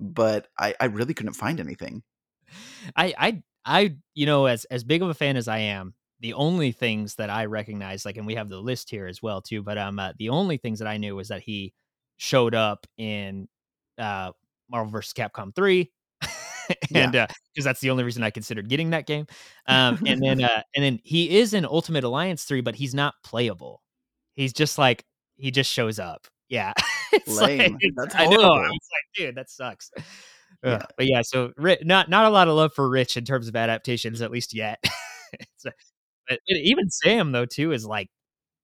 but 0.00 0.48
I, 0.58 0.74
I 0.80 0.86
really 0.86 1.14
couldn't 1.14 1.34
find 1.34 1.60
anything. 1.60 2.02
I, 2.96 3.14
I, 3.18 3.42
I, 3.64 3.96
you 4.14 4.26
know, 4.26 4.46
as 4.46 4.64
as 4.66 4.84
big 4.84 5.02
of 5.02 5.08
a 5.08 5.14
fan 5.14 5.36
as 5.36 5.48
I 5.48 5.58
am, 5.58 5.94
the 6.20 6.34
only 6.34 6.72
things 6.72 7.16
that 7.16 7.30
I 7.30 7.46
recognize, 7.46 8.04
like, 8.04 8.16
and 8.16 8.26
we 8.26 8.34
have 8.34 8.48
the 8.48 8.60
list 8.60 8.90
here 8.90 9.06
as 9.06 9.22
well 9.22 9.40
too. 9.40 9.62
But 9.62 9.78
um, 9.78 9.98
uh, 9.98 10.12
the 10.18 10.30
only 10.30 10.56
things 10.56 10.78
that 10.80 10.88
I 10.88 10.96
knew 10.96 11.16
was 11.16 11.28
that 11.28 11.42
he 11.42 11.74
showed 12.16 12.54
up 12.54 12.86
in 12.96 13.48
uh 13.98 14.32
Marvel 14.70 14.90
vs. 14.90 15.12
Capcom 15.12 15.54
three, 15.54 15.92
and 16.94 17.12
because 17.12 17.64
that's 17.64 17.80
the 17.80 17.90
only 17.90 18.04
reason 18.04 18.22
I 18.22 18.30
considered 18.30 18.68
getting 18.68 18.90
that 18.90 19.06
game. 19.06 19.26
Um, 19.66 19.98
and 20.06 20.22
then 20.22 20.42
uh, 20.44 20.62
and 20.74 20.84
then 20.84 21.00
he 21.04 21.38
is 21.38 21.54
in 21.54 21.64
Ultimate 21.64 22.04
Alliance 22.04 22.44
three, 22.44 22.60
but 22.60 22.74
he's 22.74 22.94
not 22.94 23.14
playable. 23.24 23.82
He's 24.34 24.52
just 24.52 24.78
like 24.78 25.04
he 25.36 25.50
just 25.50 25.70
shows 25.70 25.98
up. 25.98 26.26
Yeah, 26.48 26.72
Lame. 27.26 27.72
like 27.72 27.92
That's 27.96 28.14
I 28.14 28.26
know. 28.26 28.42
I 28.42 28.68
was 28.68 28.70
like, 28.70 29.04
dude, 29.16 29.34
that 29.36 29.50
sucks. 29.50 29.90
Yeah. 30.62 30.82
But 30.96 31.06
yeah, 31.06 31.22
so 31.22 31.52
not 31.82 32.08
not 32.08 32.26
a 32.26 32.30
lot 32.30 32.48
of 32.48 32.54
love 32.54 32.72
for 32.74 32.88
Rich 32.88 33.16
in 33.16 33.24
terms 33.24 33.48
of 33.48 33.56
adaptations, 33.56 34.20
at 34.22 34.30
least 34.30 34.54
yet. 34.54 34.78
So- 35.56 35.70
but 36.28 36.38
but 36.46 36.56
even 36.58 36.90
Sam 36.90 37.32
though 37.32 37.46
too 37.46 37.72
is 37.72 37.86
like, 37.86 38.08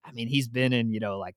I 0.04 0.12
mean, 0.12 0.28
he's 0.28 0.48
been 0.48 0.72
in 0.72 0.92
you 0.92 1.00
know 1.00 1.18
like 1.18 1.34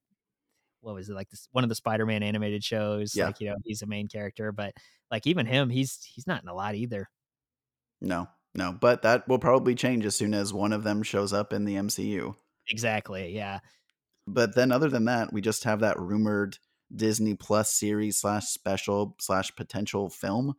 what 0.82 0.96
was 0.96 1.10
it 1.10 1.14
like 1.14 1.30
this 1.30 1.48
one 1.52 1.64
of 1.64 1.70
the 1.70 1.76
Spider-Man 1.76 2.24
animated 2.24 2.64
shows. 2.64 3.16
Yeah. 3.16 3.28
Like 3.28 3.40
you 3.40 3.50
know 3.50 3.56
he's 3.64 3.82
a 3.82 3.88
main 3.88 4.08
character, 4.08 4.52
but 4.52 4.74
like 5.10 5.28
even 5.28 5.46
him, 5.46 5.70
he's 5.70 6.00
he's 6.04 6.28
not 6.28 6.42
in 6.42 6.50
a 6.50 6.54
lot 6.54 6.76
either. 6.76 7.10
No, 8.02 8.28
no, 8.56 8.72
but 8.72 9.04
that 9.04 9.28
will 9.28 9.40
probably 9.40 9.76
change 9.76 10.06
as 10.06 10.16
soon 10.16 10.34
as 10.34 10.54
one 10.54 10.74
of 10.74 10.84
them 10.84 11.04
shows 11.04 11.34
up 11.34 11.54
in 11.54 11.66
the 11.66 11.76
MCU. 11.76 12.36
Exactly. 12.70 13.36
Yeah. 13.36 13.60
But 14.28 14.56
then, 14.56 14.72
other 14.72 14.90
than 14.90 15.06
that, 15.06 15.34
we 15.34 15.42
just 15.42 15.64
have 15.64 15.80
that 15.80 16.00
rumored 16.00 16.58
Disney 16.96 17.36
Plus 17.36 17.74
series 17.74 18.18
slash 18.18 18.48
special 18.48 19.16
slash 19.20 19.56
potential 19.56 20.10
film. 20.10 20.54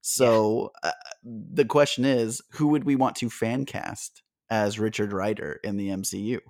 So 0.00 0.70
uh, 0.82 0.92
the 1.24 1.64
question 1.64 2.04
is, 2.04 2.40
who 2.52 2.68
would 2.68 2.84
we 2.84 2.94
want 2.94 3.16
to 3.16 3.28
fan 3.28 3.66
cast 3.66 4.22
as 4.48 4.78
Richard 4.78 5.12
Rider 5.12 5.58
in 5.64 5.76
the 5.76 5.88
MCU? 5.88 6.40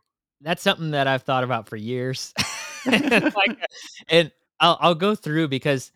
that's 0.41 0.63
something 0.63 0.93
that 0.93 1.07
I've 1.07 1.23
thought 1.23 1.45
about 1.45 1.69
for 1.69 1.77
years. 1.77 2.33
and, 2.87 3.35
like, 3.35 3.59
and 4.09 4.33
I'll 4.61 4.79
I'll 4.81 4.95
go 4.95 5.15
through 5.15 5.49
because 5.49 5.93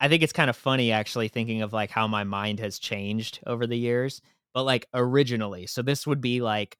I 0.00 0.08
think 0.08 0.22
it's 0.22 0.32
kind 0.32 0.50
of 0.50 0.56
funny 0.56 0.92
actually 0.92 1.28
thinking 1.28 1.62
of 1.62 1.72
like 1.72 1.90
how 1.90 2.06
my 2.06 2.24
mind 2.24 2.60
has 2.60 2.78
changed 2.78 3.40
over 3.46 3.66
the 3.66 3.76
years. 3.76 4.20
But 4.54 4.64
like 4.64 4.86
originally, 4.94 5.66
so 5.66 5.82
this 5.82 6.06
would 6.06 6.20
be 6.20 6.40
like 6.40 6.78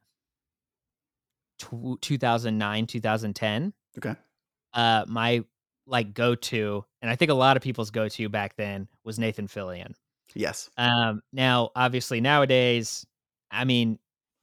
tw 1.58 2.00
2009, 2.00 2.86
2010. 2.86 3.72
Okay. 3.98 4.14
Uh, 4.72 5.04
my 5.08 5.44
like 5.86 6.14
go 6.14 6.34
to, 6.34 6.84
and 7.02 7.10
I 7.10 7.16
think 7.16 7.30
a 7.30 7.34
lot 7.34 7.56
of 7.56 7.62
people's 7.62 7.90
go 7.90 8.08
to 8.08 8.28
back 8.28 8.56
then 8.56 8.88
was 9.04 9.18
Nathan 9.18 9.48
Fillion. 9.48 9.92
Yes. 10.34 10.70
Um, 10.76 11.22
now, 11.32 11.70
obviously, 11.74 12.20
nowadays, 12.20 13.06
I 13.50 13.64
mean, 13.64 13.98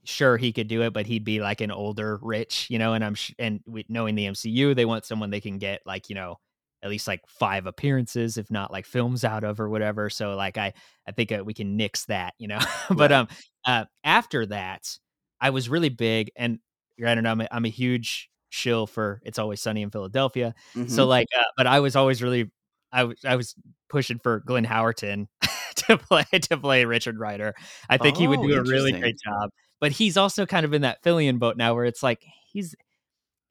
sure 0.08 0.38
he 0.38 0.52
could 0.54 0.68
do 0.68 0.82
it, 0.84 0.94
but 0.94 1.06
he'd 1.08 1.24
be 1.26 1.40
like 1.42 1.62
an 1.62 1.72
older 1.72 2.20
rich, 2.22 2.68
you 2.70 2.80
know. 2.80 2.94
And 2.94 3.04
I'm 3.04 3.16
sh- 3.16 3.34
and 3.40 3.62
we, 3.66 3.86
knowing 3.90 4.16
the 4.16 4.26
MCU, 4.28 4.74
they 4.74 4.86
want 4.86 5.06
someone 5.06 5.30
they 5.30 5.42
can 5.42 5.58
get 5.58 5.82
like 5.86 6.10
you 6.10 6.16
know 6.16 6.38
at 6.84 6.90
least 6.90 7.08
like 7.08 7.22
five 7.28 7.66
appearances, 7.66 8.38
if 8.38 8.52
not 8.52 8.72
like 8.72 8.86
films 8.86 9.24
out 9.24 9.44
of 9.44 9.60
or 9.60 9.70
whatever. 9.70 10.10
So 10.10 10.36
like 10.36 10.58
I 10.58 10.74
I 11.08 11.12
think 11.12 11.32
uh, 11.32 11.44
we 11.46 11.54
can 11.54 11.78
nix 11.78 12.06
that, 12.06 12.34
you 12.38 12.48
know. 12.48 12.60
but 12.96 13.12
um, 13.12 13.28
uh, 13.66 13.86
after 14.04 14.46
that, 14.48 14.88
I 15.42 15.50
was 15.52 15.70
really 15.70 15.90
big, 15.90 16.32
and 16.36 16.60
granted, 17.00 17.26
I'm 17.26 17.42
a, 17.42 17.48
I'm 17.52 17.66
a 17.66 17.70
huge 17.70 18.30
shill 18.50 18.88
for 18.88 19.22
It's 19.26 19.40
Always 19.40 19.62
Sunny 19.62 19.82
in 19.82 19.90
Philadelphia. 19.92 20.54
So 20.88 21.06
Mhm. 21.06 21.10
like, 21.10 21.28
uh, 21.38 21.44
but 21.58 21.68
I 21.68 21.80
was 21.80 21.96
always 21.96 22.22
really, 22.24 22.52
I 22.92 23.04
was 23.06 23.18
I 23.26 23.36
was 23.36 23.56
pushing 23.90 24.20
for 24.20 24.40
Glenn 24.42 24.66
Howerton 24.66 25.28
to 25.76 25.98
play 25.98 26.24
to 26.42 26.58
play 26.58 26.86
Richard 26.86 27.20
Rider. 27.20 27.54
I 27.90 27.98
think 27.98 28.18
he 28.18 28.28
would 28.28 28.40
Oh, 28.40 28.48
do 28.48 28.56
a 28.56 28.64
really 28.64 28.94
great 28.94 29.18
job. 29.26 29.50
But 29.80 29.92
he's 29.92 30.18
also 30.18 30.46
kind 30.46 30.66
of 30.66 30.74
in 30.74 30.82
that 30.84 31.04
Fillion 31.04 31.40
boat 31.40 31.58
now, 31.58 31.74
where 31.76 31.86
it's 31.86 32.02
like 32.04 32.26
he's 32.48 32.76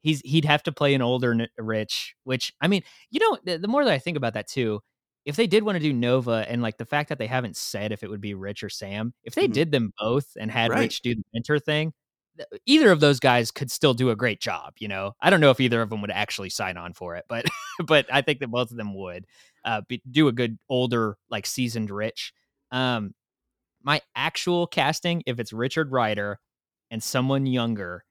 he's 0.03 0.21
he'd 0.21 0.45
have 0.45 0.63
to 0.65 0.73
play 0.73 0.95
an 0.95 1.03
older 1.03 1.33
n- 1.33 1.49
Rich. 1.59 2.15
Which 2.25 2.53
I 2.61 2.69
mean, 2.69 2.83
you 3.11 3.21
know, 3.21 3.39
the, 3.45 3.59
the 3.59 3.69
more 3.69 3.85
that 3.85 3.93
I 3.93 3.99
think 3.99 4.17
about 4.17 4.35
that 4.35 4.49
too, 4.49 4.81
if 5.25 5.37
they 5.37 5.47
did 5.47 5.63
want 5.65 5.77
to 5.77 5.81
do 5.83 5.93
Nova 5.93 6.45
and 6.49 6.63
like 6.63 6.77
the 6.79 6.87
fact 6.87 7.09
that 7.11 7.19
they 7.19 7.27
haven't 7.27 7.57
said 7.57 7.93
if 7.93 8.03
it 8.03 8.11
would 8.11 8.21
be 8.21 8.35
Rich 8.35 8.63
or 8.65 8.69
Sam, 8.71 9.15
if 9.25 9.35
they 9.35 9.47
Mhm. 9.49 9.53
did 9.53 9.73
them 9.73 9.93
both 9.99 10.27
and 10.39 10.51
had 10.51 10.71
Right. 10.71 10.81
Rich 10.81 11.03
do 11.03 11.15
the 11.15 11.23
mentor 11.33 11.59
thing, 11.59 11.93
either 12.67 12.91
of 12.91 13.01
those 13.01 13.21
guys 13.21 13.51
could 13.51 13.71
still 13.71 13.95
do 13.95 14.11
a 14.11 14.17
great 14.17 14.41
job. 14.41 14.75
You 14.79 14.89
know, 14.89 15.13
I 15.21 15.31
don't 15.31 15.41
know 15.41 15.51
if 15.51 15.61
either 15.61 15.81
of 15.83 15.91
them 15.91 16.01
would 16.01 16.11
actually 16.11 16.51
sign 16.51 16.77
on 16.77 16.93
for 16.95 17.17
it, 17.17 17.25
but 17.29 17.45
but 17.87 18.07
I 18.13 18.23
think 18.23 18.41
that 18.41 18.49
both 18.51 18.71
of 18.71 18.77
them 18.77 18.95
would 18.95 19.27
uh, 19.65 19.83
be, 19.89 20.03
do 20.11 20.29
a 20.29 20.33
good 20.33 20.59
older, 20.69 21.17
like 21.31 21.47
seasoned 21.47 21.91
Rich. 21.91 22.33
Um, 22.71 23.15
my 23.85 24.01
actual 24.17 24.67
casting, 24.67 25.23
if 25.27 25.39
it's 25.39 25.53
Richard 25.53 25.93
Rider 25.93 26.41
and 26.91 27.03
someone 27.03 27.47
younger, 27.47 28.05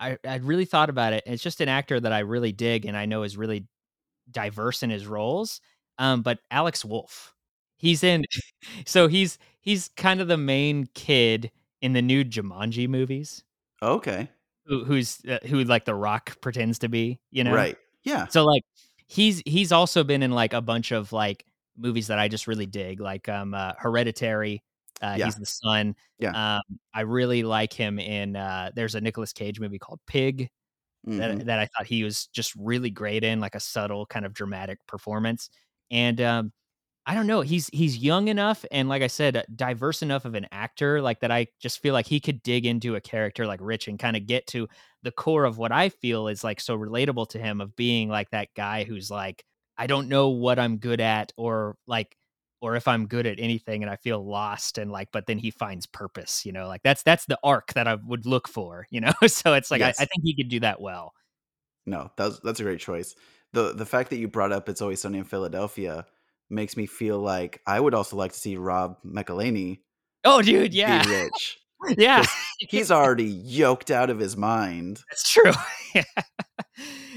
I 0.00 0.16
I 0.26 0.36
really 0.36 0.64
thought 0.64 0.90
about 0.90 1.12
it. 1.12 1.22
It's 1.26 1.42
just 1.42 1.60
an 1.60 1.68
actor 1.68 2.00
that 2.00 2.12
I 2.12 2.20
really 2.20 2.52
dig 2.52 2.86
and 2.86 2.96
I 2.96 3.06
know 3.06 3.22
is 3.22 3.36
really 3.36 3.66
diverse 4.30 4.82
in 4.82 4.90
his 4.90 5.06
roles. 5.06 5.60
Um, 5.98 6.22
but 6.22 6.38
Alex 6.50 6.84
Wolff, 6.84 7.34
he's 7.76 8.02
in, 8.02 8.24
so 8.86 9.06
he's 9.08 9.38
he's 9.60 9.88
kind 9.96 10.20
of 10.20 10.28
the 10.28 10.36
main 10.38 10.88
kid 10.94 11.50
in 11.80 11.92
the 11.92 12.02
new 12.02 12.24
Jumanji 12.24 12.88
movies, 12.88 13.44
Okay. 13.82 14.28
who, 14.66 14.84
who's 14.84 15.20
uh, 15.28 15.38
who 15.46 15.62
like 15.64 15.84
The 15.84 15.94
Rock 15.94 16.40
pretends 16.40 16.78
to 16.80 16.88
be, 16.88 17.20
you 17.30 17.44
know, 17.44 17.52
Right. 17.54 17.76
Yeah. 18.04 18.26
so 18.28 18.44
like 18.44 18.62
he's 19.06 19.42
he's 19.46 19.70
also 19.72 20.02
been 20.04 20.22
in 20.22 20.30
like 20.32 20.52
a 20.54 20.60
bunch 20.62 20.90
of 20.92 21.12
like 21.12 21.44
movies 21.76 22.06
that 22.08 22.18
I 22.18 22.28
just 22.28 22.46
really 22.46 22.66
dig, 22.66 23.00
like 23.00 23.28
um 23.28 23.54
uh, 23.54 23.72
Hereditary. 23.78 24.62
Uh, 25.02 25.14
Yeah. 25.14 25.16
He's 25.18 25.36
the 25.36 25.46
son. 25.46 25.96
Yeah. 26.18 26.34
Um, 26.34 26.62
I 26.94 27.02
really 27.02 27.42
like 27.42 27.72
him 27.72 27.98
in. 27.98 28.36
Uh, 28.36 28.70
there's 28.74 28.94
a 28.94 29.00
Nicolas 29.00 29.32
Cage 29.32 29.60
movie 29.60 29.78
called 29.78 30.00
Pig 30.06 30.48
that 31.16 31.38
Mhm. 31.38 31.46
that 31.46 31.58
I 31.58 31.66
thought 31.66 31.86
he 31.86 32.04
was 32.04 32.26
just 32.28 32.54
really 32.56 32.90
great 32.90 33.24
in, 33.24 33.40
like 33.40 33.54
a 33.54 33.60
subtle 33.60 34.06
kind 34.06 34.24
of 34.26 34.32
dramatic 34.34 34.86
performance. 34.86 35.50
And 35.90 36.20
um, 36.20 36.52
I 37.06 37.14
don't 37.14 37.26
know, 37.26 37.40
he's 37.42 37.68
he's 37.72 37.98
young 37.98 38.28
enough 38.28 38.64
and 38.72 38.88
like 38.88 39.02
I 39.02 39.08
said, 39.08 39.36
uh, 39.36 39.42
diverse 39.56 40.02
enough 40.02 40.24
of 40.24 40.34
an 40.36 40.46
actor, 40.52 41.02
like 41.02 41.20
that 41.20 41.32
I 41.32 41.48
just 41.60 41.80
feel 41.80 41.94
like 41.94 42.06
he 42.06 42.20
could 42.20 42.42
dig 42.44 42.66
into 42.66 42.96
a 42.96 43.00
character 43.00 43.46
like 43.46 43.60
Rich 43.62 43.88
and 43.88 43.98
kind 43.98 44.16
of 44.16 44.26
get 44.26 44.46
to 44.48 44.68
the 45.02 45.12
core 45.12 45.44
of 45.44 45.58
what 45.58 45.72
I 45.72 45.88
feel 45.90 46.28
is 46.28 46.44
like 46.44 46.60
so 46.60 46.76
relatable 46.78 47.28
to 47.30 47.38
him 47.40 47.60
of 47.60 47.76
being 47.76 48.08
like 48.08 48.30
that 48.30 48.50
guy 48.56 48.84
who's 48.84 49.10
like, 49.10 49.44
I 49.78 49.86
don't 49.86 50.08
know 50.08 50.28
what 50.30 50.58
I'm 50.58 50.78
good 50.78 51.00
at 51.00 51.32
or 51.36 51.76
like 51.86 52.16
or 52.60 52.76
if 52.76 52.86
I'm 52.86 53.06
good 53.08 53.26
at 53.26 53.40
anything 53.40 53.82
and 53.82 53.90
I 53.90 53.96
feel 53.96 54.24
lost 54.24 54.78
and 54.78 54.92
like, 54.92 55.08
but 55.12 55.26
then 55.26 55.38
he 55.38 55.50
finds 55.50 55.86
purpose, 55.86 56.46
you 56.46 56.52
know, 56.52 56.68
like 56.68 56.82
that's 56.84 57.02
that's 57.02 57.26
the 57.26 57.38
arc 57.42 57.72
that 57.74 57.88
I 57.88 57.96
would 57.96 58.26
look 58.26 58.48
for, 58.48 58.86
you 58.90 59.00
know. 59.00 59.12
so 59.26 59.54
it's 59.54 59.70
like 59.70 59.80
Yes. 59.80 59.98
I, 59.98 60.04
I 60.04 60.06
think 60.06 60.22
he 60.24 60.34
could 60.36 60.48
do 60.48 60.60
that 60.60 60.80
well. 60.80 61.12
No, 61.86 62.10
that's 62.16 62.38
that's 62.40 62.60
a 62.60 62.62
great 62.64 62.80
choice. 62.80 63.14
the 63.52 63.72
The 63.72 63.86
fact 63.86 64.10
that 64.10 64.16
you 64.18 64.28
brought 64.28 64.52
up 64.52 64.68
"It's 64.68 64.80
Always 64.82 65.00
Sunny 65.00 65.18
in 65.18 65.24
Philadelphia" 65.24 66.06
makes 66.50 66.76
me 66.76 66.86
feel 66.86 67.18
like 67.18 67.60
I 67.66 67.80
would 67.80 67.94
also 67.94 68.16
like 68.16 68.32
to 68.32 68.38
see 68.38 68.56
Rob 68.56 68.98
McElhenney 69.04 69.80
Oh, 70.24 70.42
dude, 70.42 70.74
yeah, 70.74 71.02
be 71.04 71.10
rich. 71.24 71.58
yeah, 71.98 72.24
He's 72.68 72.90
already 72.90 73.24
yoked 73.24 73.90
out 73.90 74.10
of 74.10 74.18
his 74.18 74.36
mind. 74.36 75.00
that's 75.10 75.30
true. 75.32 75.52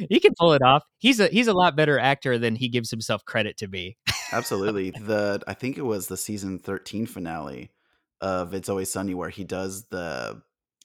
He 0.09 0.19
can 0.19 0.33
pull 0.37 0.51
it 0.51 0.61
off. 0.61 0.83
He's 0.99 1.21
a 1.21 1.27
he's 1.27 1.47
a 1.47 1.53
lot 1.53 1.77
better 1.77 1.97
actor 1.97 2.37
than 2.37 2.55
he 2.55 2.67
gives 2.67 2.91
himself 2.91 3.23
credit 3.23 3.55
to 3.57 3.67
be. 3.67 3.95
Absolutely. 4.33 4.91
the 4.91 5.41
I 5.47 5.53
think 5.53 5.77
it 5.77 5.83
was 5.85 6.07
the 6.07 6.17
season 6.17 6.59
thirteen 6.59 7.05
finale 7.05 7.71
of 8.19 8.53
"It's 8.53 8.67
Always 8.67 8.91
Sunny" 8.91 9.13
where 9.15 9.29
he 9.29 9.45
does 9.45 9.85
the 9.85 10.41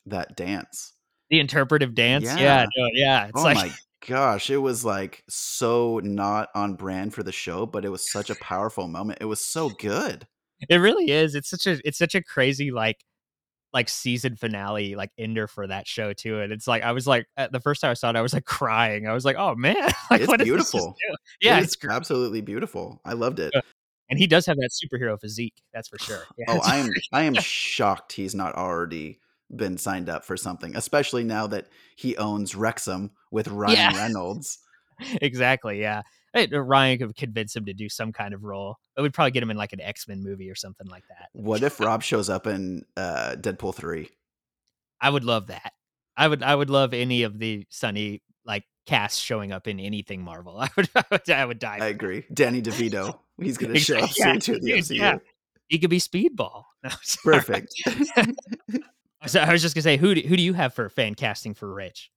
that 0.06 0.36
dance. 0.36 0.92
The 1.28 1.40
interpretive 1.40 1.94
dance, 1.96 2.24
yeah, 2.24 2.38
Yeah. 2.38 2.66
no, 2.76 2.88
yeah. 2.92 3.24
It's 3.26 3.40
oh 3.40 3.42
like 3.42 3.56
my 3.56 3.70
gosh, 4.06 4.48
it 4.50 4.58
was 4.58 4.84
like 4.84 5.24
so 5.28 6.00
not 6.04 6.48
on 6.54 6.74
brand 6.74 7.12
for 7.12 7.24
the 7.24 7.32
show, 7.32 7.66
but 7.66 7.84
it 7.84 7.90
was 7.90 8.10
such 8.10 8.30
a 8.30 8.36
powerful 8.36 8.86
moment. 8.86 9.18
It 9.20 9.26
was 9.26 9.44
so 9.44 9.70
good. 9.70 10.28
it 10.68 10.76
really 10.76 11.10
is. 11.10 11.34
It's 11.34 11.50
such 11.50 11.66
a 11.66 11.80
it's 11.84 11.98
such 11.98 12.14
a 12.14 12.22
crazy 12.22 12.70
like 12.70 12.98
like 13.72 13.88
season 13.88 14.34
finale 14.36 14.96
like 14.96 15.10
ender 15.18 15.46
for 15.46 15.66
that 15.66 15.86
show 15.86 16.12
too. 16.12 16.40
And 16.40 16.52
it's 16.52 16.66
like 16.66 16.82
I 16.82 16.92
was 16.92 17.06
like 17.06 17.26
the 17.52 17.60
first 17.60 17.80
time 17.80 17.90
I 17.90 17.94
saw 17.94 18.10
it, 18.10 18.16
I 18.16 18.20
was 18.22 18.32
like 18.34 18.44
crying. 18.44 19.06
I 19.06 19.12
was 19.12 19.24
like, 19.24 19.36
oh 19.38 19.54
man, 19.54 19.76
like 20.10 20.20
It's 20.22 20.28
what 20.28 20.38
did 20.38 20.48
this 20.48 20.56
just 20.56 20.72
beautiful. 20.72 20.96
Yeah, 21.40 21.58
it 21.58 21.62
it's 21.64 21.76
great. 21.76 21.94
absolutely 21.94 22.40
beautiful. 22.40 23.00
I 23.04 23.12
loved 23.12 23.38
it. 23.38 23.52
And 24.08 24.18
he 24.18 24.26
does 24.26 24.44
have 24.46 24.56
that 24.56 24.70
superhero 24.72 25.20
physique. 25.20 25.54
That's 25.72 25.88
for 25.88 25.98
sure. 25.98 26.22
Yeah, 26.36 26.46
Oh, 26.48 26.60
I 26.64 26.78
am 26.78 26.90
I 27.12 27.22
am 27.22 27.34
shocked 27.34 28.12
he's 28.12 28.34
not 28.34 28.56
already 28.56 29.20
been 29.54 29.78
signed 29.78 30.08
up 30.08 30.24
for 30.24 30.36
something, 30.36 30.74
especially 30.76 31.22
now 31.24 31.46
that 31.48 31.68
he 31.96 32.16
owns 32.16 32.54
Wrexham 32.56 33.12
with 33.30 33.46
Ryan 33.48 33.76
Yeah. 33.76 33.96
Reynolds. 33.96 34.58
exactly. 35.22 35.80
Yeah. 35.80 36.02
Uh, 36.36 36.46
Ryan 36.62 36.98
could 36.98 37.16
convince 37.16 37.56
him 37.56 37.64
to 37.66 37.72
do 37.74 37.88
some 37.88 38.12
kind 38.12 38.34
of 38.34 38.44
role. 38.44 38.76
It 38.96 39.00
would 39.00 39.12
probably 39.12 39.32
get 39.32 39.42
him 39.42 39.50
in 39.50 39.56
like 39.56 39.72
an 39.72 39.80
X 39.80 40.06
Men 40.06 40.22
movie 40.22 40.48
or 40.50 40.54
something 40.54 40.86
like 40.86 41.04
that. 41.08 41.28
What 41.32 41.62
if 41.62 41.80
Rob 41.80 42.02
shows 42.02 42.30
up 42.30 42.46
in 42.46 42.84
uh, 42.96 43.36
Deadpool 43.38 43.74
three? 43.74 44.08
I 45.00 45.10
would 45.10 45.24
love 45.24 45.48
that. 45.48 45.72
I 46.16 46.28
would. 46.28 46.42
I 46.42 46.54
would 46.54 46.70
love 46.70 46.92
any 46.94 47.22
of 47.24 47.38
the 47.38 47.64
Sunny 47.70 48.22
like 48.44 48.64
cast 48.86 49.20
showing 49.20 49.50
up 49.52 49.66
in 49.66 49.80
anything 49.80 50.22
Marvel. 50.22 50.58
I 50.60 50.68
would. 50.76 50.88
I 50.94 51.04
would, 51.10 51.30
I 51.30 51.44
would 51.46 51.58
die. 51.58 51.78
I 51.80 51.86
agree. 51.86 52.24
Danny 52.32 52.60
DeVito. 52.62 53.18
He's 53.40 53.56
going 53.58 53.72
to 53.72 53.80
show 53.80 53.98
up 53.98 54.10
Yeah, 54.18 54.32
soon 54.32 54.40
to 54.40 54.58
the 54.60 54.72
MCU. 54.72 54.96
yeah. 54.98 55.18
He 55.68 55.78
could 55.78 55.90
be 55.90 55.98
Speedball. 56.00 56.64
No. 56.82 56.90
Perfect. 57.24 57.72
So 59.26 59.38
I 59.38 59.52
was 59.52 59.60
just 59.60 59.74
gonna 59.74 59.82
say, 59.82 59.98
who 59.98 60.14
do, 60.14 60.22
who 60.22 60.34
do 60.34 60.42
you 60.42 60.54
have 60.54 60.72
for 60.72 60.88
fan 60.88 61.14
casting 61.14 61.52
for 61.52 61.70
Rich? 61.72 62.10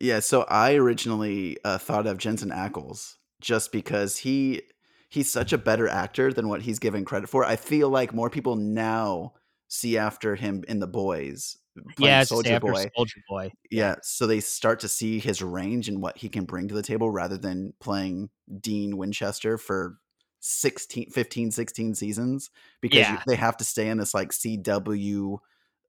yeah. 0.00 0.18
So 0.18 0.42
I 0.48 0.74
originally 0.74 1.56
uh, 1.64 1.78
thought 1.78 2.08
of 2.08 2.18
Jensen 2.18 2.50
Ackles 2.50 3.14
just 3.40 3.72
because 3.72 4.18
he 4.18 4.62
he's 5.08 5.30
such 5.30 5.52
a 5.52 5.58
better 5.58 5.88
actor 5.88 6.32
than 6.32 6.48
what 6.48 6.62
he's 6.62 6.78
given 6.78 7.04
credit 7.04 7.28
for. 7.28 7.44
I 7.44 7.56
feel 7.56 7.88
like 7.88 8.14
more 8.14 8.30
people 8.30 8.56
now 8.56 9.34
see 9.68 9.98
after 9.98 10.36
him 10.36 10.64
in 10.68 10.80
The 10.80 10.86
Boys. 10.86 11.56
Yeah, 11.98 12.22
Soldier 12.24 12.60
Boy. 12.60 12.90
Soldier 12.96 13.20
Boy. 13.28 13.52
Yeah, 13.70 13.96
so 14.02 14.26
they 14.26 14.40
start 14.40 14.80
to 14.80 14.88
see 14.88 15.18
his 15.18 15.42
range 15.42 15.88
and 15.88 16.02
what 16.02 16.18
he 16.18 16.28
can 16.28 16.44
bring 16.44 16.68
to 16.68 16.74
the 16.74 16.82
table 16.82 17.10
rather 17.10 17.36
than 17.36 17.74
playing 17.80 18.30
Dean 18.60 18.96
Winchester 18.96 19.58
for 19.58 19.98
16 20.40 21.10
15 21.10 21.50
16 21.50 21.94
seasons 21.94 22.50
because 22.80 23.00
yeah. 23.00 23.12
you, 23.12 23.18
they 23.26 23.36
have 23.36 23.58
to 23.58 23.64
stay 23.64 23.88
in 23.88 23.98
this 23.98 24.14
like 24.14 24.30
CW 24.30 25.38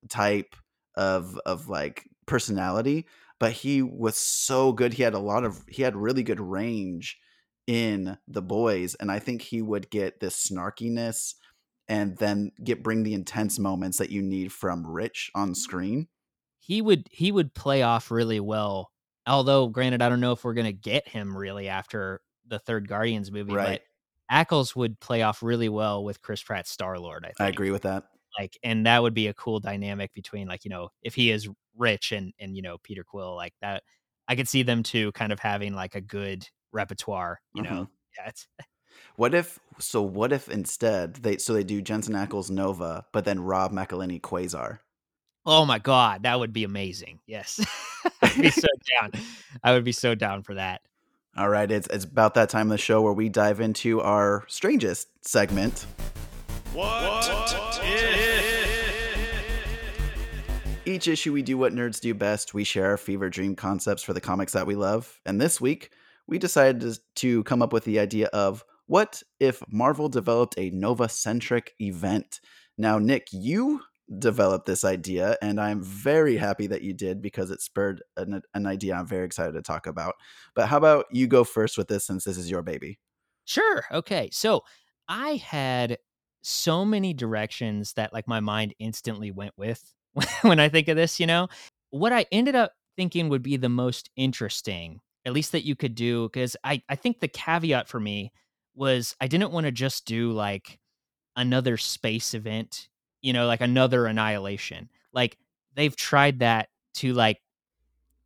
type 0.09 0.55
of 0.95 1.39
of 1.45 1.69
like 1.69 2.03
personality 2.25 3.07
but 3.39 3.53
he 3.53 3.81
was 3.81 4.17
so 4.17 4.73
good 4.73 4.93
he 4.93 5.03
had 5.03 5.13
a 5.13 5.19
lot 5.19 5.45
of 5.45 5.63
he 5.69 5.83
had 5.83 5.95
really 5.95 6.21
good 6.21 6.41
range 6.41 7.17
in 7.67 8.17
the 8.27 8.41
boys 8.41 8.95
and 8.95 9.11
i 9.11 9.19
think 9.19 9.41
he 9.41 9.61
would 9.61 9.89
get 9.89 10.19
this 10.19 10.47
snarkiness 10.49 11.35
and 11.87 12.17
then 12.17 12.51
get 12.63 12.83
bring 12.83 13.03
the 13.03 13.13
intense 13.13 13.59
moments 13.59 13.97
that 13.97 14.09
you 14.09 14.21
need 14.21 14.51
from 14.51 14.85
rich 14.85 15.31
on 15.35 15.49
mm-hmm. 15.49 15.53
screen 15.53 16.07
he 16.59 16.81
would 16.81 17.07
he 17.11 17.31
would 17.31 17.53
play 17.53 17.83
off 17.83 18.11
really 18.11 18.39
well 18.39 18.91
although 19.27 19.67
granted 19.67 20.01
i 20.01 20.09
don't 20.09 20.19
know 20.19 20.31
if 20.31 20.43
we're 20.43 20.53
going 20.53 20.65
to 20.65 20.73
get 20.73 21.07
him 21.07 21.37
really 21.37 21.67
after 21.67 22.21
the 22.47 22.59
third 22.59 22.87
guardians 22.87 23.31
movie 23.31 23.53
right. 23.53 23.79
but 23.79 23.81
Ackles 24.31 24.75
would 24.75 24.99
play 24.99 25.23
off 25.23 25.43
really 25.43 25.67
well 25.67 26.03
with 26.03 26.21
Chris 26.21 26.41
Pratt 26.41 26.65
Star 26.65 26.97
Lord. 26.97 27.25
I. 27.25 27.43
I 27.43 27.49
agree 27.49 27.71
with 27.71 27.81
that. 27.81 28.05
Like, 28.39 28.57
and 28.63 28.85
that 28.85 29.01
would 29.01 29.13
be 29.13 29.27
a 29.27 29.33
cool 29.33 29.59
dynamic 29.59 30.13
between 30.13 30.47
like 30.47 30.63
you 30.63 30.71
know 30.71 30.89
if 31.03 31.13
he 31.13 31.31
is 31.31 31.49
rich 31.77 32.13
and 32.13 32.33
and 32.39 32.55
you 32.55 32.61
know 32.61 32.77
Peter 32.81 33.03
Quill 33.03 33.35
like 33.35 33.53
that. 33.61 33.83
I 34.27 34.35
could 34.35 34.47
see 34.47 34.63
them 34.63 34.83
two 34.83 35.11
kind 35.11 35.33
of 35.33 35.39
having 35.39 35.73
like 35.73 35.95
a 35.95 36.01
good 36.01 36.47
repertoire. 36.71 37.41
You 37.53 37.63
mm-hmm. 37.63 37.73
know, 37.73 37.87
yeah. 38.17 38.29
It's, 38.29 38.47
what 39.15 39.33
if 39.33 39.59
so? 39.79 40.01
What 40.01 40.31
if 40.31 40.49
instead 40.49 41.15
they 41.15 41.37
so 41.37 41.53
they 41.53 41.63
do 41.63 41.81
Jensen 41.81 42.15
Ackles 42.15 42.49
Nova, 42.49 43.05
but 43.11 43.25
then 43.25 43.39
Rob 43.39 43.71
McElhenney 43.71 44.21
Quasar? 44.21 44.79
Oh 45.45 45.65
my 45.65 45.79
god, 45.79 46.23
that 46.23 46.39
would 46.39 46.53
be 46.53 46.63
amazing. 46.63 47.19
Yes, 47.25 47.65
I'd 48.21 48.41
be 48.41 48.51
so 48.51 48.67
down. 49.01 49.11
I 49.63 49.73
would 49.73 49.83
be 49.83 49.91
so 49.91 50.15
down 50.15 50.43
for 50.43 50.53
that. 50.55 50.81
All 51.35 51.49
right, 51.49 51.69
it's 51.71 51.87
it's 51.87 52.05
about 52.05 52.35
that 52.35 52.49
time 52.49 52.67
of 52.67 52.71
the 52.71 52.77
show 52.77 53.01
where 53.01 53.13
we 53.13 53.29
dive 53.29 53.59
into 53.59 54.01
our 54.01 54.43
strangest 54.47 55.07
segment. 55.25 55.85
What, 56.73 57.27
what 57.27 57.83
Each 60.85 61.07
issue 61.07 61.33
we 61.33 61.41
do 61.41 61.57
what 61.57 61.73
nerds 61.73 61.99
do 61.99 62.13
best. 62.13 62.53
We 62.53 62.63
share 62.63 62.87
our 62.87 62.97
fever 62.97 63.29
dream 63.29 63.55
concepts 63.55 64.03
for 64.03 64.13
the 64.13 64.21
comics 64.21 64.53
that 64.53 64.67
we 64.67 64.75
love. 64.75 65.19
And 65.25 65.39
this 65.39 65.59
week, 65.59 65.91
we 66.31 66.39
decided 66.39 66.97
to 67.17 67.43
come 67.43 67.61
up 67.61 67.73
with 67.73 67.83
the 67.83 67.99
idea 67.99 68.27
of 68.27 68.63
what 68.87 69.21
if 69.39 69.61
Marvel 69.69 70.09
developed 70.09 70.55
a 70.57 70.71
Nova 70.71 71.07
centric 71.09 71.75
event? 71.79 72.39
Now, 72.77 72.97
Nick, 72.97 73.27
you 73.31 73.81
developed 74.17 74.65
this 74.65 74.83
idea, 74.83 75.37
and 75.41 75.59
I'm 75.59 75.83
very 75.83 76.37
happy 76.37 76.67
that 76.67 76.81
you 76.81 76.93
did 76.93 77.21
because 77.21 77.51
it 77.51 77.61
spurred 77.61 78.01
an, 78.15 78.41
an 78.53 78.65
idea 78.65 78.95
I'm 78.95 79.05
very 79.05 79.25
excited 79.25 79.53
to 79.53 79.61
talk 79.61 79.87
about. 79.87 80.15
But 80.55 80.67
how 80.67 80.77
about 80.77 81.05
you 81.11 81.27
go 81.27 81.43
first 81.43 81.77
with 81.77 81.89
this 81.89 82.07
since 82.07 82.23
this 82.23 82.37
is 82.37 82.49
your 82.49 82.63
baby? 82.63 82.97
Sure. 83.43 83.83
Okay. 83.91 84.29
So 84.31 84.61
I 85.09 85.35
had 85.35 85.97
so 86.43 86.85
many 86.85 87.13
directions 87.13 87.93
that 87.93 88.13
like 88.13 88.27
my 88.27 88.39
mind 88.39 88.73
instantly 88.79 89.31
went 89.31 89.53
with 89.57 89.93
when 90.41 90.59
I 90.61 90.69
think 90.69 90.87
of 90.87 90.95
this, 90.95 91.19
you 91.19 91.27
know? 91.27 91.49
What 91.89 92.13
I 92.13 92.25
ended 92.31 92.55
up 92.55 92.71
thinking 92.95 93.27
would 93.27 93.43
be 93.43 93.57
the 93.57 93.69
most 93.69 94.09
interesting, 94.15 95.01
at 95.25 95.33
least 95.33 95.51
that 95.51 95.65
you 95.65 95.75
could 95.75 95.95
do, 95.95 96.27
because 96.29 96.55
I, 96.63 96.81
I 96.89 96.95
think 96.95 97.19
the 97.19 97.27
caveat 97.27 97.87
for 97.87 97.99
me 97.99 98.31
was 98.73 99.15
I 99.21 99.27
didn't 99.27 99.51
want 99.51 99.65
to 99.65 99.71
just 99.71 100.05
do 100.05 100.31
like 100.31 100.79
another 101.35 101.77
space 101.77 102.33
event 102.33 102.89
you 103.21 103.33
know, 103.33 103.45
like 103.45 103.61
another 103.61 104.05
annihilation. 104.07 104.89
Like 105.13 105.37
they've 105.75 105.95
tried 105.95 106.39
that 106.39 106.69
to 106.95 107.13
like 107.13 107.39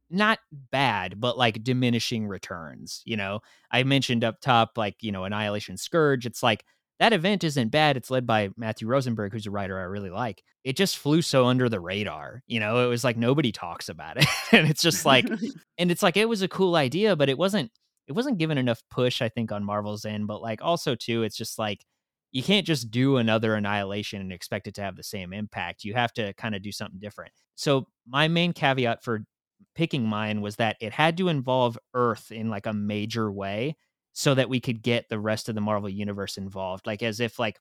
not 0.10 0.40
bad, 0.72 1.20
but 1.20 1.38
like 1.38 1.64
diminishing 1.64 2.28
returns. 2.28 3.02
You 3.06 3.18
know, 3.18 3.42
I 3.72 3.84
mentioned 3.84 4.24
up 4.24 4.40
top, 4.42 4.78
like, 4.78 4.96
you 5.02 5.12
know, 5.12 5.26
Annihilation 5.26 5.78
Scourge. 5.78 6.26
It's 6.26 6.42
like 6.42 6.64
that 7.00 7.14
event 7.14 7.44
isn't 7.44 7.70
bad. 7.70 7.98
It's 7.98 8.10
led 8.10 8.26
by 8.26 8.50
Matthew 8.56 8.88
Rosenberg, 8.88 9.34
who's 9.34 9.48
a 9.48 9.52
writer 9.52 9.78
I 9.78 9.84
really 9.84 10.10
like. 10.10 10.44
It 10.64 10.78
just 10.78 10.98
flew 10.98 11.22
so 11.22 11.46
under 11.46 11.68
the 11.68 11.80
radar. 11.80 12.42
You 12.48 12.60
know, 12.60 12.86
it 12.86 12.88
was 12.88 13.04
like 13.04 13.18
nobody 13.18 13.52
talks 13.52 13.90
about 13.90 14.18
it. 14.18 14.28
and 14.52 14.70
it's 14.70 14.82
just 14.82 15.06
like, 15.06 15.26
and 15.78 15.92
it's 15.92 16.04
like, 16.04 16.18
it 16.18 16.30
was 16.30 16.42
a 16.42 16.48
cool 16.48 16.76
idea, 16.76 17.16
but 17.16 17.30
it 17.30 17.38
wasn't, 17.38 17.72
it 18.08 18.14
wasn't 18.14 18.38
given 18.38 18.58
enough 18.58 18.82
push, 18.90 19.22
I 19.22 19.30
think, 19.30 19.52
on 19.52 19.64
Marvel's 19.64 20.06
end. 20.06 20.28
But 20.28 20.42
like, 20.42 20.62
also, 20.62 20.96
too, 20.96 21.24
it's 21.24 21.38
just 21.38 21.60
like, 21.60 21.84
you 22.32 22.44
can't 22.44 22.68
just 22.68 22.92
do 22.92 23.18
another 23.18 23.56
annihilation 23.56 24.22
and 24.22 24.32
expect 24.32 24.68
it 24.68 24.76
to 24.76 24.82
have 24.82 24.96
the 24.96 25.04
same 25.04 25.34
impact. 25.34 25.84
You 25.84 25.94
have 25.94 26.14
to 26.14 26.34
kind 26.34 26.56
of 26.56 26.62
do 26.62 26.72
something 26.72 27.00
different. 27.00 27.32
So 27.56 27.88
my 28.08 28.28
main 28.28 28.54
caveat 28.54 29.04
for 29.04 29.22
picking 29.74 30.06
mine 30.06 30.42
was 30.42 30.58
that 30.58 30.78
it 30.82 30.94
had 30.94 31.18
to 31.18 31.30
involve 31.30 31.78
Earth 31.94 32.32
in 32.32 32.50
like 32.50 32.66
a 32.66 32.74
major 32.74 33.32
way 33.32 33.78
so 34.18 34.34
that 34.34 34.50
we 34.50 34.62
could 34.62 34.82
get 34.82 35.10
the 35.10 35.20
rest 35.20 35.50
of 35.50 35.56
the 35.56 35.62
Marvel 35.62 35.90
universe 35.90 36.38
involved, 36.38 36.88
like 36.88 37.04
as 37.04 37.20
if 37.20 37.38
like 37.38 37.60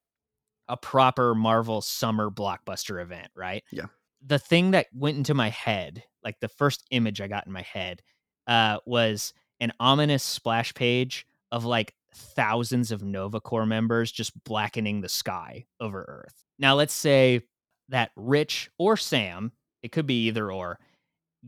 a 0.68 0.76
proper 0.76 1.34
Marvel 1.34 1.82
summer 1.82 2.30
blockbuster 2.30 3.02
event, 3.02 3.28
right? 3.34 3.64
Yeah. 3.72 3.86
The 4.24 4.38
thing 4.38 4.70
that 4.70 4.86
went 4.94 5.16
into 5.16 5.34
my 5.34 5.50
head, 5.50 6.04
like 6.22 6.38
the 6.40 6.48
first 6.48 6.84
image 6.92 7.20
I 7.20 7.26
got 7.26 7.46
in 7.46 7.52
my 7.52 7.62
head, 7.62 8.02
uh, 8.46 8.78
was 8.86 9.34
an 9.58 9.72
ominous 9.80 10.22
splash 10.22 10.72
page 10.74 11.26
of 11.50 11.64
like 11.64 11.92
thousands 12.14 12.92
of 12.92 13.02
Nova 13.02 13.40
Corps 13.40 13.66
members 13.66 14.12
just 14.12 14.32
blackening 14.44 15.00
the 15.00 15.08
sky 15.08 15.66
over 15.80 16.04
Earth. 16.06 16.44
Now, 16.60 16.76
let's 16.76 16.94
say 16.94 17.42
that 17.88 18.12
Rich 18.14 18.70
or 18.78 18.96
Sam, 18.96 19.50
it 19.82 19.90
could 19.90 20.06
be 20.06 20.28
either 20.28 20.52
or, 20.52 20.78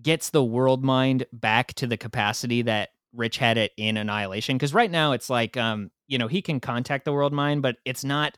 gets 0.02 0.30
the 0.30 0.44
world 0.44 0.84
mind 0.84 1.26
back 1.32 1.74
to 1.74 1.86
the 1.86 1.96
capacity 1.96 2.62
that 2.62 2.88
Rich 3.12 3.38
had 3.38 3.58
it 3.58 3.72
in 3.76 3.96
Annihilation. 3.96 4.56
Because 4.56 4.74
right 4.74 4.90
now 4.90 5.12
it's 5.12 5.30
like, 5.30 5.56
um, 5.56 5.90
you 6.06 6.18
know, 6.18 6.28
he 6.28 6.42
can 6.42 6.60
contact 6.60 7.04
the 7.04 7.12
world 7.12 7.32
mind, 7.32 7.62
but 7.62 7.76
it's 7.84 8.04
not 8.04 8.36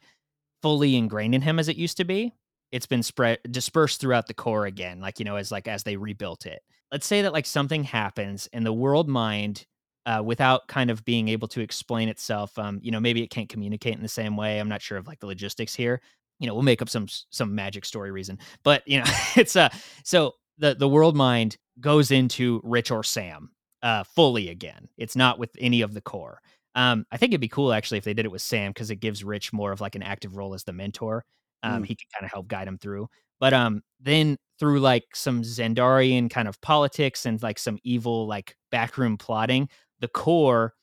fully 0.62 0.97
ingrained 0.97 1.35
in 1.35 1.43
him 1.43 1.59
as 1.59 1.69
it 1.69 1.77
used 1.77 1.97
to 1.99 2.05
be. 2.05 2.35
It's 2.71 2.87
been 2.87 3.03
spread 3.03 3.39
dispersed 3.51 4.01
throughout 4.01 4.27
the 4.27 4.35
Corps 4.35 4.66
again, 4.66 5.01
like 5.01 5.19
you 5.19 5.25
know, 5.25 5.37
as 5.37 5.51
like 5.51 5.69
as 5.69 5.85
they 5.85 5.97
rebuilt 5.97 6.45
it. 6.47 6.61
Let's 6.93 7.07
say 7.07 7.23
that 7.23 7.33
like 7.33 7.47
something 7.47 7.85
happens 7.85 8.49
and 8.53 8.64
the 8.64 8.73
world 8.73 9.09
mind 9.09 9.66
uh, 10.07 10.23
without 10.25 10.69
kind 10.69 10.91
of 10.91 11.05
being 11.05 11.29
able 11.29 11.49
to 11.49 11.61
explain 11.61 12.09
itself. 12.09 12.59
Um, 12.59 12.81
you 12.83 12.91
know, 12.91 13.01
maybe 13.01 13.23
it 13.23 13.31
can't 13.31 13.49
communicate 13.49 13.95
in 13.95 14.03
the 14.03 14.09
same 14.09 14.37
way. 14.37 14.59
I'm 14.59 14.69
not 14.69 14.83
sure 14.83 14.99
of 14.99 15.07
like 15.07 15.21
the 15.21 15.27
logistics 15.27 15.75
here. 15.75 16.01
You 16.41 16.47
know, 16.47 16.55
we'll 16.55 16.62
make 16.62 16.83
up 16.83 16.89
some 16.89 17.07
some 17.31 17.55
magic 17.55 17.85
story 17.85 18.11
reason, 18.11 18.39
but 18.64 18.83
you 18.87 18.99
know, 18.99 19.05
it's 19.37 19.57
uh 19.57 19.71
so 20.05 20.35
the 20.59 20.75
the 20.75 20.89
world 20.89 21.16
mind 21.16 21.57
goes 21.81 22.11
into 22.11 22.61
Rich 22.64 22.91
or 22.91 23.03
Sam 23.03 23.51
uh 23.83 24.05
fully 24.05 24.49
again. 24.49 24.89
It's 24.97 25.16
not 25.16 25.39
with 25.39 25.51
any 25.59 25.83
of 25.83 25.95
the 25.95 26.01
Corps. 26.01 26.41
Um, 26.74 27.07
I 27.11 27.16
think 27.16 27.33
it'd 27.33 27.41
be 27.41 27.49
cool 27.49 27.72
actually 27.72 27.98
if 27.98 28.05
they 28.05 28.15
did 28.15 28.24
it 28.24 28.31
with 28.31 28.43
Sam 28.43 28.70
because 28.70 28.90
it 28.90 28.97
gives 28.97 29.24
Rich 29.24 29.52
more 29.52 29.73
of 29.73 29.81
like 29.81 29.94
an 29.94 30.02
active 30.02 30.36
role 30.36 30.55
as 30.55 30.65
the 30.65 30.73
mentor. 30.73 31.24
Um, 31.62 31.82
mm. 31.82 31.86
he 31.86 31.97
can 31.97 32.07
kind 32.15 32.24
of 32.24 32.31
help 32.31 32.47
guide 32.47 32.69
him 32.69 32.78
through. 32.78 33.09
But 33.40 33.52
um, 33.52 33.82
then 34.01 34.36
through 34.59 34.81
like 34.81 35.05
some 35.15 35.43
Xandarian 35.43 36.31
kind 36.31 36.48
of 36.48 36.61
politics 36.61 37.27
and 37.27 37.43
like 37.43 37.59
some 37.59 37.78
evil 37.82 38.27
like 38.27 38.57
backroom 38.70 39.16
plotting, 39.16 39.69
the 40.01 40.09
Corps 40.09 40.74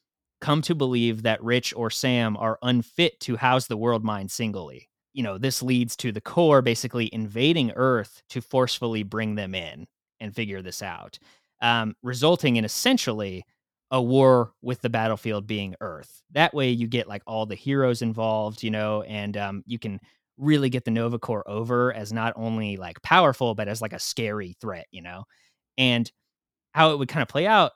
come 0.41 0.61
to 0.63 0.75
believe 0.75 1.23
that 1.23 1.43
Rich 1.43 1.73
or 1.75 1.89
Sam 1.89 2.37
are 2.37 2.59
unfit 2.61 3.19
to 3.21 3.37
house 3.37 3.67
the 3.67 3.77
world 3.77 4.03
mind 4.03 4.31
singly. 4.31 4.89
You 5.13 5.23
know, 5.23 5.37
this 5.37 5.63
leads 5.63 5.95
to 5.97 6.11
the 6.11 6.21
Corps 6.21 6.61
basically 6.61 7.09
invading 7.13 7.71
Earth 7.75 8.21
to 8.29 8.41
forcefully 8.41 9.03
bring 9.03 9.35
them 9.35 9.55
in 9.55 9.87
and 10.19 10.35
figure 10.35 10.61
this 10.61 10.81
out, 10.81 11.19
um, 11.61 11.95
resulting 12.03 12.57
in 12.57 12.65
essentially 12.65 13.45
a 13.91 14.01
war 14.01 14.51
with 14.61 14.81
the 14.81 14.89
battlefield 14.89 15.47
being 15.47 15.75
Earth. 15.79 16.23
That 16.31 16.53
way, 16.53 16.69
you 16.71 16.87
get 16.87 17.07
like 17.07 17.23
all 17.27 17.45
the 17.45 17.55
heroes 17.55 18.01
involved, 18.01 18.63
you 18.63 18.71
know, 18.71 19.03
and 19.03 19.37
um, 19.37 19.63
you 19.65 19.79
can 19.79 19.99
really 20.37 20.69
get 20.69 20.83
the 20.83 20.91
Nova 20.91 21.19
Corps 21.19 21.47
over 21.47 21.93
as 21.93 22.11
not 22.11 22.33
only 22.35 22.77
like 22.77 23.01
powerful, 23.01 23.55
but 23.55 23.67
as 23.67 23.81
like 23.81 23.93
a 23.93 23.99
scary 23.99 24.55
threat, 24.59 24.87
you 24.91 25.01
know, 25.01 25.23
and 25.77 26.11
how 26.73 26.91
it 26.91 26.99
would 26.99 27.07
kind 27.07 27.21
of 27.21 27.29
play 27.29 27.47
out 27.47 27.71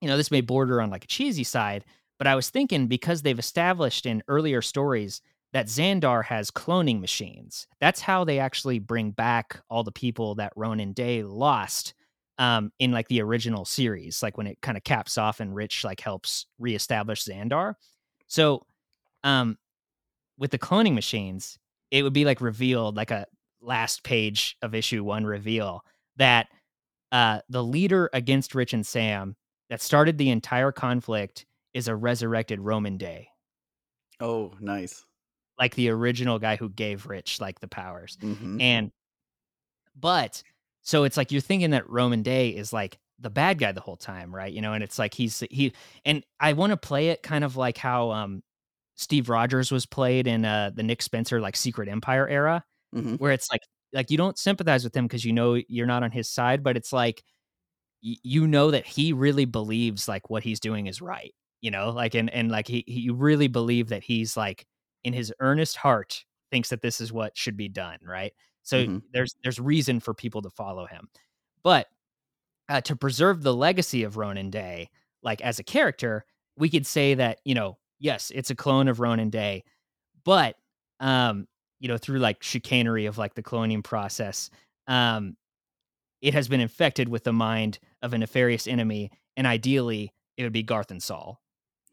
you 0.00 0.08
know, 0.08 0.16
this 0.16 0.30
may 0.30 0.40
border 0.40 0.80
on 0.80 0.90
like 0.90 1.04
a 1.04 1.08
cheesy 1.08 1.44
side, 1.44 1.84
but 2.18 2.26
I 2.26 2.34
was 2.34 2.50
thinking 2.50 2.86
because 2.86 3.22
they've 3.22 3.38
established 3.38 4.06
in 4.06 4.22
earlier 4.28 4.62
stories 4.62 5.20
that 5.52 5.66
Xandar 5.66 6.24
has 6.24 6.50
cloning 6.50 7.00
machines. 7.00 7.66
That's 7.80 8.00
how 8.00 8.24
they 8.24 8.38
actually 8.38 8.78
bring 8.78 9.12
back 9.12 9.60
all 9.70 9.82
the 9.82 9.92
people 9.92 10.34
that 10.36 10.54
Rhomann 10.56 10.94
Dey 10.94 11.22
lost 11.22 11.94
um, 12.38 12.72
in 12.78 12.92
like 12.92 13.08
the 13.08 13.20
original 13.22 13.64
series, 13.64 14.22
like 14.22 14.36
when 14.36 14.46
it 14.46 14.58
kind 14.62 14.76
of 14.76 14.84
caps 14.84 15.18
off 15.18 15.40
and 15.40 15.54
Rich 15.54 15.84
like 15.84 16.00
helps 16.00 16.46
reestablish 16.58 17.24
Xandar. 17.24 17.74
So, 18.26 18.64
um, 19.24 19.58
with 20.38 20.50
the 20.52 20.58
cloning 20.58 20.94
machines, 20.94 21.58
it 21.90 22.02
would 22.02 22.12
be 22.12 22.24
like 22.24 22.40
revealed, 22.40 22.96
like 22.96 23.10
a 23.10 23.26
last 23.60 24.04
page 24.04 24.56
of 24.62 24.74
issue 24.74 25.02
one 25.02 25.24
reveal 25.24 25.84
that 26.16 26.46
uh, 27.10 27.40
the 27.48 27.64
leader 27.64 28.08
against 28.12 28.54
Rich 28.54 28.72
and 28.72 28.86
Sam 28.86 29.34
that 29.70 29.82
started 29.82 30.16
the 30.18 30.30
entire 30.30 30.70
conflict 30.70 31.44
is 31.74 31.88
a 31.88 31.96
resurrected 31.96 32.60
Rhomann 32.60 32.98
Dey. 32.98 33.28
Oh, 34.20 34.52
nice. 34.60 35.04
like 35.58 35.74
the 35.74 35.88
original 35.90 36.38
guy 36.38 36.56
who 36.56 36.68
gave 36.68 37.06
Rich 37.06 37.40
like 37.40 37.58
the 37.60 37.68
powers. 37.68 38.16
hmm 38.20 38.60
And 38.60 38.92
but 39.98 40.42
so 40.88 41.04
it's 41.04 41.16
like 41.18 41.32
you're 41.32 41.40
thinking 41.42 41.70
that 41.70 41.86
Rhomann 41.88 42.22
Dey 42.22 42.50
is 42.50 42.72
like 42.72 42.98
the 43.20 43.30
bad 43.30 43.58
guy 43.58 43.72
the 43.72 43.80
whole 43.80 43.96
time, 43.96 44.34
right? 44.34 44.52
You 44.52 44.62
know, 44.62 44.72
and 44.72 44.82
it's 44.82 44.98
like 44.98 45.14
he's 45.14 45.40
he 45.50 45.72
and 46.06 46.24
I 46.40 46.54
want 46.54 46.70
to 46.72 46.76
play 46.78 47.10
it 47.10 47.22
kind 47.22 47.44
of 47.44 47.56
like 47.56 47.78
how 47.78 48.10
um 48.12 48.42
Steve 48.96 49.28
Rogers 49.28 49.70
was 49.72 49.86
played 49.86 50.26
in 50.26 50.44
uh 50.44 50.70
the 50.74 50.82
Nick 50.82 51.02
Spencer 51.02 51.40
like 51.40 51.56
Secret 51.56 51.88
Empire 51.88 52.28
era, 52.28 52.64
hmm 52.92 53.18
where 53.18 53.32
it's 53.32 53.50
like 53.52 53.62
like 53.94 54.10
you 54.10 54.18
don't 54.18 54.38
sympathize 54.38 54.84
with 54.84 54.96
him 54.96 55.06
because 55.06 55.24
you 55.24 55.32
know 55.34 55.54
you're 55.68 55.86
not 55.86 56.04
on 56.04 56.12
his 56.12 56.30
side, 56.30 56.62
but 56.64 56.76
it's 56.78 56.92
like 56.92 57.22
y- 58.02 58.16
you 58.22 58.46
know 58.46 58.70
that 58.70 58.86
he 58.86 59.12
really 59.12 59.44
believes 59.44 60.08
like 60.08 60.30
what 60.30 60.42
he's 60.42 60.60
doing 60.60 60.86
is 60.86 61.00
right, 61.02 61.34
you 61.60 61.70
know, 61.70 61.90
like 61.90 62.14
and 62.14 62.30
and 62.30 62.50
like 62.50 62.68
he 62.68 62.84
he 62.86 63.00
you 63.00 63.14
really 63.14 63.48
believe 63.48 63.88
that 63.88 64.02
he's 64.04 64.36
like 64.36 64.66
in 65.04 65.12
his 65.12 65.32
earnest 65.40 65.76
heart 65.76 66.24
thinks 66.50 66.70
that 66.70 66.82
this 66.82 67.00
is 67.00 67.12
what 67.12 67.36
should 67.36 67.56
be 67.56 67.68
done, 67.68 67.98
right? 68.02 68.32
So 68.62 68.86
hmm 68.86 68.98
there's 69.12 69.34
there's 69.42 69.60
reason 69.60 70.00
for 70.00 70.14
people 70.14 70.42
to 70.42 70.50
follow 70.50 70.86
him, 70.86 71.08
but 71.62 71.88
uh, 72.68 72.80
to 72.82 72.96
preserve 72.96 73.42
the 73.42 73.54
legacy 73.54 74.02
of 74.04 74.16
Rhomann 74.16 74.50
Dey, 74.50 74.90
like 75.22 75.40
as 75.40 75.58
a 75.58 75.64
character, 75.64 76.24
we 76.56 76.68
could 76.70 76.86
say 76.86 77.14
that 77.14 77.40
you 77.44 77.54
know 77.54 77.78
yes, 77.98 78.30
it's 78.34 78.50
a 78.50 78.54
clone 78.56 78.88
of 78.88 78.98
Rhomann 78.98 79.30
Dey, 79.30 79.64
but 80.24 80.56
um 81.00 81.46
you 81.80 81.88
know 81.88 81.98
through 81.98 82.18
like 82.18 82.42
chicanery 82.42 83.06
of 83.06 83.18
like 83.18 83.34
the 83.34 83.42
cloning 83.42 83.84
process 83.84 84.50
um 84.88 85.36
it 86.20 86.34
has 86.34 86.48
been 86.48 86.60
infected 86.60 87.08
with 87.08 87.24
the 87.24 87.32
mind 87.32 87.78
of 88.02 88.12
a 88.12 88.18
nefarious 88.18 88.66
enemy, 88.66 89.10
and 89.36 89.46
ideally, 89.46 90.12
it 90.36 90.42
would 90.44 90.52
be 90.52 90.64
Garthan 90.64 91.00
Saal, 91.00 91.40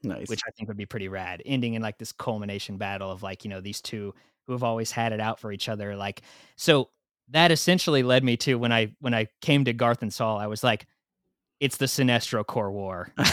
Nice. 0.04 0.28
which 0.28 0.42
I 0.48 0.52
think 0.52 0.68
would 0.68 0.78
be 0.78 0.86
pretty 0.86 1.08
rad, 1.08 1.42
ending 1.46 1.76
in 1.76 1.82
like 1.82 1.98
this 2.00 2.12
culmination 2.12 2.78
battle 2.78 3.12
of 3.12 3.24
like 3.24 3.44
you 3.44 3.50
know 3.50 3.62
these 3.62 3.82
two 3.82 4.14
who 4.48 4.54
have 4.54 4.64
always 4.64 4.92
had 4.92 5.14
it 5.14 5.20
out 5.20 5.40
for 5.40 5.52
each 5.52 5.70
other. 5.70 5.96
Like 5.96 6.22
so, 6.56 6.90
that 7.30 7.52
essentially 7.52 8.04
led 8.04 8.24
me 8.24 8.38
to 8.38 8.56
when 8.56 8.72
I 8.72 8.94
when 9.00 9.14
I 9.14 9.28
came 9.42 9.66
to 9.66 9.74
Garthan 9.74 10.12
Saal, 10.12 10.38
I 10.38 10.48
was 10.48 10.64
like, 10.64 10.86
it's 11.60 11.78
the 11.78 11.86
Sinestro 11.86 12.46
Corps 12.46 12.72
War, 12.72 13.12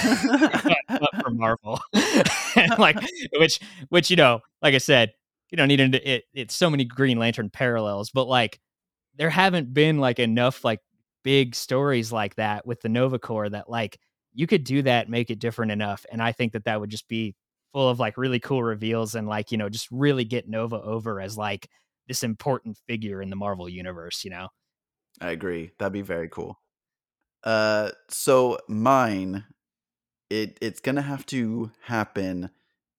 for 1.22 1.30
Marvel, 1.30 1.80
like 2.78 2.96
which 3.38 3.60
which 3.88 4.10
you 4.10 4.16
know, 4.16 4.40
like 4.62 4.74
I 4.74 4.78
said, 4.78 5.12
you 5.50 5.56
don't 5.56 5.68
need 5.68 5.80
into 5.80 6.08
it. 6.08 6.24
It's 6.32 6.54
so 6.54 6.70
many 6.70 6.84
Green 6.84 7.18
Lantern 7.18 7.50
parallels, 7.50 8.10
but 8.10 8.28
like 8.28 8.60
there 9.16 9.30
haven't 9.30 9.74
been 9.74 9.98
like 9.98 10.18
enough 10.18 10.64
like 10.64 10.80
big 11.22 11.54
stories 11.54 12.10
like 12.12 12.36
that 12.36 12.66
with 12.66 12.80
the 12.80 12.88
Nova 12.88 13.18
Corps 13.18 13.50
that 13.50 13.68
like 13.68 13.98
you 14.32 14.46
could 14.46 14.64
do 14.64 14.82
that, 14.82 15.10
make 15.10 15.30
it 15.30 15.38
different 15.38 15.72
enough, 15.72 16.06
and 16.10 16.22
I 16.22 16.32
think 16.32 16.52
that 16.52 16.64
that 16.64 16.80
would 16.80 16.90
just 16.90 17.08
be 17.08 17.34
full 17.72 17.88
of 17.88 17.98
like 17.98 18.16
really 18.16 18.40
cool 18.40 18.62
reveals 18.62 19.14
and 19.14 19.26
like 19.26 19.52
you 19.52 19.58
know 19.58 19.68
just 19.68 19.88
really 19.90 20.24
get 20.24 20.48
Nova 20.48 20.80
over 20.80 21.20
as 21.20 21.36
like 21.36 21.68
this 22.08 22.22
important 22.22 22.76
figure 22.88 23.22
in 23.22 23.30
the 23.30 23.36
Marvel 23.36 23.68
universe. 23.68 24.24
You 24.24 24.30
know? 24.30 24.48
I 25.20 25.30
agree. 25.30 25.72
That'd 25.78 25.92
be 25.92 26.02
very 26.02 26.28
cool. 26.28 26.58
Uh, 27.44 27.90
so 28.08 28.58
mine, 28.68 29.44
it 30.30 30.58
it's 30.60 30.80
gonna 30.80 31.02
have 31.02 31.26
to 31.26 31.70
happen 31.82 32.50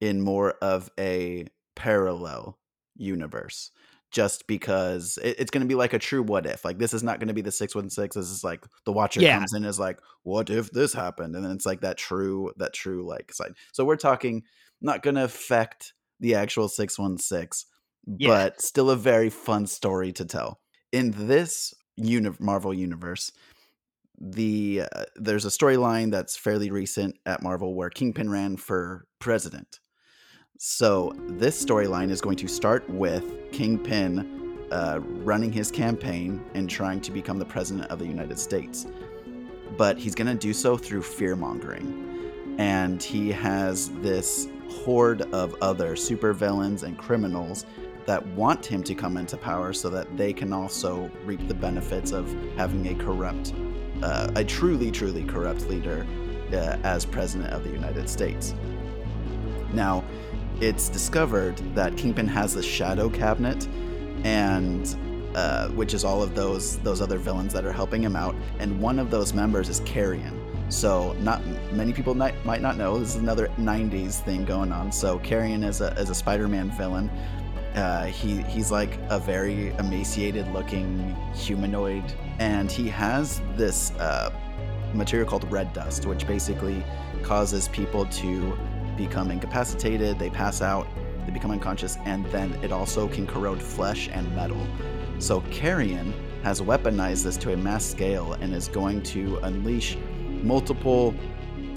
in 0.02 0.22
more 0.22 0.52
of 0.62 0.90
a 1.00 1.48
parallel 1.76 2.60
universe, 2.95 3.72
just 4.14 4.48
because 4.48 5.18
it, 5.22 5.35
it's 5.40 5.52
gonna 5.52 5.65
be 5.65 5.76
like 5.76 5.91
a 5.91 5.99
true 5.99 6.23
what 6.23 6.45
if. 6.45 6.64
Like 6.64 6.77
this 6.77 6.94
is 6.94 7.03
not 7.03 7.19
gonna 7.19 7.34
be 7.34 7.41
the 7.41 7.52
six 7.52 7.76
one 7.76 7.90
six. 7.90 8.15
This 8.15 8.30
is 8.30 8.44
like 8.44 8.64
the 8.85 8.94
Watcher 8.94 9.19
Yeah, 9.19 9.40
comes 9.40 9.53
in 9.53 9.65
is 9.65 9.80
like, 9.80 9.99
what 10.22 10.49
if 10.49 10.72
this 10.72 10.94
happened? 10.94 11.35
And 11.35 11.44
then 11.44 11.52
it's 11.52 11.65
like 11.65 11.81
that 11.81 11.98
true 11.98 12.53
that 12.57 12.73
true 12.73 13.06
like 13.06 13.34
side. 13.34 13.53
So 13.73 13.84
we're 13.84 13.98
talking 13.98 14.44
not 14.80 15.02
gonna 15.02 15.26
affect 15.26 15.94
the 16.22 16.35
actual 16.35 16.69
six 16.69 16.98
one 16.98 17.18
six, 17.18 17.65
yeah, 18.06 18.30
but 18.30 18.61
still 18.61 18.91
a 18.91 18.95
very 18.95 19.30
fun 19.30 19.68
story 19.68 20.14
to 20.14 20.23
tell. 20.26 20.61
In 20.91 21.11
this 21.11 21.73
uni- 21.98 22.38
Marvel 22.40 22.73
universe, 22.73 23.31
the 24.22 24.84
uh, 24.95 25.03
there's 25.15 25.45
a 25.45 25.49
storyline 25.49 26.11
that's 26.11 26.38
fairly 26.38 26.69
recent 26.69 27.18
at 27.26 27.41
Marvel 27.41 27.73
where 27.73 27.90
Kingpin 27.90 28.30
ran 28.30 28.57
for 28.57 29.07
president. 29.19 29.80
So 30.60 31.14
this 31.18 31.64
storyline 31.64 32.12
is 32.12 32.22
going 32.22 32.38
to 32.38 32.48
start 32.48 32.88
with 32.90 33.52
Kingpin 33.52 34.68
uh, 34.72 35.00
running 35.02 35.52
his 35.52 35.72
campaign 35.72 36.44
and 36.54 36.70
trying 36.70 37.02
to 37.02 37.12
become 37.12 37.40
the 37.40 37.46
president 37.46 37.90
of 37.90 38.00
the 38.00 38.06
United 38.06 38.38
States. 38.38 38.86
But 39.78 39.98
he's 39.98 40.14
going 40.14 40.28
to 40.28 40.36
do 40.36 40.54
so 40.54 40.78
through 40.78 41.02
fear 41.02 41.36
mongering. 41.36 42.56
And 42.60 43.02
he 43.02 43.32
has 43.32 43.90
this 44.02 44.48
horde 44.70 45.24
of 45.34 45.56
other 45.62 45.96
supervillains 45.96 46.84
and 46.84 46.98
criminals 46.98 47.66
that 48.06 48.26
want 48.28 48.66
him 48.66 48.84
to 48.84 48.94
come 48.94 49.18
into 49.18 49.38
power 49.38 49.74
so 49.74 49.90
that 49.90 50.18
they 50.18 50.34
can 50.34 50.54
also 50.54 51.10
reap 51.26 51.48
the 51.48 51.54
benefits 51.54 52.12
of 52.12 52.32
having 52.56 52.88
a 52.88 52.96
corrupt, 52.96 53.54
uh, 54.04 54.32
a 54.36 54.44
truly, 54.44 54.92
truly 54.92 55.24
corrupt 55.24 55.68
leader 55.68 56.06
uh, 56.52 56.78
as 56.84 57.06
president 57.06 57.52
of 57.52 57.64
the 57.64 57.72
United 57.72 58.08
States. 58.08 58.54
Now, 59.74 60.03
it's 60.65 60.88
discovered 60.90 61.57
that 61.76 61.98
Kingpin 61.98 62.27
has 62.27 62.53
the 62.53 62.64
Shadow 62.64 63.10
Cabinet, 63.10 63.68
and 64.23 64.95
uh, 65.35 65.68
which 65.69 65.94
is 65.94 66.03
all 66.06 66.23
of 66.23 66.35
those 66.35 66.77
those 66.80 67.02
other 67.02 67.18
villains 67.18 67.53
that 67.53 67.65
are 67.65 67.72
helping 67.72 68.02
him 68.02 68.15
out, 68.15 68.35
and 68.60 68.80
one 68.80 68.99
of 68.99 69.10
those 69.10 69.34
members 69.34 69.68
is 69.69 69.81
Carrion. 69.81 70.40
So, 70.69 71.14
not 71.19 71.45
many 71.73 71.91
people 71.91 72.15
might, 72.15 72.44
might 72.45 72.61
not 72.61 72.77
know 72.77 72.98
this 72.98 73.10
is 73.10 73.15
another 73.18 73.48
'90s 73.60 74.23
thing 74.23 74.45
going 74.45 74.72
on. 74.72 74.91
So, 74.91 75.19
Carrion 75.19 75.64
is 75.64 75.81
a 75.81 75.91
is 75.99 76.10
a 76.10 76.15
Spider-Man 76.15 76.72
villain. 76.72 77.10
Uh, 77.76 78.06
he 78.06 78.41
he's 78.44 78.72
like 78.72 78.98
a 79.10 79.19
very 79.19 79.69
emaciated 79.80 80.48
looking 80.53 81.15
humanoid, 81.34 82.14
and 82.40 82.72
he 82.72 82.88
has 82.88 83.41
this 83.56 83.91
uh, 83.94 84.31
material 84.94 85.27
called 85.27 85.52
red 85.52 85.73
dust, 85.73 86.06
which 86.06 86.26
basically 86.26 86.84
causes 87.23 87.68
people 87.69 88.06
to 88.06 88.57
become 88.98 89.32
incapacitated, 89.32 90.20
they 90.20 90.30
pass 90.30 90.61
out, 90.61 90.88
they 91.26 91.32
become 91.32 91.52
unconscious, 91.52 91.98
and 92.06 92.26
then 92.28 92.53
it 92.64 92.72
also 92.72 93.07
can 93.07 93.26
corrode 93.28 93.61
flesh 93.61 94.10
and 94.11 94.34
metal. 94.36 94.68
So 95.20 95.41
Carrion 95.52 96.14
has 96.44 96.61
weaponized 96.61 97.24
this 97.24 97.38
to 97.38 97.53
a 97.53 97.57
mass 97.57 97.86
scale 97.86 98.34
and 98.34 98.53
is 98.53 98.68
going 98.68 99.02
to 99.03 99.38
unleash 99.44 99.98
multiple 100.41 101.15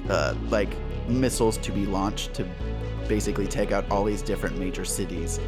uh, 0.08 0.34
like 0.48 0.70
missiles 1.08 1.56
to 1.58 1.72
be 1.72 1.86
launched 1.86 2.34
to 2.34 2.48
basically 3.08 3.46
take 3.46 3.72
out 3.72 3.88
all 3.90 4.04
these 4.04 4.22
different 4.22 4.58
major 4.58 4.84
cities 4.84 5.38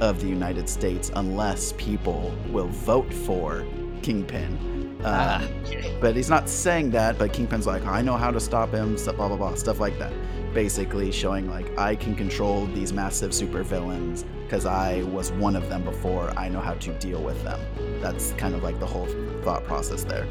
of 0.00 0.20
the 0.20 0.28
United 0.28 0.68
States 0.68 1.10
unless 1.16 1.72
people 1.78 2.34
will 2.50 2.68
vote 2.68 3.12
for 3.12 3.64
Kingpin. 4.02 4.75
Ah, 5.04 5.36
Um, 5.42 5.48
okay. 5.64 5.96
but 6.00 6.16
he's 6.16 6.30
not 6.30 6.48
saying 6.48 6.90
that, 6.92 7.18
but 7.18 7.32
Kingpin's 7.32 7.66
like, 7.66 7.84
I 7.84 8.02
know 8.02 8.16
how 8.16 8.30
to 8.30 8.40
stop 8.40 8.70
him, 8.72 8.96
stuff, 8.96 9.16
blah, 9.16 9.28
blah, 9.28 9.36
blah, 9.36 9.54
stuff 9.54 9.80
like 9.80 9.98
that. 9.98 10.12
Basically 10.54 11.10
showing, 11.12 11.48
like, 11.50 11.76
I 11.78 11.96
can 11.96 12.14
control 12.14 12.66
these 12.66 12.92
massive 12.92 13.32
supervillains 13.32 14.24
because 14.44 14.64
I 14.64 15.02
was 15.02 15.32
one 15.32 15.56
of 15.56 15.68
them 15.68 15.82
before. 15.84 16.30
I 16.36 16.48
know 16.48 16.60
how 16.60 16.74
to 16.74 16.92
deal 16.98 17.22
with 17.22 17.42
them. 17.42 17.60
That's 18.00 18.32
kind 18.32 18.54
of 18.54 18.62
like 18.62 18.78
the 18.80 18.86
whole 18.86 19.06
thought 19.42 19.64
process 19.64 20.04
there. 20.04 20.26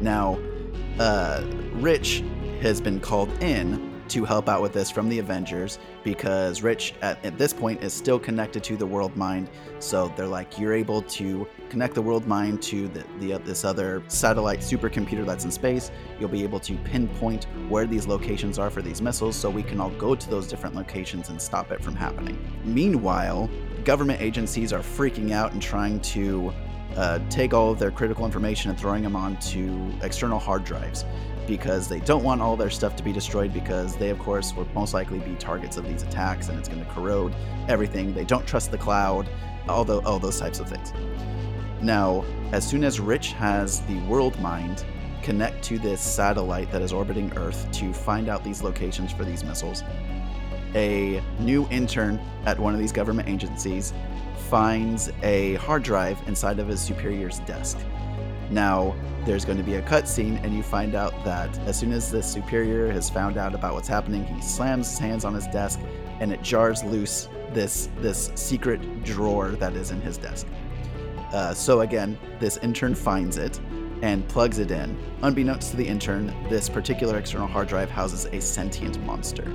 Now, 0.00 0.38
uh, 0.98 1.44
Rich 1.74 2.24
has 2.62 2.80
been 2.80 3.00
called 3.00 3.30
in 3.42 3.85
to 4.08 4.24
help 4.24 4.48
out 4.48 4.62
with 4.62 4.72
this 4.72 4.90
from 4.90 5.08
the 5.08 5.18
Avengers 5.18 5.78
because 6.04 6.62
Rich 6.62 6.94
at, 7.02 7.24
at 7.24 7.38
this 7.38 7.52
point 7.52 7.82
is 7.82 7.92
still 7.92 8.18
connected 8.18 8.62
to 8.64 8.76
the 8.76 8.86
World 8.86 9.16
Mind. 9.16 9.48
So 9.78 10.12
they're 10.16 10.26
like, 10.26 10.58
you're 10.58 10.74
able 10.74 11.02
to 11.02 11.46
connect 11.68 11.94
the 11.94 12.02
World 12.02 12.26
Mind 12.26 12.62
to 12.62 12.88
the, 12.88 13.04
the 13.18 13.32
uh, 13.34 13.38
this 13.38 13.64
other 13.64 14.02
satellite 14.08 14.60
supercomputer 14.60 15.26
that's 15.26 15.44
in 15.44 15.50
space. 15.50 15.90
You'll 16.18 16.28
be 16.28 16.42
able 16.42 16.60
to 16.60 16.76
pinpoint 16.78 17.44
where 17.68 17.86
these 17.86 18.06
locations 18.06 18.58
are 18.58 18.70
for 18.70 18.82
these 18.82 19.02
missiles, 19.02 19.36
so 19.36 19.50
we 19.50 19.62
can 19.62 19.80
all 19.80 19.90
go 19.90 20.14
to 20.14 20.30
those 20.30 20.46
different 20.46 20.74
locations 20.74 21.28
and 21.28 21.40
stop 21.40 21.72
it 21.72 21.82
from 21.82 21.94
happening. 21.94 22.38
Meanwhile, 22.64 23.50
government 23.84 24.20
agencies 24.20 24.72
are 24.72 24.80
freaking 24.80 25.30
out 25.32 25.52
and 25.52 25.62
trying 25.62 26.00
to 26.00 26.52
uh, 26.96 27.18
take 27.28 27.52
all 27.52 27.70
of 27.70 27.78
their 27.78 27.90
critical 27.90 28.24
information 28.24 28.70
and 28.70 28.78
throwing 28.78 29.02
them 29.02 29.14
onto 29.14 29.90
external 30.02 30.38
hard 30.38 30.64
drives 30.64 31.04
because 31.46 31.88
they 31.88 32.00
don't 32.00 32.24
want 32.24 32.40
all 32.40 32.56
their 32.56 32.70
stuff 32.70 32.96
to 32.96 33.02
be 33.02 33.12
destroyed 33.12 33.52
because 33.52 33.96
they 33.96 34.10
of 34.10 34.18
course 34.18 34.54
will 34.54 34.66
most 34.74 34.94
likely 34.94 35.18
be 35.20 35.34
targets 35.36 35.76
of 35.76 35.86
these 35.86 36.02
attacks 36.02 36.48
and 36.48 36.58
it's 36.58 36.68
going 36.68 36.84
to 36.84 36.90
corrode 36.90 37.34
everything. 37.68 38.14
They 38.14 38.24
don't 38.24 38.46
trust 38.46 38.70
the 38.70 38.78
cloud 38.78 39.28
all, 39.68 39.84
the, 39.84 39.98
all 40.00 40.18
those 40.18 40.40
types 40.40 40.58
of 40.58 40.68
things. 40.68 40.92
Now 41.80 42.24
as 42.52 42.66
soon 42.66 42.82
as 42.82 42.98
rich 42.98 43.32
has 43.32 43.80
the 43.82 43.98
world 44.06 44.40
mind 44.40 44.84
connect 45.22 45.62
to 45.64 45.78
this 45.78 46.00
satellite 46.00 46.70
that 46.70 46.82
is 46.82 46.92
orbiting 46.92 47.32
earth 47.36 47.70
to 47.72 47.92
find 47.92 48.28
out 48.28 48.44
these 48.44 48.62
locations 48.62 49.12
for 49.12 49.24
these 49.24 49.42
missiles 49.42 49.82
a 50.74 51.22
new 51.40 51.66
intern 51.70 52.20
at 52.44 52.58
one 52.58 52.74
of 52.74 52.80
these 52.80 52.92
government 52.92 53.28
agencies 53.28 53.92
finds 54.50 55.10
a 55.22 55.54
hard 55.54 55.82
drive 55.82 56.18
inside 56.26 56.58
of 56.58 56.68
his 56.68 56.80
superior's 56.80 57.40
desk. 57.40 57.78
Now, 58.50 58.94
there's 59.24 59.44
going 59.44 59.58
to 59.58 59.64
be 59.64 59.74
a 59.74 59.82
cutscene, 59.82 60.42
and 60.44 60.54
you 60.54 60.62
find 60.62 60.94
out 60.94 61.12
that 61.24 61.58
as 61.60 61.78
soon 61.78 61.92
as 61.92 62.10
the 62.10 62.22
superior 62.22 62.90
has 62.92 63.10
found 63.10 63.36
out 63.36 63.54
about 63.54 63.74
what's 63.74 63.88
happening, 63.88 64.24
he 64.24 64.40
slams 64.40 64.88
his 64.88 64.98
hands 64.98 65.24
on 65.24 65.34
his 65.34 65.46
desk 65.48 65.80
and 66.20 66.32
it 66.32 66.42
jars 66.42 66.82
loose 66.84 67.28
this 67.52 67.88
this 68.00 68.30
secret 68.34 69.04
drawer 69.04 69.50
that 69.50 69.74
is 69.74 69.90
in 69.90 70.00
his 70.00 70.16
desk. 70.16 70.46
Uh, 71.32 71.52
so 71.52 71.80
again, 71.80 72.18
this 72.38 72.56
intern 72.58 72.94
finds 72.94 73.36
it 73.36 73.60
and 74.02 74.26
plugs 74.28 74.58
it 74.58 74.70
in. 74.70 74.96
Unbeknownst 75.22 75.70
to 75.70 75.76
the 75.76 75.86
intern, 75.86 76.26
this 76.48 76.68
particular 76.68 77.18
external 77.18 77.46
hard 77.46 77.68
drive 77.68 77.90
houses 77.90 78.26
a 78.26 78.40
sentient 78.40 79.02
monster. 79.04 79.52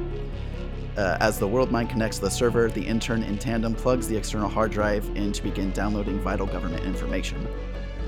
Uh, 0.98 1.18
as 1.22 1.40
the 1.40 1.48
world 1.48 1.72
mind 1.72 1.90
connects 1.90 2.18
to 2.18 2.26
the 2.26 2.30
server, 2.30 2.70
the 2.70 2.86
intern 2.86 3.24
in 3.24 3.38
tandem 3.38 3.74
plugs 3.74 4.08
the 4.08 4.18
external 4.18 4.50
hard 4.50 4.72
drive 4.72 5.10
in 5.16 5.32
to 5.32 5.42
begin 5.42 5.72
downloading 5.72 6.20
vital 6.20 6.46
government 6.46 6.84
information. 6.84 7.48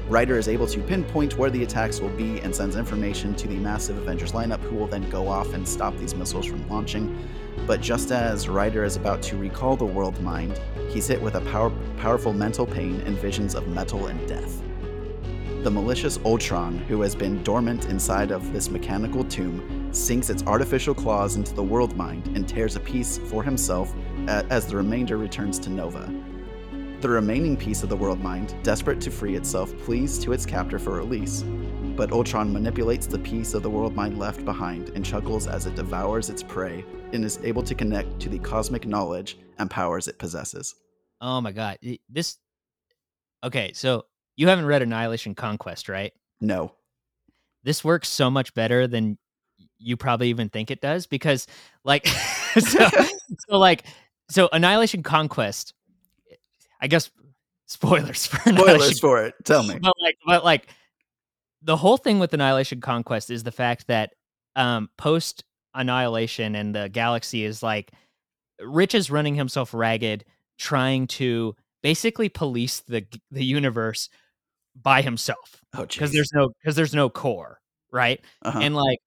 Rider 0.10 0.38
is 0.38 0.50
able 0.50 0.68
to 0.68 0.82
pinpoint 0.82 1.38
where 1.38 1.50
the 1.50 1.64
attacks 1.64 2.02
will 2.02 2.10
be 2.10 2.42
and 2.42 2.54
sends 2.54 2.76
information 2.76 3.36
to 3.36 3.48
the 3.48 3.56
massive 3.56 3.98
Avengers 3.98 4.34
lineup, 4.34 4.60
who 4.60 4.76
will 4.76 4.88
then 4.88 5.10
go 5.10 5.30
off 5.30 5.54
and 5.54 5.66
stop 5.66 5.98
these 5.98 6.14
missiles 6.14 6.46
from 6.46 6.68
launching. 6.68 7.18
But 7.66 7.80
just 7.80 8.12
as 8.12 8.50
Rider 8.50 8.84
is 8.84 8.98
about 8.98 9.22
to 9.24 9.38
recall 9.38 9.78
the 9.78 9.86
world 9.86 10.22
mind, 10.22 10.60
he's 10.90 11.08
hit 11.08 11.22
with 11.22 11.36
a 11.36 11.42
power- 11.42 11.72
powerful 11.98 12.34
mental 12.34 12.66
pain 12.66 13.00
and 13.06 13.18
visions 13.18 13.56
of 13.56 13.70
metal 13.70 14.08
and 14.08 14.28
death. 14.28 14.62
The 15.64 15.72
malicious 15.72 16.20
Ultron, 16.26 16.80
who 16.80 17.00
has 17.00 17.16
been 17.16 17.42
dormant 17.44 17.86
inside 17.86 18.32
of 18.32 18.52
this 18.52 18.70
mechanical 18.70 19.24
tomb, 19.24 19.83
sinks 19.96 20.30
its 20.30 20.44
artificial 20.44 20.94
claws 20.94 21.36
into 21.36 21.54
the 21.54 21.64
world 21.64 21.96
mind 21.96 22.28
and 22.36 22.48
tears 22.48 22.76
a 22.76 22.80
piece 22.80 23.18
for 23.18 23.44
himself 23.44 23.94
as 24.28 24.68
the 24.68 24.76
remainder 24.76 25.18
returns 25.18 25.60
to 25.60 25.70
Nova. 25.70 26.14
The 27.02 27.10
remaining 27.10 27.58
piece 27.58 27.84
of 27.84 27.90
the 27.90 27.98
world 27.98 28.22
mind, 28.22 28.56
desperate 28.64 29.02
to 29.02 29.12
free 29.12 29.36
itself, 29.36 29.78
pleads 29.80 30.18
to 30.20 30.32
its 30.32 30.46
captor 30.46 30.80
for 30.80 30.94
release. 30.94 31.44
But 31.98 32.12
Ultron 32.12 32.52
manipulates 32.52 33.08
the 33.08 33.20
piece 33.20 33.54
of 33.54 33.62
the 33.62 33.70
world 33.70 33.94
mind 33.94 34.18
left 34.18 34.46
behind 34.46 34.90
and 34.90 35.06
chuckles 35.06 35.46
as 35.46 35.66
it 35.66 35.76
devours 35.76 36.30
its 36.30 36.42
prey 36.42 36.86
and 37.12 37.26
is 37.26 37.40
able 37.44 37.62
to 37.64 37.76
connect 37.76 38.20
to 38.22 38.30
the 38.30 38.40
cosmic 38.40 38.88
knowledge 38.88 39.38
and 39.60 39.70
powers 39.70 40.08
it 40.08 40.18
possesses. 40.18 40.74
Oh 41.22 41.42
my 41.42 41.52
god. 41.52 41.78
This 42.10 42.38
Okay, 43.44 43.74
so 43.74 44.06
you 44.38 44.48
haven't 44.48 44.66
read 44.66 44.82
Annihilation 44.82 45.36
Conquest, 45.36 45.90
right? 45.90 46.14
No. 46.40 46.74
This 47.64 47.84
works 47.84 48.08
so 48.08 48.32
much 48.32 48.54
better 48.54 48.88
than 48.88 49.18
you 49.84 49.98
probably 49.98 50.30
even 50.30 50.50
think 50.50 50.72
it 50.72 50.82
does 50.82 51.06
because 51.08 51.46
like 51.84 52.08
so, 52.60 52.88
so 53.50 53.58
like 53.58 53.84
so 54.30 54.50
Annihilation 54.52 55.04
Conquest 55.04 55.74
I 56.82 56.88
guess 56.88 57.12
spoilers 57.66 58.26
for 58.26 58.38
Spoilers 58.52 59.00
for 59.00 59.26
it. 59.26 59.36
Tell 59.44 59.64
me. 59.64 59.78
but 59.82 59.94
like 60.02 60.18
but 60.26 60.44
like 60.44 60.68
the 61.62 61.78
whole 61.78 61.98
thing 61.98 62.20
with 62.20 62.34
annihilation 62.34 62.82
conquest 62.82 63.30
is 63.30 63.44
the 63.44 63.52
fact 63.52 63.88
that 63.88 64.12
um 64.56 64.90
post 64.98 65.44
annihilation 65.74 66.56
and 66.56 66.76
the 66.76 66.90
galaxy 66.90 67.44
is 67.46 67.64
like 67.64 67.92
rich 68.62 68.94
is 68.94 69.10
running 69.10 69.36
himself 69.36 69.74
ragged 69.74 70.24
trying 70.58 71.08
to 71.08 71.56
basically 71.82 72.30
police 72.30 72.82
the 72.82 73.06
the 73.32 73.44
universe 73.44 74.10
by 74.82 75.02
himself 75.02 75.62
Oh, 75.76 75.86
because 75.86 76.12
jeez. 76.12 76.14
there's 76.14 76.32
no 76.34 76.50
because 76.62 76.76
there's 76.76 76.94
no 76.94 77.10
Corps 77.10 77.60
right 77.92 78.20
Uh-huh. 78.44 78.60
and 78.62 78.76
like 78.76 79.00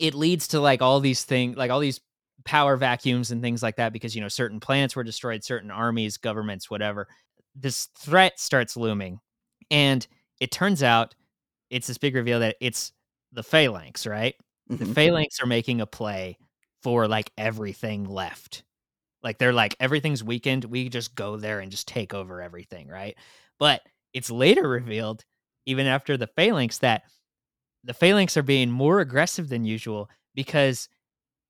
it 0.00 0.14
leads 0.14 0.48
to 0.50 0.60
like 0.60 0.82
all 0.82 1.00
these 1.00 1.24
things 1.24 1.56
like 1.56 1.70
all 1.70 1.80
these 1.80 2.00
power 2.46 2.76
vacuums 2.76 3.30
and 3.32 3.42
things 3.42 3.62
like 3.62 3.76
that 3.76 3.92
because 3.94 4.16
you 4.16 4.22
know 4.22 4.28
certain 4.28 4.60
planets 4.60 4.96
were 4.96 5.04
destroyed 5.04 5.44
certain 5.44 5.70
armies 5.70 6.18
governments 6.18 6.70
whatever. 6.70 7.08
This 7.56 7.88
threat 7.98 8.40
starts 8.40 8.76
looming 8.76 9.20
and 9.70 10.06
it 10.40 10.50
turns 10.52 10.82
out 10.82 11.14
it's 11.70 11.86
this 11.88 11.98
big 11.98 12.14
reveal 12.16 12.40
that 12.40 12.56
it's 12.60 12.92
the 13.32 13.42
phalanx 13.44 14.06
right? 14.06 14.34
The 14.78 14.86
Mhm. 14.86 14.94
phalanx 14.94 15.40
are 15.42 15.46
making 15.46 15.80
a 15.82 15.86
play 15.86 16.38
for 16.82 17.08
like 17.08 17.30
everything 17.38 18.04
left. 18.06 18.64
Like 19.22 19.38
they're 19.38 19.52
like 19.52 19.76
everything's 19.80 20.24
weakened 20.24 20.64
we 20.66 20.88
just 20.88 21.14
go 21.14 21.36
there 21.36 21.60
and 21.60 21.70
just 21.70 21.88
take 21.88 22.14
over 22.14 22.40
everything 22.42 22.88
right? 22.88 23.16
But 23.58 23.82
it's 24.14 24.30
later 24.30 24.68
revealed 24.68 25.24
even 25.66 25.86
after 25.86 26.16
the 26.16 26.28
phalanx 26.28 26.78
that 26.78 27.02
the 27.84 27.94
phalanx 27.94 28.36
are 28.36 28.42
being 28.42 28.70
more 28.70 29.00
aggressive 29.00 29.48
than 29.48 29.64
usual 29.64 30.08
because 30.34 30.88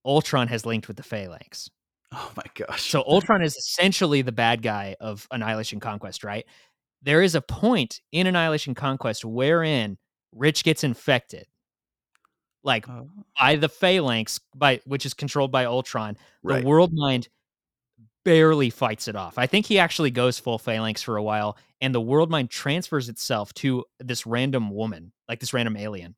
ultron 0.04 0.48
has 0.48 0.64
linked 0.64 0.88
with 0.88 0.96
the 0.96 1.02
phalanx. 1.02 1.68
Oh 2.12 2.32
my 2.36 2.44
gosh. 2.54 2.82
so 2.90 3.02
ultron 3.06 3.42
is 3.42 3.56
essentially 3.56 4.22
the 4.22 4.32
bad 4.32 4.62
guy 4.62 4.96
of 5.00 5.26
annihilation 5.30 5.80
conquest 5.80 6.24
right? 6.24 6.44
There 7.02 7.22
is 7.22 7.34
a 7.34 7.40
point 7.40 8.00
in 8.12 8.26
annihilation 8.26 8.74
conquest 8.74 9.24
wherein 9.24 9.96
rich 10.32 10.64
gets 10.64 10.84
infected 10.84 11.46
like 12.62 12.88
Oh, 12.88 13.08
by 13.38 13.56
the 13.56 13.68
phalanx 13.68 14.38
by 14.54 14.80
which 14.84 15.06
is 15.06 15.14
controlled 15.14 15.50
by 15.50 15.64
ultron. 15.64 16.16
Right. 16.42 16.62
the 16.62 16.68
world 16.68 16.92
mind 16.92 17.28
barely 18.24 18.68
fights 18.70 19.08
it 19.08 19.16
off. 19.16 19.38
I 19.38 19.46
think 19.46 19.64
he 19.66 19.78
actually 19.78 20.10
goes 20.10 20.38
full 20.38 20.58
phalanx 20.58 21.02
for 21.02 21.16
a 21.16 21.22
while 21.22 21.56
and 21.80 21.94
the 21.94 22.00
world 22.00 22.30
mind 22.30 22.50
transfers 22.50 23.08
itself 23.08 23.52
to 23.54 23.84
this 23.98 24.26
random 24.26 24.70
woman 24.70 25.12
like 25.28 25.40
this 25.40 25.54
random 25.54 25.76
alien 25.76 26.14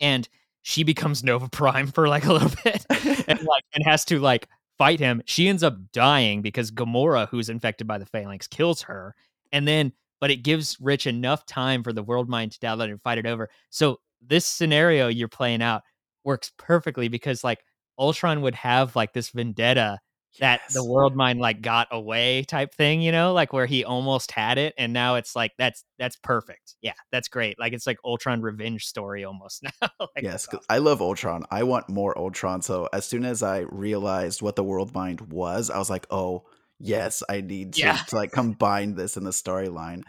and 0.00 0.28
she 0.62 0.82
becomes 0.82 1.24
nova 1.24 1.48
prime 1.48 1.86
for 1.86 2.08
like 2.08 2.24
a 2.26 2.32
little 2.32 2.50
bit 2.64 2.84
and 3.28 3.40
like 3.42 3.64
and 3.74 3.84
has 3.84 4.04
to 4.04 4.18
like 4.18 4.48
fight 4.80 4.98
him. 4.98 5.20
She 5.26 5.46
ends 5.46 5.62
up 5.62 5.76
dying 5.92 6.40
because 6.40 6.70
gamora 6.70 7.28
who's 7.28 7.50
infected 7.50 7.86
by 7.86 7.98
the 7.98 8.06
phalanx 8.06 8.46
kills 8.46 8.80
her 8.82 9.14
and 9.52 9.68
then 9.68 9.92
but 10.22 10.30
it 10.30 10.42
gives 10.42 10.78
rich 10.80 11.06
enough 11.06 11.44
time 11.44 11.82
for 11.82 11.92
the 11.92 12.02
world 12.02 12.30
mind 12.30 12.52
to 12.52 12.58
download 12.60 12.90
and 12.90 13.02
fight 13.02 13.18
it 13.18 13.26
over. 13.26 13.50
So 13.68 14.00
this 14.26 14.46
scenario 14.46 15.08
you're 15.08 15.28
playing 15.28 15.60
out 15.60 15.82
works 16.24 16.50
perfectly 16.56 17.08
because 17.08 17.44
like 17.44 17.62
ultron 17.98 18.40
would 18.40 18.54
have 18.54 18.96
like 18.96 19.12
this 19.12 19.28
vendetta 19.28 19.98
that 20.38 20.60
the 20.72 20.84
world 20.84 21.16
mind 21.16 21.40
like 21.40 21.60
got 21.60 21.88
away 21.90 22.44
type 22.44 22.72
thing 22.74 23.02
you 23.02 23.10
know 23.10 23.32
like 23.32 23.52
where 23.52 23.66
he 23.66 23.84
almost 23.84 24.30
had 24.30 24.58
it 24.58 24.72
and 24.78 24.92
now 24.92 25.16
it's 25.16 25.34
like 25.34 25.52
that's 25.58 25.84
that's 25.98 26.16
perfect 26.16 26.76
yeah 26.82 26.92
that's 27.10 27.28
great 27.28 27.58
like 27.58 27.72
it's 27.72 27.86
like 27.86 27.98
ultron 28.04 28.40
revenge 28.40 28.86
story 28.86 29.24
almost 29.24 29.62
now 29.82 29.88
like, 30.00 30.22
yes, 30.22 30.46
awesome. 30.48 30.60
I 30.68 30.78
love 30.78 31.00
Ultron. 31.02 31.44
I 31.50 31.62
want 31.64 31.88
more 31.88 32.16
Ultron. 32.16 32.62
So 32.62 32.88
as 32.92 33.04
soon 33.06 33.24
as 33.24 33.42
I 33.42 33.60
realized 33.70 34.42
what 34.42 34.56
the 34.56 34.64
world 34.64 34.94
mind 34.94 35.20
was, 35.20 35.70
I 35.70 35.78
was 35.78 35.90
like, 35.90 36.06
oh 36.10 36.44
yes, 36.78 37.22
I 37.28 37.40
need 37.40 37.74
to, 37.74 37.80
Yeah. 37.80 37.96
to 38.08 38.14
like 38.16 38.32
combine 38.32 38.94
this 38.94 39.16
in 39.16 39.24
the 39.24 39.30
storyline. 39.30 40.02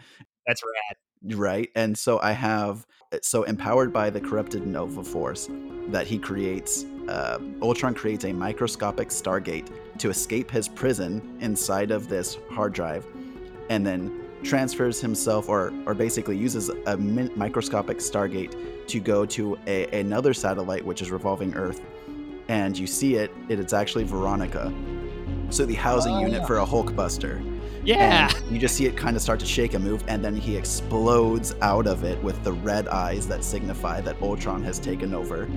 that's 0.46 0.62
rad 0.62 0.96
Right. 1.24 1.70
And 1.76 1.96
so 1.96 2.18
I 2.20 2.32
have 2.32 2.86
so 3.22 3.42
empowered 3.44 3.92
by 3.92 4.10
the 4.10 4.20
corrupted 4.20 4.66
Nova 4.66 5.04
Force 5.04 5.48
that 5.88 6.06
he 6.06 6.18
creates 6.18 6.84
uh, 7.08 7.38
Ultron 7.60 7.94
creates 7.94 8.24
a 8.24 8.32
microscopic 8.32 9.08
Stargate 9.08 9.68
to 9.98 10.08
escape 10.08 10.50
his 10.50 10.68
prison 10.68 11.36
inside 11.40 11.90
of 11.90 12.08
this 12.08 12.38
hard 12.50 12.72
drive, 12.72 13.04
and 13.70 13.84
then 13.84 14.20
transfers 14.44 15.00
himself, 15.00 15.48
or 15.48 15.72
or 15.84 15.94
basically 15.94 16.36
uses 16.36 16.68
a 16.86 16.96
min- 16.96 17.32
microscopic 17.36 17.98
Stargate 17.98 18.86
to 18.86 19.00
go 19.00 19.26
to 19.26 19.58
a, 19.66 19.86
another 20.00 20.32
satellite 20.32 20.84
which 20.84 21.02
is 21.02 21.10
revolving 21.10 21.54
Earth, 21.54 21.80
and 22.48 22.78
you 22.78 22.86
see 22.86 23.16
it. 23.16 23.32
It 23.48 23.58
is 23.58 23.72
actually 23.72 24.04
Veronica. 24.04 24.72
So 25.50 25.66
the 25.66 25.74
housing 25.74 26.14
Oh, 26.14 26.20
unit 26.20 26.40
yeah. 26.42 26.46
for 26.46 26.58
a 26.58 26.64
Hulkbuster 26.64 27.42
yeah 27.84 28.30
and 28.34 28.52
you 28.52 28.58
just 28.58 28.76
see 28.76 28.86
it 28.86 28.96
kind 28.96 29.16
of 29.16 29.22
start 29.22 29.40
to 29.40 29.46
shake 29.46 29.74
and 29.74 29.84
move, 29.84 30.04
and 30.08 30.24
then 30.24 30.36
he 30.36 30.56
explodes 30.56 31.54
out 31.62 31.86
of 31.86 32.04
it 32.04 32.22
with 32.22 32.42
the 32.44 32.52
red 32.52 32.86
eyes 32.88 33.26
that 33.26 33.42
signify 33.42 34.00
that 34.00 34.20
Ultron 34.20 34.62
has 34.62 34.78
taken 34.78 35.14
over. 35.14 35.48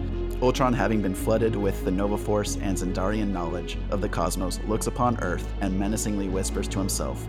Ultron, 0.42 0.74
having 0.74 1.02
been 1.02 1.16
flooded 1.16 1.56
with 1.56 1.84
the 1.84 1.92
Nova 1.92 2.18
Force 2.18 2.56
and 2.56 2.78
Xandarian 2.78 3.30
knowledge 3.30 3.78
of 3.92 4.02
the 4.02 4.10
cosmos, 4.10 4.60
looks 4.68 4.88
upon 4.88 5.20
Earth 5.22 5.48
and 5.62 5.78
menacingly 5.78 6.30
whispers 6.30 6.68
to 6.70 6.80
himself, 6.80 7.28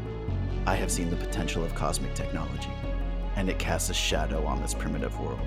I 0.67 0.75
have 0.75 0.91
seen 0.91 1.11
the 1.11 1.17
potential 1.17 1.65
of 1.65 1.75
cosmic 1.75 2.15
technology, 2.15 2.71
and 3.37 3.49
it 3.49 3.59
casts 3.59 3.91
a 3.91 3.95
shadow 3.95 4.45
on 4.45 4.61
this 4.61 4.75
primitive 4.75 5.19
world. 5.21 5.41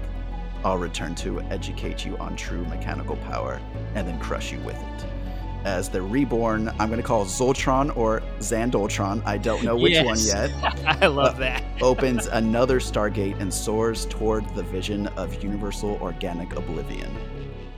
I'll 0.63 0.77
return 0.77 1.15
to 1.15 1.41
educate 1.43 2.05
you 2.05 2.17
on 2.17 2.35
true 2.35 2.65
mechanical 2.65 3.15
power 3.17 3.61
and 3.95 4.07
then 4.07 4.19
crush 4.19 4.51
you 4.51 4.59
with 4.59 4.75
it. 4.75 5.05
As 5.65 5.89
the 5.89 6.01
reborn, 6.01 6.69
I'm 6.79 6.87
going 6.87 7.01
to 7.01 7.07
call 7.07 7.25
Zoltron 7.25 7.95
or 7.97 8.21
Zandoltron, 8.39 9.21
I 9.25 9.37
don't 9.37 9.63
know 9.63 9.75
which 9.75 10.01
one 10.03 10.17
yet, 10.19 10.51
i 10.85 11.07
love 11.07 11.35
uh, 11.35 11.39
that 11.39 11.63
opens 11.81 12.27
another 12.27 12.79
Stargate 12.79 13.39
and 13.41 13.53
soars 13.53 14.05
toward 14.05 14.47
the 14.55 14.63
vision 14.63 15.07
of 15.07 15.43
universal 15.43 15.97
organic 16.01 16.55
oblivion. 16.55 17.13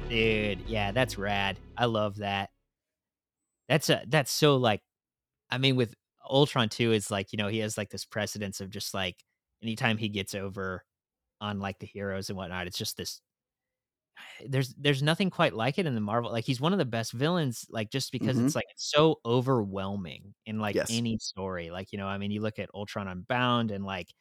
Dude, 0.09 0.61
yeah, 0.67 0.91
that's 0.91 1.17
rad. 1.17 1.57
I 1.75 1.85
love 1.85 2.17
that. 2.17 2.49
That's 3.67 3.89
a 3.89 4.03
that's 4.07 4.31
so 4.31 4.57
like 4.57 4.81
I 5.49 5.57
mean 5.57 5.75
with 5.75 5.95
Ultron 6.29 6.69
too 6.69 6.91
is 6.91 7.09
like, 7.09 7.31
you 7.31 7.37
know, 7.37 7.47
he 7.47 7.59
has 7.59 7.77
like 7.77 7.89
this 7.89 8.05
precedence 8.05 8.61
of 8.61 8.69
just 8.69 8.93
like 8.93 9.15
anytime 9.63 9.97
he 9.97 10.09
gets 10.09 10.35
over 10.35 10.83
on 11.39 11.59
like 11.59 11.79
the 11.79 11.87
heroes 11.87 12.29
and 12.29 12.37
whatnot, 12.37 12.67
it's 12.67 12.77
just 12.77 12.97
this 12.97 13.21
there's 14.47 14.73
there's 14.75 15.03
nothing 15.03 15.29
quite 15.29 15.53
like 15.53 15.77
it 15.79 15.85
in 15.85 15.95
the 15.95 16.01
Marvel. 16.01 16.31
Like 16.31 16.45
he's 16.45 16.61
one 16.61 16.73
of 16.73 16.79
the 16.79 16.85
best 16.85 17.11
villains, 17.13 17.65
like 17.69 17.89
just 17.91 18.11
because 18.11 18.37
Mhm. 18.37 18.39
it's 18.39 18.55
like 18.55 18.65
it's 18.71 18.89
so 18.91 19.19
overwhelming 19.25 20.33
in 20.45 20.59
like 20.59 20.77
Yes. 20.77 20.89
any 20.89 21.17
story. 21.19 21.69
Like, 21.71 21.91
you 21.91 21.97
know, 21.97 22.07
I 22.07 22.17
mean, 22.17 22.31
you 22.31 22.41
look 22.41 22.59
at 22.59 22.69
Ultron 22.73 23.07
Unbound 23.07 23.71
and 23.71 23.83
like 23.85 24.13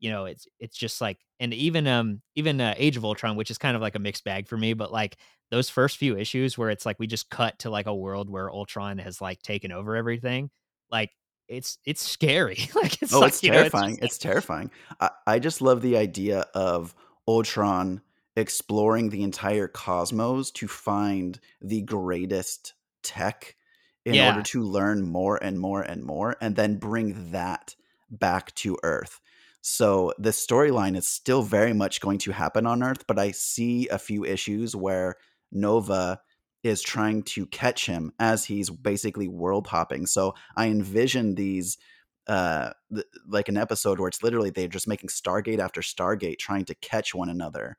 you 0.00 0.10
know, 0.10 0.26
it's 0.26 0.46
it's 0.60 0.76
just 0.76 1.00
like 1.00 1.18
and 1.40 1.52
even 1.54 1.86
um 1.86 2.22
even 2.36 2.60
uh, 2.60 2.74
Age 2.76 2.96
of 2.96 3.04
Ultron, 3.04 3.36
which 3.36 3.50
is 3.50 3.58
kind 3.58 3.74
of 3.76 3.82
like 3.82 3.94
a 3.96 3.98
mixed 3.98 4.24
bag 4.24 4.46
for 4.48 4.56
me, 4.56 4.72
but 4.74 4.92
like 4.92 5.18
those 5.50 5.70
first 5.70 5.96
few 5.96 6.16
issues 6.16 6.56
where 6.58 6.70
it's 6.70 6.86
like 6.86 6.98
we 7.00 7.06
just 7.06 7.30
cut 7.30 7.58
to 7.60 7.70
like 7.70 7.86
a 7.86 7.94
world 7.94 8.30
where 8.30 8.50
Ultron 8.52 8.98
has 8.98 9.20
like 9.20 9.42
taken 9.42 9.72
over 9.72 9.96
everything, 9.96 10.50
like 10.90 11.10
it's 11.48 11.78
it's 11.84 12.02
scary. 12.02 12.58
like 12.74 13.02
it's 13.02 13.20
oh, 13.20 13.22
like 13.22 13.34
it's 13.34 13.40
you 13.42 13.50
know, 13.50 13.62
it's 13.62 13.80
terrifying. 13.80 13.98
just 14.00 14.00
It's 14.02 14.18
terrifying. 14.18 14.70
I, 15.00 15.10
I 15.26 15.38
just 15.38 15.60
love 15.60 15.82
the 15.82 15.96
idea 15.96 16.40
of 16.54 16.94
Ultron 17.26 18.02
exploring 18.38 19.10
the 19.10 19.22
entire 19.22 19.68
cosmos 19.68 20.50
to 20.52 20.68
find 20.68 21.40
the 21.60 21.82
greatest 21.82 22.74
tech 23.02 23.56
in 24.04 24.14
order 24.28 24.42
to 24.42 24.62
learn 24.62 25.02
more 25.02 25.36
and 25.36 25.58
more 25.58 25.82
and 25.82 26.04
more, 26.04 26.36
and 26.40 26.56
then 26.56 26.76
bring 26.76 27.32
that 27.32 27.74
back 28.10 28.54
to 28.54 28.78
Earth. 28.82 29.20
So 29.60 30.14
the 30.18 30.30
storyline 30.30 30.96
is 30.96 31.08
still 31.08 31.42
very 31.42 31.72
much 31.72 32.00
going 32.00 32.18
to 32.18 32.32
happen 32.32 32.64
on 32.64 32.82
Earth, 32.82 33.06
but 33.06 33.18
I 33.18 33.32
see 33.32 33.88
a 33.88 33.98
few 33.98 34.24
issues 34.24 34.74
where 34.74 35.16
Nova 35.50 36.20
is 36.62 36.80
trying 36.80 37.24
to 37.24 37.44
catch 37.46 37.86
him 37.86 38.12
as 38.18 38.44
he's 38.44 38.70
basically 38.70 39.28
world 39.28 39.66
hopping. 39.66 40.06
So 40.06 40.34
I 40.56 40.68
envision 40.68 41.34
these 41.34 41.76
uh 42.26 42.72
th- 42.94 43.06
like 43.26 43.48
an 43.48 43.56
episode 43.56 43.98
where 43.98 44.08
it's 44.08 44.22
literally 44.22 44.50
they're 44.50 44.68
just 44.68 44.86
making 44.86 45.08
stargate 45.08 45.60
after 45.60 45.80
stargate 45.80 46.38
trying 46.38 46.66
to 46.66 46.74
catch 46.74 47.14
one 47.14 47.30
another 47.30 47.78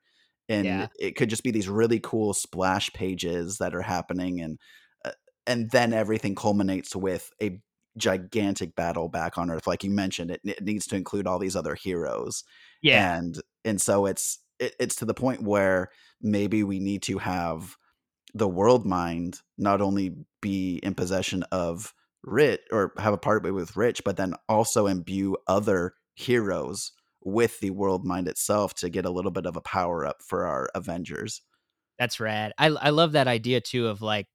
and 0.50 0.66
yeah. 0.66 0.86
it 0.98 1.16
could 1.16 1.30
just 1.30 1.42
be 1.42 1.50
these 1.50 1.68
really 1.68 2.00
cool 2.00 2.34
splash 2.34 2.92
pages 2.92 3.58
that 3.58 3.74
are 3.74 3.82
happening 3.82 4.40
and 4.40 4.58
uh, 5.04 5.12
and 5.46 5.70
then 5.70 5.94
everything 5.94 6.34
culminates 6.34 6.94
with 6.94 7.30
a 7.42 7.60
gigantic 7.96 8.76
battle 8.76 9.08
back 9.08 9.38
on 9.38 9.50
earth 9.50 9.66
like 9.66 9.82
you 9.82 9.90
mentioned 9.90 10.30
it, 10.30 10.40
it 10.44 10.62
needs 10.62 10.86
to 10.86 10.96
include 10.96 11.26
all 11.26 11.38
these 11.38 11.56
other 11.56 11.74
heroes 11.74 12.44
Yeah. 12.82 13.16
and 13.16 13.40
and 13.64 13.80
so 13.80 14.06
it's 14.06 14.38
it, 14.58 14.74
it's 14.78 14.96
to 14.96 15.04
the 15.06 15.14
point 15.14 15.42
where 15.42 15.90
maybe 16.20 16.62
we 16.62 16.78
need 16.80 17.02
to 17.04 17.18
have 17.18 17.76
the 18.34 18.48
world 18.48 18.86
mind 18.86 19.40
not 19.58 19.80
only 19.80 20.14
be 20.40 20.78
in 20.82 20.94
possession 20.94 21.42
of 21.50 21.92
Rich 22.22 22.60
or 22.70 22.92
have 22.98 23.14
a 23.14 23.18
part 23.18 23.42
with 23.50 23.76
Rich, 23.76 24.02
but 24.04 24.16
then 24.16 24.34
also 24.48 24.86
imbue 24.86 25.36
other 25.46 25.94
heroes 26.14 26.92
with 27.22 27.60
the 27.60 27.70
world 27.70 28.04
mind 28.04 28.28
itself 28.28 28.74
to 28.74 28.90
get 28.90 29.04
a 29.04 29.10
little 29.10 29.30
bit 29.30 29.46
of 29.46 29.56
a 29.56 29.60
power 29.62 30.06
up 30.06 30.22
for 30.22 30.46
our 30.46 30.70
Avengers. 30.74 31.42
That's 31.98 32.20
rad. 32.20 32.52
I 32.58 32.66
I 32.68 32.90
love 32.90 33.12
that 33.12 33.28
idea 33.28 33.60
too 33.60 33.88
of 33.88 34.00
like 34.02 34.28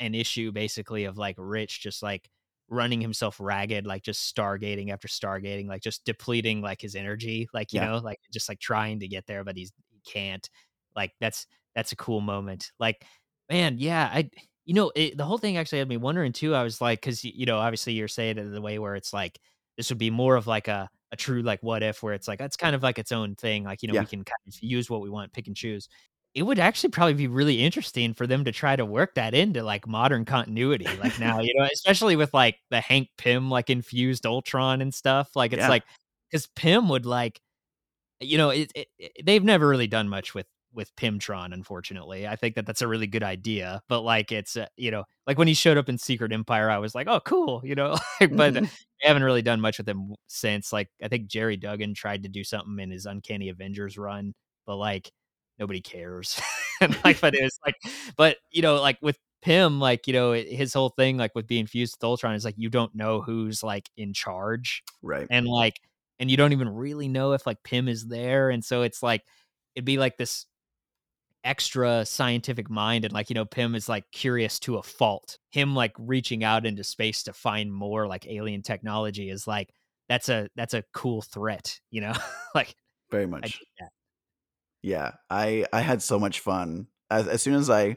an 0.00 0.14
issue 0.14 0.52
basically 0.52 1.04
of 1.04 1.18
like 1.18 1.36
Rich 1.38 1.80
just 1.80 2.02
like 2.02 2.30
running 2.68 3.00
himself 3.00 3.38
ragged, 3.40 3.86
like 3.86 4.02
just 4.02 4.34
stargating 4.34 4.90
after 4.92 5.08
stargating, 5.08 5.66
like 5.68 5.82
just 5.82 6.04
depleting 6.04 6.62
like 6.62 6.80
his 6.80 6.94
energy, 6.96 7.48
like 7.52 7.72
you 7.72 7.80
Yeah. 7.80 7.80
know, 7.80 7.98
like 7.98 8.18
just 8.32 8.48
like 8.48 8.58
trying 8.60 9.00
to 9.00 9.08
get 9.08 9.26
there, 9.26 9.44
but 9.44 9.56
he's 9.56 9.72
he 9.90 10.00
can't. 10.04 10.48
Like 10.96 11.12
that's 11.20 11.46
that's 11.74 11.92
a 11.92 11.96
cool 11.96 12.20
moment. 12.20 12.72
Like, 12.80 13.04
man, 13.50 13.78
yeah, 13.78 14.10
I 14.12 14.30
you 14.64 14.74
know 14.74 14.90
it, 14.96 15.16
the 15.16 15.24
whole 15.24 15.38
thing 15.38 15.56
actually 15.56 15.78
had 15.78 15.88
me 15.88 15.96
wondering 15.96 16.32
too. 16.32 16.54
I 16.54 16.62
was 16.64 16.80
like, 16.80 17.00
because 17.00 17.24
you 17.24 17.46
know, 17.46 17.58
obviously 17.58 17.92
you're 17.94 18.08
saying 18.08 18.38
it 18.38 18.42
in 18.42 18.52
the 18.52 18.60
way 18.62 18.78
where 18.80 18.94
it's 18.96 19.12
like 19.12 19.38
this 19.76 19.90
would 19.90 19.98
be 19.98 20.10
more 20.10 20.34
of 20.36 20.46
like 20.48 20.66
a 20.68 20.90
a 21.12 21.16
true 21.16 21.42
like 21.42 21.62
what 21.62 21.82
if 21.82 22.02
where 22.02 22.14
it's 22.14 22.28
like 22.28 22.40
it's 22.40 22.56
kind 22.56 22.74
of 22.74 22.82
like 22.82 22.98
its 22.98 23.12
own 23.12 23.36
thing. 23.36 23.64
Like 23.64 23.82
you 23.82 23.88
know, 23.88 23.96
we 23.96 24.06
can 24.06 24.20
kind 24.24 24.36
of 24.48 24.54
use 24.62 24.90
what 24.90 25.02
we 25.02 25.10
want, 25.10 25.32
pick 25.32 25.46
and 25.48 25.56
choose 25.56 25.88
it 26.34 26.44
would 26.44 26.58
actually 26.58 26.90
probably 26.90 27.14
be 27.14 27.26
really 27.28 27.62
interesting 27.62 28.14
for 28.14 28.26
them 28.26 28.44
to 28.44 28.52
try 28.52 28.74
to 28.74 28.86
work 28.86 29.14
that 29.16 29.34
into, 29.34 29.62
like, 29.62 29.86
modern 29.86 30.24
continuity, 30.24 30.96
like, 30.96 31.18
now, 31.18 31.40
you 31.42 31.52
know, 31.58 31.68
especially 31.72 32.16
with, 32.16 32.32
like, 32.32 32.56
the 32.70 32.80
Hank 32.80 33.10
Pym, 33.18 33.50
like, 33.50 33.68
infused 33.68 34.24
Ultron 34.26 34.80
and 34.80 34.94
stuff, 34.94 35.36
like, 35.36 35.52
it's 35.52 35.68
Yeah. 35.68 35.68
like, 35.68 35.84
because 36.30 36.46
Pym 36.56 36.88
would, 36.88 37.04
like 37.06 37.40
you 38.20 38.38
know, 38.38 38.50
it 38.50 38.70
it 38.74 38.88
it 38.98 39.26
they've 39.26 39.44
never 39.44 39.68
really 39.68 39.86
done 39.86 40.08
much 40.08 40.34
with 40.34 40.46
with 40.74 40.94
Pymtron, 40.96 41.52
unfortunately. 41.54 42.26
I 42.26 42.36
think 42.36 42.54
that 42.56 42.66
that's 42.66 42.82
a 42.82 42.88
really 42.88 43.06
good 43.06 43.22
idea, 43.22 43.82
but, 43.88 44.00
like, 44.02 44.32
it's, 44.32 44.56
uh, 44.56 44.66
you 44.76 44.90
know, 44.90 45.04
like, 45.26 45.38
when 45.38 45.48
he 45.48 45.54
showed 45.54 45.78
up 45.78 45.88
in 45.88 45.98
Secret 45.98 46.32
Empire, 46.32 46.70
I 46.70 46.78
was 46.78 46.94
like, 46.94 47.06
"Oh, 47.08 47.20
cool," 47.20 47.60
you 47.64 47.74
know, 47.74 47.96
like, 48.20 48.34
but 48.36 48.54
they 48.54 48.60
Mhm. 48.60 48.70
haven't 49.02 49.24
really 49.24 49.42
done 49.42 49.60
much 49.60 49.78
with 49.78 49.88
him 49.88 50.14
since, 50.28 50.72
like, 50.72 50.88
I 51.02 51.08
think 51.08 51.28
Gerry 51.28 51.56
Duggan 51.56 51.94
tried 51.94 52.22
to 52.24 52.28
do 52.28 52.44
something 52.44 52.78
in 52.78 52.90
his 52.90 53.06
Uncanny 53.06 53.48
Avengers 53.50 53.98
run, 53.98 54.34
but, 54.66 54.76
like, 54.76 55.10
nobody 55.58 55.80
cares. 55.80 56.40
And, 56.80 56.96
like, 57.04 57.20
but 57.20 57.32
it 57.36 57.42
was 57.44 57.56
like 57.64 57.76
but, 58.16 58.38
you 58.50 58.60
know, 58.62 58.80
like, 58.80 58.98
with 59.02 59.16
Pym, 59.42 59.78
like, 59.80 60.08
you 60.08 60.12
know, 60.12 60.32
his 60.32 60.74
whole 60.74 60.88
thing, 60.90 61.16
like, 61.16 61.32
with 61.34 61.46
being 61.46 61.66
fused 61.66 61.94
with 62.00 62.04
Ultron 62.04 62.34
is, 62.34 62.44
like, 62.44 62.56
you 62.58 62.68
don't 62.70 62.92
know 62.94 63.20
who's, 63.20 63.62
like, 63.62 63.88
in 63.96 64.12
charge, 64.12 64.82
Right. 65.02 65.30
and, 65.30 65.46
like 65.46 65.74
and 66.18 66.30
you 66.30 66.36
don't 66.36 66.52
even 66.52 66.68
really 66.68 67.08
know 67.08 67.32
if, 67.32 67.46
like, 67.46 67.62
Pym 67.64 67.88
is 67.88 68.06
there, 68.08 68.50
and 68.50 68.64
so 68.64 68.82
it's 68.82 69.02
like 69.02 69.22
it'd 69.74 69.84
be 69.86 69.98
like 69.98 70.16
this 70.18 70.46
extra 71.44 72.04
scientific 72.06 72.70
mind 72.70 73.04
and, 73.04 73.12
like, 73.12 73.30
you 73.30 73.34
know, 73.34 73.44
Pym 73.44 73.74
is, 73.74 73.88
like, 73.88 74.04
curious 74.12 74.58
to 74.60 74.76
a 74.76 74.82
fault. 74.82 75.38
Him, 75.50 75.74
like, 75.74 75.92
reaching 75.98 76.44
out 76.44 76.66
into 76.66 76.84
space 76.84 77.22
to 77.24 77.32
find 77.32 77.72
more, 77.72 78.06
like, 78.06 78.26
alien 78.26 78.62
technology 78.62 79.30
is, 79.30 79.46
like 79.46 79.70
that's 80.08 80.28
a 80.28 80.48
that's 80.56 80.74
a 80.74 80.84
cool 80.92 81.22
threat, 81.22 81.80
you 81.90 82.00
know? 82.00 82.12
Like, 82.54 82.74
Very 83.10 83.26
much. 83.26 83.60
that. 83.80 83.90
Yeah. 84.82 85.12
I 85.30 85.64
I 85.72 85.80
had 85.80 86.02
so 86.02 86.18
much 86.18 86.40
fun. 86.40 86.88
As 87.10 87.28
as 87.28 87.42
soon 87.42 87.54
as 87.54 87.70
I 87.70 87.96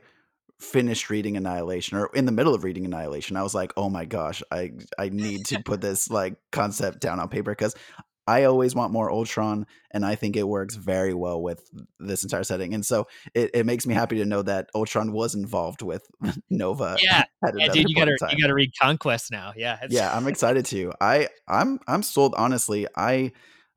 finished 0.59 1.09
reading 1.09 1.37
Annihilation 1.37 1.97
or 1.97 2.07
in 2.15 2.25
the 2.25 2.31
middle 2.31 2.53
of 2.55 2.63
reading 2.63 2.85
Annihilation, 2.85 3.37
I 3.37 3.43
was 3.43 3.55
like, 3.55 3.73
"Oh 3.77 3.89
my 3.89 4.05
gosh, 4.05 4.43
I 4.51 4.73
I 4.99 5.09
need 5.09 5.45
to 5.47 5.61
put 5.63 5.81
this 5.81 6.09
like 6.09 6.35
concept 6.51 6.99
down 7.01 7.19
on 7.19 7.29
paper 7.29 7.51
because 7.51 7.75
I 8.27 8.43
always 8.43 8.75
want 8.75 8.91
more 8.91 9.11
Ultron 9.11 9.67
and 9.91 10.05
I 10.05 10.15
think 10.15 10.35
it 10.35 10.47
works 10.47 10.75
very 10.75 11.13
well 11.13 11.41
with 11.41 11.69
this 11.99 12.23
entire 12.23 12.43
setting." 12.43 12.73
And 12.73 12.85
so 12.85 13.07
it, 13.33 13.51
it 13.53 13.65
makes 13.65 13.85
me 13.85 13.93
happy 13.93 14.17
to 14.17 14.25
know 14.25 14.41
that 14.41 14.69
Ultron 14.75 15.11
was 15.11 15.35
involved 15.35 15.81
with 15.81 16.07
Nova 16.49 16.97
Yeah. 17.01 17.23
Yeah, 17.57 17.67
dude, 17.67 17.89
you 17.89 17.95
gotta 17.95 18.17
you 18.31 18.41
gotta 18.41 18.55
read 18.55 18.71
Conquest 18.81 19.31
now. 19.31 19.53
Yeah, 19.55 19.77
it's 19.81 19.93
Yeah, 19.93 20.15
I'm 20.15 20.27
excited 20.27 20.65
to. 20.67 20.93
I 20.99 21.27
I'm 21.47 21.79
I'm 21.87 22.01
sold 22.01 22.33
honestly. 22.37 22.87
I 22.95 23.31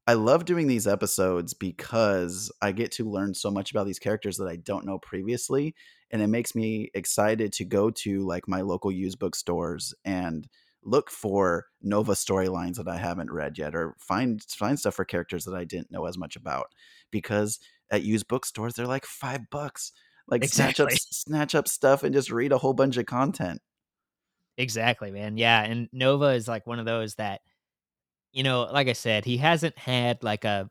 I 0.06 0.14
love 0.14 0.46
doing 0.46 0.68
these 0.68 0.86
episodes 0.86 1.52
because 1.52 2.50
I 2.62 2.72
get 2.72 2.92
to 2.92 3.04
learn 3.04 3.34
so 3.34 3.50
much 3.50 3.70
about 3.70 3.86
these 3.86 3.98
characters 3.98 4.38
that 4.38 4.48
I 4.48 4.56
don't 4.56 4.86
know 4.86 4.98
previously 4.98 5.74
and 6.10 6.22
it 6.22 6.28
makes 6.28 6.54
me 6.54 6.90
excited 6.94 7.52
to 7.54 7.64
go 7.64 7.90
to 7.90 8.26
like 8.26 8.48
my 8.48 8.62
local 8.62 8.90
used 8.90 9.18
bookstores 9.18 9.94
and 10.04 10.48
look 10.88 11.10
for 11.10 11.66
Nova 11.82 12.12
storylines 12.12 12.76
that 12.76 12.88
I 12.88 12.96
haven't 12.96 13.30
read 13.30 13.58
yet 13.58 13.74
or 13.74 13.94
find 13.98 14.42
find 14.42 14.78
stuff 14.78 14.94
for 14.94 15.04
characters 15.04 15.44
that 15.44 15.54
I 15.54 15.64
didn't 15.64 15.90
know 15.90 16.06
as 16.06 16.16
much 16.16 16.36
about 16.36 16.66
because 17.10 17.58
at 17.90 18.02
used 18.02 18.28
bookstores 18.28 18.74
they're 18.74 18.86
like 18.86 19.04
5 19.04 19.50
bucks. 19.50 19.92
Like 20.30 20.44
snatch 20.44 20.78
up 20.78 20.90
snatch 20.92 21.54
up 21.54 21.66
stuff 21.66 22.02
and 22.02 22.14
just 22.14 22.30
read 22.30 22.52
a 22.52 22.58
whole 22.58 22.74
bunch 22.74 22.98
of 22.98 23.06
content. 23.06 23.62
Exactly, 24.58 25.10
man. 25.10 25.38
Yeah, 25.38 25.62
and 25.62 25.88
Nova 25.90 26.26
is 26.26 26.46
like 26.46 26.66
one 26.66 26.78
of 26.78 26.84
those 26.84 27.14
that, 27.14 27.40
you 28.32 28.42
know, 28.42 28.68
like 28.70 28.88
I 28.88 28.92
said, 28.92 29.24
he 29.24 29.38
hasn't 29.38 29.78
had 29.78 30.22
like 30.22 30.44
a 30.44 30.68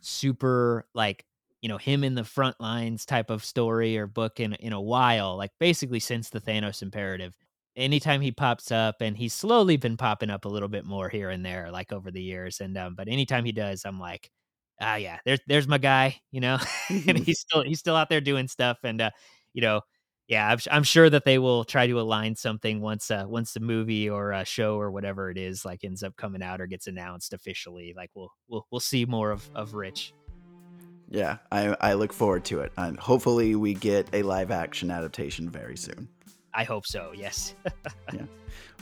super 0.00 0.86
like, 0.94 1.24
you 1.62 1.68
know, 1.68 1.78
him 1.78 2.02
in 2.02 2.16
the 2.16 2.24
front 2.24 2.60
lines 2.60 3.06
type 3.06 3.30
of 3.30 3.44
story 3.44 3.96
or 3.96 4.08
book 4.08 4.40
in 4.40 4.54
in 4.54 4.72
a 4.72 4.80
while, 4.80 5.36
like 5.36 5.52
basically 5.60 6.00
since 6.00 6.30
the 6.30 6.40
Thanos 6.40 6.82
imperative. 6.82 7.36
Anytime 7.78 8.20
he 8.20 8.32
pops 8.32 8.72
up 8.72 8.96
and 9.00 9.16
he's 9.16 9.32
slowly 9.32 9.76
been 9.76 9.96
popping 9.96 10.30
up 10.30 10.44
a 10.44 10.48
little 10.48 10.68
bit 10.68 10.84
more 10.84 11.08
here 11.08 11.30
and 11.30 11.44
there 11.44 11.70
like 11.70 11.92
over 11.92 12.10
the 12.10 12.20
years 12.20 12.60
and 12.60 12.76
um 12.76 12.94
but 12.96 13.08
anytime 13.08 13.44
he 13.44 13.52
does 13.52 13.84
I'm 13.84 14.00
like 14.00 14.30
ah 14.80 14.96
yeah, 14.96 15.18
there's 15.24 15.40
there's 15.46 15.68
my 15.68 15.78
guy, 15.78 16.20
you 16.30 16.40
know. 16.40 16.58
and 16.88 17.18
he's 17.24 17.40
still 17.40 17.62
he's 17.62 17.78
still 17.78 17.96
out 17.96 18.08
there 18.08 18.20
doing 18.20 18.48
stuff 18.48 18.78
and 18.82 19.00
uh 19.00 19.10
you 19.54 19.62
know, 19.62 19.80
yeah, 20.26 20.48
I'm, 20.48 20.58
I'm 20.70 20.82
sure 20.82 21.08
that 21.08 21.24
they 21.24 21.38
will 21.38 21.64
try 21.64 21.86
to 21.86 22.00
align 22.00 22.36
something 22.36 22.80
once 22.80 23.10
uh 23.10 23.24
once 23.26 23.52
the 23.54 23.60
movie 23.60 24.10
or 24.10 24.32
a 24.32 24.44
show 24.44 24.76
or 24.76 24.90
whatever 24.90 25.30
it 25.30 25.38
is 25.38 25.64
like 25.64 25.84
ends 25.84 26.02
up 26.02 26.16
coming 26.16 26.42
out 26.42 26.60
or 26.60 26.66
gets 26.66 26.88
announced 26.88 27.32
officially. 27.32 27.94
Like 27.96 28.10
we'll 28.14 28.32
we'll 28.48 28.66
we'll 28.72 28.80
see 28.80 29.04
more 29.04 29.30
of 29.30 29.48
of 29.54 29.74
Rich. 29.74 30.12
Yeah, 31.10 31.38
I, 31.50 31.74
I 31.80 31.94
look 31.94 32.12
forward 32.12 32.44
to 32.46 32.60
it. 32.60 32.72
And 32.76 32.98
hopefully, 32.98 33.54
we 33.54 33.74
get 33.74 34.08
a 34.12 34.22
live 34.22 34.50
action 34.50 34.90
adaptation 34.90 35.48
very 35.48 35.76
soon. 35.76 36.08
I 36.54 36.64
hope 36.64 36.86
so. 36.86 37.12
Yes. 37.14 37.54
yeah. 38.12 38.22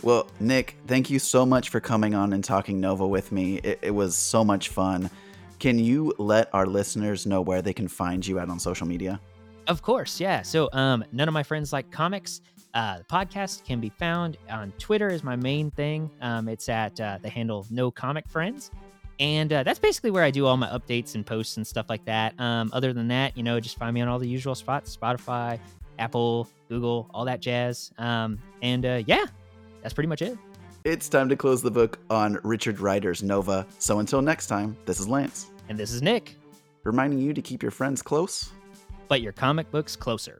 Well, 0.02 0.28
Nick, 0.40 0.76
thank 0.86 1.10
you 1.10 1.18
so 1.18 1.46
much 1.46 1.70
for 1.70 1.80
coming 1.80 2.14
on 2.14 2.32
and 2.32 2.44
talking 2.44 2.80
Nova 2.80 3.06
with 3.06 3.32
me. 3.32 3.56
It, 3.58 3.78
it 3.82 3.90
was 3.90 4.16
so 4.16 4.44
much 4.44 4.68
fun. 4.68 5.10
Can 5.58 5.78
you 5.78 6.14
let 6.18 6.50
our 6.52 6.66
listeners 6.66 7.26
know 7.26 7.40
where 7.40 7.62
they 7.62 7.72
can 7.72 7.88
find 7.88 8.26
you 8.26 8.38
at 8.38 8.48
on 8.48 8.58
social 8.58 8.86
media? 8.86 9.20
Of 9.66 9.82
course, 9.82 10.20
yeah. 10.20 10.42
So, 10.42 10.68
um, 10.72 11.04
none 11.12 11.28
of 11.28 11.34
my 11.34 11.42
friends 11.42 11.72
like 11.72 11.90
comics. 11.90 12.40
Uh, 12.74 12.98
the 12.98 13.04
podcast 13.04 13.64
can 13.64 13.80
be 13.80 13.88
found 13.88 14.36
on 14.50 14.70
Twitter 14.78 15.08
is 15.08 15.24
my 15.24 15.34
main 15.34 15.70
thing. 15.70 16.10
Um, 16.20 16.46
it's 16.46 16.68
at 16.68 17.00
uh, 17.00 17.18
the 17.22 17.28
handle 17.28 17.66
No 17.70 17.90
Comic 17.90 18.28
Friends, 18.28 18.70
and 19.18 19.50
uh, 19.50 19.62
that's 19.62 19.78
basically 19.78 20.10
where 20.10 20.22
I 20.22 20.30
do 20.30 20.46
all 20.46 20.58
my 20.58 20.68
updates 20.68 21.14
and 21.14 21.24
posts 21.24 21.56
and 21.56 21.66
stuff 21.66 21.86
like 21.88 22.04
that. 22.04 22.38
Um, 22.38 22.70
other 22.74 22.92
than 22.92 23.08
that, 23.08 23.34
you 23.36 23.42
know, 23.42 23.58
just 23.60 23.78
find 23.78 23.94
me 23.94 24.02
on 24.02 24.08
all 24.08 24.18
the 24.18 24.28
usual 24.28 24.54
spots: 24.54 24.94
Spotify, 24.94 25.58
Apple, 25.98 26.48
Google, 26.68 27.08
all 27.14 27.24
that 27.24 27.40
jazz. 27.40 27.90
Um, 27.98 28.38
and 28.62 28.84
uh, 28.84 29.02
yeah, 29.06 29.24
that's 29.82 29.94
pretty 29.94 30.08
much 30.08 30.22
it. 30.22 30.36
It's 30.84 31.08
time 31.08 31.28
to 31.28 31.36
close 31.36 31.62
the 31.62 31.70
book 31.70 31.98
on 32.10 32.38
Richard 32.44 32.78
Rider's 32.80 33.22
Nova. 33.22 33.66
So 33.78 33.98
until 33.98 34.22
next 34.22 34.46
time, 34.46 34.76
this 34.86 35.00
is 35.00 35.08
Lance, 35.08 35.50
And 35.68 35.76
this 35.78 35.90
is 35.90 36.00
Nick, 36.02 36.36
reminding 36.84 37.18
you 37.18 37.32
to 37.34 37.42
keep 37.42 37.62
your 37.62 37.72
friends 37.72 38.02
close. 38.02 38.50
but 39.08 39.20
your 39.20 39.32
comic 39.32 39.70
books 39.70 39.96
closer. 39.96 40.38